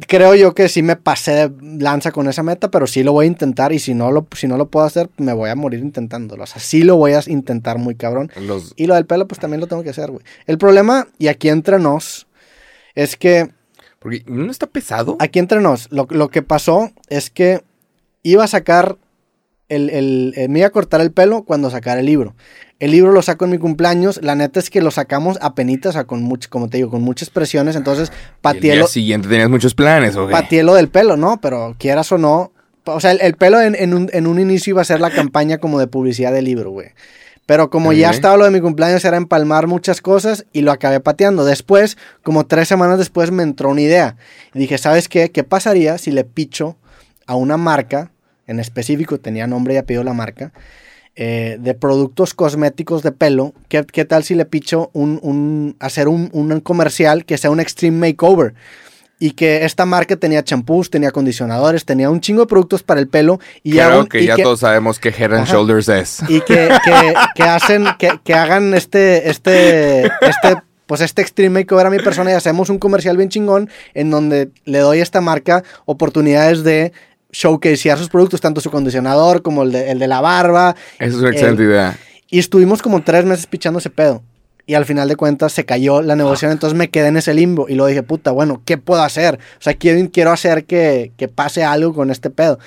Creo 0.07 0.35
yo 0.35 0.53
que 0.53 0.67
sí 0.67 0.81
me 0.83 0.97
pasé 0.97 1.31
de 1.49 1.51
lanza 1.81 2.11
con 2.11 2.27
esa 2.27 2.43
meta, 2.43 2.69
pero 2.69 2.87
sí 2.87 3.03
lo 3.03 3.13
voy 3.13 3.25
a 3.25 3.27
intentar. 3.27 3.71
Y 3.71 3.79
si 3.79 3.93
no 3.93 4.11
lo, 4.11 4.27
si 4.35 4.45
no 4.47 4.57
lo 4.57 4.67
puedo 4.69 4.85
hacer, 4.85 5.09
me 5.17 5.31
voy 5.31 5.49
a 5.49 5.55
morir 5.55 5.79
intentándolo. 5.79 6.43
O 6.43 6.45
sea, 6.45 6.61
sí 6.61 6.83
lo 6.83 6.97
voy 6.97 7.13
a 7.13 7.21
intentar 7.27 7.77
muy 7.77 7.95
cabrón. 7.95 8.29
Los... 8.41 8.73
Y 8.75 8.87
lo 8.87 8.95
del 8.95 9.05
pelo, 9.05 9.27
pues 9.27 9.39
también 9.39 9.61
lo 9.61 9.67
tengo 9.67 9.83
que 9.83 9.91
hacer, 9.91 10.11
güey. 10.11 10.23
El 10.45 10.57
problema, 10.57 11.07
y 11.17 11.27
aquí 11.27 11.47
entre 11.47 11.79
nos, 11.79 12.27
es 12.95 13.15
que 13.15 13.49
Porque 13.99 14.23
no 14.27 14.51
está 14.51 14.67
pesado. 14.67 15.15
aquí 15.19 15.39
entre 15.39 15.61
nos, 15.61 15.89
lo, 15.91 16.05
lo 16.09 16.29
que 16.29 16.41
pasó 16.41 16.91
es 17.07 17.29
que 17.29 17.63
iba 18.23 18.43
a 18.43 18.47
sacar 18.47 18.97
el, 19.69 19.89
el- 19.89 20.33
eh, 20.35 20.47
me 20.47 20.59
iba 20.59 20.67
a 20.67 20.71
cortar 20.71 21.01
el 21.01 21.11
pelo 21.11 21.43
cuando 21.43 21.69
sacara 21.69 21.99
el 21.99 22.05
libro. 22.05 22.35
El 22.79 22.91
libro 22.91 23.11
lo 23.11 23.21
saco 23.23 23.45
en 23.45 23.51
mi 23.51 23.57
cumpleaños. 23.57 24.19
La 24.21 24.35
neta 24.35 24.59
es 24.59 24.69
que 24.69 24.81
lo 24.81 24.91
sacamos 24.91 25.37
a 25.41 25.55
penitas, 25.55 25.89
o 25.89 25.93
sea, 25.93 26.03
con 26.03 26.21
mucho, 26.21 26.47
como 26.51 26.69
te 26.69 26.77
digo, 26.77 26.89
con 26.91 27.01
muchas 27.01 27.29
presiones. 27.31 27.75
Entonces, 27.75 28.09
Y 28.09 28.57
el 28.57 28.61
día 28.61 28.73
siguiente 28.87 29.27
tenías 29.27 29.49
muchos 29.49 29.73
planes, 29.73 30.15
¿o 30.15 30.27
del 30.75 30.87
pelo, 30.89 31.17
¿no? 31.17 31.41
Pero 31.41 31.75
quieras 31.79 32.11
o 32.11 32.17
no. 32.17 32.51
O 32.85 32.99
sea, 32.99 33.11
el, 33.11 33.19
el 33.21 33.33
pelo 33.35 33.59
en, 33.59 33.73
en 33.75 33.93
un, 33.93 34.09
en 34.13 34.27
un 34.27 34.39
inicio 34.39 34.71
iba 34.71 34.81
a 34.81 34.85
ser 34.85 35.01
la 35.01 35.09
campaña 35.09 35.57
como 35.57 35.79
de 35.79 35.87
publicidad 35.87 36.31
del 36.31 36.45
libro, 36.45 36.69
güey. 36.71 36.89
Pero 37.47 37.69
como 37.69 37.91
ya 37.93 38.09
estaba 38.15 38.37
lo 38.37 38.43
de 38.45 38.51
mi 38.51 38.59
cumpleaños, 38.61 39.03
era 39.05 39.17
empalmar 39.17 39.67
muchas 39.67 39.99
cosas 40.01 40.45
y 40.53 40.61
lo 40.61 40.71
acabé 40.71 40.99
pateando. 40.99 41.45
Después, 41.45 41.97
como 42.21 42.45
tres 42.45 42.67
semanas 42.67 42.97
después, 42.99 43.31
me 43.31 43.41
entró 43.43 43.69
una 43.69 43.81
idea. 43.81 44.17
Y 44.53 44.59
dije, 44.59 44.77
¿sabes 44.77 45.07
qué? 45.09 45.31
¿Qué 45.31 45.43
pasaría 45.43 45.97
si 45.97 46.11
le 46.11 46.25
picho 46.25 46.77
a 47.25 47.35
una 47.35 47.57
marca, 47.57 48.11
en 48.47 48.59
específico, 48.59 49.19
tenía 49.19 49.45
nombre 49.47 49.75
y 49.75 49.77
apellido 49.77 50.03
la 50.03 50.13
marca, 50.13 50.51
eh, 51.15 51.57
de 51.59 51.73
productos 51.73 52.33
cosméticos 52.33 53.03
de 53.03 53.11
pelo? 53.11 53.53
¿Qué, 53.69 53.85
qué 53.91 54.05
tal 54.05 54.23
si 54.23 54.35
le 54.35 54.45
picho 54.45 54.89
un, 54.93 55.19
un- 55.21 55.75
hacer 55.79 56.07
un, 56.07 56.29
un 56.33 56.59
comercial 56.61 57.25
que 57.25 57.37
sea 57.37 57.49
un 57.51 57.59
extreme 57.59 58.09
makeover? 58.09 58.53
Y 59.19 59.31
que 59.31 59.65
esta 59.65 59.83
marca 59.87 60.15
tenía 60.15 60.43
champús, 60.43 60.91
tenía 60.91 61.09
acondicionadores, 61.09 61.85
tenía 61.85 62.11
un 62.11 62.21
chingo 62.21 62.41
de 62.41 62.45
productos 62.47 62.83
para 62.83 62.99
el 62.99 63.07
pelo. 63.07 63.39
Y 63.63 63.71
Creo 63.71 64.05
que 64.05 64.21
y 64.21 64.27
ya 64.27 64.35
todos 64.37 64.59
sabemos 64.59 64.99
que 64.99 65.09
Head 65.09 65.33
and 65.33 65.41
Ajá. 65.41 65.53
Shoulders 65.53 65.89
es. 65.89 66.19
y 66.29 66.39
que, 66.41 66.69
que, 66.85 67.13
que 67.33 67.41
hacen, 67.43 67.85
que, 67.97 68.11
que 68.23 68.33
hagan 68.35 68.75
este, 68.75 69.27
este, 69.27 70.03
este, 70.05 70.57
pues 70.85 71.01
este 71.01 71.23
extreme 71.23 71.61
makeover 71.61 71.87
a 71.87 71.89
mi 71.89 71.97
persona 71.97 72.29
y 72.29 72.35
hacemos 72.35 72.69
un 72.69 72.77
comercial 72.77 73.17
bien 73.17 73.29
chingón 73.29 73.71
en 73.95 74.11
donde 74.11 74.51
le 74.65 74.77
doy 74.77 74.99
a 74.99 75.03
esta 75.03 75.19
marca 75.19 75.63
oportunidades 75.85 76.63
de 76.63 76.93
showcasear 77.31 77.97
sus 77.97 78.09
productos, 78.09 78.41
tanto 78.41 78.61
su 78.61 78.71
condicionador 78.71 79.41
como 79.41 79.63
el 79.63 79.71
de, 79.71 79.91
el 79.91 79.99
de 79.99 80.07
la 80.07 80.21
barba. 80.21 80.75
Esa 80.99 81.05
es 81.09 81.15
una 81.15 81.29
excelente 81.29 81.63
idea. 81.63 81.97
Y 82.29 82.39
estuvimos 82.39 82.81
como 82.81 83.01
tres 83.03 83.25
meses 83.25 83.45
pichando 83.47 83.79
ese 83.79 83.89
pedo. 83.89 84.21
Y 84.65 84.73
al 84.73 84.83
final 84.85 85.07
de 85.07 85.15
cuentas 85.15 85.53
se 85.53 85.63
cayó 85.63 86.01
la 86.01 86.17
negociación, 86.17 86.51
entonces 86.51 86.77
me 86.77 86.89
quedé 86.89 87.07
en 87.07 87.15
ese 87.17 87.33
limbo. 87.33 87.67
Y 87.69 87.75
luego 87.75 87.87
dije, 87.87 88.03
puta, 88.03 88.31
bueno, 88.31 88.61
¿qué 88.65 88.77
puedo 88.77 89.01
hacer? 89.01 89.35
O 89.59 89.61
sea, 89.61 89.73
quiero, 89.75 90.09
quiero 90.11 90.31
hacer 90.31 90.65
que, 90.65 91.13
que 91.15 91.29
pase 91.29 91.63
algo 91.63 91.93
con 91.93 92.11
este 92.11 92.29
pedo. 92.29 92.59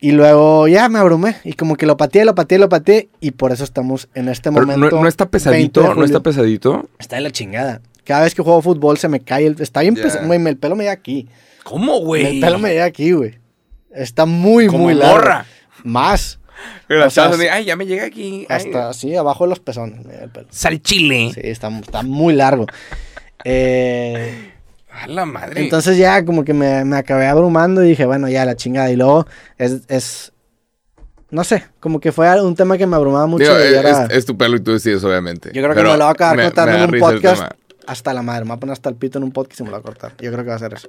Y 0.00 0.10
luego 0.12 0.66
ya 0.66 0.88
me 0.88 0.98
abrumé. 0.98 1.36
Y 1.44 1.52
como 1.52 1.76
que 1.76 1.86
lo 1.86 1.96
pateé, 1.96 2.24
lo 2.24 2.34
pateé, 2.34 2.58
lo 2.58 2.68
pateé. 2.68 3.10
Y 3.20 3.30
por 3.32 3.52
eso 3.52 3.62
estamos 3.62 4.08
en 4.14 4.28
este 4.28 4.50
Pero 4.50 4.66
momento. 4.66 4.96
no, 4.96 5.02
no 5.02 5.08
está 5.08 5.26
20 5.26 5.30
de 5.30 5.30
pesadito, 5.52 5.94
no 5.94 6.04
está 6.04 6.20
pesadito. 6.20 6.88
Está 6.98 7.16
de 7.16 7.22
la 7.22 7.30
chingada. 7.30 7.80
Cada 8.02 8.22
vez 8.24 8.34
que 8.34 8.42
juego 8.42 8.60
fútbol 8.60 8.98
se 8.98 9.08
me 9.08 9.20
cae 9.20 9.46
el... 9.46 9.56
Está 9.60 9.82
bien 9.82 9.94
Ya. 9.94 10.02
pesado. 10.02 10.26
Güey, 10.26 10.44
El 10.44 10.56
pelo 10.56 10.74
me 10.74 10.82
llega 10.84 10.94
aquí. 10.94 11.28
¿Cómo, 11.62 12.16
El 12.16 12.40
pelo 12.40 12.58
me 12.58 12.70
llega 12.70 12.86
aquí, 12.86 13.12
güey. 13.12 13.38
Está 13.94 14.26
muy, 14.26 14.66
Como 14.66 14.84
muy 14.84 14.94
largo. 14.94 15.14
morra. 15.16 15.46
Más. 15.84 16.38
Pero 16.86 17.06
O 17.06 17.10
sea, 17.10 17.28
sí. 17.28 17.34
así, 17.34 17.48
ay, 17.48 17.64
ya 17.64 17.76
me 17.76 17.86
llega 17.86 18.04
aquí. 18.04 18.46
ay. 18.48 18.56
Hasta 18.66 18.88
así, 18.90 19.16
abajo 19.16 19.44
de 19.44 19.50
los 19.50 19.60
pezones. 19.60 20.04
llega 20.06 20.24
el 20.24 20.30
pelo. 20.30 20.46
Sal 20.50 20.80
chile. 20.82 21.30
Sí, 21.34 21.40
está, 21.44 21.68
está 21.78 22.02
muy 22.02 22.34
largo. 22.34 22.66
Eh, 23.44 24.52
A 24.90 25.06
la 25.06 25.24
madre. 25.24 25.62
entonces 25.62 25.96
ya 25.96 26.24
como 26.24 26.44
que 26.44 26.52
me, 26.52 26.84
me 26.84 26.96
acabé 26.96 27.26
abrumando 27.26 27.82
y 27.84 27.88
dije, 27.90 28.04
bueno, 28.04 28.28
ya 28.28 28.44
la 28.44 28.56
chingada. 28.56 28.90
Y 28.90 28.96
luego 28.96 29.26
es, 29.58 29.82
es- 29.88 30.32
no 31.30 31.44
sé, 31.44 31.64
como 31.78 32.00
que 32.00 32.10
fue 32.12 32.42
un 32.42 32.56
tema 32.56 32.76
que 32.76 32.86
me 32.86 32.96
abrumaba 32.96 33.26
mucho. 33.26 33.44
Digo, 33.44 33.56
es, 33.56 33.72
era- 33.72 34.04
es 34.06 34.26
tu 34.26 34.36
pelo 34.36 34.56
y 34.56 34.60
tú 34.60 34.72
decides, 34.72 35.02
obviamente. 35.04 35.50
yo 35.54 35.62
creo 35.62 35.74
que 35.74 35.82
me 35.82 35.88
lo 35.90 35.94
voy 35.96 36.02
a 36.06 36.10
acabar 36.10 36.36
me- 36.36 36.42
cortando 36.44 36.76
en 36.76 36.94
un 36.94 37.00
podcast 37.00 37.52
hasta 37.86 38.12
la 38.12 38.22
madre. 38.22 38.44
Me 38.44 38.48
voy 38.48 38.56
a 38.56 38.60
poner 38.60 38.72
hasta 38.74 38.88
el 38.90 38.96
pito 38.96 39.18
en 39.18 39.24
un 39.24 39.32
podcast 39.32 39.60
y 39.60 39.62
me 39.62 39.70
lo 39.70 39.76
voy 39.76 39.80
a 39.80 39.84
cortar. 39.84 40.12
Yo 40.20 40.30
creo 40.32 40.44
que 40.44 40.50
va 40.50 40.56
a 40.56 40.58
ser 40.58 40.74
eso. 40.74 40.88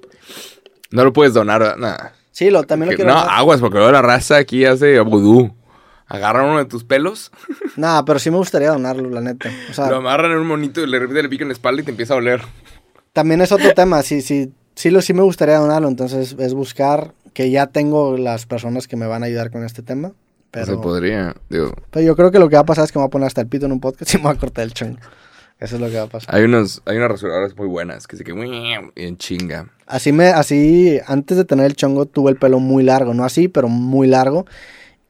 No 0.90 1.04
lo 1.06 1.14
puedes 1.14 1.34
donar. 1.34 1.78
Nada. 1.78 2.14
Sí, 2.32 2.50
lo, 2.50 2.64
también 2.64 2.88
lo 2.88 2.92
Que- 2.92 3.04
quiero 3.04 3.12
no, 3.14 3.20
aguas, 3.20 3.60
porque 3.60 3.78
luego 3.78 3.92
la 3.92 4.02
raza 4.02 4.38
aquí 4.38 4.66
hace 4.66 5.00
vudú. 5.02 5.54
Agarran 6.08 6.46
uno 6.46 6.58
de 6.58 6.66
tus 6.66 6.84
pelos, 6.84 7.32
Nada, 7.78 8.04
pero 8.04 8.20
sí 8.20 8.30
me 8.32 8.38
gustaría 8.38 8.70
donarlo, 8.70 9.10
la 9.10 9.22
neta. 9.22 9.50
O 9.70 9.74
sea, 9.74 9.90
lo 9.90 9.98
amarran 9.98 10.32
en 10.32 10.40
un 10.40 10.48
monito 10.48 10.82
y 10.82 10.88
le 10.88 11.00
repite 11.00 11.24
le 11.24 11.30
pican 11.30 11.46
en 11.46 11.50
la 11.50 11.54
espalda 11.54 11.82
y 11.82 11.86
te 11.86 11.92
empieza 11.92 12.14
a 12.16 12.18
oler. 12.18 12.42
también 13.14 13.40
es 13.42 13.52
otro 13.54 13.72
tema. 13.76 14.02
Sí, 14.02 14.22
sí, 14.22 14.52
sí, 14.76 14.90
lo, 14.92 15.02
sí 15.02 15.14
me 15.14 15.22
gustaría 15.22 15.58
donarlo. 15.58 15.88
Entonces 15.88 16.36
es 16.38 16.54
buscar 16.54 17.14
que 17.34 17.50
ya 17.50 17.68
tengo 17.68 18.18
las 18.18 18.46
personas 18.46 18.88
que 18.90 18.98
me 18.98 19.08
van 19.08 19.24
a 19.24 19.28
ayudar 19.28 19.52
con 19.52 19.64
este 19.64 19.84
tema. 19.84 20.12
Pero, 20.52 20.66
Se 20.66 20.78
podría. 20.78 21.34
Digo, 21.50 21.74
pero 21.92 22.06
yo 22.06 22.16
creo 22.18 22.30
que 22.30 22.40
lo 22.40 22.50
que 22.50 22.56
va 22.58 22.64
a 22.64 22.66
pasar 22.66 22.84
es 22.84 22.92
que 22.92 23.00
me 23.00 23.04
voy 23.04 23.08
a 23.08 23.12
poner 23.12 23.28
hasta 23.28 23.40
el 23.40 23.48
pito 23.48 23.68
en 23.68 23.72
un 23.72 23.80
podcast 23.80 24.14
y 24.14 24.18
me 24.18 24.24
voy 24.24 24.34
a 24.34 24.38
cortar 24.40 24.66
el 24.66 24.74
chongo. 24.74 24.98
Eso 25.62 25.76
es 25.76 25.82
lo 25.82 25.90
que 25.90 25.98
va 25.98 26.04
a 26.04 26.08
pasar. 26.08 26.34
hay, 26.36 26.44
unos, 26.44 26.82
hay 26.86 26.98
unas 26.98 27.12
rasuradoras 27.12 27.56
muy 27.56 27.68
buenas 27.68 28.08
que 28.08 28.18
se 28.18 28.24
que 28.24 28.32
en 28.96 29.18
chinga. 29.18 29.70
Así 29.86 30.12
me, 30.12 30.30
así, 30.30 31.00
antes 31.06 31.38
de 31.38 31.46
tener 31.46 31.68
el 31.68 31.76
chongo 31.76 32.08
tuve 32.08 32.32
el 32.32 32.38
pelo 32.38 32.60
muy 32.60 32.84
largo. 32.84 33.14
No 33.14 33.24
así, 33.24 33.48
pero 33.48 33.68
muy 33.68 34.08
largo. 34.08 34.48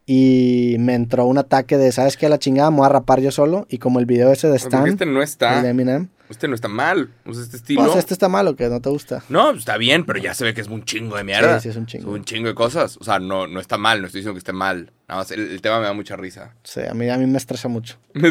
Y 0.06 0.76
me 0.80 0.93
entró 0.95 1.26
un 1.26 1.38
ataque 1.38 1.78
de, 1.78 1.93
¿sabes 1.93 2.18
qué? 2.18 2.26
A 2.26 2.30
la 2.30 2.38
chingada, 2.38 2.70
me 2.70 2.78
voy 2.78 2.86
a 2.86 2.89
rapar 2.89 3.22
yo 3.22 3.32
solo. 3.32 3.66
Y 3.70 3.78
como 3.78 3.99
el 3.99 4.06
video 4.06 4.30
ese 4.30 4.49
de 4.49 4.58
Stan, 4.58 4.86
este 4.88 5.06
no 5.06 5.12
el 5.12 5.18
de 5.20 5.24
está. 5.24 5.70
Eminem. 5.70 6.10
Este 6.32 6.47
no 6.47 6.55
está 6.55 6.67
mal. 6.67 7.11
O 7.25 7.34
sea, 7.34 7.43
este 7.43 7.57
estilo. 7.57 7.97
Este 7.97 8.13
está 8.13 8.27
malo, 8.29 8.55
que 8.55 8.67
no 8.69 8.82
te 8.82 8.89
gusta. 8.89 9.23
No, 9.29 9.51
está 9.51 9.77
bien, 9.77 10.05
pero 10.05 10.17
ya 10.17 10.34
se 10.34 10.43
ve 10.43 10.53
que 10.53 10.61
es 10.61 10.67
un 10.67 10.84
chingo 10.84 11.17
de 11.17 11.23
mierda. 11.23 11.59
Sí, 11.59 11.63
sí, 11.63 11.69
es 11.69 11.75
un 11.75 11.86
chingo. 11.86 12.05
Son 12.05 12.13
un 12.13 12.23
chingo 12.25 12.47
de 12.47 12.55
cosas. 12.55 12.97
O 12.97 13.03
sea, 13.03 13.19
no, 13.19 13.45
no 13.47 13.59
está 13.59 13.77
mal, 13.77 14.01
no 14.01 14.07
estoy 14.07 14.21
diciendo 14.21 14.34
que 14.34 14.39
esté 14.39 14.53
mal. 14.53 14.91
Nada 15.07 15.21
más, 15.21 15.32
el, 15.32 15.51
el 15.51 15.61
tema 15.61 15.79
me 15.79 15.86
da 15.86 15.93
mucha 15.93 16.15
risa. 16.15 16.55
Sí, 16.63 16.79
a 16.89 16.93
mí, 16.93 17.09
a 17.09 17.17
mí 17.17 17.27
me 17.27 17.38
estresa 17.38 17.67
mucho. 17.67 17.97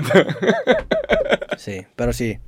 Sí, 1.59 1.87
pero 1.95 2.15
sí. 2.15 2.39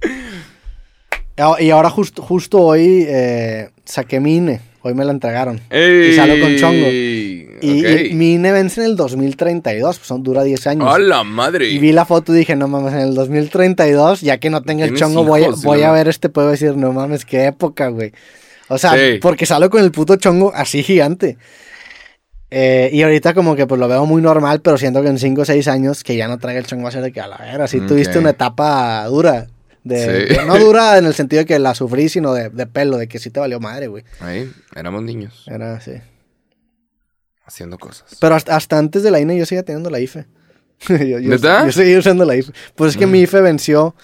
Ah, 1.36 1.56
Y 1.60 1.70
ahora 1.70 1.90
justo, 1.90 2.22
justo 2.22 2.60
hoy 2.60 3.04
eh, 3.06 3.70
saqué 3.84 4.20
mi 4.20 4.36
INE. 4.36 4.60
Hoy 4.82 4.94
me 4.94 5.04
la 5.04 5.12
entregaron. 5.12 5.60
Y 5.70 6.14
salgo 6.14 6.40
con 6.40 6.56
chongo. 6.56 6.86
Y, 6.88 7.48
Y, 7.60 7.86
y 8.10 8.14
mi 8.14 8.34
INE 8.34 8.50
vence 8.50 8.80
en 8.80 8.86
el 8.88 8.96
2032, 8.96 9.98
pues 9.98 10.08
son, 10.08 10.22
dura 10.24 10.42
10 10.42 10.66
años. 10.66 10.92
¡A 10.92 10.98
la 10.98 11.22
madre! 11.22 11.68
Y 11.70 11.78
vi 11.78 11.92
la 11.92 12.04
foto 12.04 12.34
y 12.34 12.38
dije, 12.38 12.56
no 12.56 12.66
mames, 12.66 12.92
en 12.94 13.00
el 13.00 13.14
2032, 13.14 14.20
ya 14.22 14.38
que 14.38 14.50
no 14.50 14.62
tenga 14.62 14.84
el 14.84 14.90
¿Tienes 14.94 15.00
chongo, 15.00 15.22
voy, 15.24 15.42
hijos, 15.42 15.62
voy 15.62 15.82
a 15.82 15.92
ver 15.92 16.08
este 16.08 16.28
puedo 16.28 16.48
decir, 16.50 16.76
no 16.76 16.92
mames, 16.92 17.24
qué 17.24 17.46
época, 17.46 17.88
güey. 17.88 18.12
O 18.68 18.78
sea, 18.78 18.92
Sí. 18.94 19.18
porque 19.22 19.46
salgo 19.46 19.70
con 19.70 19.82
el 19.84 19.92
puto 19.92 20.16
chongo 20.16 20.52
así 20.54 20.82
gigante. 20.82 21.36
Eh, 22.50 22.90
y 22.92 23.02
ahorita 23.02 23.32
como 23.32 23.56
que 23.56 23.66
pues 23.66 23.78
lo 23.80 23.88
veo 23.88 24.04
muy 24.04 24.20
normal, 24.20 24.60
pero 24.60 24.76
siento 24.76 25.00
que 25.02 25.08
en 25.08 25.18
5 25.18 25.40
o 25.42 25.44
6 25.44 25.68
años 25.68 26.04
que 26.04 26.16
ya 26.16 26.28
no 26.28 26.38
traiga 26.38 26.58
el 26.60 26.66
chongo 26.66 26.82
va 26.82 26.88
a 26.90 26.92
ser 26.92 27.02
de 27.02 27.12
que 27.12 27.20
a 27.20 27.26
la 27.26 27.38
vera, 27.38 27.66
si 27.66 27.80
tuviste 27.80 28.18
una 28.18 28.30
etapa 28.30 29.04
dura. 29.06 29.46
De, 29.84 29.98
Sí. 30.28 30.34
de- 30.36 30.44
no 30.46 30.58
dura 30.60 30.98
en 30.98 31.06
el 31.06 31.14
sentido 31.14 31.40
de 31.40 31.46
que 31.46 31.58
la 31.58 31.74
sufrí, 31.74 32.08
sino 32.08 32.32
de, 32.34 32.50
de 32.50 32.66
pelo, 32.66 32.98
de 32.98 33.08
que 33.08 33.18
sí 33.18 33.30
te 33.30 33.40
valió 33.40 33.58
madre, 33.60 33.88
güey. 33.88 34.04
Ahí, 34.20 34.50
éramos 34.76 35.02
niños, 35.02 35.44
Era 35.48 35.74
así. 35.76 35.92
haciendo 37.44 37.78
cosas. 37.78 38.16
Pero 38.20 38.34
hasta, 38.34 38.56
hasta 38.56 38.78
antes 38.78 39.02
de 39.02 39.10
la 39.10 39.20
INE 39.20 39.36
yo 39.36 39.46
seguía 39.46 39.64
teniendo 39.64 39.90
la 39.90 40.00
IFE. 40.00 40.26
yo, 40.88 40.96
yo, 41.18 41.30
¿Neta? 41.30 41.64
yo 41.66 41.72
seguía 41.72 41.98
usando 41.98 42.24
la 42.24 42.36
IFE. 42.36 42.52
Pues 42.74 42.92
es 42.92 42.96
que 42.96 43.06
Mm. 43.06 43.10
mi 43.10 43.20
IFE 43.22 43.40
venció. 43.40 43.94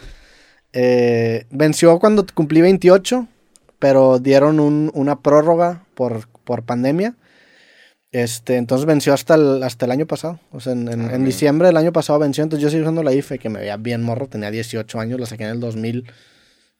eh, 0.72 1.46
venció 1.50 1.98
cuando 1.98 2.26
cumplí 2.34 2.60
28, 2.60 3.26
pero 3.78 4.18
dieron 4.18 4.60
un- 4.60 4.90
una 4.94 5.20
prórroga 5.20 5.84
por, 5.94 6.28
por 6.44 6.62
pandemia. 6.64 7.14
Este, 8.10 8.56
entonces 8.56 8.86
venció 8.86 9.12
hasta 9.12 9.34
el, 9.34 9.62
hasta 9.62 9.84
el 9.84 9.92
año 9.92 10.06
pasado. 10.06 10.40
O 10.50 10.60
sea, 10.60 10.72
en, 10.72 10.88
en- 10.88 11.10
Ah, 11.10 11.14
en 11.14 11.24
diciembre 11.24 11.68
del 11.68 11.76
año 11.76 11.92
pasado 11.92 12.18
venció. 12.18 12.42
Entonces 12.42 12.62
yo 12.62 12.70
seguí 12.70 12.82
usando 12.82 13.02
la 13.02 13.12
IFE, 13.12 13.38
que 13.38 13.48
me 13.50 13.60
veía 13.60 13.76
bien 13.76 14.02
morro. 14.02 14.26
Tenía 14.28 14.50
18 14.50 14.98
años, 15.00 15.20
la 15.20 15.26
saqué 15.26 15.44
en 15.44 15.50
el 15.50 15.60
2000. 15.60 16.10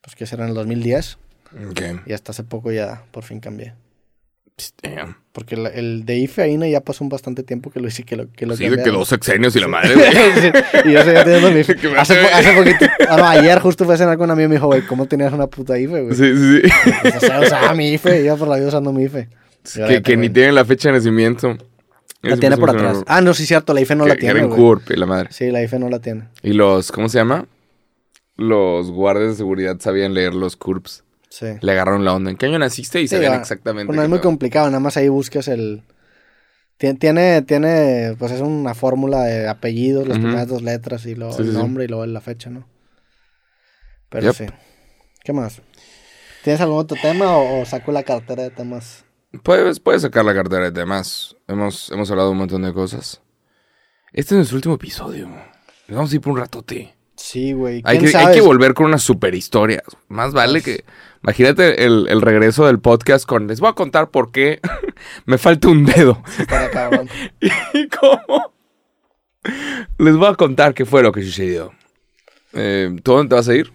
Pues 0.01 0.17
que 0.17 0.27
será 0.27 0.45
en 0.45 0.51
el 0.51 0.55
2010. 0.55 1.19
Ok. 1.71 1.81
Y 2.07 2.13
hasta 2.13 2.33
hace 2.33 2.45
poco 2.45 2.73
ya 2.73 3.03
por 3.11 3.25
fin 3.25 3.41
cambié. 3.41 3.75
Damn. 4.83 5.17
Porque 5.33 5.57
la- 5.57 5.69
el 5.69 6.05
de 6.05 6.17
IFE 6.17 6.43
a 6.43 6.47
INE 6.49 6.69
ya 6.71 6.81
pasó 6.81 7.05
un 7.05 7.11
bastante 7.11 7.43
tiempo 7.45 7.71
que 7.71 7.79
lo 7.79 7.87
hice, 7.89 8.03
que 8.03 8.17
lo, 8.17 8.33
que 8.33 8.45
lo 8.45 8.57
Sí, 8.57 8.69
de 8.69 8.83
que 8.83 8.91
dos 8.91 9.09
sexenios 9.09 9.55
y 9.55 9.61
la 9.61 9.69
madre. 9.69 9.95
Sí, 10.41 10.51
y 10.89 10.93
yo 10.93 11.05
seguía 11.05 11.23
teniendo 11.25 11.51
mi 11.53 11.61
IFE. 11.61 11.77
Hace, 11.97 12.15
po- 12.17 12.29
hace 12.35 12.53
poquito, 12.57 12.87
ah, 13.09 13.31
ayer 13.31 13.61
justo 13.61 13.85
fui 13.85 13.95
a 13.95 13.99
cenar 13.99 14.17
con 14.17 14.25
un 14.25 14.31
amigo 14.33 14.47
y 14.47 14.49
me 14.49 14.55
dijo, 14.57 14.67
güey, 14.67 14.83
¿cómo 14.87 15.07
tenías 15.07 15.33
una 15.33 15.47
puta 15.47 15.79
IFE, 15.79 16.03
güey? 16.03 16.17
Sí, 16.17 16.25
sí, 16.37 16.61
sí. 16.63 16.91
Pues, 17.03 17.17
o 17.17 17.21
sea, 17.21 17.41
usaba 17.41 17.75
mi 17.75 17.93
IFE, 17.93 18.25
iba 18.25 18.35
por 18.37 18.49
la 18.49 18.57
vida 18.57 18.67
usando 18.69 18.93
mi 18.93 19.05
IFE. 19.05 19.29
Que 20.05 20.17
ni 20.17 20.29
tienen 20.31 20.55
la 20.55 20.65
fecha 20.65 20.89
de 20.89 20.95
nacimiento. 20.99 21.57
La 22.23 22.31
Eso 22.33 22.41
tiene 22.41 22.57
por 22.57 22.71
atrás. 22.71 23.03
Ah, 23.07 23.21
no, 23.21 23.33
sí, 23.35 23.47
cierto, 23.47 23.73
la 23.75 23.81
IFE 23.81 23.95
no 23.95 24.05
que- 24.05 24.09
la 24.11 24.17
tiene, 24.17 24.41
era 24.41 24.49
en 24.49 25.01
la 25.01 25.07
madre. 25.07 25.29
Sí, 25.31 25.51
la 25.51 25.63
IFE 25.63 25.79
no 25.79 25.89
la 25.89 26.01
tiene. 26.01 26.29
Y 26.43 26.53
los, 26.53 26.91
¿cómo 26.91 27.09
se 27.09 27.19
llama? 27.19 27.47
Los 28.37 28.91
guardias 28.91 29.31
de 29.31 29.37
seguridad 29.37 29.77
sabían 29.81 30.15
leer 30.15 30.35
los 30.35 30.57
CURPS. 30.57 31.05
Sí. 31.29 31.47
Le 31.61 31.73
agarraron 31.73 32.05
la 32.05 32.15
onda. 32.15 32.31
¿En 32.31 32.37
qué 32.37 32.47
año 32.47 32.59
naciste? 32.59 33.01
Y 33.01 33.07
Sí, 33.09 33.15
sabían 33.17 33.35
exactamente. 33.35 33.93
No 33.93 33.99
qué 34.01 34.05
es 34.05 34.09
muy 34.09 34.19
complicado, 34.21 34.67
nada 34.67 34.81
más 34.81 34.97
ahí 34.97 35.09
buscas 35.09 35.47
el... 35.49 35.83
Tien- 36.79 36.99
Tiene, 36.99 37.43
tiene, 37.43 38.15
pues 38.19 38.33
es 38.33 38.41
una 38.41 38.75
fórmula 38.75 39.23
de 39.25 39.49
apellidos, 39.49 40.07
las 40.09 40.17
Ujú. 40.17 40.27
primeras 40.27 40.49
dos 40.49 40.63
letras 40.63 41.05
y 41.07 41.15
luego 41.17 41.33
Sí, 41.35 41.43
el 41.43 41.53
nombre 41.53 41.85
y 41.85 41.89
luego 41.89 42.07
la 42.07 42.21
fecha, 42.21 42.51
¿no? 42.51 42.67
Pero 44.09 44.33
Yep. 44.33 44.35
sí. 44.35 44.47
¿Qué 45.25 45.33
más? 45.33 45.61
¿Tienes 46.45 46.61
algún 46.61 46.79
otro 46.79 46.97
tema 47.01 47.37
o, 47.37 47.61
o 47.61 47.65
saco 47.67 47.91
la 47.93 48.05
cartera 48.05 48.45
de 48.45 48.51
temas? 48.51 49.05
Puedes, 49.43 49.79
puedes 49.81 50.03
sacar 50.03 50.25
la 50.25 50.35
cartera 50.35 50.65
de 50.65 50.73
temas. 50.73 51.37
Hemos, 51.47 51.91
hemos 51.91 52.11
hablado 52.11 52.31
un 52.31 52.39
montón 52.39 52.63
de 52.63 52.73
cosas. 52.73 53.21
Este 54.13 54.35
es 54.35 54.39
nuestro 54.39 54.57
último 54.57 54.75
episodio. 54.75 55.29
Nos 55.29 55.97
vamos 55.97 56.13
a 56.13 56.15
ir 56.15 56.21
por 56.21 56.33
un 56.33 56.39
ratote. 56.39 56.95
Sí, 57.17 57.53
güey. 57.53 57.83
Hay 57.85 57.99
¿Quién 57.99 58.11
que, 58.11 58.17
hay 58.17 58.25
sabe? 58.25 58.35
que 58.37 58.41
volver 58.41 58.75
con 58.75 58.87
una 58.87 58.99
super 58.99 59.35
historia. 59.35 59.83
Más 60.09 60.33
vale 60.33 60.63
que. 60.63 60.85
Imagínate 61.23 61.85
el, 61.85 62.07
el 62.09 62.23
regreso 62.23 62.67
del 62.67 62.79
podcast 62.79 63.27
con. 63.27 63.49
Les 63.49 63.61
voy 63.61 63.69
a 63.69 63.75
contar 63.75 64.11
por 64.11 64.33
qué 64.33 64.61
me 65.27 65.37
falta 65.37 65.69
un 65.69 65.85
dedo. 65.85 66.23
Estaría 66.39 66.71
cabrón. 66.71 67.09
¿Y 67.41 67.89
cómo? 67.89 68.55
Les 69.99 70.17
voy 70.17 70.29
a 70.29 70.35
contar 70.35 70.75
qué 70.75 70.85
fue 70.87 71.03
lo 71.03 71.13
que 71.13 71.23
sucedió. 71.23 71.73
Eh, 72.55 72.97
¿Tú 73.03 73.13
dónde 73.13 73.29
te 73.29 73.35
vas 73.35 73.49
a 73.49 73.55
ir? 73.55 73.73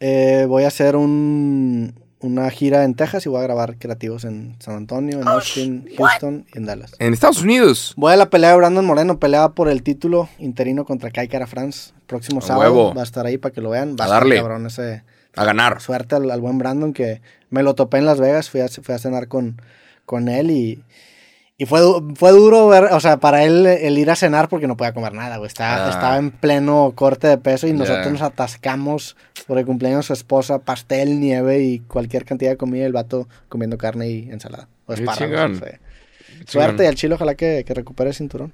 Eh, 0.00 0.46
voy 0.48 0.64
a 0.64 0.68
hacer 0.68 0.96
un, 0.96 1.94
una 2.22 2.48
gira 2.50 2.84
en 2.84 2.94
Texas 2.94 3.26
y 3.26 3.28
voy 3.28 3.40
a 3.40 3.42
grabar 3.42 3.76
creativos 3.76 4.24
en 4.24 4.56
San 4.60 4.76
Antonio, 4.76 5.20
en 5.20 5.28
Austin, 5.28 5.86
Houston 5.98 6.46
y 6.54 6.58
en 6.58 6.64
Dallas. 6.66 6.92
En 6.98 7.12
Estados 7.12 7.42
Unidos. 7.42 7.92
Voy 7.96 8.12
a 8.12 8.16
la 8.16 8.30
pelea 8.30 8.50
de 8.50 8.56
Brandon 8.56 8.84
Moreno, 8.86 9.18
pelea 9.18 9.48
por 9.50 9.68
el 9.68 9.82
título 9.82 10.28
interino 10.38 10.84
contra 10.84 11.10
Kai 11.10 11.28
Kara 11.28 11.46
France. 11.46 11.92
Próximo 12.06 12.38
A 12.38 12.42
sábado 12.42 12.72
huevo. 12.72 12.94
va 12.94 13.00
a 13.02 13.04
estar 13.04 13.26
ahí 13.26 13.38
para 13.38 13.52
que 13.54 13.60
lo 13.60 13.70
vean. 13.70 13.96
Va 14.00 14.04
A 14.04 14.08
darle. 14.08 14.36
cabrón 14.36 14.66
ese. 14.66 15.02
A 15.34 15.44
ganar. 15.44 15.80
Suerte 15.80 16.14
al, 16.14 16.30
al 16.30 16.40
buen 16.40 16.58
Brandon 16.58 16.92
que 16.92 17.22
me 17.50 17.62
lo 17.62 17.74
topé 17.74 17.98
en 17.98 18.06
Las 18.06 18.20
Vegas. 18.20 18.50
Fui 18.50 18.60
a, 18.60 18.68
fui 18.68 18.94
a 18.94 18.98
cenar 18.98 19.28
con, 19.28 19.60
con 20.04 20.28
él 20.28 20.50
y, 20.50 20.82
y 21.56 21.64
fue, 21.66 21.80
fue 22.16 22.32
duro 22.32 22.68
ver, 22.68 22.84
o 22.92 23.00
sea, 23.00 23.16
para 23.16 23.42
él 23.44 23.64
el 23.66 23.96
ir 23.98 24.10
a 24.10 24.16
cenar 24.16 24.48
porque 24.48 24.66
no 24.66 24.76
podía 24.76 24.92
comer 24.92 25.14
nada, 25.14 25.38
güey. 25.38 25.48
Estaba, 25.48 25.86
Ah. 25.86 25.90
estaba 25.90 26.16
en 26.18 26.30
pleno 26.32 26.92
corte 26.94 27.28
de 27.28 27.38
peso 27.38 27.66
y 27.66 27.72
nosotros 27.72 28.12
nos 28.12 28.20
atascamos 28.22 29.16
por 29.44 29.58
el 29.58 29.66
cumpleaños 29.66 30.00
de 30.00 30.06
su 30.08 30.12
esposa, 30.12 30.58
pastel, 30.58 31.20
nieve 31.20 31.62
y 31.62 31.78
cualquier 31.80 32.24
cantidad 32.24 32.50
de 32.50 32.56
comida. 32.56 32.86
El 32.86 32.92
vato 32.92 33.28
comiendo 33.48 33.78
carne 33.78 34.08
y 34.08 34.30
ensalada. 34.30 34.68
O 34.86 34.92
espárragos, 34.92 35.58
chingón. 35.58 35.78
Suerte 36.46 36.84
y 36.84 36.86
al 36.86 36.94
chile, 36.94 37.14
ojalá 37.14 37.34
que, 37.34 37.64
que 37.66 37.74
recupere 37.74 38.10
el 38.10 38.16
cinturón. 38.16 38.52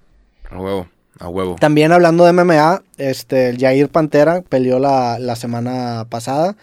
A 0.50 0.58
huevo. 0.58 0.88
A 1.18 1.28
huevo. 1.28 1.56
También 1.58 1.92
hablando 1.92 2.24
de 2.24 2.32
MMA, 2.32 2.82
este, 2.96 3.48
el 3.48 3.58
Jair 3.58 3.88
Pantera 3.88 4.42
peleó 4.42 4.78
la, 4.78 5.18
la 5.18 5.36
semana 5.36 6.06
pasada 6.08 6.56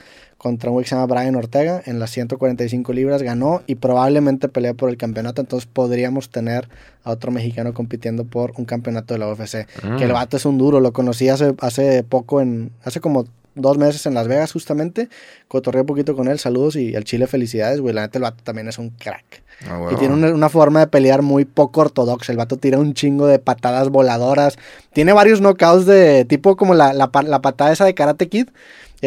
contra 0.46 0.70
un 0.70 0.76
güey 0.76 0.84
que 0.84 0.90
se 0.90 0.96
llama 0.96 1.12
Brian 1.12 1.36
Ortega 1.36 1.82
en 1.88 1.98
las 1.98 2.12
145 2.12 2.94
libras, 2.94 3.24
ganó 3.24 3.64
y 3.66 3.74
probablemente 3.74 4.48
pelea 4.48 4.76
por 4.76 4.92
el 4.92 4.96
campeonato, 4.96 5.42
entonces 5.42 5.68
podríamos 5.68 6.30
tener 6.30 6.70
a 7.04 7.10
otro 7.10 7.32
mexicano 7.32 7.74
compitiendo 7.74 8.26
por 8.26 8.54
un 8.58 8.66
campeonato 8.66 9.16
de 9.16 9.22
la 9.22 9.28
UFC. 9.28 9.68
Mm. 9.82 9.98
Que 9.98 10.04
el 10.04 10.14
vato 10.14 10.38
es 10.38 10.46
un 10.46 10.60
duro, 10.60 10.82
lo 10.82 10.94
conocí 10.94 11.30
hace, 11.30 11.56
hace 11.62 12.04
poco, 12.04 12.42
en 12.42 12.70
hace 12.84 13.00
como 13.00 13.26
dos 13.56 13.80
meses 13.80 14.06
en 14.06 14.14
Las 14.14 14.28
Vegas 14.28 14.52
justamente, 14.52 15.10
cotorreé 15.48 15.82
un 15.82 15.88
poquito 15.88 16.16
con 16.16 16.28
él, 16.28 16.38
saludos 16.38 16.76
y 16.76 16.96
al 16.96 17.06
Chile 17.06 17.26
felicidades, 17.26 17.82
güey, 17.82 17.96
la 17.96 18.02
neta 18.02 18.20
el 18.20 18.24
vato 18.24 18.44
también 18.44 18.68
es 18.68 18.78
un 18.78 18.92
crack. 18.92 19.42
A 19.68 19.94
Y 19.94 19.96
tiene 19.96 20.14
una, 20.14 20.32
una 20.32 20.50
forma 20.50 20.82
de 20.82 20.88
pelear 20.88 21.24
muy 21.24 21.46
poco 21.46 21.82
ortodoxa. 21.82 22.32
El 22.32 22.38
vato 22.38 22.58
tira 22.58 22.78
un 22.78 22.94
chingo 22.94 23.26
de 23.26 23.40
patadas 23.40 23.88
voladoras. 23.88 24.58
Tiene 24.92 25.14
varios 25.14 25.40
knockouts 25.40 25.86
de 25.86 26.26
tipo 26.26 26.58
como 26.58 26.76
la, 26.76 26.92
la, 26.94 27.10
la 27.26 27.42
patada 27.42 27.72
esa 27.72 27.86
de 27.86 27.96
Karate 27.96 28.28
Kid. 28.28 28.50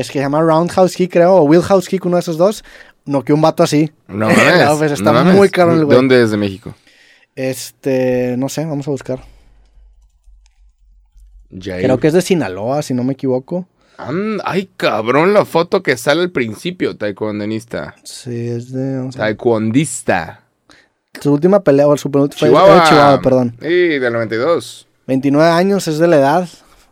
Es 0.00 0.08
que 0.08 0.18
se 0.18 0.24
llama 0.24 0.40
Roundhouse 0.40 0.94
Kick, 0.94 1.12
creo, 1.12 1.34
o 1.36 1.42
Wheelhouse 1.42 1.88
Kick, 1.88 2.04
uno 2.04 2.16
de 2.16 2.20
esos 2.20 2.36
dos. 2.38 2.64
Noqueó 3.04 3.34
un 3.34 3.42
vato 3.42 3.62
así. 3.62 3.90
No 4.06 4.28
No, 4.64 4.78
pues 4.78 4.92
está 4.92 5.12
no 5.12 5.24
muy 5.32 5.48
cabrón 5.48 5.74
el 5.76 5.80
¿De 5.80 5.84
güey. 5.86 5.96
dónde 5.96 6.22
es 6.22 6.30
de 6.30 6.36
México? 6.36 6.74
Este, 7.34 8.34
no 8.36 8.48
sé, 8.48 8.64
vamos 8.64 8.86
a 8.88 8.90
buscar. 8.90 9.20
Jair. 11.58 11.82
Creo 11.84 11.98
que 11.98 12.08
es 12.08 12.12
de 12.12 12.20
Sinaloa, 12.22 12.82
si 12.82 12.94
no 12.94 13.04
me 13.04 13.14
equivoco. 13.14 13.66
And- 13.96 14.40
ay, 14.44 14.68
cabrón, 14.76 15.32
la 15.34 15.44
foto 15.44 15.82
que 15.82 15.96
sale 15.96 16.22
al 16.22 16.30
principio, 16.30 16.96
taekwondonista. 16.96 17.94
Sí, 18.04 18.48
es 18.48 18.70
de. 18.72 19.08
Taekwondista. 19.16 20.42
Su 21.20 21.32
última 21.32 21.60
pelea, 21.60 21.88
o 21.88 21.96
su 21.96 22.10
penúltima 22.10 22.38
fue 22.38 22.48
Chihuahua. 22.88 23.20
perdón. 23.22 23.56
Sí, 23.60 23.98
del 23.98 24.12
92. 24.12 24.86
29 25.06 25.50
años, 25.50 25.88
es 25.88 25.98
de 25.98 26.06
la 26.06 26.16
edad. 26.16 26.48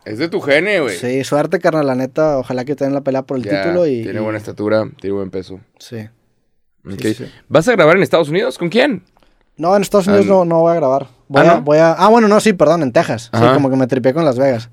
Es 0.07 0.18
de 0.18 0.28
tu 0.28 0.40
gene, 0.40 0.80
güey. 0.80 0.96
Sí, 0.96 1.24
suerte, 1.24 1.59
carnal, 1.59 1.86
la 1.86 1.94
neta. 1.96 2.38
Ojalá 2.38 2.64
que 2.64 2.76
te 2.76 2.84
den 2.84 2.94
la 2.94 3.00
pelea 3.00 3.22
por 3.22 3.36
el 3.38 3.42
Ya, 3.42 3.62
título 3.62 3.86
y. 3.86 4.02
Tiene 4.04 4.20
buena 4.20 4.38
estatura, 4.38 4.88
tiene 5.00 5.16
buen 5.16 5.30
peso. 5.30 5.61
Sí. 5.78 6.09
Ok. 6.86 7.00
Sí, 7.02 7.14
sí. 7.14 7.24
¿Vas 7.48 7.66
a 7.66 7.72
grabar 7.72 7.96
en 7.96 8.02
Estados 8.04 8.28
Unidos? 8.28 8.57
¿Con 8.57 8.68
quién? 8.68 9.02
No, 9.57 9.74
en 9.74 9.82
Estados 9.82 10.07
Unidos 10.07 10.26
Ah, 10.26 10.28
no, 10.30 10.44
no 10.44 10.61
voy 10.61 10.72
a 10.72 10.74
grabar. 10.76 11.09
Voy, 11.28 11.42
¿Ah, 11.44 11.50
a, 11.50 11.54
no? 11.57 11.62
voy 11.62 11.78
a. 11.78 11.92
Ah, 11.92 12.09
bueno, 12.09 12.28
no, 12.28 12.38
sí, 12.40 12.52
perdón, 12.52 12.82
en 12.82 12.92
Texas. 12.92 13.30
Sí, 13.34 13.40
como 13.54 13.68
que 13.68 13.76
me 13.76 13.86
tripié 13.88 14.14
con 14.14 14.24
Las 14.24 14.38
Vegas. 14.38 14.70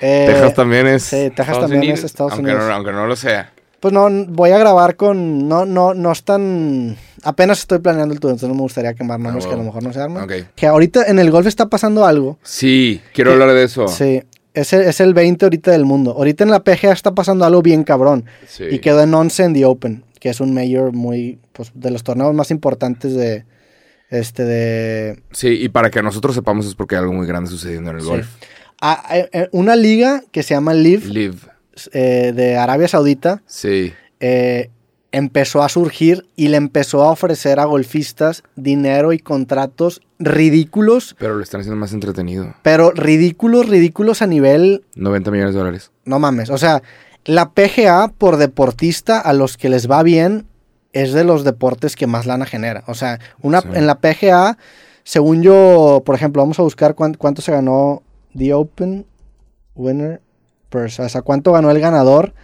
Eh, 0.00 0.24
Texas 0.28 0.54
también 0.54 0.88
es. 0.88 1.04
sí, 1.04 1.16
Texas 1.30 1.38
Estados 1.48 1.60
también 1.60 1.80
Unidos, 1.82 1.98
es 2.00 2.04
Estados 2.06 2.32
aunque 2.32 2.50
Unidos. 2.50 2.68
No, 2.68 2.74
aunque 2.74 2.92
no 2.92 3.06
lo 3.06 3.14
sea. 3.14 3.52
Pues 3.78 3.94
no, 3.94 4.08
voy 4.28 4.50
a 4.50 4.58
grabar 4.58 4.96
con. 4.96 5.46
No, 5.46 5.66
no, 5.66 5.94
no 5.94 6.10
es 6.10 6.24
tan. 6.24 6.96
Apenas 7.22 7.60
estoy 7.60 7.78
planeando 7.78 8.12
el 8.12 8.18
tour, 8.18 8.30
entonces 8.30 8.48
no 8.48 8.54
me 8.56 8.62
gustaría 8.62 8.94
quemar 8.94 9.20
nombres 9.20 9.44
Ah, 9.44 9.48
que 9.50 9.54
a 9.54 9.58
lo 9.58 9.62
mejor 9.64 9.82
no 9.84 9.92
se 9.92 10.00
arman. 10.00 10.24
Ok. 10.24 10.32
Que 10.56 10.66
ahorita 10.66 11.04
en 11.06 11.18
el 11.20 11.30
golf 11.30 11.46
está 11.46 11.68
pasando 11.68 12.04
algo. 12.04 12.38
Sí, 12.42 13.00
quiero 13.12 13.32
hablar 13.32 13.50
de 13.52 13.62
eso. 13.62 13.86
Sí. 13.86 14.22
Es 14.54 14.72
el, 14.72 14.82
es 14.82 15.00
el 15.00 15.14
20 15.14 15.44
ahorita 15.46 15.70
del 15.72 15.84
mundo. 15.84 16.12
Ahorita 16.12 16.44
en 16.44 16.50
la 16.50 16.62
PGA 16.64 16.92
está 16.92 17.12
pasando 17.14 17.44
algo 17.44 17.60
bien 17.60 17.82
cabrón. 17.84 18.24
Sí. 18.48 18.64
Y 18.70 18.78
quedó 18.78 19.02
en 19.02 19.12
11 19.12 19.42
en 19.44 19.54
The 19.54 19.64
Open, 19.66 20.04
que 20.20 20.30
es 20.30 20.40
un 20.40 20.54
mayor 20.54 20.92
muy. 20.92 21.38
Pues 21.52 21.72
de 21.74 21.90
los 21.90 22.02
torneos 22.04 22.32
más 22.34 22.50
importantes 22.50 23.14
de. 23.14 23.44
Este 24.10 24.44
de. 24.44 25.22
Sí, 25.32 25.48
y 25.48 25.68
para 25.68 25.90
que 25.90 26.02
nosotros 26.02 26.34
sepamos 26.36 26.66
es 26.66 26.74
porque 26.74 26.94
hay 26.94 27.00
algo 27.00 27.12
muy 27.14 27.26
grande 27.26 27.50
sucediendo 27.50 27.90
en 27.90 27.96
el 27.96 28.02
Sí. 28.02 28.08
golf. 28.08 28.26
Ah, 28.80 29.02
eh, 29.12 29.28
eh, 29.32 29.48
una 29.52 29.74
liga 29.76 30.22
que 30.30 30.42
se 30.42 30.54
llama 30.54 30.72
LIV 30.74 31.06
Live. 31.06 31.36
eh, 31.92 32.32
de 32.34 32.56
Arabia 32.56 32.86
Saudita 32.86 33.42
Sí. 33.46 33.92
eh, 34.20 34.70
empezó 35.16 35.62
a 35.62 35.68
surgir 35.68 36.26
y 36.36 36.48
le 36.48 36.56
empezó 36.56 37.02
a 37.02 37.10
ofrecer 37.10 37.60
a 37.60 37.64
golfistas 37.64 38.42
dinero 38.56 39.12
y 39.12 39.18
contratos 39.18 40.00
ridículos, 40.18 41.16
Pero 41.18 41.34
lo 41.36 41.42
están 41.42 41.60
haciendo 41.60 41.78
más 41.80 41.92
entretenido. 41.92 42.54
pero 42.62 42.90
ridículos, 42.90 43.68
ridículos 43.68 44.22
a 44.22 44.26
nivel, 44.26 44.84
90 44.94 45.30
millones 45.30 45.54
de 45.54 45.58
dólares. 45.60 45.90
no 46.04 46.18
mames, 46.18 46.50
o 46.50 46.58
sea, 46.58 46.82
la 47.24 47.50
PGA 47.50 48.08
por 48.16 48.36
deportista 48.36 49.18
a 49.20 49.32
los 49.32 49.56
que 49.56 49.68
les 49.70 49.90
va 49.90 50.02
bien 50.02 50.46
es 50.92 51.12
de 51.12 51.24
los 51.24 51.42
deportes 51.44 51.96
que 51.96 52.06
más 52.06 52.26
lana 52.26 52.44
genera. 52.46 52.84
O 52.86 52.94
sea, 52.94 53.18
una, 53.40 53.60
Sí. 53.62 53.68
en 53.74 53.86
la 53.86 53.98
PGA, 54.00 54.58
según 55.04 55.42
yo, 55.42 56.02
por 56.04 56.14
ejemplo, 56.14 56.42
vamos 56.42 56.58
a 56.58 56.62
buscar 56.62 56.94
cuán- 56.94 57.14
cuánto 57.14 57.40
se 57.42 57.50
ganó 57.52 58.02
The 58.36 58.52
Open 58.54 59.06
Winner 59.74 60.20
Purse. 60.68 61.02
O 61.02 61.08
sea, 61.08 61.22
cuánto 61.22 61.52
ganó 61.52 61.70
el 61.70 61.80
ganador 61.80 62.34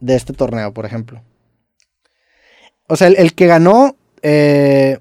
de 0.00 0.14
este 0.16 0.32
torneo, 0.32 0.72
por 0.72 0.86
ejemplo. 0.86 1.20
O 2.90 2.96
sea, 2.96 3.08
el, 3.08 3.16
el 3.16 3.34
que 3.34 3.46
ganó 3.46 3.96
eh, 4.22 4.98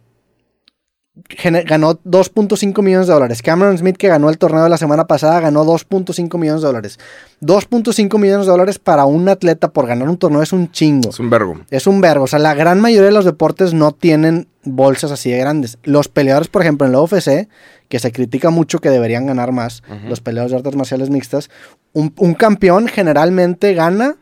ganó 1.65 1.99
2.5 2.03 2.81
millones 2.81 3.07
de 3.07 3.13
dólares. 3.13 3.41
Cameron 3.41 3.77
Smith, 3.77 3.97
que 3.97 4.07
ganó 4.07 4.29
el 4.29 4.37
torneo 4.37 4.63
de 4.63 4.69
la 4.69 4.77
semana 4.77 5.05
pasada, 5.05 5.39
ganó 5.39 5.65
2.5 5.65 6.37
millones 6.37 6.61
de 6.61 6.67
dólares. 6.67 6.99
2.5 7.41 8.17
millones 8.17 8.45
de 8.45 8.51
dólares 8.51 8.79
para 8.79 9.05
un 9.05 9.29
atleta 9.29 9.69
por 9.69 9.87
ganar 9.87 10.09
un 10.09 10.17
torneo 10.17 10.41
es 10.41 10.53
un 10.53 10.71
chingo. 10.71 11.09
Es 11.09 11.19
un 11.19 11.29
vergo. 11.29 11.59
Es 11.69 11.87
un 11.87 12.01
vergo. 12.01 12.23
O 12.23 12.27
sea, 12.27 12.39
la 12.39 12.53
gran 12.53 12.81
mayoría 12.81 13.07
de 13.07 13.13
los 13.13 13.25
deportes 13.25 13.73
no 13.73 13.91
tienen 13.91 14.47
bolsas 14.63 15.11
así 15.11 15.29
de 15.29 15.37
grandes. 15.37 15.77
Los 15.83 16.07
peleadores, 16.07 16.47
por 16.47 16.61
ejemplo, 16.61 16.87
en 16.87 16.93
la 16.93 17.01
UFC, 17.01 17.47
que 17.87 17.99
se 17.99 18.11
critica 18.11 18.49
mucho 18.49 18.79
que 18.79 18.89
deberían 18.89 19.25
ganar 19.25 19.51
más, 19.51 19.83
los 20.07 20.21
peleadores 20.21 20.51
de 20.51 20.57
artes 20.57 20.75
marciales 20.75 21.09
mixtas, 21.09 21.49
un, 21.93 22.13
un 22.17 22.33
campeón 22.33 22.87
generalmente 22.87 23.73
gana 23.73 24.15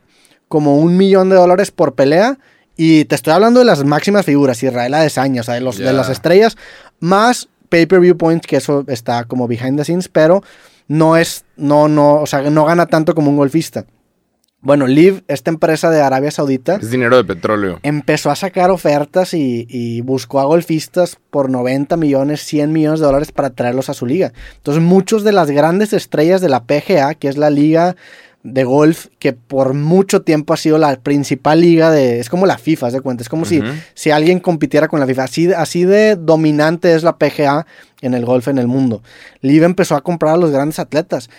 como 0.48 0.78
un 0.78 0.96
millón 0.96 1.30
de 1.30 1.36
dólares 1.36 1.72
por 1.72 1.94
pelea. 1.96 2.38
Y 2.78 3.06
te 3.06 3.16
estoy 3.16 3.34
hablando 3.34 3.60
de 3.60 3.66
las 3.66 3.84
máximas 3.84 4.26
figuras, 4.26 4.62
Israel 4.62 4.94
Adesanya, 4.94 5.42
o 5.42 5.44
sea, 5.44 5.56
de, 5.56 5.62
los, 5.62 5.78
de 5.78 5.92
las 5.92 6.10
estrellas, 6.10 6.56
más 7.00 7.50
pay-per-view 7.70 8.16
points, 8.16 8.46
que 8.46 8.58
eso 8.58 8.86
está 8.88 9.26
como 9.26 9.48
behind 9.48 9.78
the 9.78 9.84
scenes, 9.84 10.08
pero 10.08 10.44
no 10.88 11.18
es, 11.18 11.44
no, 11.58 11.88
no, 11.88 12.22
o 12.22 12.28
sea, 12.28 12.50
no 12.50 12.66
gana 12.66 12.86
tanto 12.86 13.16
como 13.16 13.32
un 13.32 13.38
golfista. 13.38 13.86
Bueno, 14.60 14.88
Liv, 14.88 15.24
esta 15.28 15.52
empresa 15.52 15.90
de 15.92 16.02
Arabia 16.02 16.32
Saudita, 16.32 16.78
Es 16.82 16.90
dinero 16.90 17.16
de 17.16 17.24
petróleo. 17.24 17.80
empezó 17.84 18.32
a 18.32 18.36
sacar 18.36 18.72
ofertas 18.72 19.34
y, 19.34 19.68
y 19.70 20.02
buscó 20.02 20.40
a 20.40 20.46
golfistas 20.46 21.18
por 21.30 21.50
90 21.50 21.96
millones, 21.96 22.42
100 22.42 22.72
millones 22.72 23.00
de 23.00 23.06
dólares 23.06 23.32
para 23.32 23.52
traerlos 23.52 23.90
a 23.90 23.94
su 23.94 24.06
liga. 24.06 24.34
Entonces, 24.56 24.84
muchos 24.84 25.24
de 25.24 25.32
las 25.32 25.52
grandes 25.52 25.94
estrellas 25.94 26.42
de 26.42 26.50
la 26.50 26.64
PGA, 26.64 27.14
que 27.14 27.28
es 27.28 27.38
la 27.38 27.50
liga 27.50 27.96
de 28.44 28.64
golf, 28.64 29.08
que 29.20 29.34
por 29.34 29.74
mucho 29.74 30.22
tiempo 30.22 30.54
ha 30.54 30.58
sido 30.58 30.78
la 30.78 30.96
principal 30.98 31.60
liga 31.62 31.92
de... 31.92 32.20
Es 32.20 32.30
como 32.30 32.46
la 32.46 32.58
FIFA, 32.58 32.92
de 32.92 33.02
cuenta. 33.02 33.22
Es 33.24 33.30
como 33.30 33.44
si, 33.46 33.60
si 33.94 34.12
alguien 34.12 34.40
compitiera 34.40 34.88
con 34.88 35.00
la 35.02 35.06
FIFA. 35.08 35.24
Así, 35.24 35.48
de- 35.48 35.56
así 35.56 35.84
de 35.86 36.16
dominante 36.16 36.96
es 36.96 37.04
la 37.04 37.18
PGA 37.18 37.66
en 38.02 38.14
el 38.14 38.26
golf 38.26 38.48
en 38.48 38.58
el 38.58 38.68
mundo. 38.68 39.02
Liv 39.42 39.64
empezó 39.64 39.96
a 39.96 40.02
comprar 40.02 40.36
a 40.36 40.38
los 40.38 40.52
grandes 40.52 40.80
atletas. 40.80 41.30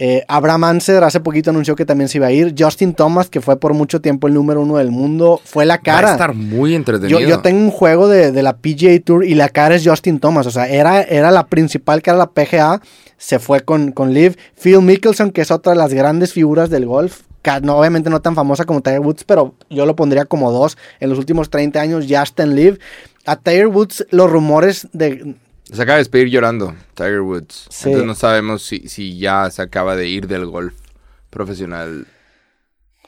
Eh, 0.00 0.24
Abraham 0.28 0.64
Anser 0.64 1.02
hace 1.02 1.18
poquito 1.18 1.50
anunció 1.50 1.74
que 1.74 1.84
también 1.84 2.08
se 2.08 2.18
iba 2.18 2.28
a 2.28 2.32
ir. 2.32 2.54
Justin 2.56 2.94
Thomas, 2.94 3.28
que 3.28 3.40
fue 3.40 3.58
por 3.58 3.74
mucho 3.74 4.00
tiempo 4.00 4.28
el 4.28 4.34
número 4.34 4.62
uno 4.62 4.76
del 4.76 4.90
mundo, 4.90 5.40
fue 5.44 5.66
la 5.66 5.78
cara. 5.78 6.02
Va 6.02 6.08
a 6.10 6.12
estar 6.12 6.34
muy 6.34 6.74
entretenido. 6.74 7.18
Yo, 7.18 7.28
yo 7.28 7.40
tengo 7.40 7.60
un 7.60 7.70
juego 7.70 8.08
de, 8.08 8.30
de 8.30 8.42
la 8.42 8.56
PGA 8.56 8.98
Tour 9.04 9.24
y 9.24 9.34
la 9.34 9.48
cara 9.48 9.74
es 9.74 9.86
Justin 9.86 10.20
Thomas. 10.20 10.46
O 10.46 10.50
sea, 10.50 10.68
era, 10.68 11.02
era 11.02 11.30
la 11.30 11.46
principal 11.46 12.00
que 12.02 12.10
era 12.10 12.18
la 12.18 12.30
PGA. 12.30 12.80
Se 13.16 13.40
fue 13.40 13.62
con, 13.62 13.90
con 13.90 14.14
Liv. 14.14 14.36
Phil 14.54 14.80
Mickelson, 14.80 15.32
que 15.32 15.40
es 15.40 15.50
otra 15.50 15.72
de 15.72 15.78
las 15.78 15.92
grandes 15.92 16.32
figuras 16.32 16.70
del 16.70 16.86
golf. 16.86 17.22
No, 17.62 17.78
obviamente 17.78 18.10
no 18.10 18.20
tan 18.20 18.34
famosa 18.34 18.64
como 18.64 18.82
Tiger 18.82 19.00
Woods, 19.00 19.24
pero 19.24 19.54
yo 19.70 19.86
lo 19.86 19.96
pondría 19.96 20.24
como 20.26 20.52
dos. 20.52 20.76
En 21.00 21.08
los 21.10 21.18
últimos 21.18 21.50
30 21.50 21.80
años 21.80 22.06
en 22.36 22.54
Liv. 22.54 22.78
A 23.24 23.36
Tiger 23.36 23.68
Woods, 23.68 24.06
los 24.10 24.30
rumores 24.30 24.88
de. 24.92 25.34
Se 25.72 25.82
acaba 25.82 25.96
de 25.96 26.00
despedir 26.00 26.28
llorando, 26.28 26.74
Tiger 26.94 27.20
Woods. 27.20 27.66
Sí. 27.70 27.88
Entonces 27.88 28.06
no 28.06 28.14
sabemos 28.14 28.62
si, 28.64 28.88
si 28.88 29.18
ya 29.18 29.50
se 29.50 29.62
acaba 29.62 29.96
de 29.96 30.08
ir 30.08 30.26
del 30.26 30.46
golf 30.46 30.74
profesional. 31.30 32.06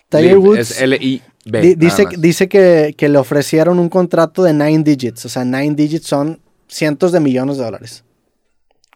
Tiger 0.08 0.38
Woods. 0.38 0.58
Es 0.58 0.80
L-I-B. 0.82 1.76
Dice 1.76 2.06
dice 2.18 2.48
que, 2.48 2.94
que 2.96 3.08
le 3.08 3.18
ofrecieron 3.18 3.78
un 3.78 3.88
contrato 3.88 4.42
de 4.42 4.52
nine 4.52 4.82
digits. 4.82 5.24
O 5.24 5.28
sea, 5.28 5.44
nine 5.44 5.74
digits 5.74 6.06
son 6.06 6.40
cientos 6.68 7.12
de 7.12 7.20
millones 7.20 7.56
de 7.58 7.64
dólares. 7.64 8.04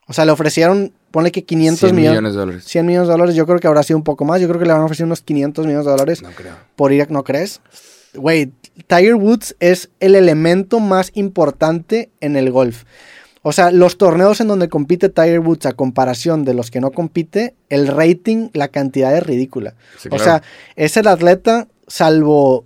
O 0.06 0.12
sea, 0.12 0.24
le 0.24 0.32
ofrecieron 0.32 0.92
Ponle 1.10 1.30
que 1.30 1.44
500 1.44 1.78
100 1.78 1.94
millones. 1.94 2.10
millones 2.12 2.32
de 2.34 2.38
dólares. 2.40 2.64
100 2.64 2.86
millones 2.86 3.06
de 3.06 3.12
dólares, 3.12 3.34
yo 3.36 3.46
creo 3.46 3.60
que 3.60 3.68
habrá 3.68 3.84
sido 3.84 3.96
un 3.96 4.02
poco 4.02 4.24
más. 4.24 4.40
Yo 4.40 4.48
creo 4.48 4.58
que 4.58 4.66
le 4.66 4.72
van 4.72 4.82
a 4.82 4.84
ofrecer 4.86 5.06
unos 5.06 5.20
500 5.22 5.64
millones 5.64 5.86
de 5.86 5.90
dólares 5.92 6.22
No 6.22 6.30
creo. 6.32 6.54
por 6.74 6.92
ir, 6.92 7.02
a- 7.02 7.06
¿no 7.08 7.22
crees? 7.22 7.60
Güey, 8.14 8.50
Tiger 8.88 9.14
Woods 9.14 9.54
es 9.60 9.90
el 10.00 10.16
elemento 10.16 10.80
más 10.80 11.12
importante 11.14 12.10
en 12.20 12.34
el 12.34 12.50
golf. 12.50 12.82
O 13.47 13.53
sea, 13.53 13.70
los 13.70 13.99
torneos 13.99 14.40
en 14.40 14.49
donde 14.49 14.70
compite 14.70 15.11
Tiger 15.11 15.40
Woods 15.40 15.66
a 15.66 15.72
comparación 15.72 16.47
de 16.47 16.55
los 16.55 16.70
que 16.70 16.80
no 16.80 16.92
compite, 16.92 17.55
el 17.68 17.88
rating, 17.88 18.49
la 18.55 18.68
cantidad 18.68 19.14
es 19.14 19.22
ridícula. 19.22 19.74
Sí, 19.99 20.09
O 20.11 20.18
sea, 20.18 20.42
es 20.76 20.97
el 20.97 21.07
atleta, 21.07 21.68
salvo. 21.86 22.64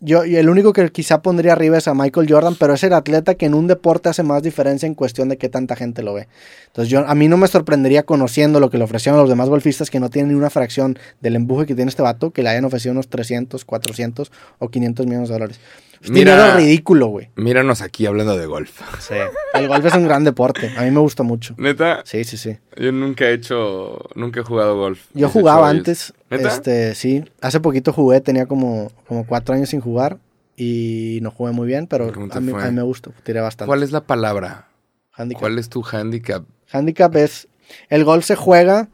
Yo, 0.00 0.26
y 0.26 0.36
el 0.36 0.50
único 0.50 0.74
que 0.74 0.90
quizá 0.90 1.22
pondría 1.22 1.52
arriba 1.52 1.78
es 1.78 1.88
a 1.88 1.94
Michael 1.94 2.30
Jordan, 2.30 2.56
pero 2.60 2.74
es 2.74 2.84
el 2.84 2.92
atleta 2.92 3.36
que 3.36 3.46
en 3.46 3.54
un 3.54 3.68
deporte 3.68 4.10
hace 4.10 4.22
más 4.22 4.42
diferencia 4.42 4.86
en 4.86 4.94
cuestión 4.94 5.30
de 5.30 5.38
qué 5.38 5.48
tanta 5.48 5.76
gente 5.76 6.02
lo 6.02 6.12
ve. 6.12 6.28
Entonces, 6.66 6.90
yo, 6.90 7.08
a 7.08 7.14
mí 7.14 7.26
no 7.26 7.38
me 7.38 7.48
sorprendería 7.48 8.02
conociendo 8.02 8.60
lo 8.60 8.68
que 8.68 8.76
le 8.76 8.84
ofrecieron 8.84 9.18
a 9.18 9.22
los 9.22 9.30
demás 9.30 9.48
golfistas 9.48 9.88
que 9.88 9.98
no 9.98 10.10
tienen 10.10 10.32
ni 10.32 10.38
una 10.38 10.50
fracción 10.50 10.98
del 11.22 11.36
empuje 11.36 11.64
que 11.64 11.74
tiene 11.74 11.88
este 11.88 12.02
vato, 12.02 12.32
que 12.32 12.42
le 12.42 12.50
hayan 12.50 12.66
ofrecido 12.66 12.92
unos 12.92 13.08
300, 13.08 13.64
400 13.64 14.30
o 14.58 14.68
500 14.68 15.06
millones 15.06 15.30
de 15.30 15.32
dólares. 15.32 15.60
Es 16.00 16.10
Mira- 16.10 16.36
dinero 16.36 16.56
ridículo, 16.58 17.06
güey. 17.08 17.30
Míranos 17.36 17.80
aquí 17.82 18.06
hablando 18.06 18.36
de 18.36 18.46
golf. 18.46 18.80
Sí. 19.00 19.14
El 19.54 19.66
golf 19.68 19.84
es 19.84 19.94
un 19.94 20.04
gran 20.04 20.22
deporte. 20.24 20.70
A 20.76 20.82
mí 20.82 20.90
me 20.90 21.00
gusta 21.00 21.22
mucho. 21.22 21.54
Neta, 21.58 22.02
Sí, 22.04 22.22
sí, 22.24 22.36
sí. 22.36 22.56
yo 22.76 22.92
nunca 22.92 23.26
he 23.26 23.32
hecho, 23.32 23.98
nunca 24.14 24.40
he 24.40 24.42
jugado 24.44 24.76
golf. 24.76 25.00
Yo 25.14 25.26
18 25.26 25.32
jugaba 25.32 25.68
antes, 25.68 26.12
¿Neta? 26.30 26.48
este, 26.48 26.94
sí, 26.94 27.24
hace 27.40 27.58
poquito 27.60 27.92
jugué, 27.92 28.20
tenía 28.20 28.46
como, 28.46 28.92
como 29.08 29.26
cuatro 29.26 29.54
años 29.54 29.70
sin 29.70 29.80
jugar 29.80 30.18
y 30.56 31.18
no 31.22 31.30
jugué 31.30 31.52
muy 31.52 31.66
bien, 31.66 31.86
pero 31.86 32.12
¿Cómo 32.12 32.28
te 32.28 32.38
a 32.38 32.40
mí, 32.40 32.52
fue? 32.52 32.62
a 32.62 32.66
mí 32.66 32.72
me 32.76 32.82
gustó, 32.82 33.12
tiré 33.24 33.40
bastante. 33.40 33.68
¿Cuál 33.68 33.82
es 33.82 33.92
la 33.92 34.02
palabra? 34.02 34.68
Handicap. 35.12 35.40
¿Cuál 35.40 35.58
es 35.58 35.68
tu 35.68 35.84
handicap? 35.90 36.44
Handicap 36.70 37.14
es, 37.16 37.48
el 37.88 38.04
golf 38.04 38.24
se 38.24 38.36
juega, 38.36 38.88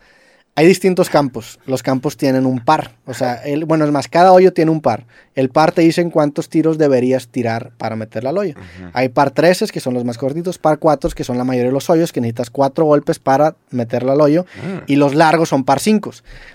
hay 0.56 0.66
distintos 0.68 1.10
campos, 1.10 1.58
los 1.66 1.82
campos 1.82 2.16
tienen 2.16 2.46
un 2.46 2.60
par, 2.60 2.92
o 3.06 3.14
sea, 3.14 3.34
el, 3.44 3.64
bueno, 3.64 3.84
es 3.84 3.90
más, 3.90 4.06
cada 4.06 4.32
hoyo 4.32 4.52
tiene 4.52 4.70
un 4.70 4.80
par, 4.80 5.04
el 5.34 5.48
par 5.48 5.72
te 5.72 5.82
dice 5.82 6.00
en 6.00 6.10
cuántos 6.10 6.48
tiros 6.48 6.78
deberías 6.78 7.26
tirar 7.26 7.72
para 7.76 7.96
meterla 7.96 8.30
al 8.30 8.38
hoyo. 8.38 8.54
Hay 8.92 9.08
par 9.08 9.32
13 9.32 9.66
que 9.66 9.80
son 9.80 9.94
los 9.94 10.04
más 10.04 10.16
cortitos, 10.16 10.58
par 10.58 10.78
4 10.78 11.10
que 11.10 11.24
son 11.24 11.38
la 11.38 11.44
mayoría 11.44 11.70
de 11.70 11.72
los 11.74 11.90
hoyos, 11.90 12.12
que 12.12 12.20
necesitas 12.20 12.50
cuatro 12.50 12.84
golpes 12.84 13.18
para 13.18 13.56
meterla 13.70 14.12
al 14.12 14.20
hoyo, 14.20 14.46
Mm. 14.62 14.84
y 14.86 14.96
los 14.96 15.14
largos 15.14 15.48
son 15.48 15.64
par 15.64 15.80
5. 15.80 16.12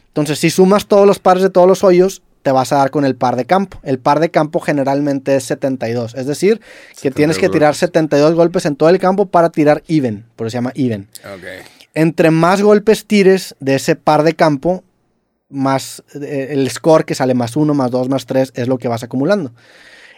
Entonces, 0.08 0.40
si 0.40 0.50
sumas 0.50 0.86
todos 0.88 1.06
los 1.06 1.20
pares 1.20 1.44
de 1.44 1.50
todos 1.50 1.68
los 1.68 1.84
hoyos, 1.84 2.22
te 2.42 2.52
vas 2.54 2.72
a 2.72 2.78
dar 2.78 2.92
con 2.92 3.04
el 3.04 3.16
par 3.16 3.36
de 3.36 3.44
campo. 3.44 3.80
El 3.84 4.00
par 4.00 4.22
de 4.22 4.32
campo 4.32 4.62
generalmente 4.62 5.36
es 5.36 5.44
72, 5.44 6.16
es 6.16 6.26
decir, 6.26 6.62
que 7.02 7.12
tienes 7.12 7.38
que 7.38 7.48
72 7.48 7.52
tirar 7.52 7.68
golpes. 7.72 7.80
72 7.80 8.34
golpes 8.36 8.66
en 8.66 8.76
todo 8.78 8.88
el 8.90 8.98
campo 8.98 9.26
para 9.26 9.50
tirar 9.50 9.84
even, 9.90 10.26
por 10.38 10.48
eso 10.48 10.52
se 10.52 10.58
llama 10.58 10.72
even. 10.76 11.08
Ok. 11.36 11.79
Entre 12.00 12.32
más 12.32 12.62
golpes 12.62 13.06
tires 13.06 13.56
de 13.60 13.76
ese 13.76 13.98
par 13.98 14.24
de 14.24 14.34
campo, 14.34 14.86
más 15.50 16.02
eh, 16.16 16.48
el 16.52 16.70
score 16.70 17.04
que 17.04 17.14
sale 17.14 17.34
más 17.34 17.58
1, 17.58 17.74
más 17.74 17.92
2, 17.92 18.08
más 18.08 18.26
3 18.26 18.54
es 18.56 18.68
lo 18.70 18.78
que 18.78 18.88
vas 18.88 19.04
acumulando. 19.04 19.52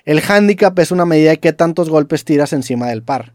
El 0.06 0.22
handicap 0.28 0.78
es 0.78 0.92
una 0.92 1.06
medida 1.06 1.32
de 1.32 1.40
qué 1.40 1.54
tantos 1.54 1.90
golpes 1.90 2.24
tiras 2.24 2.54
encima 2.54 2.88
del 2.88 3.02
par. 3.02 3.34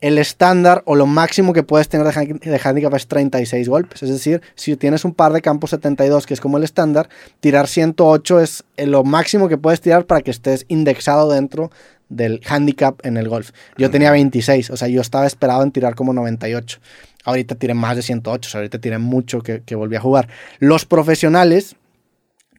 El 0.00 0.16
estándar 0.16 0.82
o 0.86 0.94
lo 0.94 1.04
máximo 1.04 1.52
que 1.52 1.64
puedes 1.64 1.88
tener 1.90 2.06
de, 2.06 2.18
han- 2.18 2.38
de 2.38 2.60
handicap 2.64 2.94
es 2.94 3.08
36 3.08 3.68
golpes. 3.68 4.02
Es 4.02 4.08
decir, 4.08 4.40
si 4.54 4.74
tienes 4.76 5.04
un 5.04 5.12
par 5.12 5.34
de 5.34 5.42
campo 5.42 5.66
72, 5.66 6.24
que 6.26 6.32
es 6.32 6.40
como 6.40 6.56
el 6.56 6.64
estándar, 6.64 7.10
tirar 7.40 7.66
108 7.66 8.40
es 8.40 8.64
eh, 8.78 8.86
lo 8.86 9.04
máximo 9.04 9.48
que 9.50 9.58
puedes 9.58 9.82
tirar 9.82 10.06
para 10.06 10.22
que 10.22 10.30
estés 10.30 10.64
indexado 10.68 11.30
dentro 11.30 11.70
del 12.08 12.40
handicap 12.48 13.04
en 13.04 13.18
el 13.18 13.28
golf. 13.28 13.50
Yo 13.76 13.90
tenía 13.90 14.12
26, 14.12 14.70
o 14.70 14.76
sea, 14.78 14.88
yo 14.88 15.00
estaba 15.02 15.26
esperado 15.26 15.62
en 15.62 15.72
tirar 15.72 15.94
como 15.94 16.12
98. 16.14 16.78
Ahorita 17.26 17.54
tiré 17.56 17.74
más 17.74 17.96
de 17.96 18.02
108, 18.02 18.46
o 18.46 18.50
sea, 18.50 18.58
ahorita 18.60 18.78
tiré 18.80 18.96
mucho 18.98 19.40
que, 19.42 19.60
que 19.62 19.74
volví 19.74 19.96
a 19.96 20.00
jugar. 20.00 20.28
Los 20.58 20.86
profesionales 20.86 21.76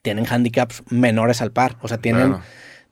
tienen 0.03 0.26
handicaps 0.30 0.84
menores 0.89 1.41
al 1.41 1.51
par, 1.51 1.78
o 1.82 1.88
sea, 1.88 1.97
tienen 1.97 2.22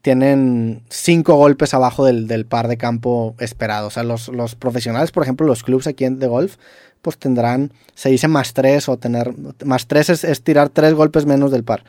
tienen 0.01 0.83
cinco 0.89 1.33
golpes 1.35 1.73
abajo 1.73 2.05
del, 2.05 2.27
del 2.27 2.45
par 2.45 2.67
de 2.67 2.77
campo 2.77 3.35
esperado. 3.39 3.87
O 3.87 3.89
sea, 3.89 4.03
los, 4.03 4.27
los 4.27 4.53
profesionales, 4.53 5.11
por 5.11 5.23
ejemplo, 5.23 5.47
los 5.47 5.63
clubs 5.63 5.87
aquí 5.87 6.05
en- 6.05 6.19
de 6.19 6.27
golf, 6.27 6.57
pues 7.01 7.17
tendrán, 7.17 7.71
se 7.95 8.09
dice 8.09 8.27
más 8.27 8.53
tres 8.53 8.87
o 8.87 8.97
tener, 8.97 9.33
más 9.65 9.87
tres 9.87 10.09
es, 10.11 10.23
es 10.23 10.43
tirar 10.43 10.69
tres 10.69 10.93
golpes 10.93 11.25
menos 11.25 11.51
del 11.51 11.63
par 11.63 11.83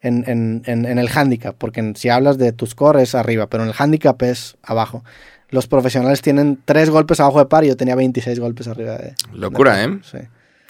en, 0.00 0.24
en- 0.28 0.62
en- 0.66 0.86
en 0.86 0.98
el 0.98 1.08
handicap, 1.14 1.54
porque 1.56 1.92
si 1.94 2.08
hablas 2.08 2.36
de 2.36 2.50
tu 2.52 2.66
score 2.66 3.00
es 3.00 3.14
arriba, 3.14 3.46
pero 3.46 3.62
en 3.62 3.68
el 3.68 3.74
handicap 3.78 4.20
es 4.22 4.56
abajo. 4.64 5.04
Los 5.52 5.68
profesionales 5.68 6.20
tienen 6.22 6.58
tres 6.64 6.90
golpes 6.90 7.20
abajo 7.20 7.38
de 7.38 7.46
par 7.46 7.62
y 7.64 7.68
yo 7.68 7.76
tenía 7.76 7.94
26 7.94 8.40
golpes 8.40 8.66
arriba 8.66 8.96
de... 8.98 9.14
Locura, 9.32 9.76
de- 9.76 9.84
¿eh? 9.84 9.98
Sí. 10.02 10.18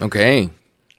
Ok. 0.04 0.16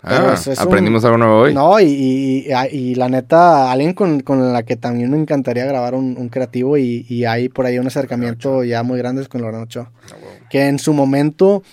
Ah, 0.06 0.32
es- 0.34 0.48
es 0.48 0.58
un- 0.60 0.64
aprendimos 0.68 1.06
algo 1.06 1.18
nuevo 1.18 1.38
hoy. 1.42 1.54
No, 1.54 1.80
y, 1.80 1.86
y- 1.86 2.48
y- 2.50 2.78
y 2.78 2.96
la 2.96 3.08
neta, 3.08 3.72
alguien 3.72 3.94
con, 3.94 4.20
con 4.22 4.52
la 4.52 4.64
que 4.64 4.76
también 4.76 5.12
me 5.12 5.18
encantaría 5.18 5.66
grabar 5.66 5.94
un, 5.96 6.16
un 6.18 6.28
creativo 6.30 6.78
y, 6.78 7.06
y 7.08 7.24
hay 7.26 7.48
por 7.50 7.66
ahí 7.66 7.78
un 7.80 7.88
acercamiento 7.88 8.64
ya 8.66 8.84
muy 8.84 8.98
grande 8.98 9.22
es 9.22 9.30
con 9.30 9.42
Lorena 9.42 9.64
Ochoa. 9.64 9.92
Que 10.50 10.68
en 10.68 10.78
su 10.80 10.92
momento, 10.94 11.64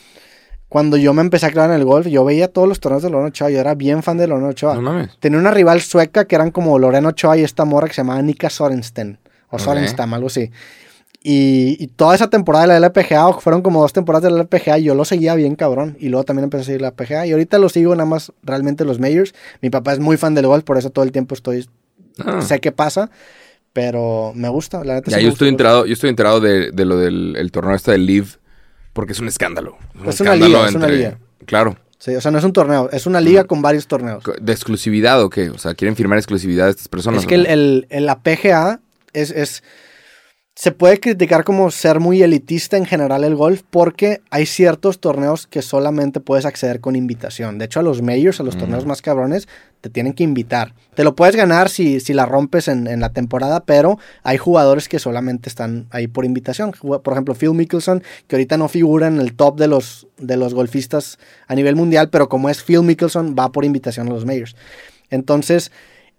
cuando 0.69 0.97
yo 0.97 1.13
me 1.13 1.23
empecé 1.23 1.47
a 1.47 1.51
clavar 1.51 1.71
en 1.71 1.77
el 1.77 1.85
golf, 1.85 2.07
yo 2.07 2.25
veía 2.25 2.47
todos 2.49 2.69
los 2.69 2.79
torneos 2.79 3.03
de 3.03 3.11
Lorena 3.11 3.29
Ochoa, 3.31 3.51
yo 3.51 3.59
era 3.59 3.75
bien 3.75 4.03
fan 4.05 4.17
de 4.17 4.29
Lorena 4.29 4.49
Ochoa. 4.51 4.75
No 4.77 4.83
mames. 4.83 5.11
Tenía 5.19 5.39
una 5.39 5.51
rival 5.51 5.81
sueca 5.81 6.25
que 6.27 6.37
eran 6.37 6.51
como 6.53 6.79
Lorena 6.79 7.09
Ochoa 7.09 7.37
y 7.37 7.43
esta 7.43 7.65
morra 7.65 7.89
que 7.89 7.95
se 7.95 8.03
llamaba 8.03 8.23
Nika 8.23 8.49
Sorensten, 8.51 9.19
o 9.49 9.57
Ok. 9.57 9.63
Sorenstam, 9.63 10.15
algo 10.15 10.29
así. 10.29 10.51
Y, 11.23 11.77
y 11.79 11.89
toda 11.89 12.15
esa 12.15 12.31
temporada 12.31 12.67
de 12.73 12.81
la 12.81 12.87
LPGA, 12.87 13.35
fueron 13.41 13.61
como 13.61 13.83
dos 13.83 13.93
temporadas 13.93 14.23
de 14.25 14.31
la 14.31 14.43
LPGA, 14.43 14.79
yo 14.79 14.95
lo 14.95 15.05
seguía 15.05 15.35
bien 15.35 15.55
cabrón. 15.55 15.97
Y 16.01 16.09
luego 16.09 16.25
también 16.25 16.45
empecé 16.45 16.63
a 16.63 16.65
seguir 16.65 16.81
la 16.81 16.89
LPGA. 16.89 17.27
Y 17.27 17.33
ahorita 17.33 17.59
lo 17.59 17.69
sigo 17.69 17.95
nada 17.95 18.07
más 18.09 18.33
realmente 18.43 18.85
los 18.87 18.99
majors. 18.99 19.35
Mi 19.61 19.69
papá 19.69 19.93
es 19.93 19.99
muy 19.99 20.17
fan 20.17 20.35
del 20.35 20.47
golf, 20.47 20.65
por 20.65 20.79
eso 20.79 20.91
todo 20.91 21.05
el 21.05 21.13
tiempo 21.13 21.35
estoy. 21.35 21.69
Ah. 22.25 22.41
Sé 22.41 22.61
qué 22.61 22.73
pasa, 22.73 23.11
pero 23.73 24.33
me 24.35 24.49
gusta. 24.49 24.83
La 24.85 24.95
neta 24.95 25.11
Ya, 25.11 25.19
sí 25.19 25.25
yo 25.25 25.29
estoy 25.31 25.49
enterado, 25.49 25.87
yo 25.87 25.93
estoy 25.93 26.11
enterado 26.11 26.41
de, 26.41 26.71
de 26.71 26.85
lo 26.85 26.97
del 26.97 27.37
el 27.37 27.53
torneo 27.53 27.75
este 27.75 27.93
del 27.93 28.07
Live, 28.07 28.29
porque 28.93 29.13
es 29.13 29.21
un 29.21 29.29
escándalo. 29.29 29.77
Un 29.95 30.09
Es 30.09 30.21
una 30.21 30.35
escándalo 30.35 30.47
liga, 30.47 30.69
es 30.69 30.75
una 30.75 30.89
liga. 30.89 31.19
Claro. 31.47 31.77
Sí, 31.99 32.15
o 32.15 32.21
sea, 32.23 32.31
no 32.31 32.39
es 32.39 32.45
un 32.45 32.55
torneo, 32.55 32.89
es 32.93 33.05
una 33.07 33.21
liga 33.21 33.45
con 33.45 33.61
varios 33.61 33.87
torneos. 33.87 34.25
¿De 34.41 34.53
exclusividad 34.53 35.23
o 35.23 35.29
qué? 35.29 35.51
O 35.51 35.59
sea, 35.59 35.75
¿quieren 35.75 35.97
firmar 35.97 36.17
exclusividad 36.17 36.69
a 36.69 36.71
estas 36.71 36.89
personas? 36.89 37.21
Es 37.21 37.27
que 37.27 37.35
el, 37.35 37.45
el- 37.47 37.87
el- 37.91 38.07
la 38.07 38.21
PGA 38.23 38.81
es, 39.13 39.31
es- 39.31 39.63
Se 40.63 40.73
puede 40.73 41.01
criticar 41.01 41.43
como 41.43 41.71
ser 41.71 42.01
muy 42.01 42.23
elitista 42.23 42.77
en 42.77 42.85
general 42.85 43.25
el 43.25 43.35
golf 43.35 43.63
porque 43.71 44.21
hay 44.29 44.45
ciertos 44.45 45.01
torneos 45.01 45.47
que 45.47 45.63
solamente 45.63 46.21
puedes 46.21 46.45
acceder 46.45 46.81
con 46.81 46.97
invitación. 46.97 47.57
De 47.57 47.65
hecho, 47.65 47.81
a 47.81 47.83
los 47.83 48.03
majors, 48.03 48.41
a 48.41 48.43
los 48.43 48.57
Mm. 48.57 48.59
torneos 48.59 48.85
más 48.85 49.01
cabrones, 49.01 49.49
te 49.81 49.89
tienen 49.89 50.13
que 50.13 50.23
invitar. 50.23 50.75
Te 50.95 51.03
lo 51.03 51.17
puedes 51.17 51.35
ganar 51.35 51.71
si, 51.71 51.99
si 52.01 52.13
la 52.13 52.27
rompes 52.27 52.69
en, 52.69 52.89
en 52.89 53.01
la 53.01 53.15
temporada, 53.15 53.61
pero 53.65 53.99
hay 54.23 54.37
jugadores 54.37 54.91
que 54.91 54.99
solamente 54.99 55.49
están 55.49 55.87
ahí 55.89 56.09
por 56.09 56.27
invitación. 56.27 56.73
Por 56.73 57.11
ejemplo, 57.15 57.35
Phil 57.35 57.55
Mickelson, 57.55 58.03
que 58.27 58.37
ahorita 58.37 58.59
no 58.59 58.69
figura 58.69 59.07
en 59.07 59.19
el 59.19 59.33
top 59.33 59.59
de 59.59 59.67
los, 59.67 60.09
de 60.19 60.37
los 60.37 60.53
golfistas 60.53 61.19
a 61.47 61.55
nivel 61.55 61.75
mundial, 61.75 62.11
pero 62.11 62.29
como 62.29 62.51
es 62.51 62.63
Phil 62.63 62.83
Mickelson, 62.83 63.35
va 63.35 63.51
por 63.51 63.65
invitación 63.65 64.09
a 64.09 64.11
los 64.11 64.27
majors. 64.27 64.55
Entonces, 65.09 65.73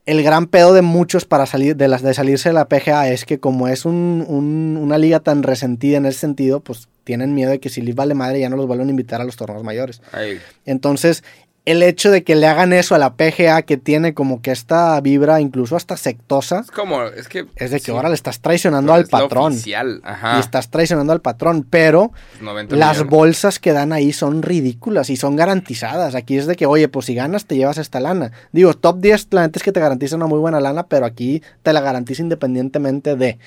el 0.05 0.23
gran 0.23 0.47
pedo 0.47 0.73
de 0.73 0.81
muchos 0.81 1.25
para 1.25 1.45
salir 1.45 1.75
de, 1.75 1.87
las, 1.87 2.01
de 2.01 2.13
salirse 2.13 2.49
de 2.49 2.53
la 2.53 2.67
PGA 2.67 3.09
es 3.09 3.25
que 3.25 3.39
como 3.39 3.67
es 3.67 3.85
un- 3.85 4.25
un- 4.27 4.77
una 4.81 4.97
liga 4.97 5.19
tan 5.19 5.43
resentida 5.43 5.97
en 5.97 6.05
ese 6.05 6.19
sentido, 6.19 6.59
pues 6.59 6.87
tienen 7.03 7.33
miedo 7.35 7.51
de 7.51 7.59
que 7.59 7.69
si 7.69 7.81
les 7.81 7.95
vale 7.95 8.13
madre 8.15 8.39
ya 8.39 8.49
no 8.49 8.55
los 8.57 8.67
vuelvan 8.67 8.87
a 8.87 8.91
invitar 8.91 9.21
a 9.21 9.23
los 9.25 9.35
torneos 9.35 9.63
mayores. 9.63 10.01
Ay, 10.11 10.39
Entonces, 10.65 11.23
el 11.65 11.83
hecho 11.83 12.09
de 12.09 12.23
que 12.23 12.35
le 12.35 12.47
hagan 12.47 12.73
eso 12.73 12.95
a 12.95 12.97
la 12.97 13.13
PGA, 13.13 13.61
que 13.61 13.77
tiene 13.77 14.15
como 14.15 14.41
que 14.41 14.51
esta 14.51 14.99
vibra 14.99 15.41
incluso 15.41 15.75
hasta 15.75 15.95
sectosa, 15.95 16.61
es 16.61 16.71
como, 16.71 17.03
es 17.03 17.27
que... 17.27 17.45
es 17.55 17.69
de 17.69 17.77
que 17.77 17.85
sí, 17.85 17.91
ahora 17.91 18.09
le 18.09 18.15
estás 18.15 18.39
traicionando 18.39 18.93
al 18.93 19.03
es 19.03 19.09
patrón. 19.09 19.53
oficial, 19.53 20.01
ajá. 20.03 20.37
Y 20.37 20.39
estás 20.39 20.69
traicionando 20.71 21.13
al 21.13 21.21
patrón, 21.21 21.65
pero 21.69 22.11
90 22.41 22.75
las 22.75 22.97
millones. 22.97 23.11
bolsas 23.11 23.59
que 23.59 23.73
dan 23.73 23.93
ahí 23.93 24.11
son 24.11 24.41
ridículas 24.41 25.11
y 25.11 25.17
son 25.17 25.35
garantizadas. 25.35 26.15
Aquí 26.15 26.37
es 26.37 26.47
de 26.47 26.55
que, 26.55 26.65
oye, 26.65 26.87
pues 26.87 27.05
si 27.05 27.13
ganas 27.13 27.45
te 27.45 27.55
llevas 27.55 27.77
esta 27.77 27.99
lana. 27.99 28.31
Digo, 28.51 28.73
top 28.73 28.99
10, 28.99 29.27
la 29.31 29.41
neta 29.41 29.59
es 29.59 29.63
que 29.63 29.71
te 29.71 29.79
garantiza 29.79 30.15
una 30.15 30.27
muy 30.27 30.39
buena 30.39 30.59
lana, 30.59 30.87
pero 30.87 31.05
aquí 31.05 31.43
te 31.61 31.73
la 31.73 31.81
garantiza 31.81 32.23
independientemente 32.23 33.15
de. 33.15 33.37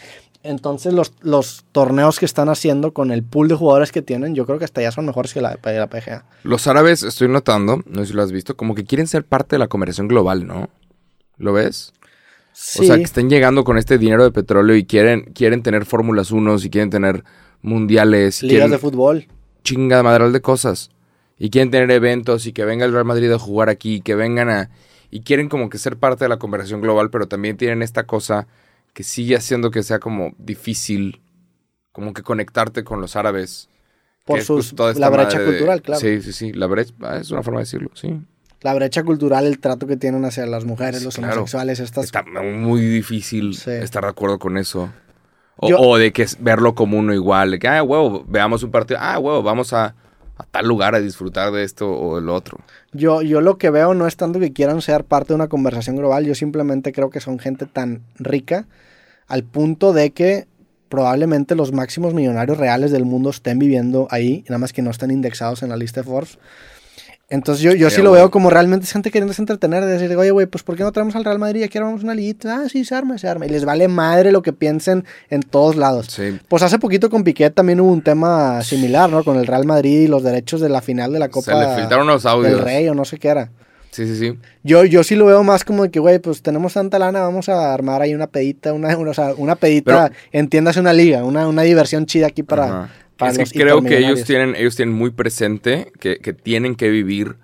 Entonces 0.45 0.93
los, 0.93 1.15
los 1.23 1.65
torneos 1.73 2.19
que 2.19 2.27
están 2.27 2.51
haciendo 2.51 2.93
con 2.93 3.11
el 3.11 3.23
pool 3.23 3.49
de 3.49 3.55
jugadores 3.55 3.91
que 3.93 4.03
tienen, 4.03 4.35
yo 4.35 4.45
creo 4.45 4.59
que 4.59 4.67
hasta 4.67 4.83
ya 4.83 4.93
son 4.93 5.07
mejores 5.07 5.33
que 5.33 5.41
la, 5.41 5.57
de 5.57 5.79
la 5.79 5.89
PGA. 5.89 6.27
Los 6.43 6.67
árabes, 6.67 7.03
estoy 7.03 7.29
notando, 7.29 7.83
no 7.87 8.01
sé 8.01 8.09
si 8.09 8.13
lo 8.13 8.23
has 8.23 8.31
visto, 8.31 8.55
como 8.55 8.75
que 8.75 8.85
quieren 8.85 9.07
ser 9.07 9.25
parte 9.25 9.57
de 9.57 9.59
la 9.59 9.69
conversación 9.69 10.07
global, 10.07 10.47
¿no? 10.47 10.69
¿Lo 11.39 11.55
ves? 11.55 11.95
Sí, 12.53 12.83
O 12.83 12.85
sea, 12.85 12.97
que 12.97 13.05
están 13.05 13.31
llegando 13.31 13.65
con 13.65 13.79
este 13.79 13.97
dinero 13.97 14.23
de 14.23 14.33
petróleo 14.33 14.77
y 14.77 14.85
quieren, 14.85 15.33
quieren 15.35 15.63
tener 15.63 15.87
Fórmulas 15.87 16.31
1 16.31 16.57
y 16.63 16.69
quieren 16.69 16.91
tener 16.91 17.25
mundiales. 17.63 18.43
ligas 18.43 18.53
quieren 18.53 18.71
de 18.71 18.79
fútbol. 18.79 19.27
chinga 19.65 20.03
madral 20.03 20.35
de 20.35 20.43
cosas. 20.43 20.91
Y 21.39 21.49
quieren 21.49 21.71
tener 21.71 21.91
eventos 21.91 22.47
y 22.47 22.53
que 22.53 22.67
venga 22.67 22.85
el 22.85 22.93
Real 22.93 23.07
Madrid 23.07 23.33
a 23.33 23.39
jugar 23.39 23.71
aquí, 23.71 24.03
que 24.03 24.15
vengan 24.15 24.51
a... 24.51 24.71
Y 25.11 25.21
quieren 25.21 25.49
como 25.49 25.71
que 25.71 25.79
ser 25.79 25.97
parte 25.97 26.27
de 26.27 26.29
la 26.29 26.39
conversación 26.39 26.83
global, 26.83 27.09
pero 27.09 27.29
también 27.29 27.57
tienen 27.57 27.83
esta 27.83 28.05
cosa 28.05 28.47
que 28.95 29.03
sigue 29.03 29.37
haciendo 29.37 29.71
que 29.71 29.83
sea 29.83 29.99
como 29.99 30.33
difícil, 30.39 31.21
como 31.93 32.15
que 32.15 32.23
conectarte 32.23 32.83
con 32.85 33.01
los 33.03 33.17
árabes, 33.17 33.69
por 34.25 34.39
es 34.39 34.47
sus, 34.47 34.75
toda 34.75 34.93
esta 34.93 35.01
la 35.01 35.11
brecha 35.11 35.39
de- 35.39 35.45
cultural, 35.45 35.83
claro. 35.83 36.01
Sí, 36.01 36.23
sí, 36.23 36.33
sí. 36.33 36.53
La 36.55 36.67
brecha, 36.67 36.95
ah, 37.03 37.19
es 37.21 37.31
una 37.31 37.43
forma 37.43 37.61
de 37.61 37.65
decirlo, 37.65 37.91
sí. 37.95 38.19
La 38.63 38.73
brecha 38.73 39.03
cultural, 39.03 39.45
el 39.45 39.59
trato 39.59 39.87
que 39.87 39.99
tienen 39.99 40.25
hacia 40.25 40.47
las 40.47 40.65
mujeres, 40.65 41.01
Sí, 41.01 41.05
los 41.05 41.17
claro. 41.17 41.35
homosexuales, 41.35 41.81
estas... 41.81 42.07
Está 42.07 42.23
muy 42.23 42.81
difícil 42.81 43.55
Sí. 43.55 43.71
estar 43.73 44.05
de 44.05 44.09
acuerdo 44.09 44.39
con 44.39 44.57
eso. 44.57 44.91
O, 45.57 45.69
Yo- 45.69 45.79
o 45.79 45.99
de 45.99 46.13
que 46.15 46.23
es 46.23 46.43
verlo 46.43 46.75
como 46.75 46.99
uno 46.99 47.13
igual. 47.13 47.51
De 47.51 47.59
que, 47.59 47.69
ah, 47.69 47.83
huevo, 47.83 48.25
veamos 48.27 48.63
un 48.63 48.71
partido. 48.71 48.99
Ah, 49.03 49.19
huevo, 49.19 49.43
vamos 49.43 49.73
a, 49.75 49.95
a 50.37 50.45
tal 50.45 50.67
lugar 50.67 50.95
a 50.95 51.01
disfrutar 51.01 51.53
de 51.53 51.63
esto 51.63 51.91
o 51.91 52.19
el 52.19 52.29
otro. 52.29 52.59
Yo, 52.93 53.23
yo 53.23 53.41
lo 53.41 53.59
que 53.59 53.71
veo 53.71 53.95
no 53.95 54.07
es 54.07 54.17
tanto 54.17 54.41
que 54.41 54.53
quieran 54.53 54.83
ser 54.83 55.05
parte 55.05 55.29
de 55.29 55.37
una 55.37 55.49
conversación 55.49 55.97
global, 55.97 56.25
yo 56.25 56.35
simplemente 56.35 56.93
creo 56.93 57.11
que 57.11 57.21
son 57.21 57.39
gente 57.39 57.67
tan 57.67 58.03
rica 58.17 58.67
al 59.27 59.45
punto 59.45 59.93
de 59.93 60.11
que 60.11 60.47
probablemente 60.89 61.55
los 61.55 61.73
máximos 61.73 62.15
millonarios 62.15 62.59
reales 62.59 62.93
del 62.93 63.05
mundo 63.05 63.31
estén 63.31 63.59
viviendo 63.59 64.07
ahí, 64.11 64.45
nada 64.49 64.59
más 64.59 64.73
que 64.73 64.83
no 64.83 64.91
están 64.91 65.11
indexados 65.11 65.63
en 65.63 65.71
la 65.71 65.77
lista 65.77 66.03
de 66.03 66.07
Forbes. 66.07 66.39
Entonces 67.31 67.63
yo, 67.63 67.73
yo 67.73 67.89
sí 67.91 68.03
lo 68.03 68.13
veo 68.13 68.31
como 68.31 68.51
realmente 68.51 68.85
es 68.85 68.93
gente 68.93 69.11
queriéndose 69.11 69.41
entretener, 69.41 69.85
de 69.85 69.99
decir, 69.99 70.15
oye, 70.17 70.31
güey, 70.31 70.47
pues 70.47 70.63
¿por 70.63 70.77
qué 70.77 70.83
no 70.83 70.93
traemos 70.93 71.17
al 71.17 71.25
Real 71.25 71.39
Madrid? 71.39 71.63
Aquí 71.63 71.79
armamos 71.79 72.03
una 72.03 72.15
liguita. 72.15 72.61
Ah, 72.61 72.69
sí, 72.69 72.85
se 72.85 72.95
arma, 72.95 73.17
se 73.19 73.29
arma. 73.29 73.47
Y 73.47 73.49
les 73.49 73.65
vale 73.65 73.89
madre 73.89 74.31
lo 74.31 74.43
que 74.43 74.53
piensen 74.53 75.05
en 75.31 75.43
todos 75.43 75.77
lados. 75.77 76.07
Sí. 76.11 76.39
Pues 76.49 76.63
hace 76.63 76.79
poquito 76.79 77.09
con 77.09 77.25
Piquet 77.25 77.55
también 77.55 77.81
hubo 77.81 77.91
un 77.91 78.03
tema 78.03 78.63
similar, 78.63 79.09
¿no? 79.11 79.25
Con 79.25 79.39
el 79.39 79.47
Real 79.47 79.65
Madrid 79.65 80.01
y 80.01 80.07
los 80.07 80.23
derechos 80.23 80.61
de 80.61 80.69
la 80.69 80.83
final 80.83 81.13
de 81.13 81.19
la 81.19 81.29
Copa 81.29 81.53
Se 81.53 81.59
le 81.59 81.77
filtraron 81.77 82.07
los 82.07 82.27
audios. 82.27 82.53
del 82.53 82.63
Rey 82.63 82.89
o 82.89 82.95
no 82.95 83.05
sé 83.05 83.19
qué 83.19 83.29
era. 83.29 83.51
Sí, 83.91 84.07
sí, 84.07 84.17
sí. 84.17 84.39
Yo, 84.65 84.85
yo 84.85 85.05
sí 85.05 85.15
lo 85.15 85.27
veo 85.27 85.45
más 85.45 85.65
como 85.65 85.85
de 85.85 85.91
que, 85.91 86.01
güey, 86.01 86.19
pues 86.19 86.43
tenemos 86.43 86.73
tanta 86.75 86.99
lana, 86.99 87.21
vamos 87.21 87.49
a 87.49 87.73
armar 87.73 88.03
ahí 88.03 88.13
una 88.13 88.27
pedita, 88.27 88.73
una, 88.73 88.97
una, 88.97 89.11
o 89.13 89.15
sea, 89.15 89.35
una 89.37 89.55
pedita, 89.55 90.11
entiéndase 90.33 90.81
una 90.81 90.93
liga, 90.93 91.23
una, 91.23 91.47
una 91.47 91.63
diversión 91.63 92.05
chida 92.05 92.27
aquí 92.27 92.43
para, 92.43 92.65
Ajá. 92.65 92.91
Para 93.17 93.33
es 93.33 93.53
que 93.53 93.61
creo 93.61 93.83
que 93.83 93.99
ellos 93.99 94.25
tienen, 94.25 94.57
ellos 94.57 94.77
tienen 94.77 94.95
muy 94.95 95.11
presente 95.11 95.93
que, 96.01 96.19
que 96.19 96.33
tienen 96.33 96.75
que 96.75 96.91
vivir 96.91 97.37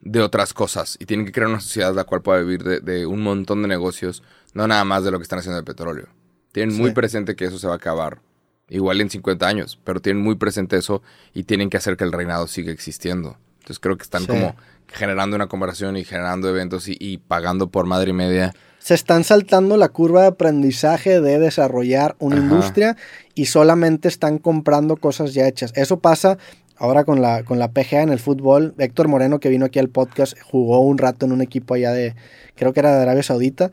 de 0.00 0.20
otras 0.20 0.54
cosas 0.54 0.96
y 0.98 1.06
tienen 1.06 1.26
que 1.26 1.32
crear 1.32 1.48
una 1.48 1.60
sociedad 1.60 1.94
la 1.94 2.04
cual 2.04 2.22
pueda 2.22 2.40
vivir 2.40 2.62
de, 2.64 2.80
de 2.80 3.06
un 3.06 3.22
montón 3.22 3.62
de 3.62 3.68
negocios, 3.68 4.22
no 4.54 4.66
nada 4.66 4.84
más 4.84 5.04
de 5.04 5.10
lo 5.10 5.18
que 5.18 5.24
están 5.24 5.38
haciendo 5.40 5.58
de 5.58 5.64
petróleo. 5.64 6.08
Tienen 6.52 6.76
muy 6.76 6.92
presente 6.92 7.36
que 7.36 7.44
eso 7.44 7.58
se 7.58 7.66
va 7.66 7.74
a 7.74 7.76
acabar, 7.76 8.20
igual 8.68 9.00
en 9.00 9.10
50 9.10 9.46
años, 9.46 9.78
pero 9.84 10.00
tienen 10.00 10.22
muy 10.22 10.36
presente 10.36 10.76
eso 10.76 11.02
y 11.34 11.44
tienen 11.44 11.70
que 11.70 11.76
hacer 11.76 11.96
que 11.96 12.04
el 12.04 12.12
reinado 12.12 12.46
siga 12.46 12.72
existiendo. 12.72 13.36
Entonces 13.58 13.78
creo 13.78 13.96
que 13.96 14.04
están 14.04 14.22
Sí. 14.22 14.26
como 14.26 14.56
generando 14.88 15.36
una 15.36 15.46
conversación 15.48 15.96
y 15.96 16.04
generando 16.04 16.48
eventos 16.48 16.88
y, 16.88 16.96
y 16.98 17.18
pagando 17.18 17.70
por 17.70 17.86
madre 17.86 18.10
y 18.10 18.14
media. 18.14 18.54
Se 18.80 18.94
están 18.94 19.22
saltando 19.22 19.76
la 19.76 19.90
curva 19.90 20.22
de 20.22 20.28
aprendizaje 20.28 21.20
de 21.20 21.38
desarrollar 21.38 22.16
una 22.18 22.36
Ajá. 22.36 22.44
industria 22.44 22.96
y 23.34 23.46
solamente 23.46 24.08
están 24.08 24.38
comprando 24.38 24.96
cosas 24.96 25.32
ya 25.34 25.46
hechas. 25.46 25.72
Eso 25.76 26.00
pasa 26.00 26.38
ahora 26.76 27.04
con 27.04 27.22
la, 27.22 27.44
con 27.44 27.58
la 27.58 27.70
PGA 27.70 28.02
en 28.02 28.08
el 28.08 28.18
fútbol. 28.18 28.74
Héctor 28.78 29.06
Moreno, 29.06 29.38
que 29.38 29.50
vino 29.50 29.66
aquí 29.66 29.78
al 29.78 29.90
podcast, 29.90 30.34
jugó 30.42 30.80
un 30.80 30.98
rato 30.98 31.26
en 31.26 31.32
un 31.32 31.42
equipo 31.42 31.74
allá 31.74 31.92
de, 31.92 32.14
creo 32.56 32.72
que 32.72 32.80
era 32.80 32.96
de 32.96 33.02
Arabia 33.02 33.22
Saudita. 33.22 33.70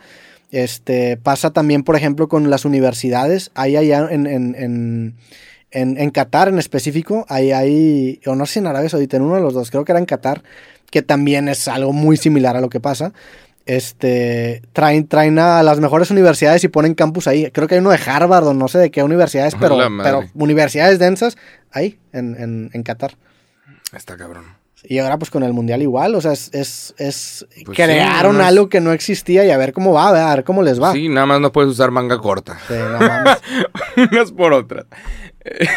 Este, 0.52 1.18
pasa 1.18 1.52
también, 1.52 1.84
por 1.84 1.96
ejemplo, 1.96 2.28
con 2.28 2.50
las 2.50 2.66
universidades. 2.66 3.52
Hay 3.56 3.78
allá 3.78 4.08
en, 4.12 4.28
en, 4.28 4.56
en, 4.56 5.16
en, 5.72 5.98
en 5.98 6.10
Qatar 6.12 6.50
en 6.50 6.60
específico, 6.60 7.26
hay, 7.30 7.52
hay, 7.52 8.20
o 8.26 8.36
no 8.36 8.46
sé 8.46 8.54
si 8.54 8.60
en 8.60 8.68
Arabia 8.68 8.90
Saudita, 8.90 9.18
en 9.18 9.24
uno 9.24 9.36
de 9.36 9.42
los 9.42 9.54
dos, 9.54 9.72
creo 9.72 9.86
que 9.86 9.92
era 9.92 10.00
en 10.00 10.06
Qatar, 10.06 10.44
que 10.92 11.02
también 11.02 11.50
es 11.50 11.68
algo 11.68 11.92
muy 11.94 12.18
similar 12.18 12.56
a 12.56 12.62
lo 12.62 12.70
que 12.70 12.80
pasa. 12.80 13.14
Este, 13.68 14.62
traen, 14.74 15.08
traen 15.08 15.38
a 15.40 15.62
las 15.62 15.80
mejores 15.80 16.10
universidades 16.10 16.64
y 16.64 16.70
ponen 16.70 16.96
campus 16.96 17.28
ahí. 17.28 17.52
Creo 17.52 17.68
que 17.68 17.76
hay 17.76 17.82
uno 17.82 17.92
de 17.92 18.00
Harvard 18.04 18.48
o 18.48 18.54
no 18.54 18.68
sé 18.68 18.80
de 18.80 18.92
qué 18.92 19.04
universidades, 19.04 19.56
pero, 19.60 19.78
pero 20.02 20.24
universidades 20.34 21.00
densas 21.00 21.38
ahí, 21.72 22.00
en, 22.14 22.36
en, 22.40 22.70
en 22.74 22.84
Qatar. 22.84 23.16
Está 23.94 24.18
cabrón. 24.18 24.58
Y 24.84 25.00
ahora 25.00 25.18
pues 25.18 25.32
con 25.32 25.44
el 25.44 25.54
mundial 25.54 25.82
igual, 25.82 26.16
o 26.16 26.22
sea, 26.22 26.32
es, 26.32 26.50
es, 26.54 26.96
es 26.98 27.46
Pues 27.66 27.76
sí, 27.76 27.84
crearon 27.84 28.38
no 28.38 28.46
algo 28.46 28.70
que 28.70 28.80
no 28.80 28.94
existía 28.94 29.44
y 29.44 29.50
a 29.50 29.58
ver 29.58 29.74
cómo 29.74 29.92
va, 29.92 30.10
a 30.10 30.36
ver 30.36 30.46
cómo 30.46 30.62
les 30.62 30.82
va. 30.82 30.94
Sí, 30.94 31.10
nada 31.10 31.26
más 31.26 31.42
no 31.42 31.52
puedes 31.52 31.72
usar 31.72 31.92
manga 31.92 32.20
corta. 32.20 32.58
Sí, 32.68 32.74
no. 32.74 34.08
Unas 34.12 34.32
por 34.32 34.54
otras. 34.54 34.86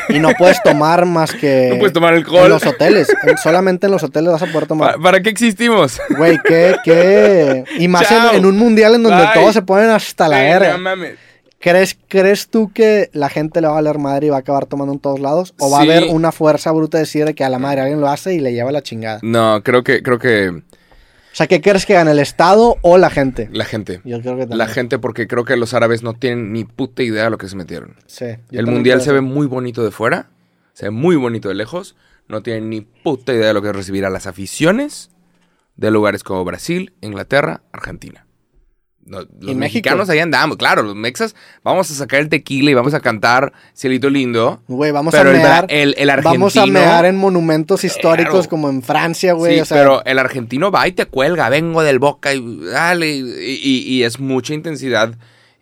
Y 0.08 0.18
no 0.18 0.30
puedes 0.38 0.62
tomar 0.62 1.06
más 1.06 1.32
que 1.32 1.68
No 1.72 1.78
puedes 1.78 1.92
tomar 1.92 2.12
en 2.14 2.18
alcohol. 2.20 2.48
los 2.48 2.64
hoteles. 2.66 3.08
En- 3.24 3.36
solamente 3.38 3.86
en 3.86 3.92
los 3.92 4.02
hoteles 4.02 4.32
vas 4.32 4.42
a 4.42 4.46
poder 4.46 4.66
tomar. 4.66 4.92
¿Para, 4.92 5.02
para 5.02 5.20
qué 5.22 5.30
existimos? 5.30 6.00
Güey, 6.16 6.38
qué, 6.44 6.76
qué. 6.84 7.64
Y 7.78 7.88
más 7.88 8.10
en, 8.10 8.36
en 8.36 8.46
un 8.46 8.56
mundial 8.58 8.94
en 8.94 9.02
donde 9.02 9.22
Bye. 9.24 9.34
todos 9.34 9.54
se 9.54 9.62
ponen 9.62 9.90
hasta 9.90 10.28
la 10.28 10.38
verga. 10.40 10.78
¿Crees, 11.62 11.98
¿Crees 12.08 12.48
tú 12.48 12.72
que 12.72 13.10
la 13.12 13.28
gente 13.28 13.60
le 13.60 13.66
va 13.66 13.74
a 13.74 13.76
valer 13.76 13.98
madre 13.98 14.28
y 14.28 14.30
va 14.30 14.36
a 14.36 14.40
acabar 14.40 14.64
tomando 14.64 14.94
en 14.94 14.98
todos 14.98 15.20
lados? 15.20 15.52
¿O 15.58 15.70
va 15.70 15.82
Sí. 15.82 15.90
a 15.90 15.92
haber 15.98 16.08
una 16.08 16.32
fuerza 16.32 16.72
bruta 16.72 16.96
de 16.96 17.02
decir 17.02 17.26
de 17.26 17.34
que 17.34 17.44
a 17.44 17.50
la 17.50 17.58
madre 17.58 17.82
alguien 17.82 18.00
lo 18.00 18.08
hace 18.08 18.32
y 18.32 18.38
le 18.40 18.54
lleva 18.54 18.72
la 18.72 18.80
chingada? 18.82 19.18
No, 19.20 19.62
creo 19.62 19.84
que, 19.84 20.02
creo 20.02 20.18
que 20.18 20.62
O 21.32 21.36
sea, 21.36 21.46
¿qué 21.46 21.60
crees 21.60 21.86
que 21.86 21.94
gane 21.94 22.10
el 22.10 22.18
Estado 22.18 22.76
o 22.82 22.98
la 22.98 23.10
gente? 23.10 23.48
la 23.52 23.64
gente. 23.64 24.00
Yo 24.04 24.20
creo 24.20 24.34
que 24.34 24.42
también. 24.42 24.58
La 24.58 24.66
gente, 24.66 24.98
porque 24.98 25.28
creo 25.28 25.44
que 25.44 25.56
los 25.56 25.74
árabes 25.74 26.02
no 26.02 26.14
tienen 26.14 26.52
ni 26.52 26.64
puta 26.64 27.02
idea 27.02 27.24
de 27.24 27.30
lo 27.30 27.38
que 27.38 27.48
se 27.48 27.56
metieron. 27.56 27.96
Sí. 28.06 28.26
el 28.50 28.66
mundial 28.66 29.00
se 29.00 29.12
ve 29.12 29.20
muy 29.20 29.46
bonito 29.46 29.84
de 29.84 29.90
fuera, 29.90 30.30
se 30.72 30.86
ve 30.86 30.90
muy 30.90 31.16
bonito 31.16 31.48
de 31.48 31.54
lejos. 31.54 31.96
No 32.28 32.42
tienen 32.42 32.70
ni 32.70 32.80
puta 32.80 33.32
idea 33.32 33.48
de 33.48 33.54
lo 33.54 33.62
que 33.62 33.68
es 33.68 33.76
recibir 33.76 34.04
a 34.04 34.10
las 34.10 34.26
aficiones 34.26 35.10
de 35.76 35.90
lugares 35.90 36.22
como 36.22 36.44
Brasil, 36.44 36.92
Inglaterra, 37.00 37.62
Argentina. 37.72 38.26
No, 39.06 39.20
los 39.40 39.56
mexicanos 39.56 40.08
ahí 40.08 40.20
andamos, 40.20 40.56
claro, 40.56 40.82
los 40.82 40.94
mexas 40.94 41.34
vamos 41.64 41.90
a 41.90 41.94
sacar 41.94 42.20
el 42.20 42.28
tequila 42.28 42.70
y 42.70 42.74
vamos 42.74 42.94
a 42.94 43.00
cantar 43.00 43.52
Cielito 43.74 44.08
Lindo. 44.08 44.62
Güey, 44.68 44.92
vamos 44.92 45.12
pero 45.12 45.30
a 45.30 45.32
mear. 45.32 45.66
el, 45.68 45.94
el 45.98 46.10
argentino. 46.10 46.32
Vamos 46.32 46.56
a 46.56 46.66
mear 46.66 47.04
en 47.06 47.16
monumentos 47.16 47.82
históricos 47.82 48.32
Claro. 48.32 48.48
como 48.50 48.70
en 48.70 48.82
Francia, 48.82 49.32
güey. 49.32 49.54
sí, 49.56 49.60
o 49.60 49.64
sea, 49.64 49.76
pero 49.78 50.04
el 50.04 50.18
argentino 50.18 50.70
va 50.70 50.86
y 50.86 50.92
te 50.92 51.06
cuelga, 51.06 51.48
vengo 51.48 51.82
del 51.82 51.98
Boca 51.98 52.32
y 52.34 52.60
dale, 52.66 53.10
y, 53.10 53.58
y- 53.62 53.82
y 53.94 54.02
es 54.04 54.20
mucha 54.20 54.54
intensidad 54.54 55.14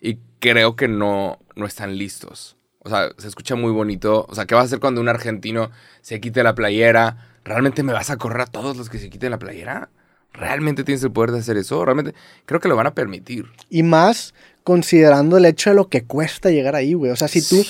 y 0.02 0.18
creo 0.40 0.76
que 0.76 0.88
no, 0.88 1.38
no 1.56 1.64
están 1.64 1.96
listos. 1.96 2.56
O 2.80 2.90
sea, 2.90 3.08
se 3.18 3.28
escucha 3.28 3.54
muy 3.54 3.70
bonito. 3.72 4.26
O 4.28 4.34
sea, 4.34 4.44
¿qué 4.46 4.54
vas 4.54 4.62
a 4.62 4.66
hacer 4.66 4.80
cuando 4.80 5.00
un 5.00 5.08
argentino 5.08 5.70
se 6.02 6.20
quite 6.20 6.42
la 6.42 6.54
playera? 6.54 7.28
¿Realmente 7.44 7.82
me 7.82 7.92
vas 7.94 8.10
a 8.10 8.16
correr 8.18 8.42
a 8.42 8.46
todos 8.46 8.76
los 8.76 8.90
que 8.90 8.98
se 8.98 9.08
quiten 9.10 9.30
la 9.30 9.38
playera? 9.38 9.88
¿Realmente 10.32 10.84
tienes 10.84 11.02
el 11.02 11.10
poder 11.10 11.32
de 11.32 11.38
hacer 11.40 11.56
eso? 11.56 11.84
Realmente 11.84 12.14
creo 12.46 12.60
que 12.60 12.68
lo 12.68 12.76
van 12.76 12.86
a 12.86 12.94
permitir. 12.94 13.46
Y 13.70 13.82
más 13.82 14.34
considerando 14.62 15.36
el 15.36 15.44
hecho 15.46 15.70
de 15.70 15.76
lo 15.76 15.88
que 15.88 16.04
cuesta 16.04 16.50
llegar 16.50 16.74
ahí, 16.76 16.94
güey. 16.94 17.10
O 17.10 17.16
sea, 17.16 17.26
si 17.28 17.42
tú, 17.42 17.64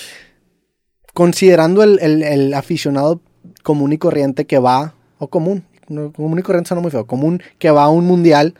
considerando 1.14 1.82
el, 1.82 1.98
el- 2.00 2.22
el 2.22 2.54
aficionado 2.54 3.20
común 3.62 3.92
y 3.92 3.98
corriente 3.98 4.44
que 4.46 4.58
va, 4.58 4.94
o 5.18 5.28
común, 5.28 5.64
no, 5.88 6.12
común 6.12 6.38
y 6.38 6.42
corriente 6.42 6.68
suena 6.68 6.82
muy 6.82 6.90
feo, 6.90 7.06
común 7.06 7.42
que 7.58 7.70
va 7.70 7.84
a 7.84 7.88
un 7.88 8.04
mundial, 8.04 8.54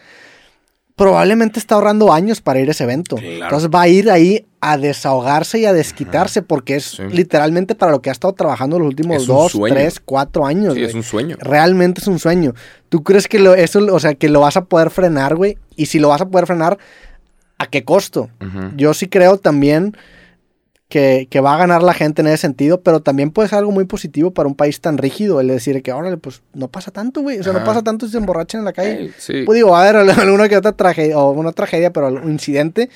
probablemente 0.99 1.59
está 1.59 1.77
ahorrando 1.77 2.13
años 2.13 2.43
para 2.43 2.61
ir 2.61 2.69
a 2.69 2.73
ese 2.73 2.85
evento. 2.85 3.17
Claro. 3.17 3.45
Entonces 3.45 3.71
va 3.75 3.83
a 3.83 3.89
ir 3.89 4.11
ahí 4.11 4.45
a 4.61 4.77
desahogarse 4.77 5.61
y 5.61 5.65
a 5.65 5.73
desquitarse 5.73 6.43
porque 6.43 6.75
es 6.77 6.85
Sí. 6.85 7.03
literalmente 7.11 7.75
para 7.75 7.93
lo 7.93 8.03
que 8.03 8.11
ha 8.11 8.13
estado 8.13 8.35
trabajando 8.35 8.79
los 8.79 8.89
últimos 8.89 9.27
dos, 9.27 9.53
sueño. 9.53 9.75
tres, 9.75 10.01
cuatro 10.05 10.45
años. 10.45 10.75
Sí, 10.75 10.83
es 10.83 10.93
un 10.95 11.03
sueño. 11.05 11.37
Realmente 11.41 12.01
es 12.03 12.09
un 12.09 12.19
sueño. 12.19 12.53
¿Tú 12.91 13.03
crees 13.05 13.29
que 13.29 13.39
lo, 13.39 13.55
eso, 13.55 13.79
o 13.91 14.01
sea, 14.01 14.15
que 14.15 14.29
lo 14.29 14.41
vas 14.41 14.57
a 14.59 14.65
poder 14.67 14.91
frenar, 14.91 15.37
güey? 15.37 15.57
Y 15.77 15.87
si 15.87 15.99
lo 16.01 16.09
vas 16.09 16.21
a 16.21 16.27
poder 16.29 16.47
frenar, 16.47 16.77
¿a 17.59 17.67
qué 17.67 17.85
costo? 17.85 18.29
Yo 18.77 18.93
sí 18.93 19.07
creo 19.09 19.39
también 19.39 19.97
que, 20.89 21.29
que 21.31 21.41
va 21.41 21.55
a 21.55 21.59
ganar 21.59 21.83
la 21.83 21.93
gente 21.93 22.23
en 22.23 22.29
ese 22.29 22.39
sentido, 22.39 22.81
pero 22.81 23.01
también 23.01 23.31
puede 23.31 23.49
ser 23.51 23.59
algo 23.59 23.73
muy 23.73 23.85
positivo 23.85 24.31
para 24.33 24.49
un 24.49 24.55
país 24.55 24.81
tan 24.81 24.97
rígido, 24.99 25.41
el 25.41 25.49
decir 25.49 25.83
que, 25.83 25.93
órale, 25.93 26.17
pues 26.17 26.43
no 26.55 26.69
pasa 26.69 26.91
tanto, 26.91 27.21
güey. 27.21 27.39
O 27.39 27.43
sea, 27.43 27.53
no 27.53 27.63
pasa 27.65 27.83
tanto 27.83 28.07
si 28.07 28.13
se 28.13 28.19
emborrachan 28.19 28.61
en 28.61 28.65
la 28.65 28.73
calle. 28.73 29.13
Sí. 29.19 29.43
Pues 29.45 29.57
digo, 29.57 29.77
a 29.77 29.83
haber 29.83 29.97
alguna 30.19 30.49
que 30.49 30.57
otra 30.57 30.73
tragedia, 30.73 31.19
o 31.19 31.31
una 31.33 31.53
tragedia, 31.53 31.93
pero 31.93 32.09
un 32.09 32.31
incidente. 32.33 32.89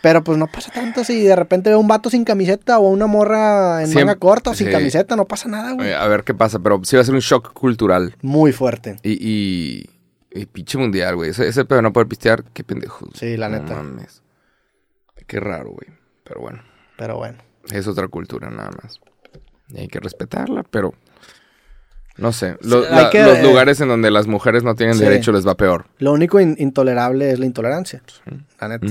Pero 0.00 0.22
pues 0.22 0.36
no 0.36 0.46
pasa 0.48 0.70
tanto 0.70 1.02
si 1.02 1.22
de 1.24 1.34
repente 1.34 1.70
veo 1.70 1.80
un 1.80 1.88
vato 1.88 2.10
sin 2.10 2.24
camiseta 2.24 2.78
o 2.78 2.88
una 2.90 3.06
morra 3.06 3.80
en 3.80 3.86
Siempre- 3.86 4.04
manga 4.04 4.18
corta 4.18 4.50
o 4.50 4.54
sin 4.54 4.66
sí. 4.66 4.72
camiseta, 4.72 5.16
no 5.16 5.24
pasa 5.24 5.48
nada, 5.48 5.72
güey. 5.72 5.94
A 5.94 6.06
ver 6.08 6.24
qué 6.24 6.34
pasa, 6.34 6.58
pero 6.58 6.78
sí 6.84 6.94
va 6.94 7.00
a 7.00 7.04
ser 7.06 7.14
un 7.14 7.20
shock 7.22 7.54
cultural. 7.54 8.14
Muy 8.20 8.52
fuerte. 8.52 8.96
Y, 9.02 9.12
y, 9.12 9.90
y 10.30 10.44
pinche 10.44 10.76
mundial, 10.76 11.16
güey. 11.16 11.30
Ese, 11.30 11.48
ese 11.48 11.64
pedo 11.64 11.80
no 11.80 11.90
poder 11.94 12.06
pistear, 12.06 12.44
qué 12.52 12.62
pendejo. 12.62 13.08
Sí, 13.14 13.38
la 13.38 13.48
No 13.48 13.58
neta. 13.60 13.76
mames. 13.76 14.22
Qué 15.26 15.40
raro, 15.40 15.70
güey. 15.70 15.88
Pero 16.22 16.40
bueno, 16.42 16.62
Pero 16.96 17.16
bueno. 17.16 17.38
es 17.72 17.86
otra 17.88 18.08
cultura 18.08 18.50
nada 18.50 18.70
más. 18.82 19.00
Y 19.70 19.80
hay 19.80 19.88
que 19.88 19.98
respetarla, 20.00 20.62
pero... 20.70 20.94
No 22.16 22.32
sé. 22.32 22.56
Lo- 22.60 22.82
Sí, 22.84 22.88
la- 22.90 22.98
hay 22.98 23.10
que- 23.10 23.22
los 23.24 23.42
lugares 23.42 23.80
en 23.80 23.88
donde 23.88 24.10
las 24.10 24.26
mujeres 24.28 24.62
no 24.62 24.74
tienen 24.76 24.94
Sí. 24.96 25.02
derecho 25.02 25.32
les 25.32 25.46
va 25.46 25.56
peor. 25.56 25.86
Lo 25.98 26.12
único 26.12 26.38
in- 26.40 26.54
intolerable 26.58 27.30
es 27.32 27.38
la 27.40 27.46
intolerancia. 27.46 28.02
La 28.60 28.68
neta. 28.68 28.86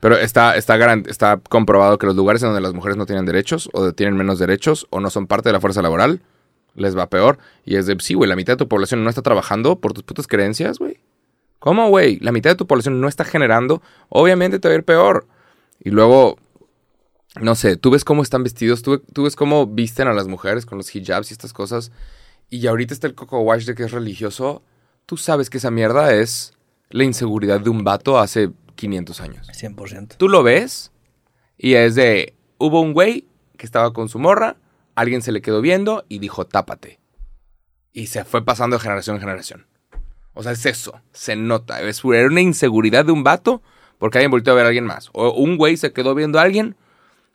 Pero 0.00 0.16
está, 0.16 0.56
está, 0.56 0.94
está 1.06 1.38
comprobado 1.48 1.98
que 1.98 2.06
los 2.06 2.16
lugares 2.16 2.42
en 2.42 2.48
donde 2.48 2.62
las 2.62 2.72
mujeres 2.72 2.96
no 2.96 3.04
tienen 3.06 3.26
derechos, 3.26 3.68
o 3.74 3.92
tienen 3.92 4.16
menos 4.16 4.38
derechos, 4.38 4.86
o 4.90 5.00
no 5.00 5.10
son 5.10 5.26
parte 5.26 5.48
de 5.50 5.52
la 5.54 5.60
fuerza 5.60 5.82
laboral, 5.82 6.20
les 6.74 6.96
va 6.96 7.08
peor. 7.10 7.38
Y 7.66 7.76
es 7.76 7.86
de, 7.86 7.96
sí, 8.00 8.14
güey, 8.14 8.28
la 8.28 8.36
mitad 8.36 8.54
de 8.54 8.58
tu 8.58 8.68
población 8.68 9.02
no 9.04 9.10
está 9.10 9.20
trabajando 9.22 9.76
por 9.80 9.92
tus 9.92 10.02
putas 10.02 10.26
creencias, 10.26 10.78
güey. 10.78 10.98
¿Cómo, 11.58 11.88
güey? 11.88 12.18
La 12.20 12.32
mitad 12.32 12.50
de 12.50 12.56
tu 12.56 12.66
población 12.66 13.00
no 13.00 13.08
está 13.08 13.24
generando, 13.24 13.82
obviamente 14.08 14.58
te 14.58 14.68
va 14.68 14.72
a 14.74 14.78
ir 14.78 14.84
peor. 14.84 15.26
Y 15.82 15.90
luego, 15.90 16.38
no 17.40 17.54
sé, 17.54 17.76
tú 17.76 17.90
ves 17.90 18.04
cómo 18.04 18.22
están 18.22 18.42
vestidos, 18.42 18.82
tú, 18.82 18.98
tú 18.98 19.24
ves 19.24 19.36
cómo 19.36 19.66
visten 19.66 20.08
a 20.08 20.12
las 20.12 20.28
mujeres 20.28 20.66
con 20.66 20.78
los 20.78 20.94
hijabs 20.94 21.30
y 21.30 21.34
estas 21.34 21.52
cosas, 21.52 21.90
y 22.48 22.66
ahorita 22.66 22.94
está 22.94 23.06
el 23.06 23.14
coco 23.14 23.40
wash 23.40 23.64
de 23.64 23.74
que 23.74 23.84
es 23.84 23.92
religioso, 23.92 24.62
tú 25.06 25.16
sabes 25.16 25.50
que 25.50 25.58
esa 25.58 25.70
mierda 25.70 26.14
es 26.14 26.52
la 26.90 27.04
inseguridad 27.04 27.60
de 27.60 27.70
un 27.70 27.82
vato 27.82 28.18
hace 28.18 28.50
500 28.76 29.20
años. 29.20 29.48
100%. 29.48 30.16
Tú 30.16 30.28
lo 30.28 30.42
ves 30.42 30.92
y 31.58 31.74
es 31.74 31.94
de, 31.94 32.34
hubo 32.58 32.80
un 32.80 32.92
güey 32.92 33.26
que 33.56 33.66
estaba 33.66 33.92
con 33.92 34.08
su 34.08 34.18
morra, 34.18 34.56
alguien 34.94 35.22
se 35.22 35.32
le 35.32 35.42
quedó 35.42 35.60
viendo 35.60 36.04
y 36.08 36.18
dijo, 36.18 36.46
tápate. 36.46 37.00
Y 37.92 38.08
se 38.08 38.24
fue 38.24 38.44
pasando 38.44 38.76
de 38.76 38.82
generación 38.82 39.16
en 39.16 39.20
generación. 39.20 39.66
O 40.34 40.42
sea, 40.42 40.52
es 40.52 40.66
eso, 40.66 41.00
se 41.12 41.36
nota. 41.36 41.80
Es 41.80 42.02
era 42.04 42.26
una 42.26 42.40
inseguridad 42.40 43.04
de 43.04 43.12
un 43.12 43.22
vato 43.22 43.62
porque 43.98 44.18
alguien 44.18 44.32
volteó 44.32 44.52
a 44.52 44.56
ver 44.56 44.64
a 44.64 44.68
alguien 44.68 44.84
más. 44.84 45.10
O 45.12 45.30
un 45.32 45.56
güey 45.56 45.76
se 45.76 45.92
quedó 45.92 46.14
viendo 46.14 46.38
a 46.38 46.42
alguien 46.42 46.76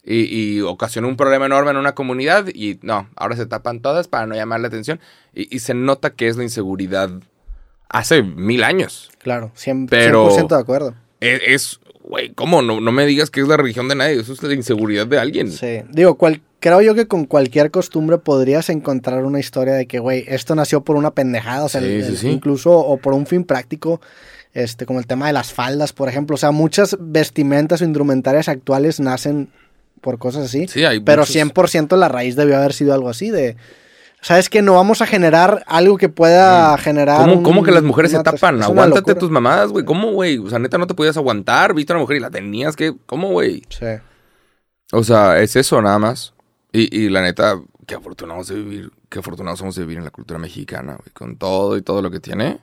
y, 0.03 0.23
y 0.57 0.61
ocasionó 0.61 1.07
un 1.07 1.17
problema 1.17 1.45
enorme 1.45 1.71
en 1.71 1.77
una 1.77 1.93
comunidad 1.93 2.47
y 2.53 2.79
no, 2.81 3.09
ahora 3.15 3.35
se 3.35 3.45
tapan 3.45 3.79
todas 3.81 4.07
para 4.07 4.25
no 4.25 4.35
llamar 4.35 4.59
la 4.61 4.67
atención. 4.67 4.99
Y, 5.33 5.53
y 5.55 5.59
se 5.59 5.73
nota 5.73 6.11
que 6.11 6.27
es 6.27 6.37
la 6.37 6.43
inseguridad 6.43 7.09
hace 7.89 8.23
mil 8.23 8.63
años. 8.63 9.09
Claro, 9.19 9.51
100%, 9.55 9.87
Pero- 9.89 10.29
100% 10.29 10.47
de 10.55 10.61
acuerdo. 10.61 10.95
Es, 11.19 11.41
es- 11.45 11.79
güey, 12.03 12.29
¿cómo? 12.33 12.61
No, 12.61 12.79
no 12.81 12.91
me 12.91 13.05
digas 13.05 13.29
que 13.29 13.41
es 13.41 13.47
la 13.47 13.57
religión 13.57 13.87
de 13.87 13.95
nadie, 13.95 14.19
eso 14.19 14.33
es 14.33 14.41
la 14.41 14.53
inseguridad 14.53 15.05
de 15.05 15.19
alguien. 15.19 15.51
Sí. 15.51 15.81
Digo, 15.91 16.15
cual- 16.15 16.41
creo 16.61 16.81
yo 16.81 16.95
que 16.95 17.07
con 17.07 17.25
cualquier 17.25 17.71
costumbre 17.71 18.17
podrías 18.17 18.69
encontrar 18.69 19.23
una 19.25 19.39
historia 19.39 19.73
de 19.73 19.85
que, 19.85 19.99
güey, 19.99 20.25
esto 20.27 20.55
nació 20.55 20.81
por 20.81 20.95
una 20.95 21.11
pendejada, 21.11 21.65
o 21.65 21.69
sea, 21.69 21.81
Sí, 21.81 21.87
el- 21.87 22.03
sí, 22.03 22.09
el- 22.11 22.17
sí. 22.17 22.27
incluso 22.29 22.71
o 22.71 22.97
por 22.97 23.13
un 23.13 23.25
fin 23.27 23.43
práctico, 23.43 24.01
este, 24.53 24.85
como 24.87 24.99
el 24.99 25.05
tema 25.07 25.27
de 25.27 25.33
las 25.33 25.53
faldas, 25.53 25.93
por 25.93 26.09
ejemplo. 26.09 26.33
O 26.33 26.37
sea, 26.37 26.51
muchas 26.51 26.97
vestimentas 26.99 27.81
o 27.81 27.85
indumentarias 27.85 28.49
actuales 28.49 28.99
nacen 28.99 29.49
por 29.99 30.17
cosas 30.17 30.45
así. 30.45 30.67
Sí, 30.67 30.83
hay 30.85 30.99
pero 30.99 31.21
muchos- 31.23 31.35
100% 31.35 31.95
la 31.97 32.07
raíz 32.09 32.35
debió 32.35 32.57
haber 32.57 32.73
sido 32.73 32.93
algo 32.93 33.09
así 33.09 33.29
de... 33.29 33.55
¿Sabes 34.21 34.49
que 34.49 34.61
No 34.61 34.73
vamos 34.73 35.01
a 35.01 35.05
generar 35.05 35.63
algo 35.65 35.97
que 35.97 36.09
pueda 36.09 36.77
generar... 36.77 37.21
¿Cómo, 37.21 37.35
un- 37.35 37.43
cómo 37.43 37.63
que 37.63 37.71
las 37.71 37.83
mujeres 37.83 38.11
se 38.11 38.21
tapan? 38.21 38.61
Aguántate 38.61 39.15
tus 39.15 39.31
mamadas, 39.31 39.69
güey. 39.71 39.85
¿Cómo, 39.85 40.11
güey? 40.11 40.37
O 40.39 40.49
sea, 40.49 40.59
neta, 40.59 40.77
no 40.77 40.87
te 40.87 40.93
podías 40.93 41.15
aguantar. 41.15 41.73
Viste 41.73 41.93
a 41.93 41.95
una 41.95 42.01
mujer 42.01 42.17
y 42.17 42.19
la 42.19 42.29
tenías 42.29 42.75
que. 42.75 42.93
¿Cómo, 43.05 43.29
güey? 43.29 43.63
Sí. 43.69 43.85
O 44.91 45.03
sea, 45.05 45.39
es 45.39 45.55
eso 45.55 45.81
nada 45.81 45.99
más. 45.99 46.33
Y, 46.73 46.93
y 46.97 47.07
la 47.09 47.21
neta, 47.21 47.61
qué 47.87 47.95
afortunados 47.95 48.49
de 48.49 48.55
vivir. 48.55 48.91
Qué 49.07 49.19
afortunados 49.19 49.59
somos 49.59 49.75
de 49.75 49.83
vivir 49.83 49.99
en 49.99 50.03
la 50.03 50.11
cultura 50.11 50.37
mexicana, 50.37 50.95
güey. 50.97 51.11
Con 51.13 51.37
todo 51.37 51.77
y 51.77 51.81
todo 51.81 52.01
lo 52.01 52.11
que 52.11 52.19
tiene. 52.19 52.59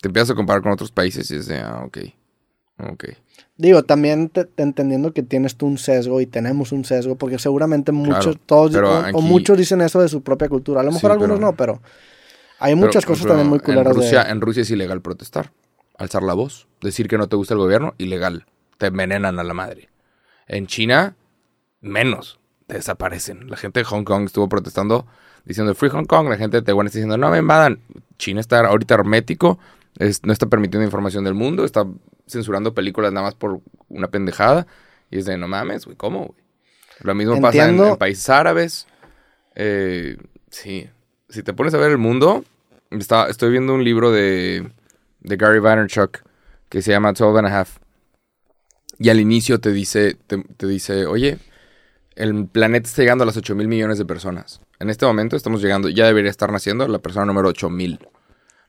Te 0.00 0.08
empiezas 0.08 0.30
a 0.30 0.34
comparar 0.34 0.62
con 0.62 0.72
otros 0.72 0.90
países 0.92 1.30
y 1.30 1.36
es 1.36 1.46
de, 1.46 1.58
ah, 1.58 1.82
ok. 1.84 1.98
Ok. 2.78 3.04
Digo, 3.56 3.82
también 3.82 4.28
te- 4.28 4.44
te 4.44 4.62
entendiendo 4.62 5.12
que 5.12 5.22
tienes 5.22 5.56
tú 5.56 5.66
un 5.66 5.78
sesgo 5.78 6.20
y 6.20 6.26
tenemos 6.26 6.70
un 6.72 6.84
sesgo, 6.84 7.16
porque 7.16 7.38
seguramente 7.38 7.90
muchos, 7.92 8.36
Claro, 8.36 8.40
todos, 8.46 8.76
o, 9.14 9.20
muchos 9.20 9.58
dicen 9.58 9.80
eso 9.80 10.00
de 10.00 10.08
su 10.08 10.22
propia 10.22 10.48
cultura. 10.48 10.80
A 10.80 10.84
lo 10.84 10.92
mejor 10.92 11.10
Sí, 11.10 11.12
algunos 11.12 11.38
pero- 11.38 11.50
no, 11.50 11.56
pero 11.56 11.82
hay 12.60 12.74
muchas 12.76 13.04
Pero, 13.04 13.08
cosas 13.08 13.22
pero 13.24 13.34
también 13.34 13.48
muy 13.50 13.58
culeras 13.60 13.86
en 13.88 13.94
Rusia, 14.02 14.24
de... 14.24 14.30
en 14.30 14.40
Rusia 14.40 14.62
es 14.62 14.70
ilegal 14.70 15.00
protestar. 15.02 15.50
Alzar 15.96 16.22
la 16.22 16.34
voz. 16.34 16.68
Decir 16.80 17.08
que 17.08 17.18
no 17.18 17.28
te 17.28 17.34
gusta 17.34 17.54
el 17.54 17.58
gobierno, 17.60 17.94
ilegal. 17.98 18.46
Te 18.78 18.86
envenenan 18.86 19.40
a 19.40 19.42
la 19.44 19.54
madre. 19.54 19.88
En 20.46 20.68
China, 20.68 21.16
menos. 21.80 22.38
Te 22.68 22.74
desaparecen. 22.74 23.48
La 23.50 23.56
gente 23.56 23.80
de 23.80 23.84
Hong 23.84 24.04
Kong 24.04 24.26
estuvo 24.26 24.48
protestando 24.48 25.06
diciendo 25.44 25.74
Free 25.74 25.90
Hong 25.90 26.04
Kong. 26.04 26.28
La 26.28 26.36
gente 26.36 26.58
de 26.58 26.62
Taiwán 26.62 26.86
está 26.86 26.98
diciendo 26.98 27.16
no 27.18 27.30
me 27.30 27.38
invadan. 27.38 27.80
China 28.18 28.40
está 28.40 28.60
ahorita 28.60 28.94
hermético. 28.94 29.58
es- 29.98 30.22
no 30.24 30.32
está 30.32 30.46
permitiendo 30.46 30.84
información 30.84 31.24
del 31.24 31.34
mundo. 31.34 31.64
Está 31.64 31.84
censurando 32.28 32.74
películas 32.74 33.12
nada 33.12 33.26
más 33.26 33.34
por 33.34 33.60
una 33.88 34.08
pendejada. 34.08 34.66
Y 35.10 35.18
es 35.18 35.24
de 35.24 35.38
no 35.38 35.48
mames, 35.48 35.84
güey, 35.84 35.96
¿cómo, 35.96 36.26
güey? 36.26 36.40
Lo 37.00 37.14
mismo 37.14 37.40
pasa 37.40 37.68
en, 37.68 37.96
países 37.96 38.28
árabes. 38.28 38.86
Eh, 39.54 40.16
sí. 40.50 40.88
Si 41.28 41.42
te 41.42 41.52
pones 41.52 41.74
a 41.74 41.78
ver 41.78 41.90
el 41.90 41.98
mundo, 41.98 42.44
está- 42.90 43.28
estoy 43.28 43.50
viendo 43.50 43.74
un 43.74 43.84
libro 43.84 44.10
de, 44.10 44.70
de 45.20 45.36
Gary 45.36 45.58
Vaynerchuk 45.60 46.18
que 46.68 46.82
se 46.82 46.90
llama 46.90 47.12
12 47.12 47.38
and 47.38 47.48
a 47.48 47.60
Half. 47.60 47.78
Y 48.98 49.10
al 49.10 49.20
inicio 49.20 49.60
te 49.60 49.72
dice, 49.72 50.16
te, 50.26 50.42
te 50.42 50.66
dice, 50.66 51.06
oye, 51.06 51.38
el 52.16 52.46
planeta 52.46 52.88
está 52.88 53.02
llegando 53.02 53.22
a 53.22 53.26
las 53.26 53.36
8 53.36 53.54
mil 53.54 53.68
millones 53.68 53.98
de 53.98 54.04
personas. 54.04 54.60
En 54.80 54.90
este 54.90 55.06
momento 55.06 55.36
estamos 55.36 55.62
llegando, 55.62 55.88
ya 55.88 56.06
debería 56.06 56.30
estar 56.30 56.50
naciendo 56.50 56.86
la 56.88 56.98
persona 56.98 57.24
número 57.26 57.48
8 57.48 57.70
mil. 57.70 58.00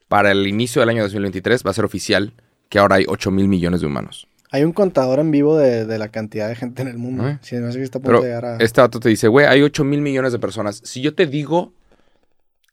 Para 0.08 0.32
el 0.32 0.46
inicio 0.48 0.82
del 0.82 0.90
año 0.90 1.04
2023 1.04 1.66
va 1.66 1.72
a 1.72 1.74
ser 1.74 1.86
oficial 1.86 2.34
que 2.70 2.80
ahora 2.80 2.98
hay 2.98 3.06
8 3.08 3.32
mil 3.32 3.48
millones 3.48 3.82
de 3.82 3.88
humanos. 3.88 4.28
Hay 4.52 4.64
un 4.64 4.74
contador 4.74 5.20
en 5.20 5.30
vivo 5.30 5.58
de, 5.58 5.86
de 5.86 5.98
la 6.00 6.10
cantidad 6.10 6.48
de 6.48 6.56
gente 6.56 6.82
en 6.82 6.88
el 6.88 6.98
mundo. 6.98 7.28
¿Eh? 7.28 7.38
Si 7.42 7.56
no 7.58 7.72
sé 7.72 7.84
está 7.84 8.00
a 8.00 8.02
punto 8.02 8.20
Pero 8.20 8.22
de 8.22 8.28
llegar 8.28 8.46
a... 8.46 8.58
este 8.58 8.82
dato 8.82 9.00
te 9.00 9.10
dice, 9.10 9.28
güey, 9.28 9.46
hay 9.46 9.62
8 9.62 9.84
mil 9.84 10.02
millones 10.02 10.32
de 10.32 10.40
personas. 10.40 10.82
Si 10.84 11.02
yo 11.02 11.14
te 11.14 11.28
digo 11.28 11.74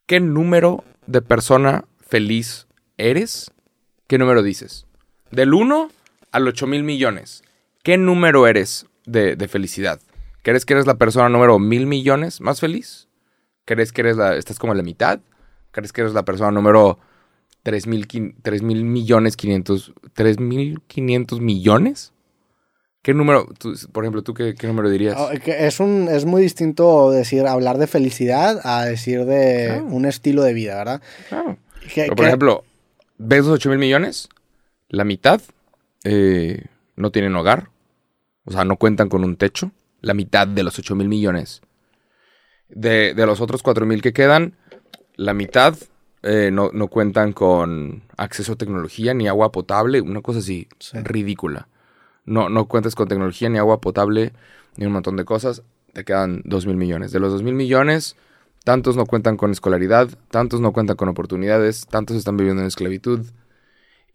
qué 0.07 0.21
número 0.21 0.85
de 1.07 1.21
persona 1.21 1.85
feliz 2.01 2.67
eres, 2.97 3.51
¿qué 4.07 4.17
número 4.17 4.43
dices? 4.43 4.87
Del 5.31 5.53
1 5.53 5.91
al 6.33 6.49
8 6.49 6.67
mil 6.67 6.83
millones. 6.83 7.43
¿Qué 7.83 7.99
número 7.99 8.47
eres 8.47 8.87
de, 9.05 9.37
de 9.37 9.49
felicidad? 9.49 10.01
¿Crees 10.43 10.65
que 10.65 10.75
eres 10.75 10.87
la 10.87 10.95
persona 10.95 11.29
número 11.29 11.59
mil 11.59 11.87
millones 11.87 12.41
más 12.41 12.61
feliz? 12.61 13.09
¿Crees 13.65 13.93
que 13.93 14.01
eres 14.01 14.17
la, 14.17 14.37
estás 14.37 14.59
como 14.59 14.73
en 14.73 14.79
la 14.79 14.85
mitad? 14.85 15.21
¿Crees 15.73 15.93
que 15.93 16.01
eres 16.01 16.15
la 16.15 16.25
persona 16.25 16.53
número 16.53 16.99
3 17.73 17.87
mil, 18.63 18.85
millones 18.85 19.37
500, 19.37 19.93
3 20.13 20.39
mil 20.41 20.81
500 20.87 21.41
millones? 21.41 22.13
¿Qué 23.03 23.13
número, 23.15 23.47
tú- 23.59 23.75
por 23.93 24.05
ejemplo, 24.05 24.23
tú 24.23 24.35
qué, 24.35 24.55
qué 24.55 24.67
número 24.67 24.89
dirías? 24.91 25.17
Ah, 25.19 25.31
Es, 25.47 25.81
un, 25.81 26.09
es 26.11 26.25
muy 26.25 26.43
distinto 26.43 27.11
decir, 27.11 27.47
hablar 27.47 27.79
de 27.79 27.87
felicidad 27.87 28.61
a 28.65 28.85
decir 28.85 29.25
de 29.25 29.65
Claro. 29.67 29.85
un 29.87 30.07
estilo 30.07 30.43
de 30.43 30.53
vida, 30.55 30.77
¿verdad? 30.77 31.03
Claro. 31.29 31.59
Pero, 31.95 32.15
por 32.17 32.27
ejemplo, 32.27 32.65
¿ves 33.19 33.45
los 33.45 33.55
8 33.55 33.71
mil 33.71 33.79
millones? 33.79 34.29
La 34.89 35.05
mitad 35.05 35.41
eh, 36.05 36.67
no 36.97 37.11
tienen 37.11 37.35
hogar. 37.37 37.71
O 38.45 38.53
sea, 38.53 38.65
no 38.65 38.77
cuentan 38.77 39.09
con 39.09 39.25
un 39.25 39.37
techo. 39.37 39.71
La 40.01 40.15
mitad 40.15 40.47
de 40.47 40.63
los 40.63 40.79
8 40.79 40.95
mil 40.95 41.09
millones. 41.09 41.63
De, 42.69 43.15
de 43.15 43.27
los 43.27 43.41
otros 43.41 43.63
4 43.63 43.87
mil 43.87 44.03
que 44.03 44.13
quedan, 44.13 44.57
la 45.15 45.33
mitad 45.35 45.77
eh, 46.27 46.51
no, 46.53 46.71
no 46.73 46.89
cuentan 46.89 47.33
con 47.33 48.03
acceso 48.17 48.53
a 48.53 48.57
tecnología 48.57 49.15
ni 49.15 49.29
agua 49.29 49.53
potable. 49.53 50.01
Una 50.01 50.21
cosa 50.21 50.41
así 50.41 50.69
Sí. 50.79 50.99
ridícula. 51.03 51.69
No, 52.25 52.49
no 52.49 52.67
cuentas 52.67 52.95
con 52.95 53.09
tecnología 53.09 53.49
ni 53.49 53.59
agua 53.59 53.81
potable 53.81 54.33
ni 54.77 54.87
un 54.87 54.93
montón 54.93 55.17
de 55.17 55.25
cosas. 55.25 55.63
Te 55.93 56.05
quedan 56.05 56.43
2 56.45 56.67
mil 56.67 56.77
millones. 56.77 57.13
De 57.13 57.21
los 57.21 57.33
2 57.33 57.43
mil 57.43 57.55
millones, 57.55 58.17
tantos 58.65 58.97
no 58.97 59.07
cuentan 59.07 59.37
con 59.37 59.51
escolaridad, 59.53 60.09
tantos 60.31 60.61
no 60.61 60.73
cuentan 60.73 60.97
con 60.97 61.09
oportunidades, 61.09 61.87
tantos 61.87 62.17
están 62.17 62.37
viviendo 62.37 62.61
en 62.63 62.69
esclavitud. 62.69 63.21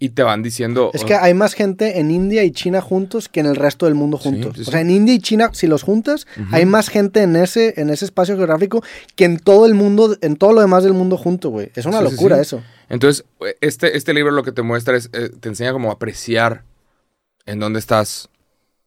Y 0.04 0.10
te 0.10 0.24
van 0.24 0.42
diciendo... 0.42 0.90
Es 0.96 1.06
que 1.06 1.14
hay 1.14 1.36
más 1.36 1.54
gente 1.54 2.00
en 2.00 2.10
India 2.10 2.44
y 2.44 2.50
China 2.52 2.82
juntos 2.82 3.30
que 3.30 3.40
en 3.40 3.46
el 3.46 3.56
resto 3.56 3.86
del 3.86 3.94
mundo 3.94 4.18
Sí, 4.18 4.30
juntos. 4.30 4.54
sí, 4.56 4.62
O 4.62 4.72
sea, 4.72 4.82
en 4.82 4.90
India 4.90 5.14
y 5.14 5.20
China, 5.20 5.52
si 5.54 5.68
los 5.68 5.84
juntas, 5.84 6.26
hay 6.52 6.66
más 6.66 6.90
gente 6.90 7.22
en 7.22 7.36
ese, 7.36 7.80
en 7.80 7.92
ese 7.92 8.06
espacio 8.06 8.36
geográfico 8.36 8.84
que 9.16 9.26
en 9.26 9.38
todo 9.38 9.68
el 9.68 9.76
mundo, 9.76 10.18
en 10.22 10.38
todo 10.38 10.54
lo 10.54 10.62
demás 10.62 10.84
del 10.84 10.94
mundo 10.94 11.18
junto, 11.18 11.50
güey. 11.52 11.72
Es 11.76 11.86
una 11.86 12.02
locura 12.02 12.42
eso. 12.42 12.64
Entonces, 12.90 13.26
este, 13.62 13.96
este 13.96 14.14
libro 14.16 14.32
lo 14.32 14.42
que 14.42 14.52
te 14.52 14.64
muestra 14.64 14.98
es, 14.98 15.12
eh, 15.14 15.30
te 15.40 15.50
enseña 15.50 15.72
como 15.72 15.92
a 15.92 15.94
apreciar 15.94 16.64
en 17.46 17.60
dónde 17.60 17.78
estás 17.78 18.30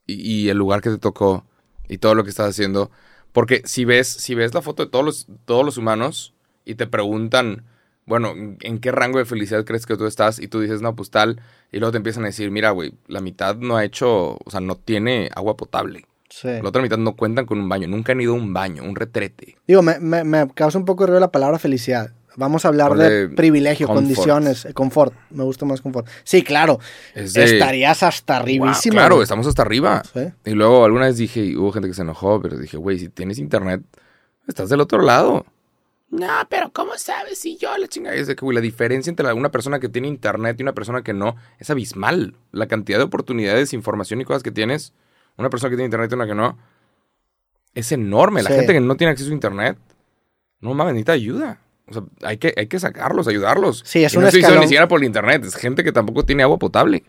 y, 0.07 0.15
y 0.15 0.49
el 0.49 0.59
lugar 0.59 0.81
que 0.81 0.91
te 0.91 0.99
tocó 0.99 1.47
y 1.89 1.99
todo 1.99 2.17
lo 2.17 2.25
que 2.25 2.31
estás 2.31 2.49
haciendo. 2.51 2.91
Porque 3.31 3.63
si 3.67 3.85
ves, 3.85 4.09
si 4.09 4.35
ves 4.35 4.53
la 4.53 4.63
foto 4.63 4.85
de 4.85 4.91
todos 4.91 5.05
los, 5.05 5.27
todos 5.45 5.65
los 5.65 5.77
humanos 5.79 6.35
y 6.65 6.75
te 6.75 6.89
preguntan, 6.89 7.63
bueno, 8.07 8.33
¿en 8.61 8.79
qué 8.81 8.93
rango 8.93 9.19
de 9.19 9.25
felicidad 9.25 9.65
crees 9.65 9.87
que 9.87 9.97
tú 9.97 10.07
estás? 10.07 10.39
Y 10.39 10.49
tú 10.49 10.61
dices, 10.61 10.83
no, 10.83 10.95
pues 10.95 11.11
tal. 11.11 11.41
Y 11.73 11.79
luego 11.79 11.93
te 11.93 11.97
empiezan 11.99 12.25
a 12.25 12.27
decir, 12.27 12.51
mira, 12.51 12.71
güey, 12.71 12.95
la 13.07 13.21
mitad 13.21 13.57
no 13.57 13.77
ha 13.77 13.85
hecho, 13.85 14.37
o 14.45 14.51
sea, 14.51 14.61
no 14.61 14.77
tiene 14.77 15.31
agua 15.35 15.57
potable. 15.57 16.07
Sí. 16.29 16.49
La 16.49 16.69
otra 16.69 16.83
mitad 16.83 16.99
no 16.99 17.15
cuentan 17.17 17.47
con 17.47 17.59
un 17.61 17.69
baño, 17.69 17.87
nunca 17.89 18.13
han 18.13 18.21
ido 18.21 18.33
a 18.33 18.37
un 18.37 18.53
baño, 18.53 18.83
un 18.83 18.97
retrete. 18.97 19.57
Digo, 19.67 19.83
me, 19.83 19.99
me, 20.01 20.25
me 20.25 20.49
causa 20.53 20.79
un 20.79 20.85
poco 20.85 21.05
de 21.05 21.09
ruido 21.09 21.21
la 21.21 21.31
palabra 21.31 21.59
felicidad. 21.59 22.13
Vamos 22.37 22.65
a 22.65 22.69
hablar 22.69 22.89
Ponle 22.89 23.09
de 23.09 23.29
privilegio, 23.29 23.87
condiciones, 23.87 24.65
eh, 24.65 24.75
confort. 24.75 25.15
Me 25.31 25.45
gusta 25.45 25.65
más 25.67 25.81
confort. 25.81 26.09
Sí, 26.25 26.43
claro. 26.43 26.81
Es 27.15 27.33
de- 27.33 27.45
Estarías 27.45 28.03
hasta 28.03 28.35
Wow, 28.35 28.43
arribísima. 28.43 28.95
claro, 28.97 29.15
güey. 29.15 29.23
estamos 29.23 29.47
hasta 29.47 29.63
arriba. 29.63 30.03
Sí. 30.13 30.21
Y 30.45 30.51
luego 30.51 30.85
alguna 30.85 31.05
vez 31.07 31.17
dije, 31.17 31.45
y 31.45 31.57
hubo 31.57 31.71
gente 31.71 31.89
que 31.89 31.95
se 31.95 32.03
enojó, 32.03 32.43
pero 32.43 32.59
dije, 32.59 32.77
güey, 32.77 32.99
si 32.99 33.09
tienes 33.09 33.39
internet, 33.39 33.83
estás 34.49 34.69
del 34.69 34.81
otro 34.81 35.01
lado. 35.03 35.47
No, 36.15 36.47
pero 36.49 36.71
¿cómo 36.73 36.97
sabes 36.97 37.39
si 37.39 37.57
yo 37.57 37.77
la 37.77 37.89
chingada? 37.89 38.15
Es 38.15 38.27
de 38.29 38.37
que, 38.37 38.45
güey, 38.45 38.55
la 38.55 38.61
diferencia 38.61 39.11
entre 39.11 39.33
una 39.33 39.51
persona 39.51 39.81
que 39.81 39.89
tiene 39.89 40.07
internet 40.09 40.57
y 40.59 40.63
una 40.63 40.73
persona 40.73 41.03
que 41.03 41.13
no 41.13 41.35
es 41.59 41.71
abismal. 41.71 42.35
La 42.53 42.67
cantidad 42.69 42.99
de 42.99 43.05
oportunidades, 43.05 43.73
información 43.73 44.21
y 44.21 44.25
cosas 44.25 44.43
que 44.43 44.53
tienes, 44.53 44.93
una 45.37 45.51
persona 45.51 45.71
que 45.71 45.77
tiene 45.77 45.87
internet 45.87 46.11
y 46.13 46.15
una 46.15 46.27
que 46.27 46.35
no, 46.35 46.57
es 47.75 47.91
enorme. 47.91 48.43
La 48.43 48.51
Sí. 48.51 48.57
gente 48.57 48.73
que 48.75 48.81
no 48.81 48.97
tiene 48.97 49.11
acceso 49.13 49.31
a 49.31 49.35
internet, 49.35 49.77
no 50.61 50.73
mames, 50.75 50.95
necesita 50.95 51.13
ayuda. 51.13 51.59
O 51.89 51.93
sea, 51.93 52.03
hay 52.23 52.39
que, 52.39 52.55
hay 52.57 52.67
que 52.69 52.79
sacarlos, 52.79 53.27
ayudarlos. 53.29 53.83
Sí, 53.85 54.05
es 54.05 54.15
Y 54.15 54.17
un 54.17 54.23
no 54.23 54.29
estoy 54.29 54.39
diciendo 54.39 54.47
escalón. 54.55 54.61
ni 54.61 54.69
siquiera 54.69 54.89
por 54.89 55.01
el 55.01 55.07
internet, 55.07 55.45
es 55.45 55.57
gente 55.57 55.83
que 55.83 55.91
tampoco 55.93 56.25
tiene 56.25 56.43
agua 56.45 56.59
potable. 56.59 57.03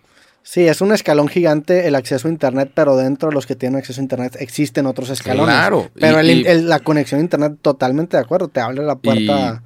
Sí, 0.48 0.68
es 0.68 0.80
un 0.82 0.94
escalón 0.94 1.28
gigante 1.28 1.88
el 1.88 1.96
acceso 1.96 2.28
a 2.28 2.32
Internet, 2.32 2.72
pero 2.76 2.96
dentro 2.96 3.30
de 3.30 3.34
los 3.36 3.48
que 3.48 3.56
tienen 3.56 3.80
acceso 3.80 4.00
a 4.00 4.04
Internet 4.04 4.38
existen 4.40 4.86
otros 4.86 5.10
escalones. 5.10 5.56
Claro. 5.56 5.90
Pero 5.96 6.22
y, 6.22 6.30
el- 6.30 6.38
y- 6.42 6.48
el- 6.48 6.70
la 6.70 6.80
conexión 6.82 7.20
a 7.20 7.24
Internet, 7.24 7.58
totalmente 7.64 8.16
de 8.16 8.22
acuerdo, 8.24 8.48
te 8.48 8.60
abre 8.60 8.84
la 8.84 8.96
puerta. 8.96 9.64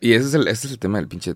y 0.00 0.12
ese 0.12 0.26
es, 0.26 0.34
el, 0.34 0.48
ese 0.48 0.66
es 0.66 0.72
el 0.74 0.78
tema 0.78 0.98
del 0.98 1.08
pinche 1.08 1.34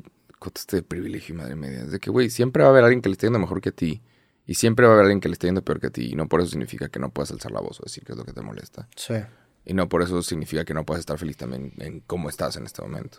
este 0.54 0.76
de 0.76 0.82
privilegio 0.82 1.34
madre 1.34 1.56
media. 1.56 1.80
Es 1.80 1.90
de 1.90 1.98
que, 1.98 2.10
güey, 2.10 2.28
siempre 2.30 2.62
va 2.62 2.68
a 2.68 2.70
haber 2.72 2.84
alguien 2.84 3.00
que 3.00 3.08
le 3.08 3.14
esté 3.14 3.26
yendo 3.26 3.38
mejor 3.38 3.60
que 3.62 3.70
a 3.70 3.72
ti. 3.72 4.02
Y 4.46 4.54
siempre 4.54 4.86
va 4.86 4.92
a 4.92 4.94
haber 4.94 5.06
alguien 5.06 5.20
que 5.20 5.28
le 5.28 5.32
esté 5.32 5.48
yendo 5.48 5.62
peor 5.64 5.80
que 5.80 5.86
a 5.88 5.90
ti. 5.90 6.10
Y 6.12 6.14
no 6.14 6.28
por 6.28 6.40
eso 6.40 6.50
significa 6.50 6.88
que 6.88 7.00
no 7.00 7.10
puedas 7.10 7.32
alzar 7.32 7.50
la 7.50 7.60
voz 7.60 7.80
o 7.80 7.84
decir 7.84 8.04
qué 8.04 8.12
es 8.12 8.18
lo 8.18 8.24
que 8.24 8.32
te 8.32 8.42
molesta. 8.42 8.86
Sí. 8.94 9.14
Y 9.64 9.74
no 9.74 9.88
por 9.88 10.02
eso 10.02 10.22
significa 10.22 10.64
que 10.64 10.72
no 10.74 10.84
puedas 10.84 11.00
estar 11.00 11.18
feliz 11.18 11.36
también 11.36 11.72
en 11.78 11.98
cómo 12.00 12.28
estás 12.28 12.56
en 12.56 12.64
este 12.66 12.80
momento. 12.82 13.18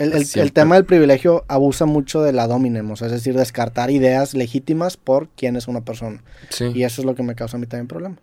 El, 0.00 0.12
el- 0.34 0.52
tema 0.52 0.74
del 0.74 0.84
privilegio 0.84 1.44
abusa 1.48 1.84
mucho 1.86 2.22
de 2.22 2.32
la 2.32 2.46
dominem, 2.46 2.90
o 2.90 2.96
sea, 2.96 3.06
es 3.06 3.12
decir, 3.12 3.34
descartar 3.36 3.90
ideas 3.90 4.34
legítimas 4.34 4.96
por 4.96 5.28
quién 5.36 5.56
es 5.56 5.68
una 5.68 5.82
persona. 5.82 6.22
Sí. 6.48 6.72
Y 6.74 6.82
eso 6.84 7.02
es 7.02 7.06
lo 7.06 7.14
que 7.14 7.22
me 7.22 7.34
causa 7.34 7.56
a 7.56 7.60
mí 7.60 7.66
también 7.66 7.86
problema. 7.86 8.16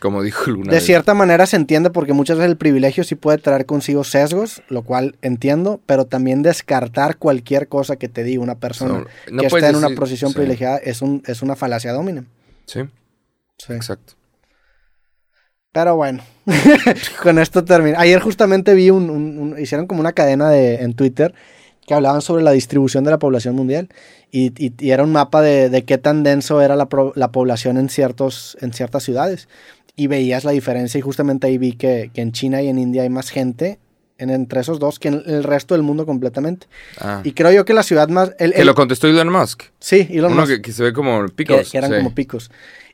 Como 0.00 0.22
dijo 0.22 0.50
Luna. 0.50 0.70
De 0.70 0.76
vez. 0.78 0.84
cierta 0.86 1.12
manera 1.12 1.44
se 1.44 1.56
entiende 1.56 1.90
porque 1.90 2.14
muchas 2.14 2.38
veces 2.38 2.50
el 2.50 2.56
privilegio 2.56 3.04
sí 3.04 3.14
puede 3.14 3.36
traer 3.36 3.66
consigo 3.66 4.04
sesgos, 4.04 4.62
lo 4.70 4.82
cual 4.82 5.16
entiendo, 5.20 5.80
pero 5.84 6.06
también 6.06 6.40
descartar 6.42 7.18
cualquier 7.18 7.68
cosa 7.68 7.96
que 7.96 8.08
te 8.08 8.24
diga 8.24 8.42
una 8.42 8.54
persona 8.54 9.04
no 9.30 9.40
que 9.42 9.46
esté 9.48 9.66
en 9.66 9.76
una 9.76 9.88
decir- 9.88 9.98
posición 9.98 10.30
sí. 10.30 10.36
privilegiada 10.36 10.78
es, 10.78 11.02
un, 11.02 11.22
es 11.26 11.42
una 11.42 11.56
falacia 11.56 11.92
dominem. 11.92 12.24
Sí, 12.64 12.80
Sí. 13.58 13.74
exacto. 13.74 14.14
Pero 15.72 15.94
bueno, 15.96 16.22
con 17.22 17.38
esto 17.38 17.64
termino. 17.64 17.96
Ayer 17.98 18.20
justamente 18.20 18.74
vi 18.74 18.90
un, 18.90 19.08
un- 19.08 19.38
un- 19.38 19.58
hicieron 19.60 19.86
como 19.86 20.00
una 20.00 20.12
cadena 20.12 20.50
de, 20.50 20.76
en 20.76 20.94
Twitter 20.94 21.32
que 21.86 21.94
hablaban 21.94 22.22
sobre 22.22 22.42
la 22.42 22.50
distribución 22.52 23.04
de 23.04 23.10
la 23.12 23.18
población 23.18 23.54
mundial 23.54 23.88
y, 24.32 24.46
y- 24.64 24.72
y 24.78 24.90
era 24.90 25.04
un 25.04 25.12
mapa 25.12 25.42
de, 25.42 25.70
de 25.70 25.84
qué 25.84 25.96
tan 25.98 26.22
denso 26.24 26.60
era 26.60 26.74
la, 26.76 26.88
pro- 26.88 27.12
la 27.14 27.30
población 27.30 27.78
en, 27.78 27.88
ciertos, 27.88 28.56
en 28.60 28.72
ciertas 28.72 29.04
ciudades. 29.04 29.48
Y 29.96 30.06
veías 30.08 30.44
la 30.44 30.50
diferencia 30.52 30.98
y 30.98 31.02
justamente 31.02 31.46
ahí 31.46 31.58
vi 31.58 31.72
que, 31.72 32.10
que 32.12 32.20
en 32.22 32.32
China 32.32 32.62
y 32.62 32.68
en 32.68 32.78
India 32.78 33.02
hay 33.02 33.10
más 33.10 33.30
gente 33.30 33.78
en, 34.18 34.30
entre 34.30 34.60
esos 34.60 34.78
dos 34.80 34.98
que 34.98 35.08
en 35.08 35.22
el 35.26 35.44
resto 35.44 35.74
del 35.74 35.82
mundo 35.82 36.04
completamente. 36.06 36.66
Ah. 36.98 37.20
Y 37.22 37.32
creo 37.32 37.52
yo 37.52 37.64
que 37.64 37.74
la 37.74 37.82
ciudad 37.84 38.08
más... 38.08 38.32
El, 38.38 38.52
que 38.54 38.60
el- 38.62 38.66
lo 38.66 38.74
contestó 38.74 39.06
Elon 39.06 39.30
Musk. 39.30 39.64
sí, 39.78 40.08
Elon 40.10 40.32
Uno 40.32 40.40
Musk. 40.42 40.54
que, 40.54 40.62
que 40.62 40.72
se 40.72 40.82
ve 40.82 40.92
como 40.92 41.26
que, 41.26 41.32
picos. 41.32 41.70
que 41.70 41.78
eran 41.78 41.90
sí. 41.92 41.96
como 41.98 42.14
picos. 42.14 42.50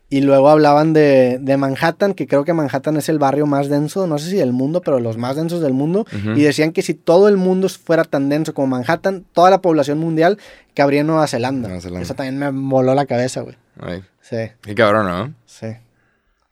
Y 0.09 0.21
luego 0.21 0.49
hablaban 0.51 0.93
de, 0.93 1.39
de 1.41 1.57
Manhattan, 1.57 2.15
que 2.15 2.29
creo 2.29 2.45
que 2.45 2.53
Manhattan 2.53 2.97
es 2.97 3.09
el 3.09 3.19
barrio 3.19 3.45
más 3.47 3.69
denso, 3.69 4.07
no 4.07 4.19
sé 4.19 4.31
si 4.31 4.37
del 4.37 4.53
mundo, 4.53 4.81
pero 4.81 5.01
los 5.01 5.17
más 5.17 5.35
densos 5.35 5.61
del 5.61 5.73
mundo. 5.73 6.07
Y 6.37 6.43
decían 6.43 6.71
que 6.73 6.83
si 6.83 6.95
todo 6.95 7.27
el 7.29 7.37
mundo 7.37 7.69
fuera 7.69 8.05
tan 8.05 8.29
denso 8.29 8.55
como 8.55 8.69
Manhattan, 8.69 9.25
toda 9.33 9.51
la 9.51 9.61
población 9.61 9.99
mundial 9.99 10.39
cabría 10.75 11.01
en 11.01 11.09
Nueva 11.09 11.27
Zelanda. 11.27 11.67
Nueva 11.69 11.83
Zelanda. 11.83 12.03
Eso 12.03 12.15
también 12.15 12.39
me 12.39 12.51
voló 12.51 12.95
la 12.95 13.07
cabeza, 13.07 13.41
güey. 13.41 13.57
Ay, 13.81 14.05
Sí, 14.21 14.37
qué 14.63 14.75
cabrón, 14.75 15.07
¿no? 15.07 15.35
sí. 15.45 15.67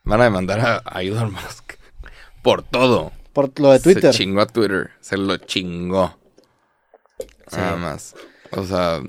Van 0.03 0.21
a 0.21 0.25
demandar 0.25 0.61
a, 0.61 0.83
a 0.85 1.03
Elon 1.03 1.33
Musk 1.33 1.75
por 2.43 2.63
todo. 2.63 3.11
Por 3.33 3.59
lo 3.59 3.73
de 3.73 3.81
Twitter. 3.81 4.13
Se 4.13 4.19
chingó 4.19 4.43
a 4.43 4.47
Twitter. 4.47 4.91
Se 5.01 5.17
lo 5.17 5.37
chingó. 5.39 6.19
Sí. 7.49 7.57
Nada 7.57 7.77
más. 7.77 8.15
O 8.51 8.65
sea, 8.65 9.01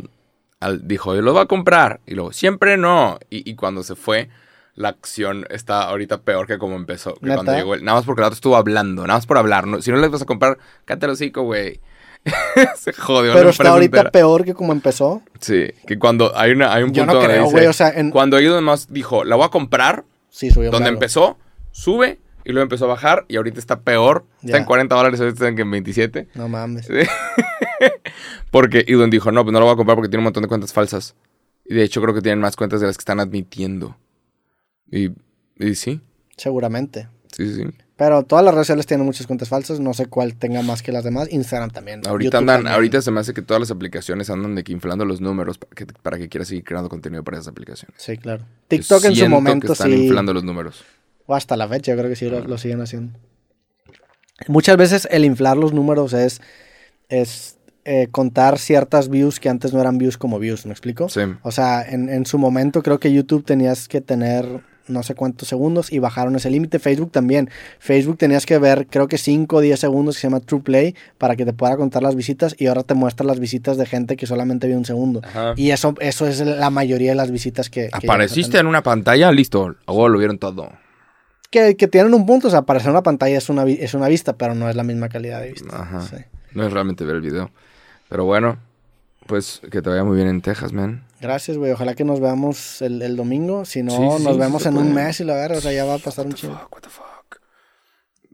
al- 0.65 0.87
dijo, 0.87 1.15
yo 1.15 1.21
lo 1.21 1.33
voy 1.33 1.41
a 1.41 1.45
comprar. 1.45 1.99
Y 2.05 2.15
luego, 2.15 2.33
siempre 2.33 2.77
no. 2.77 3.17
Y, 3.29 3.49
y 3.49 3.55
cuando 3.55 3.83
se 3.83 3.95
fue, 3.95 4.29
la 4.75 4.89
acción 4.89 5.45
está 5.49 5.83
ahorita 5.83 6.21
peor 6.21 6.47
que 6.47 6.57
como 6.57 6.75
empezó. 6.75 7.15
Cuando 7.21 7.53
llegó. 7.53 7.77
Nada 7.77 7.97
más 7.99 8.05
porque 8.05 8.21
el 8.21 8.25
otro 8.25 8.35
estuvo 8.35 8.57
hablando. 8.57 9.03
Nada 9.03 9.17
más 9.17 9.25
por 9.25 9.37
hablar. 9.37 9.67
No- 9.67 9.81
si 9.81 9.91
no 9.91 9.97
les 9.97 10.11
vas 10.11 10.21
a 10.21 10.25
comprar, 10.25 10.57
el 10.87 11.09
hocico, 11.09 11.43
güey. 11.43 11.79
se 12.75 12.91
jodió. 12.93 13.33
pero 13.33 13.49
está 13.49 13.69
ahorita 13.69 13.97
entera. 13.97 14.11
peor 14.11 14.43
que 14.45 14.53
como 14.55 14.73
empezó. 14.73 15.21
Sí, 15.39 15.67
que 15.85 15.99
cuando 15.99 16.35
hay, 16.35 16.51
una, 16.51 16.73
hay 16.73 16.81
un 16.83 16.91
Yo 16.91 17.03
punto 17.03 17.13
no 17.13 17.19
donde 17.19 17.33
creo, 17.35 17.43
dice, 17.43 17.55
güey, 17.55 17.67
o 17.67 17.73
sea, 17.73 17.89
en- 17.89 18.09
cuando 18.09 18.37
Elon 18.39 18.63
Musk 18.63 18.89
dijo, 18.89 19.23
la 19.23 19.35
voy 19.35 19.45
a 19.45 19.49
comprar, 19.49 20.05
Sí, 20.29 20.49
subió. 20.49 20.71
donde 20.71 20.89
empezó, 20.89 21.37
sube 21.71 22.17
y 22.45 22.51
luego 22.51 22.63
empezó 22.63 22.85
a 22.85 22.89
bajar 22.89 23.26
y 23.27 23.35
ahorita 23.38 23.59
está 23.59 23.81
peor. 23.81 24.26
Está 24.43 24.57
en 24.57 24.65
40 24.65 24.95
dólares, 24.95 25.19
ahorita 25.19 25.45
está 25.49 25.61
en 25.61 25.72
27. 25.72 26.30
No 26.35 26.47
mames. 26.47 26.88
Porque 28.51 28.85
Elon 28.88 29.09
dijo, 29.09 29.31
no, 29.31 29.43
pues 29.43 29.51
no 29.51 29.59
lo 29.59 29.65
voy 29.65 29.73
a 29.73 29.77
comprar 29.77 29.97
porque 29.97 30.09
tiene 30.09 30.19
un 30.19 30.26
montón 30.26 30.43
de 30.43 30.47
cuentas 30.47 30.72
falsas. 30.72 31.15
Y 31.65 31.73
de 31.73 31.84
hecho 31.84 32.01
creo 32.01 32.13
que 32.13 32.22
tienen 32.22 32.39
más 32.39 32.55
cuentas 32.55 32.80
de 32.80 32.88
las 32.88 32.97
que 32.97 33.01
están 33.01 33.19
admitiendo. 33.19 33.97
Y, 34.89 35.11
y 35.57 35.76
sí, 35.76 35.99
Seguramente. 36.38 37.09
sí, 37.31 37.47
sí. 37.53 37.63
sí. 37.63 37.69
Pero 37.97 38.23
todas 38.23 38.43
las 38.43 38.53
redes 38.53 38.67
sociales 38.67 38.85
tienen 38.85 39.05
muchas 39.05 39.26
cuentas 39.26 39.47
falsas. 39.47 39.80
No 39.80 39.93
sé 39.93 40.07
cuál 40.07 40.35
tenga 40.35 40.61
más 40.61 40.81
que 40.84 40.91
las 40.91 41.05
demás. 41.05 41.31
Instagram 41.31 41.69
también. 41.69 42.01
Ahorita 42.05 42.26
YouTube 42.26 42.39
andan, 42.39 42.55
también. 42.57 42.73
ahorita 42.73 43.01
se 43.01 43.09
me 43.11 43.22
hace 43.22 43.34
que 43.34 43.41
todas 43.41 43.61
las 43.61 43.72
aplicaciones 43.72 44.30
andan 44.30 44.53
de 44.53 44.65
que 44.65 44.73
inflando 44.73 45.05
los 45.05 45.22
números 45.22 45.57
para 45.57 45.69
que, 45.73 45.85
para 45.85 46.17
que 46.17 46.27
quieras 46.27 46.49
seguir 46.49 46.65
creando 46.65 46.89
contenido 46.89 47.23
para 47.23 47.38
esas 47.38 47.47
aplicaciones. 47.47 47.95
Sí, 47.97 48.17
claro. 48.17 48.43
TikTok 48.67 49.01
Yo 49.03 49.09
en 49.09 49.15
su 49.15 49.30
momento 49.30 49.67
que 49.67 49.73
están 49.73 49.91
sí. 49.91 50.03
inflando 50.07 50.34
los 50.34 50.43
números. 50.43 50.84
O 51.26 51.35
hasta 51.35 51.57
la 51.57 51.68
fecha, 51.68 51.91
yo 51.91 51.97
creo 51.97 52.10
que 52.10 52.15
sí 52.15 52.30
lo, 52.30 52.45
lo 52.45 52.57
siguen 52.57 52.81
haciendo. 52.81 53.18
Muchas 54.47 54.77
veces 54.77 55.07
el 55.11 55.26
inflar 55.26 55.57
los 55.57 55.73
números 55.73 56.14
es, 56.14 56.41
es 57.10 57.57
eh, 57.85 58.07
contar 58.11 58.60
ciertas 58.60 59.10
views 59.10 59.39
que 59.39 59.49
antes 59.49 59.73
no 59.73 59.80
eran 59.80 59.97
views 59.97 60.18
como 60.18 60.39
views, 60.39 60.65
¿me 60.65 60.72
explico? 60.72 61.07
Sí. 61.10 61.22
O 61.41 61.52
sea, 61.52 61.84
en, 61.88 62.10
en 62.10 62.26
su 62.26 62.38
momento 62.38 62.84
creo 62.84 62.99
que 62.99 63.14
YouTube 63.14 63.45
tenías 63.45 63.88
que 63.88 64.02
tener 64.02 64.61
no 64.88 65.03
sé 65.03 65.15
cuántos 65.15 65.47
segundos 65.47 65.91
y 65.91 65.99
bajaron 65.99 66.35
ese 66.35 66.49
límite. 66.49 66.80
Facebook 66.80 67.11
también. 67.11 67.49
Facebook 67.80 68.18
tenías 68.18 68.45
que 68.45 68.57
ver 68.57 68.88
creo 68.88 69.07
que 69.07 69.18
5 69.18 69.56
o 69.56 69.61
10 69.61 69.80
segundos 69.80 70.15
que 70.15 70.22
se 70.22 70.27
llama 70.27 70.39
True 70.39 70.61
Play 70.61 70.95
para 71.18 71.35
que 71.35 71.45
te 71.45 71.53
pueda 71.53 71.77
contar 71.77 72.03
las 72.03 72.15
visitas 72.15 72.56
y 72.57 72.68
ahora 72.68 72.84
te 72.84 72.93
muestra 72.93 73.26
las 73.26 73.39
visitas 73.39 73.77
de 73.77 73.85
gente 73.85 74.15
que 74.15 74.27
solamente 74.27 74.68
vio 74.68 74.77
un 74.77 74.85
segundo. 74.85 75.22
Ajá. 75.23 75.53
Y 75.56 75.72
eso, 75.72 75.95
eso 75.99 76.27
es 76.27 76.39
la 76.41 76.69
mayoría 76.69 77.11
de 77.11 77.15
las 77.15 77.31
visitas 77.31 77.69
que... 77.69 77.89
que 77.89 78.07
Apareciste 78.07 78.60
en 78.60 78.68
una 78.68 78.84
pantalla, 78.84 79.31
listo. 79.31 79.76
Luego 79.88 80.10
lo 80.10 80.19
vieron 80.19 80.38
todo. 80.38 80.72
Que, 81.56 81.77
que 81.77 81.88
tienen 81.88 82.14
un 82.14 82.26
punto, 82.26 82.48
o 82.48 82.52
sea, 82.52 82.60
aparecer 82.60 82.88
en 82.90 82.91
una 82.95 83.03
pantalla 83.03 83.38
es 83.38 83.49
una, 83.49 83.64
es 83.64 83.94
una 83.94 84.07
vista, 84.10 84.34
pero 84.38 84.53
no 84.56 84.69
es 84.69 84.76
la 84.76 84.84
misma 84.84 85.07
calidad 85.10 85.41
de 85.41 85.52
vista. 85.53 85.82
Ajá. 85.82 86.02
Sí. 86.02 86.18
No 86.53 86.65
es 86.65 86.73
realmente 86.73 87.06
ver 87.06 87.15
el 87.15 87.22
video. 87.22 87.49
Pero 88.10 88.26
bueno, 88.26 88.57
pues 89.26 89.61
que 89.72 89.82
te 89.82 89.90
vaya 89.90 90.03
muy 90.03 90.15
bien 90.18 90.27
en 90.27 90.41
Texas, 90.41 90.73
man. 90.73 91.06
Gracias, 91.22 91.57
güey. 91.57 91.72
Ojalá 91.72 91.95
que 91.95 92.03
nos 92.03 92.19
veamos 92.19 92.82
el, 92.82 93.02
el 93.02 93.15
domingo. 93.15 93.64
Si 93.65 93.82
no, 93.84 93.91
Sí, 93.91 94.23
nos 94.23 94.34
sí 94.34 94.40
vemos 94.40 94.65
en 94.65 94.77
un 94.77 94.94
mes 94.94 95.19
y 95.22 95.23
la 95.23 95.36
verdad, 95.36 95.57
o 95.57 95.61
sea, 95.61 95.72
ya 95.72 95.86
va 95.86 95.95
a 95.95 95.99
pasar 95.99 96.26
un 96.26 96.32
What 96.34 96.36
the 96.36 96.41
chingo. 96.41 96.57
fuck, 96.60 96.73
what 96.76 96.82
the 96.82 96.90
fuck. 96.90 97.40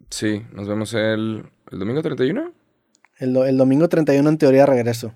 Sí, 0.10 0.46
nos 0.54 0.68
vemos 0.68 0.94
el, 0.94 1.46
el 1.72 1.80
domingo 1.80 2.02
31. 2.02 2.52
El, 3.20 3.38
el 3.38 3.58
domingo 3.58 3.88
31 3.88 4.28
en 4.30 4.38
teoría 4.38 4.66
regreso. 4.66 5.14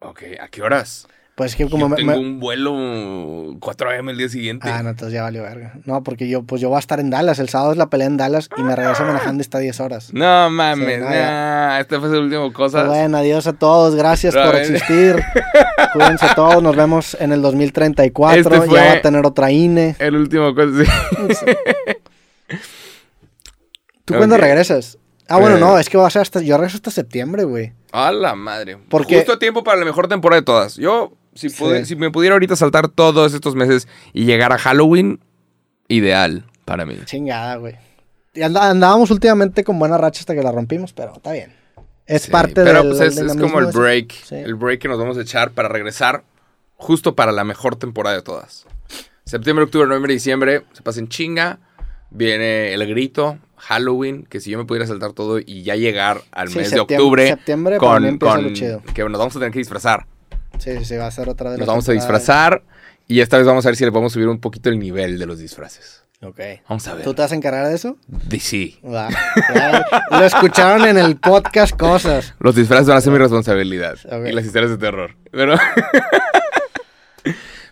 Ok, 0.00 0.22
¿a 0.40 0.48
qué 0.48 0.62
horas? 0.62 1.06
Pues 1.36 1.50
es 1.52 1.56
que 1.56 1.68
como 1.68 1.84
Yo 1.84 1.88
me, 1.90 1.96
tengo 1.96 2.12
me- 2.12 2.18
un 2.18 2.40
vuelo 2.40 3.56
4 3.60 3.90
a.m. 3.90 4.10
el 4.10 4.16
día 4.16 4.28
siguiente. 4.30 4.70
Ah, 4.70 4.82
no, 4.82 4.88
entonces 4.88 5.12
ya 5.12 5.22
valió 5.22 5.42
verga. 5.42 5.74
No, 5.84 6.02
porque 6.02 6.28
yo, 6.30 6.44
pues 6.44 6.62
yo 6.62 6.70
voy 6.70 6.76
a 6.76 6.78
estar 6.80 6.98
en 6.98 7.10
Dallas. 7.10 7.38
El 7.38 7.50
sábado 7.50 7.72
es 7.72 7.76
la 7.78 7.90
pelea 7.90 8.06
en 8.06 8.16
Dallas 8.16 8.48
y 8.56 8.62
me 8.62 8.74
regreso 8.74 9.04
manejando 9.04 9.42
hasta 9.42 9.58
10 9.58 9.78
horas. 9.80 10.14
No 10.14 10.48
mames, 10.48 10.94
Sí, 10.96 11.00
no, 11.04 11.10
nah, 11.10 11.78
este 11.78 12.00
fue 12.00 12.08
el 12.08 12.22
último 12.24 12.44
Pues 12.44 12.54
cosas. 12.54 12.86
bueno, 12.88 13.18
adiós 13.18 13.46
a 13.46 13.52
todos. 13.52 13.94
Gracias 13.96 14.34
A 14.34 14.46
por 14.46 14.56
existir. 14.56 15.22
Cuídense 15.92 16.26
todos. 16.34 16.62
Nos 16.62 16.74
vemos 16.74 17.14
en 17.20 17.32
el 17.32 17.42
2034. 17.42 18.40
Este 18.40 18.56
fue- 18.66 18.74
Ya 18.74 18.84
va 18.86 18.92
a 18.92 19.00
tener 19.02 19.26
otra 19.26 19.50
INE. 19.52 19.94
El 19.98 20.16
último 20.16 20.54
cosas. 20.54 20.86
sí. 21.38 22.56
¿Tú 24.04 24.14
cuándo 24.14 24.36
regresas? 24.36 24.98
Ah, 25.28 25.38
bueno, 25.38 25.56
Eh. 25.56 25.60
no, 25.60 25.78
es 25.78 25.88
que 25.90 25.98
va 25.98 26.06
a 26.06 26.10
ser 26.10 26.22
hasta. 26.22 26.40
Yo 26.40 26.56
regreso 26.56 26.76
hasta 26.76 26.90
septiembre, 26.92 27.44
güey. 27.44 27.72
A 27.92 28.12
la 28.12 28.34
madre. 28.36 28.78
Porque- 28.88 29.16
Justo 29.16 29.32
a 29.32 29.38
tiempo 29.38 29.64
para 29.64 29.78
la 29.78 29.84
mejor 29.84 30.06
temporada 30.08 30.40
de 30.40 30.44
todas. 30.44 30.76
Yo, 30.76 31.12
si, 31.36 31.48
Sí. 31.50 31.56
pude- 31.62 31.84
si 31.84 31.94
me 31.96 32.10
pudiera 32.10 32.34
ahorita 32.34 32.56
saltar 32.56 32.88
todos 32.88 33.32
estos 33.34 33.54
meses 33.54 33.86
y 34.12 34.24
llegar 34.24 34.52
a 34.52 34.58
Halloween, 34.58 35.20
ideal 35.88 36.44
para 36.64 36.84
mí. 36.84 36.96
Chingada, 37.04 37.56
güey. 37.56 37.76
Andábamos 38.42 39.10
últimamente 39.10 39.64
con 39.64 39.78
buena 39.78 39.96
racha 39.96 40.20
hasta 40.20 40.34
que 40.34 40.42
la 40.42 40.52
rompimos, 40.52 40.92
pero 40.92 41.14
está 41.14 41.32
bien. 41.32 41.52
Es 42.06 42.22
Sí, 42.22 42.30
parte 42.30 42.54
Pero 42.62 42.80
del 42.82 42.88
pues 42.88 43.00
es, 43.00 43.06
es 43.08 43.14
dinamismo 43.16 43.48
como 43.48 43.60
el 43.60 43.72
break. 43.74 44.12
Sí. 44.12 44.34
El 44.36 44.54
break 44.54 44.80
que 44.80 44.88
nos 44.88 44.98
vamos 44.98 45.16
a 45.18 45.22
echar 45.22 45.52
para 45.52 45.68
regresar 45.68 46.22
justo 46.76 47.14
para 47.14 47.32
la 47.32 47.44
mejor 47.44 47.76
temporada 47.76 48.14
de 48.16 48.22
todas. 48.22 48.66
Septiembre, 49.24 49.64
octubre, 49.64 49.86
noviembre, 49.88 50.12
diciembre 50.12 50.62
se 50.72 50.82
pasen 50.82 51.08
chinga. 51.08 51.58
Viene 52.10 52.72
el 52.74 52.86
grito, 52.86 53.38
Halloween, 53.56 54.24
que 54.24 54.38
si 54.40 54.50
yo 54.50 54.58
me 54.58 54.64
pudiera 54.64 54.86
saltar 54.86 55.12
todo 55.12 55.38
y 55.40 55.62
ya 55.62 55.74
llegar 55.74 56.20
al 56.30 56.48
Sí, 56.48 56.58
mes 56.58 56.70
de 56.70 56.78
octubre 56.80 57.26
septiembre 57.28 57.78
con, 57.78 58.04
empieza 58.04 58.34
con 58.36 58.44
lo 58.44 58.52
chido. 58.52 58.82
que 58.94 59.02
nos 59.02 59.18
vamos 59.18 59.34
a 59.34 59.38
tener 59.40 59.52
que 59.52 59.58
disfrazar. 59.58 60.06
Sí, 60.58 60.76
sí, 60.78 60.84
sí, 60.84 60.96
va 60.96 61.06
a 61.06 61.10
ser 61.10 61.28
otra 61.28 61.50
de 61.50 61.58
Nos 61.58 61.66
vamos 61.66 61.88
a 61.88 61.92
disfrazar 61.92 62.62
y 63.08 63.20
esta 63.20 63.36
vez 63.38 63.46
vamos 63.46 63.64
a 63.66 63.68
ver 63.68 63.76
si 63.76 63.84
le 63.84 63.92
podemos 63.92 64.12
subir 64.12 64.28
un 64.28 64.40
poquito 64.40 64.68
el 64.68 64.78
nivel 64.78 65.18
de 65.18 65.26
los 65.26 65.38
disfraces. 65.38 66.02
Ok. 66.22 66.40
Vamos 66.68 66.86
a 66.88 66.94
ver. 66.94 67.04
¿Tú 67.04 67.14
te 67.14 67.22
vas 67.22 67.32
a 67.32 67.34
encargar 67.34 67.68
de 67.68 67.74
eso? 67.74 67.98
De 68.06 68.40
sí. 68.40 68.80
Lo 68.82 70.24
escucharon 70.24 70.86
en 70.88 70.96
el 70.96 71.16
podcast 71.16 71.76
cosas. 71.76 72.34
Los 72.40 72.56
disfraces 72.56 72.86
van 72.88 72.96
a 72.96 73.00
ser 73.00 73.12
mi 73.12 73.18
responsabilidad. 73.18 73.96
Ok. 74.06 74.28
Y 74.28 74.32
las 74.32 74.44
historias 74.46 74.70
de 74.70 74.78
terror. 74.78 75.14
Pero, 75.30 75.56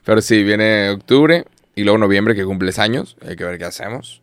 Pero 0.05 0.21
sí, 0.21 0.43
viene 0.45 0.91
octubre 0.91 1.47
y 1.75 1.85
luego 1.85 1.99
noviembre 1.99 2.35
que 2.35 2.45
cumples 2.45 2.79
años. 2.79 3.17
Hay 3.27 3.37
que 3.37 3.45
ver 3.45 3.59
qué 3.59 3.65
hacemos. 3.65 4.23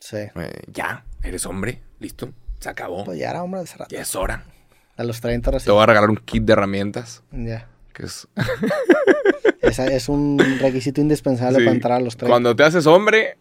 Sí. 0.00 0.16
Eh, 0.16 0.62
ya, 0.72 1.04
eres 1.22 1.46
hombre. 1.46 1.80
Listo. 2.00 2.32
Se 2.58 2.68
acabó. 2.68 3.04
Pues 3.04 3.18
ya 3.18 3.30
era 3.30 3.42
hombre 3.42 3.60
de 3.60 3.66
rato. 3.66 3.94
Ya 3.94 4.02
es 4.02 4.14
hora. 4.16 4.44
A 4.96 5.04
los 5.04 5.20
30 5.20 5.50
Te 5.50 5.56
recién. 5.56 5.74
voy 5.74 5.82
a 5.82 5.86
regalar 5.86 6.10
un 6.10 6.16
kit 6.16 6.42
de 6.44 6.52
herramientas 6.52 7.22
Ya. 7.30 7.68
Que 7.92 8.04
es, 8.06 8.26
Esa 9.60 9.86
es 9.86 10.08
un 10.08 10.38
requisito 10.60 11.00
indispensable 11.00 11.58
Sí. 11.58 11.64
para 11.64 11.74
entrar 11.74 11.92
a 11.98 12.00
los 12.00 12.16
30. 12.16 12.30
Cuando 12.32 12.56
te 12.56 12.62
haces 12.64 12.86
hombre, 12.86 13.36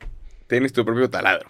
tienes 0.47 0.73
tu 0.73 0.83
propio 0.85 1.09
taladro. 1.09 1.47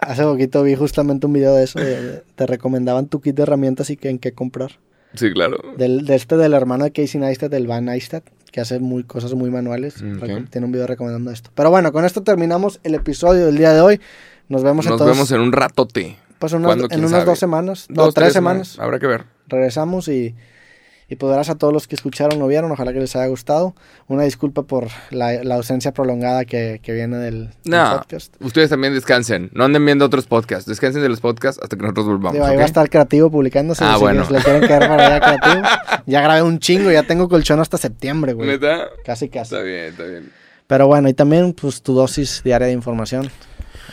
Hace 0.00 0.22
poquito 0.22 0.62
vi 0.62 0.74
justamente 0.74 1.26
un 1.26 1.32
video 1.34 1.54
de 1.54 1.64
eso. 1.64 1.78
de- 1.78 2.22
te 2.34 2.46
recomendaban 2.46 3.08
tu 3.08 3.20
kit 3.20 3.36
de 3.36 3.42
herramientas 3.42 3.90
y 3.90 3.96
que, 3.96 4.08
en 4.08 4.18
qué 4.18 4.32
comprar. 4.32 4.72
Sí, 5.14 5.32
claro. 5.32 5.58
Del, 5.76 6.04
de 6.06 6.14
este 6.14 6.36
del 6.36 6.54
hermano 6.54 6.84
de 6.84 6.92
Casey 6.92 7.20
Neistat, 7.20 7.50
del 7.50 7.66
Van 7.66 7.84
Neistat, 7.86 8.24
que 8.52 8.60
hace 8.60 8.78
muy, 8.78 9.04
cosas 9.04 9.34
muy 9.34 9.50
manuales. 9.50 9.96
Ok. 9.96 10.22
Reco- 10.22 10.48
Tiene 10.50 10.66
un 10.66 10.72
video 10.72 10.86
recomendando 10.86 11.30
esto. 11.30 11.50
Pero 11.54 11.70
bueno, 11.70 11.92
con 11.92 12.04
esto 12.04 12.22
terminamos 12.22 12.80
el 12.84 12.94
episodio 12.94 13.46
del 13.46 13.56
día 13.58 13.72
de 13.72 13.80
hoy. 13.80 14.00
Nos 14.48 14.62
vemos 14.62 14.84
Nos 14.86 14.92
entonces 14.92 15.16
vemos 15.16 15.32
en 15.32 15.40
un 15.40 15.52
ratote. 15.52 16.16
pues, 16.38 16.52
en 16.54 16.62
¿Quién 16.62 17.00
unas 17.00 17.10
sabe? 17.10 17.24
dos 17.24 17.38
semanas. 17.38 17.86
No, 17.90 18.04
Dos, 18.04 18.14
tres 18.14 18.32
semanas. 18.32 18.78
Habrá 18.78 18.98
que 18.98 19.06
ver. 19.06 19.24
Regresamos 19.48 20.08
y, 20.08 20.34
y 21.10 21.16
pues 21.16 21.32
gracias 21.32 21.56
a 21.56 21.58
todos 21.58 21.72
los 21.72 21.88
que 21.88 21.94
escucharon 21.94 22.40
o 22.42 22.46
vieron, 22.46 22.70
ojalá 22.70 22.92
que 22.92 23.00
les 23.00 23.16
haya 23.16 23.26
gustado. 23.28 23.74
Una 24.08 24.24
disculpa 24.24 24.62
por 24.64 24.88
la, 25.10 25.42
la 25.42 25.54
ausencia 25.54 25.92
prolongada 25.92 26.44
que, 26.44 26.80
que 26.82 26.92
viene 26.92 27.16
del, 27.16 27.46
del 27.48 27.54
No, 27.64 27.96
podcast. 27.98 28.34
ustedes 28.40 28.68
también 28.68 28.92
descansen. 28.92 29.50
No 29.54 29.64
anden 29.64 29.84
viendo 29.86 30.04
otros 30.04 30.26
podcasts. 30.26 30.66
Descansen 30.68 31.00
de 31.02 31.08
los 31.08 31.20
podcasts 31.20 31.60
hasta 31.62 31.76
que 31.76 31.82
nosotros 31.82 32.06
volvamos. 32.06 32.34
Digo, 32.34 32.44
ahí 32.44 32.52
¿ok? 32.52 32.58
va 32.58 32.62
a 32.62 32.66
estar 32.66 32.90
creativo 32.90 33.30
publicándose. 33.30 33.84
Ah, 33.84 33.94
si 33.94 34.00
bueno. 34.00 34.26
le 34.30 34.38
quieren 34.42 34.66
caer 34.68 34.88
para 34.88 35.06
allá 35.06 35.20
creativo. 35.38 35.68
Ya 36.06 36.20
grabé 36.20 36.42
un 36.42 36.58
chingo, 36.58 36.90
ya 36.90 37.02
tengo 37.04 37.28
colchón 37.28 37.58
hasta 37.60 37.78
septiembre, 37.78 38.34
güey. 38.34 38.48
¿Neta? 38.50 38.88
Casi, 39.04 39.28
casi. 39.30 39.54
Está 39.54 39.64
bien, 39.64 39.84
está 39.86 40.04
bien. 40.04 40.30
Pero 40.66 40.86
bueno, 40.86 41.08
y 41.08 41.14
también 41.14 41.54
pues 41.54 41.80
tu 41.80 41.94
dosis 41.94 42.42
diaria 42.44 42.66
de 42.66 42.74
información. 42.74 43.30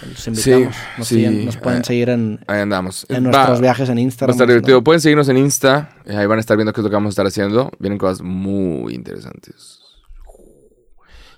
Los 0.09 0.27
invitamos. 0.27 0.75
Sí, 0.75 0.81
nos, 0.97 1.07
sí, 1.07 1.15
siguen- 1.15 1.45
nos 1.45 1.57
pueden 1.57 1.81
eh, 1.81 1.85
seguir 1.85 2.09
en, 2.09 2.39
Ahí 2.47 2.59
andamos. 2.61 3.05
en 3.09 3.25
Va- 3.27 3.31
nuestros 3.31 3.61
viajes 3.61 3.89
en 3.89 3.95
Va 3.95 3.99
a 3.99 4.01
Instagram. 4.01 4.33
estar 4.33 4.47
divertido. 4.47 4.83
Pueden 4.83 5.01
seguirnos 5.01 5.29
en 5.29 5.37
Insta. 5.37 5.89
eh, 6.05 6.15
Ahí 6.17 6.25
van 6.25 6.37
a 6.37 6.41
estar 6.41 6.57
viendo 6.57 6.73
qué 6.73 6.81
es 6.81 6.83
lo 6.83 6.89
que 6.89 6.95
vamos 6.95 7.09
a 7.09 7.13
estar 7.13 7.25
haciendo. 7.25 7.71
Vienen 7.79 7.97
cosas 7.97 8.21
muy 8.21 8.93
interesantes. 8.93 9.79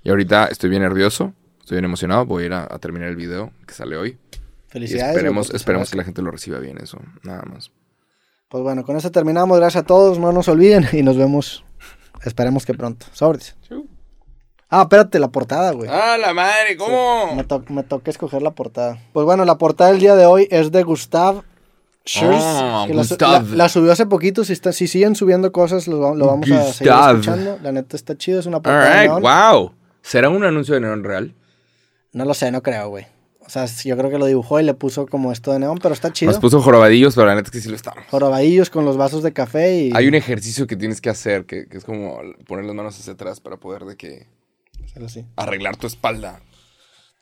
Y 0.03 0.09
ahorita 0.09 0.45
estoy 0.45 0.69
bien 0.69 0.81
nervioso. 0.81 1.33
Estoy 1.59 1.75
bien 1.75 1.85
emocionado. 1.85 2.25
Voy 2.25 2.43
a 2.43 2.45
ir 2.47 2.53
a, 2.53 2.63
a 2.69 2.79
terminar 2.79 3.09
el 3.09 3.15
video 3.15 3.51
que 3.67 3.73
sale 3.73 3.97
hoy. 3.97 4.17
Y 4.31 4.37
Felicidades. 4.69 5.15
esperemos, 5.15 5.53
esperemos 5.53 5.89
que 5.91 5.97
la 5.97 6.03
gente 6.03 6.21
lo 6.21 6.31
reciba 6.31 6.59
bien 6.59 6.77
eso. 6.81 6.99
Nada 7.23 7.43
más. 7.43 7.71
Pues 8.49 8.63
bueno, 8.63 8.83
con 8.83 8.95
eso 8.95 9.11
terminamos. 9.11 9.57
Gracias 9.59 9.83
a 9.83 9.85
todos. 9.85 10.17
No 10.19 10.31
nos 10.31 10.47
olviden 10.47 10.87
y 10.93 11.03
nos 11.03 11.17
vemos. 11.17 11.63
Esperemos 12.23 12.65
que 12.65 12.73
pronto. 12.73 13.05
Sobres. 13.11 13.55
Ah, 14.69 14.81
espérate, 14.81 15.17
la 15.19 15.29
portada, 15.29 15.71
güey. 15.71 15.89
¡Ah, 15.91 16.17
la 16.17 16.33
madre! 16.33 16.75
¿Cómo? 16.77 17.33
Me, 17.35 17.43
to- 17.45 17.63
me 17.69 17.83
toca 17.83 18.11
escoger 18.11 18.41
la 18.41 18.51
portada. 18.51 18.99
Pues 19.13 19.25
bueno, 19.25 19.45
la 19.45 19.57
portada 19.57 19.91
del 19.91 19.99
día 19.99 20.15
de 20.15 20.25
hoy 20.25 20.47
es 20.51 20.71
de 20.71 20.83
Gustav 20.83 21.43
Schurz. 22.05 22.35
Ah, 22.41 22.83
que 22.87 22.93
Gustav. 22.93 23.49
la- 23.51 23.55
la 23.55 23.69
subió 23.69 23.91
hace 23.93 24.05
poquito. 24.05 24.43
Si, 24.43 24.51
está, 24.53 24.73
si 24.73 24.87
siguen 24.87 25.15
subiendo 25.15 25.51
cosas, 25.53 25.87
lo, 25.87 26.13
lo 26.15 26.27
vamos 26.27 26.51
a 26.51 26.73
seguir 26.73 26.91
escuchando. 26.93 27.59
La 27.63 27.71
neta 27.71 27.95
está 27.95 28.17
chido. 28.17 28.39
Es 28.39 28.45
una 28.45 28.57
portada 28.61 28.83
de 28.83 29.07
Alright, 29.07 29.23
neón. 29.23 29.53
wow. 29.53 29.71
¿Será 30.01 30.29
un 30.29 30.43
anuncio 30.43 30.73
de 30.73 30.81
neón 30.81 31.03
real? 31.03 31.33
No 32.11 32.25
lo 32.25 32.33
sé, 32.33 32.51
no 32.51 32.61
creo, 32.61 32.89
güey. 32.89 33.05
O 33.45 33.49
sea, 33.49 33.65
yo 33.65 33.95
creo 33.97 34.09
que 34.09 34.17
lo 34.17 34.25
dibujó 34.25 34.59
y 34.59 34.63
le 34.63 34.73
puso 34.73 35.05
como 35.07 35.31
esto 35.31 35.53
de 35.53 35.59
neón, 35.59 35.79
pero 35.81 35.93
está 35.93 36.11
chido. 36.11 36.29
Nos 36.31 36.41
puso 36.41 36.61
jorobadillos, 36.61 37.15
pero 37.15 37.27
la 37.27 37.35
neta 37.35 37.47
es 37.47 37.51
que 37.51 37.61
sí 37.61 37.69
lo 37.69 37.77
estamos. 37.77 38.03
Jorobadillos 38.09 38.69
con 38.69 38.83
los 38.83 38.97
vasos 38.97 39.23
de 39.23 39.31
café 39.31 39.73
y... 39.83 39.91
Hay 39.95 40.05
un 40.09 40.15
ejercicio 40.15 40.67
que 40.67 40.75
tienes 40.75 40.99
que 40.99 41.09
hacer, 41.09 41.45
que, 41.45 41.65
que 41.69 41.77
es 41.77 41.85
como 41.85 42.19
poner 42.45 42.65
las 42.65 42.75
manos 42.75 42.99
hacia 42.99 43.13
atrás 43.13 43.39
para 43.39 43.55
poder 43.55 43.85
de 43.85 43.95
que 43.95 44.27
Arreglar 45.35 45.77
tu 45.77 45.87
espalda. 45.87 46.41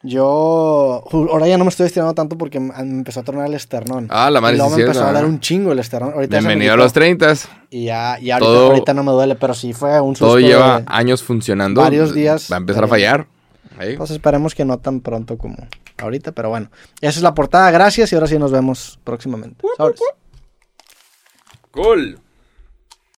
Yo... 0.04 1.04
Ahora 1.12 1.48
ya 1.48 1.58
no 1.58 1.64
me 1.64 1.70
estoy 1.70 1.88
estirando 1.88 2.14
tanto 2.14 2.38
porque 2.38 2.60
me 2.60 2.74
empezó 2.78 3.22
a 3.22 3.24
tornar 3.24 3.48
el 3.48 3.56
esternón. 3.56 4.08
Ah, 4.12 4.30
la 4.30 4.40
madre 4.40 4.56
Y 4.56 4.58
luego 4.58 4.76
me 4.76 4.82
empezó 4.84 5.04
a 5.04 5.12
dar 5.12 5.26
un 5.26 5.40
chingo 5.40 5.72
el 5.72 5.80
esternón. 5.80 6.14
Ahorita 6.14 6.38
Bienvenido 6.38 6.74
a 6.74 6.78
los 6.78 6.94
30. 6.94 7.34
Y 7.72 7.86
ya, 7.86 8.20
y 8.20 8.30
ahorita, 8.32 8.46
Todo- 8.46 8.68
ahorita 8.68 8.94
no 8.94 9.04
me 9.04 9.12
duele, 9.12 9.36
pero 9.36 9.54
sí 9.54 9.74
fue 9.74 10.00
un 10.00 10.16
susto. 10.16 10.28
Todo 10.28 10.40
lleva 10.40 10.84
años 10.86 11.24
funcionando. 11.24 11.82
varios 11.82 12.14
días. 12.14 12.52
Va 12.52 12.58
a 12.58 12.60
empezar 12.60 12.84
a 12.84 12.88
fallar. 12.88 13.28
Ahí. 13.78 13.98
Pues 13.98 14.12
esperemos 14.12 14.56
que 14.56 14.64
no 14.64 14.78
tan 14.78 15.02
pronto 15.02 15.38
como 15.38 15.58
ahorita, 15.98 16.32
pero 16.32 16.50
bueno. 16.50 16.70
Esa 17.02 17.20
es 17.20 17.24
la 17.24 17.34
portada, 17.34 17.72
gracias 17.72 18.12
y 18.12 18.16
ahora 18.16 18.28
sí 18.28 18.38
nos 18.38 18.52
vemos 18.52 19.00
próximamente. 19.04 19.66
Cool. 21.72 22.20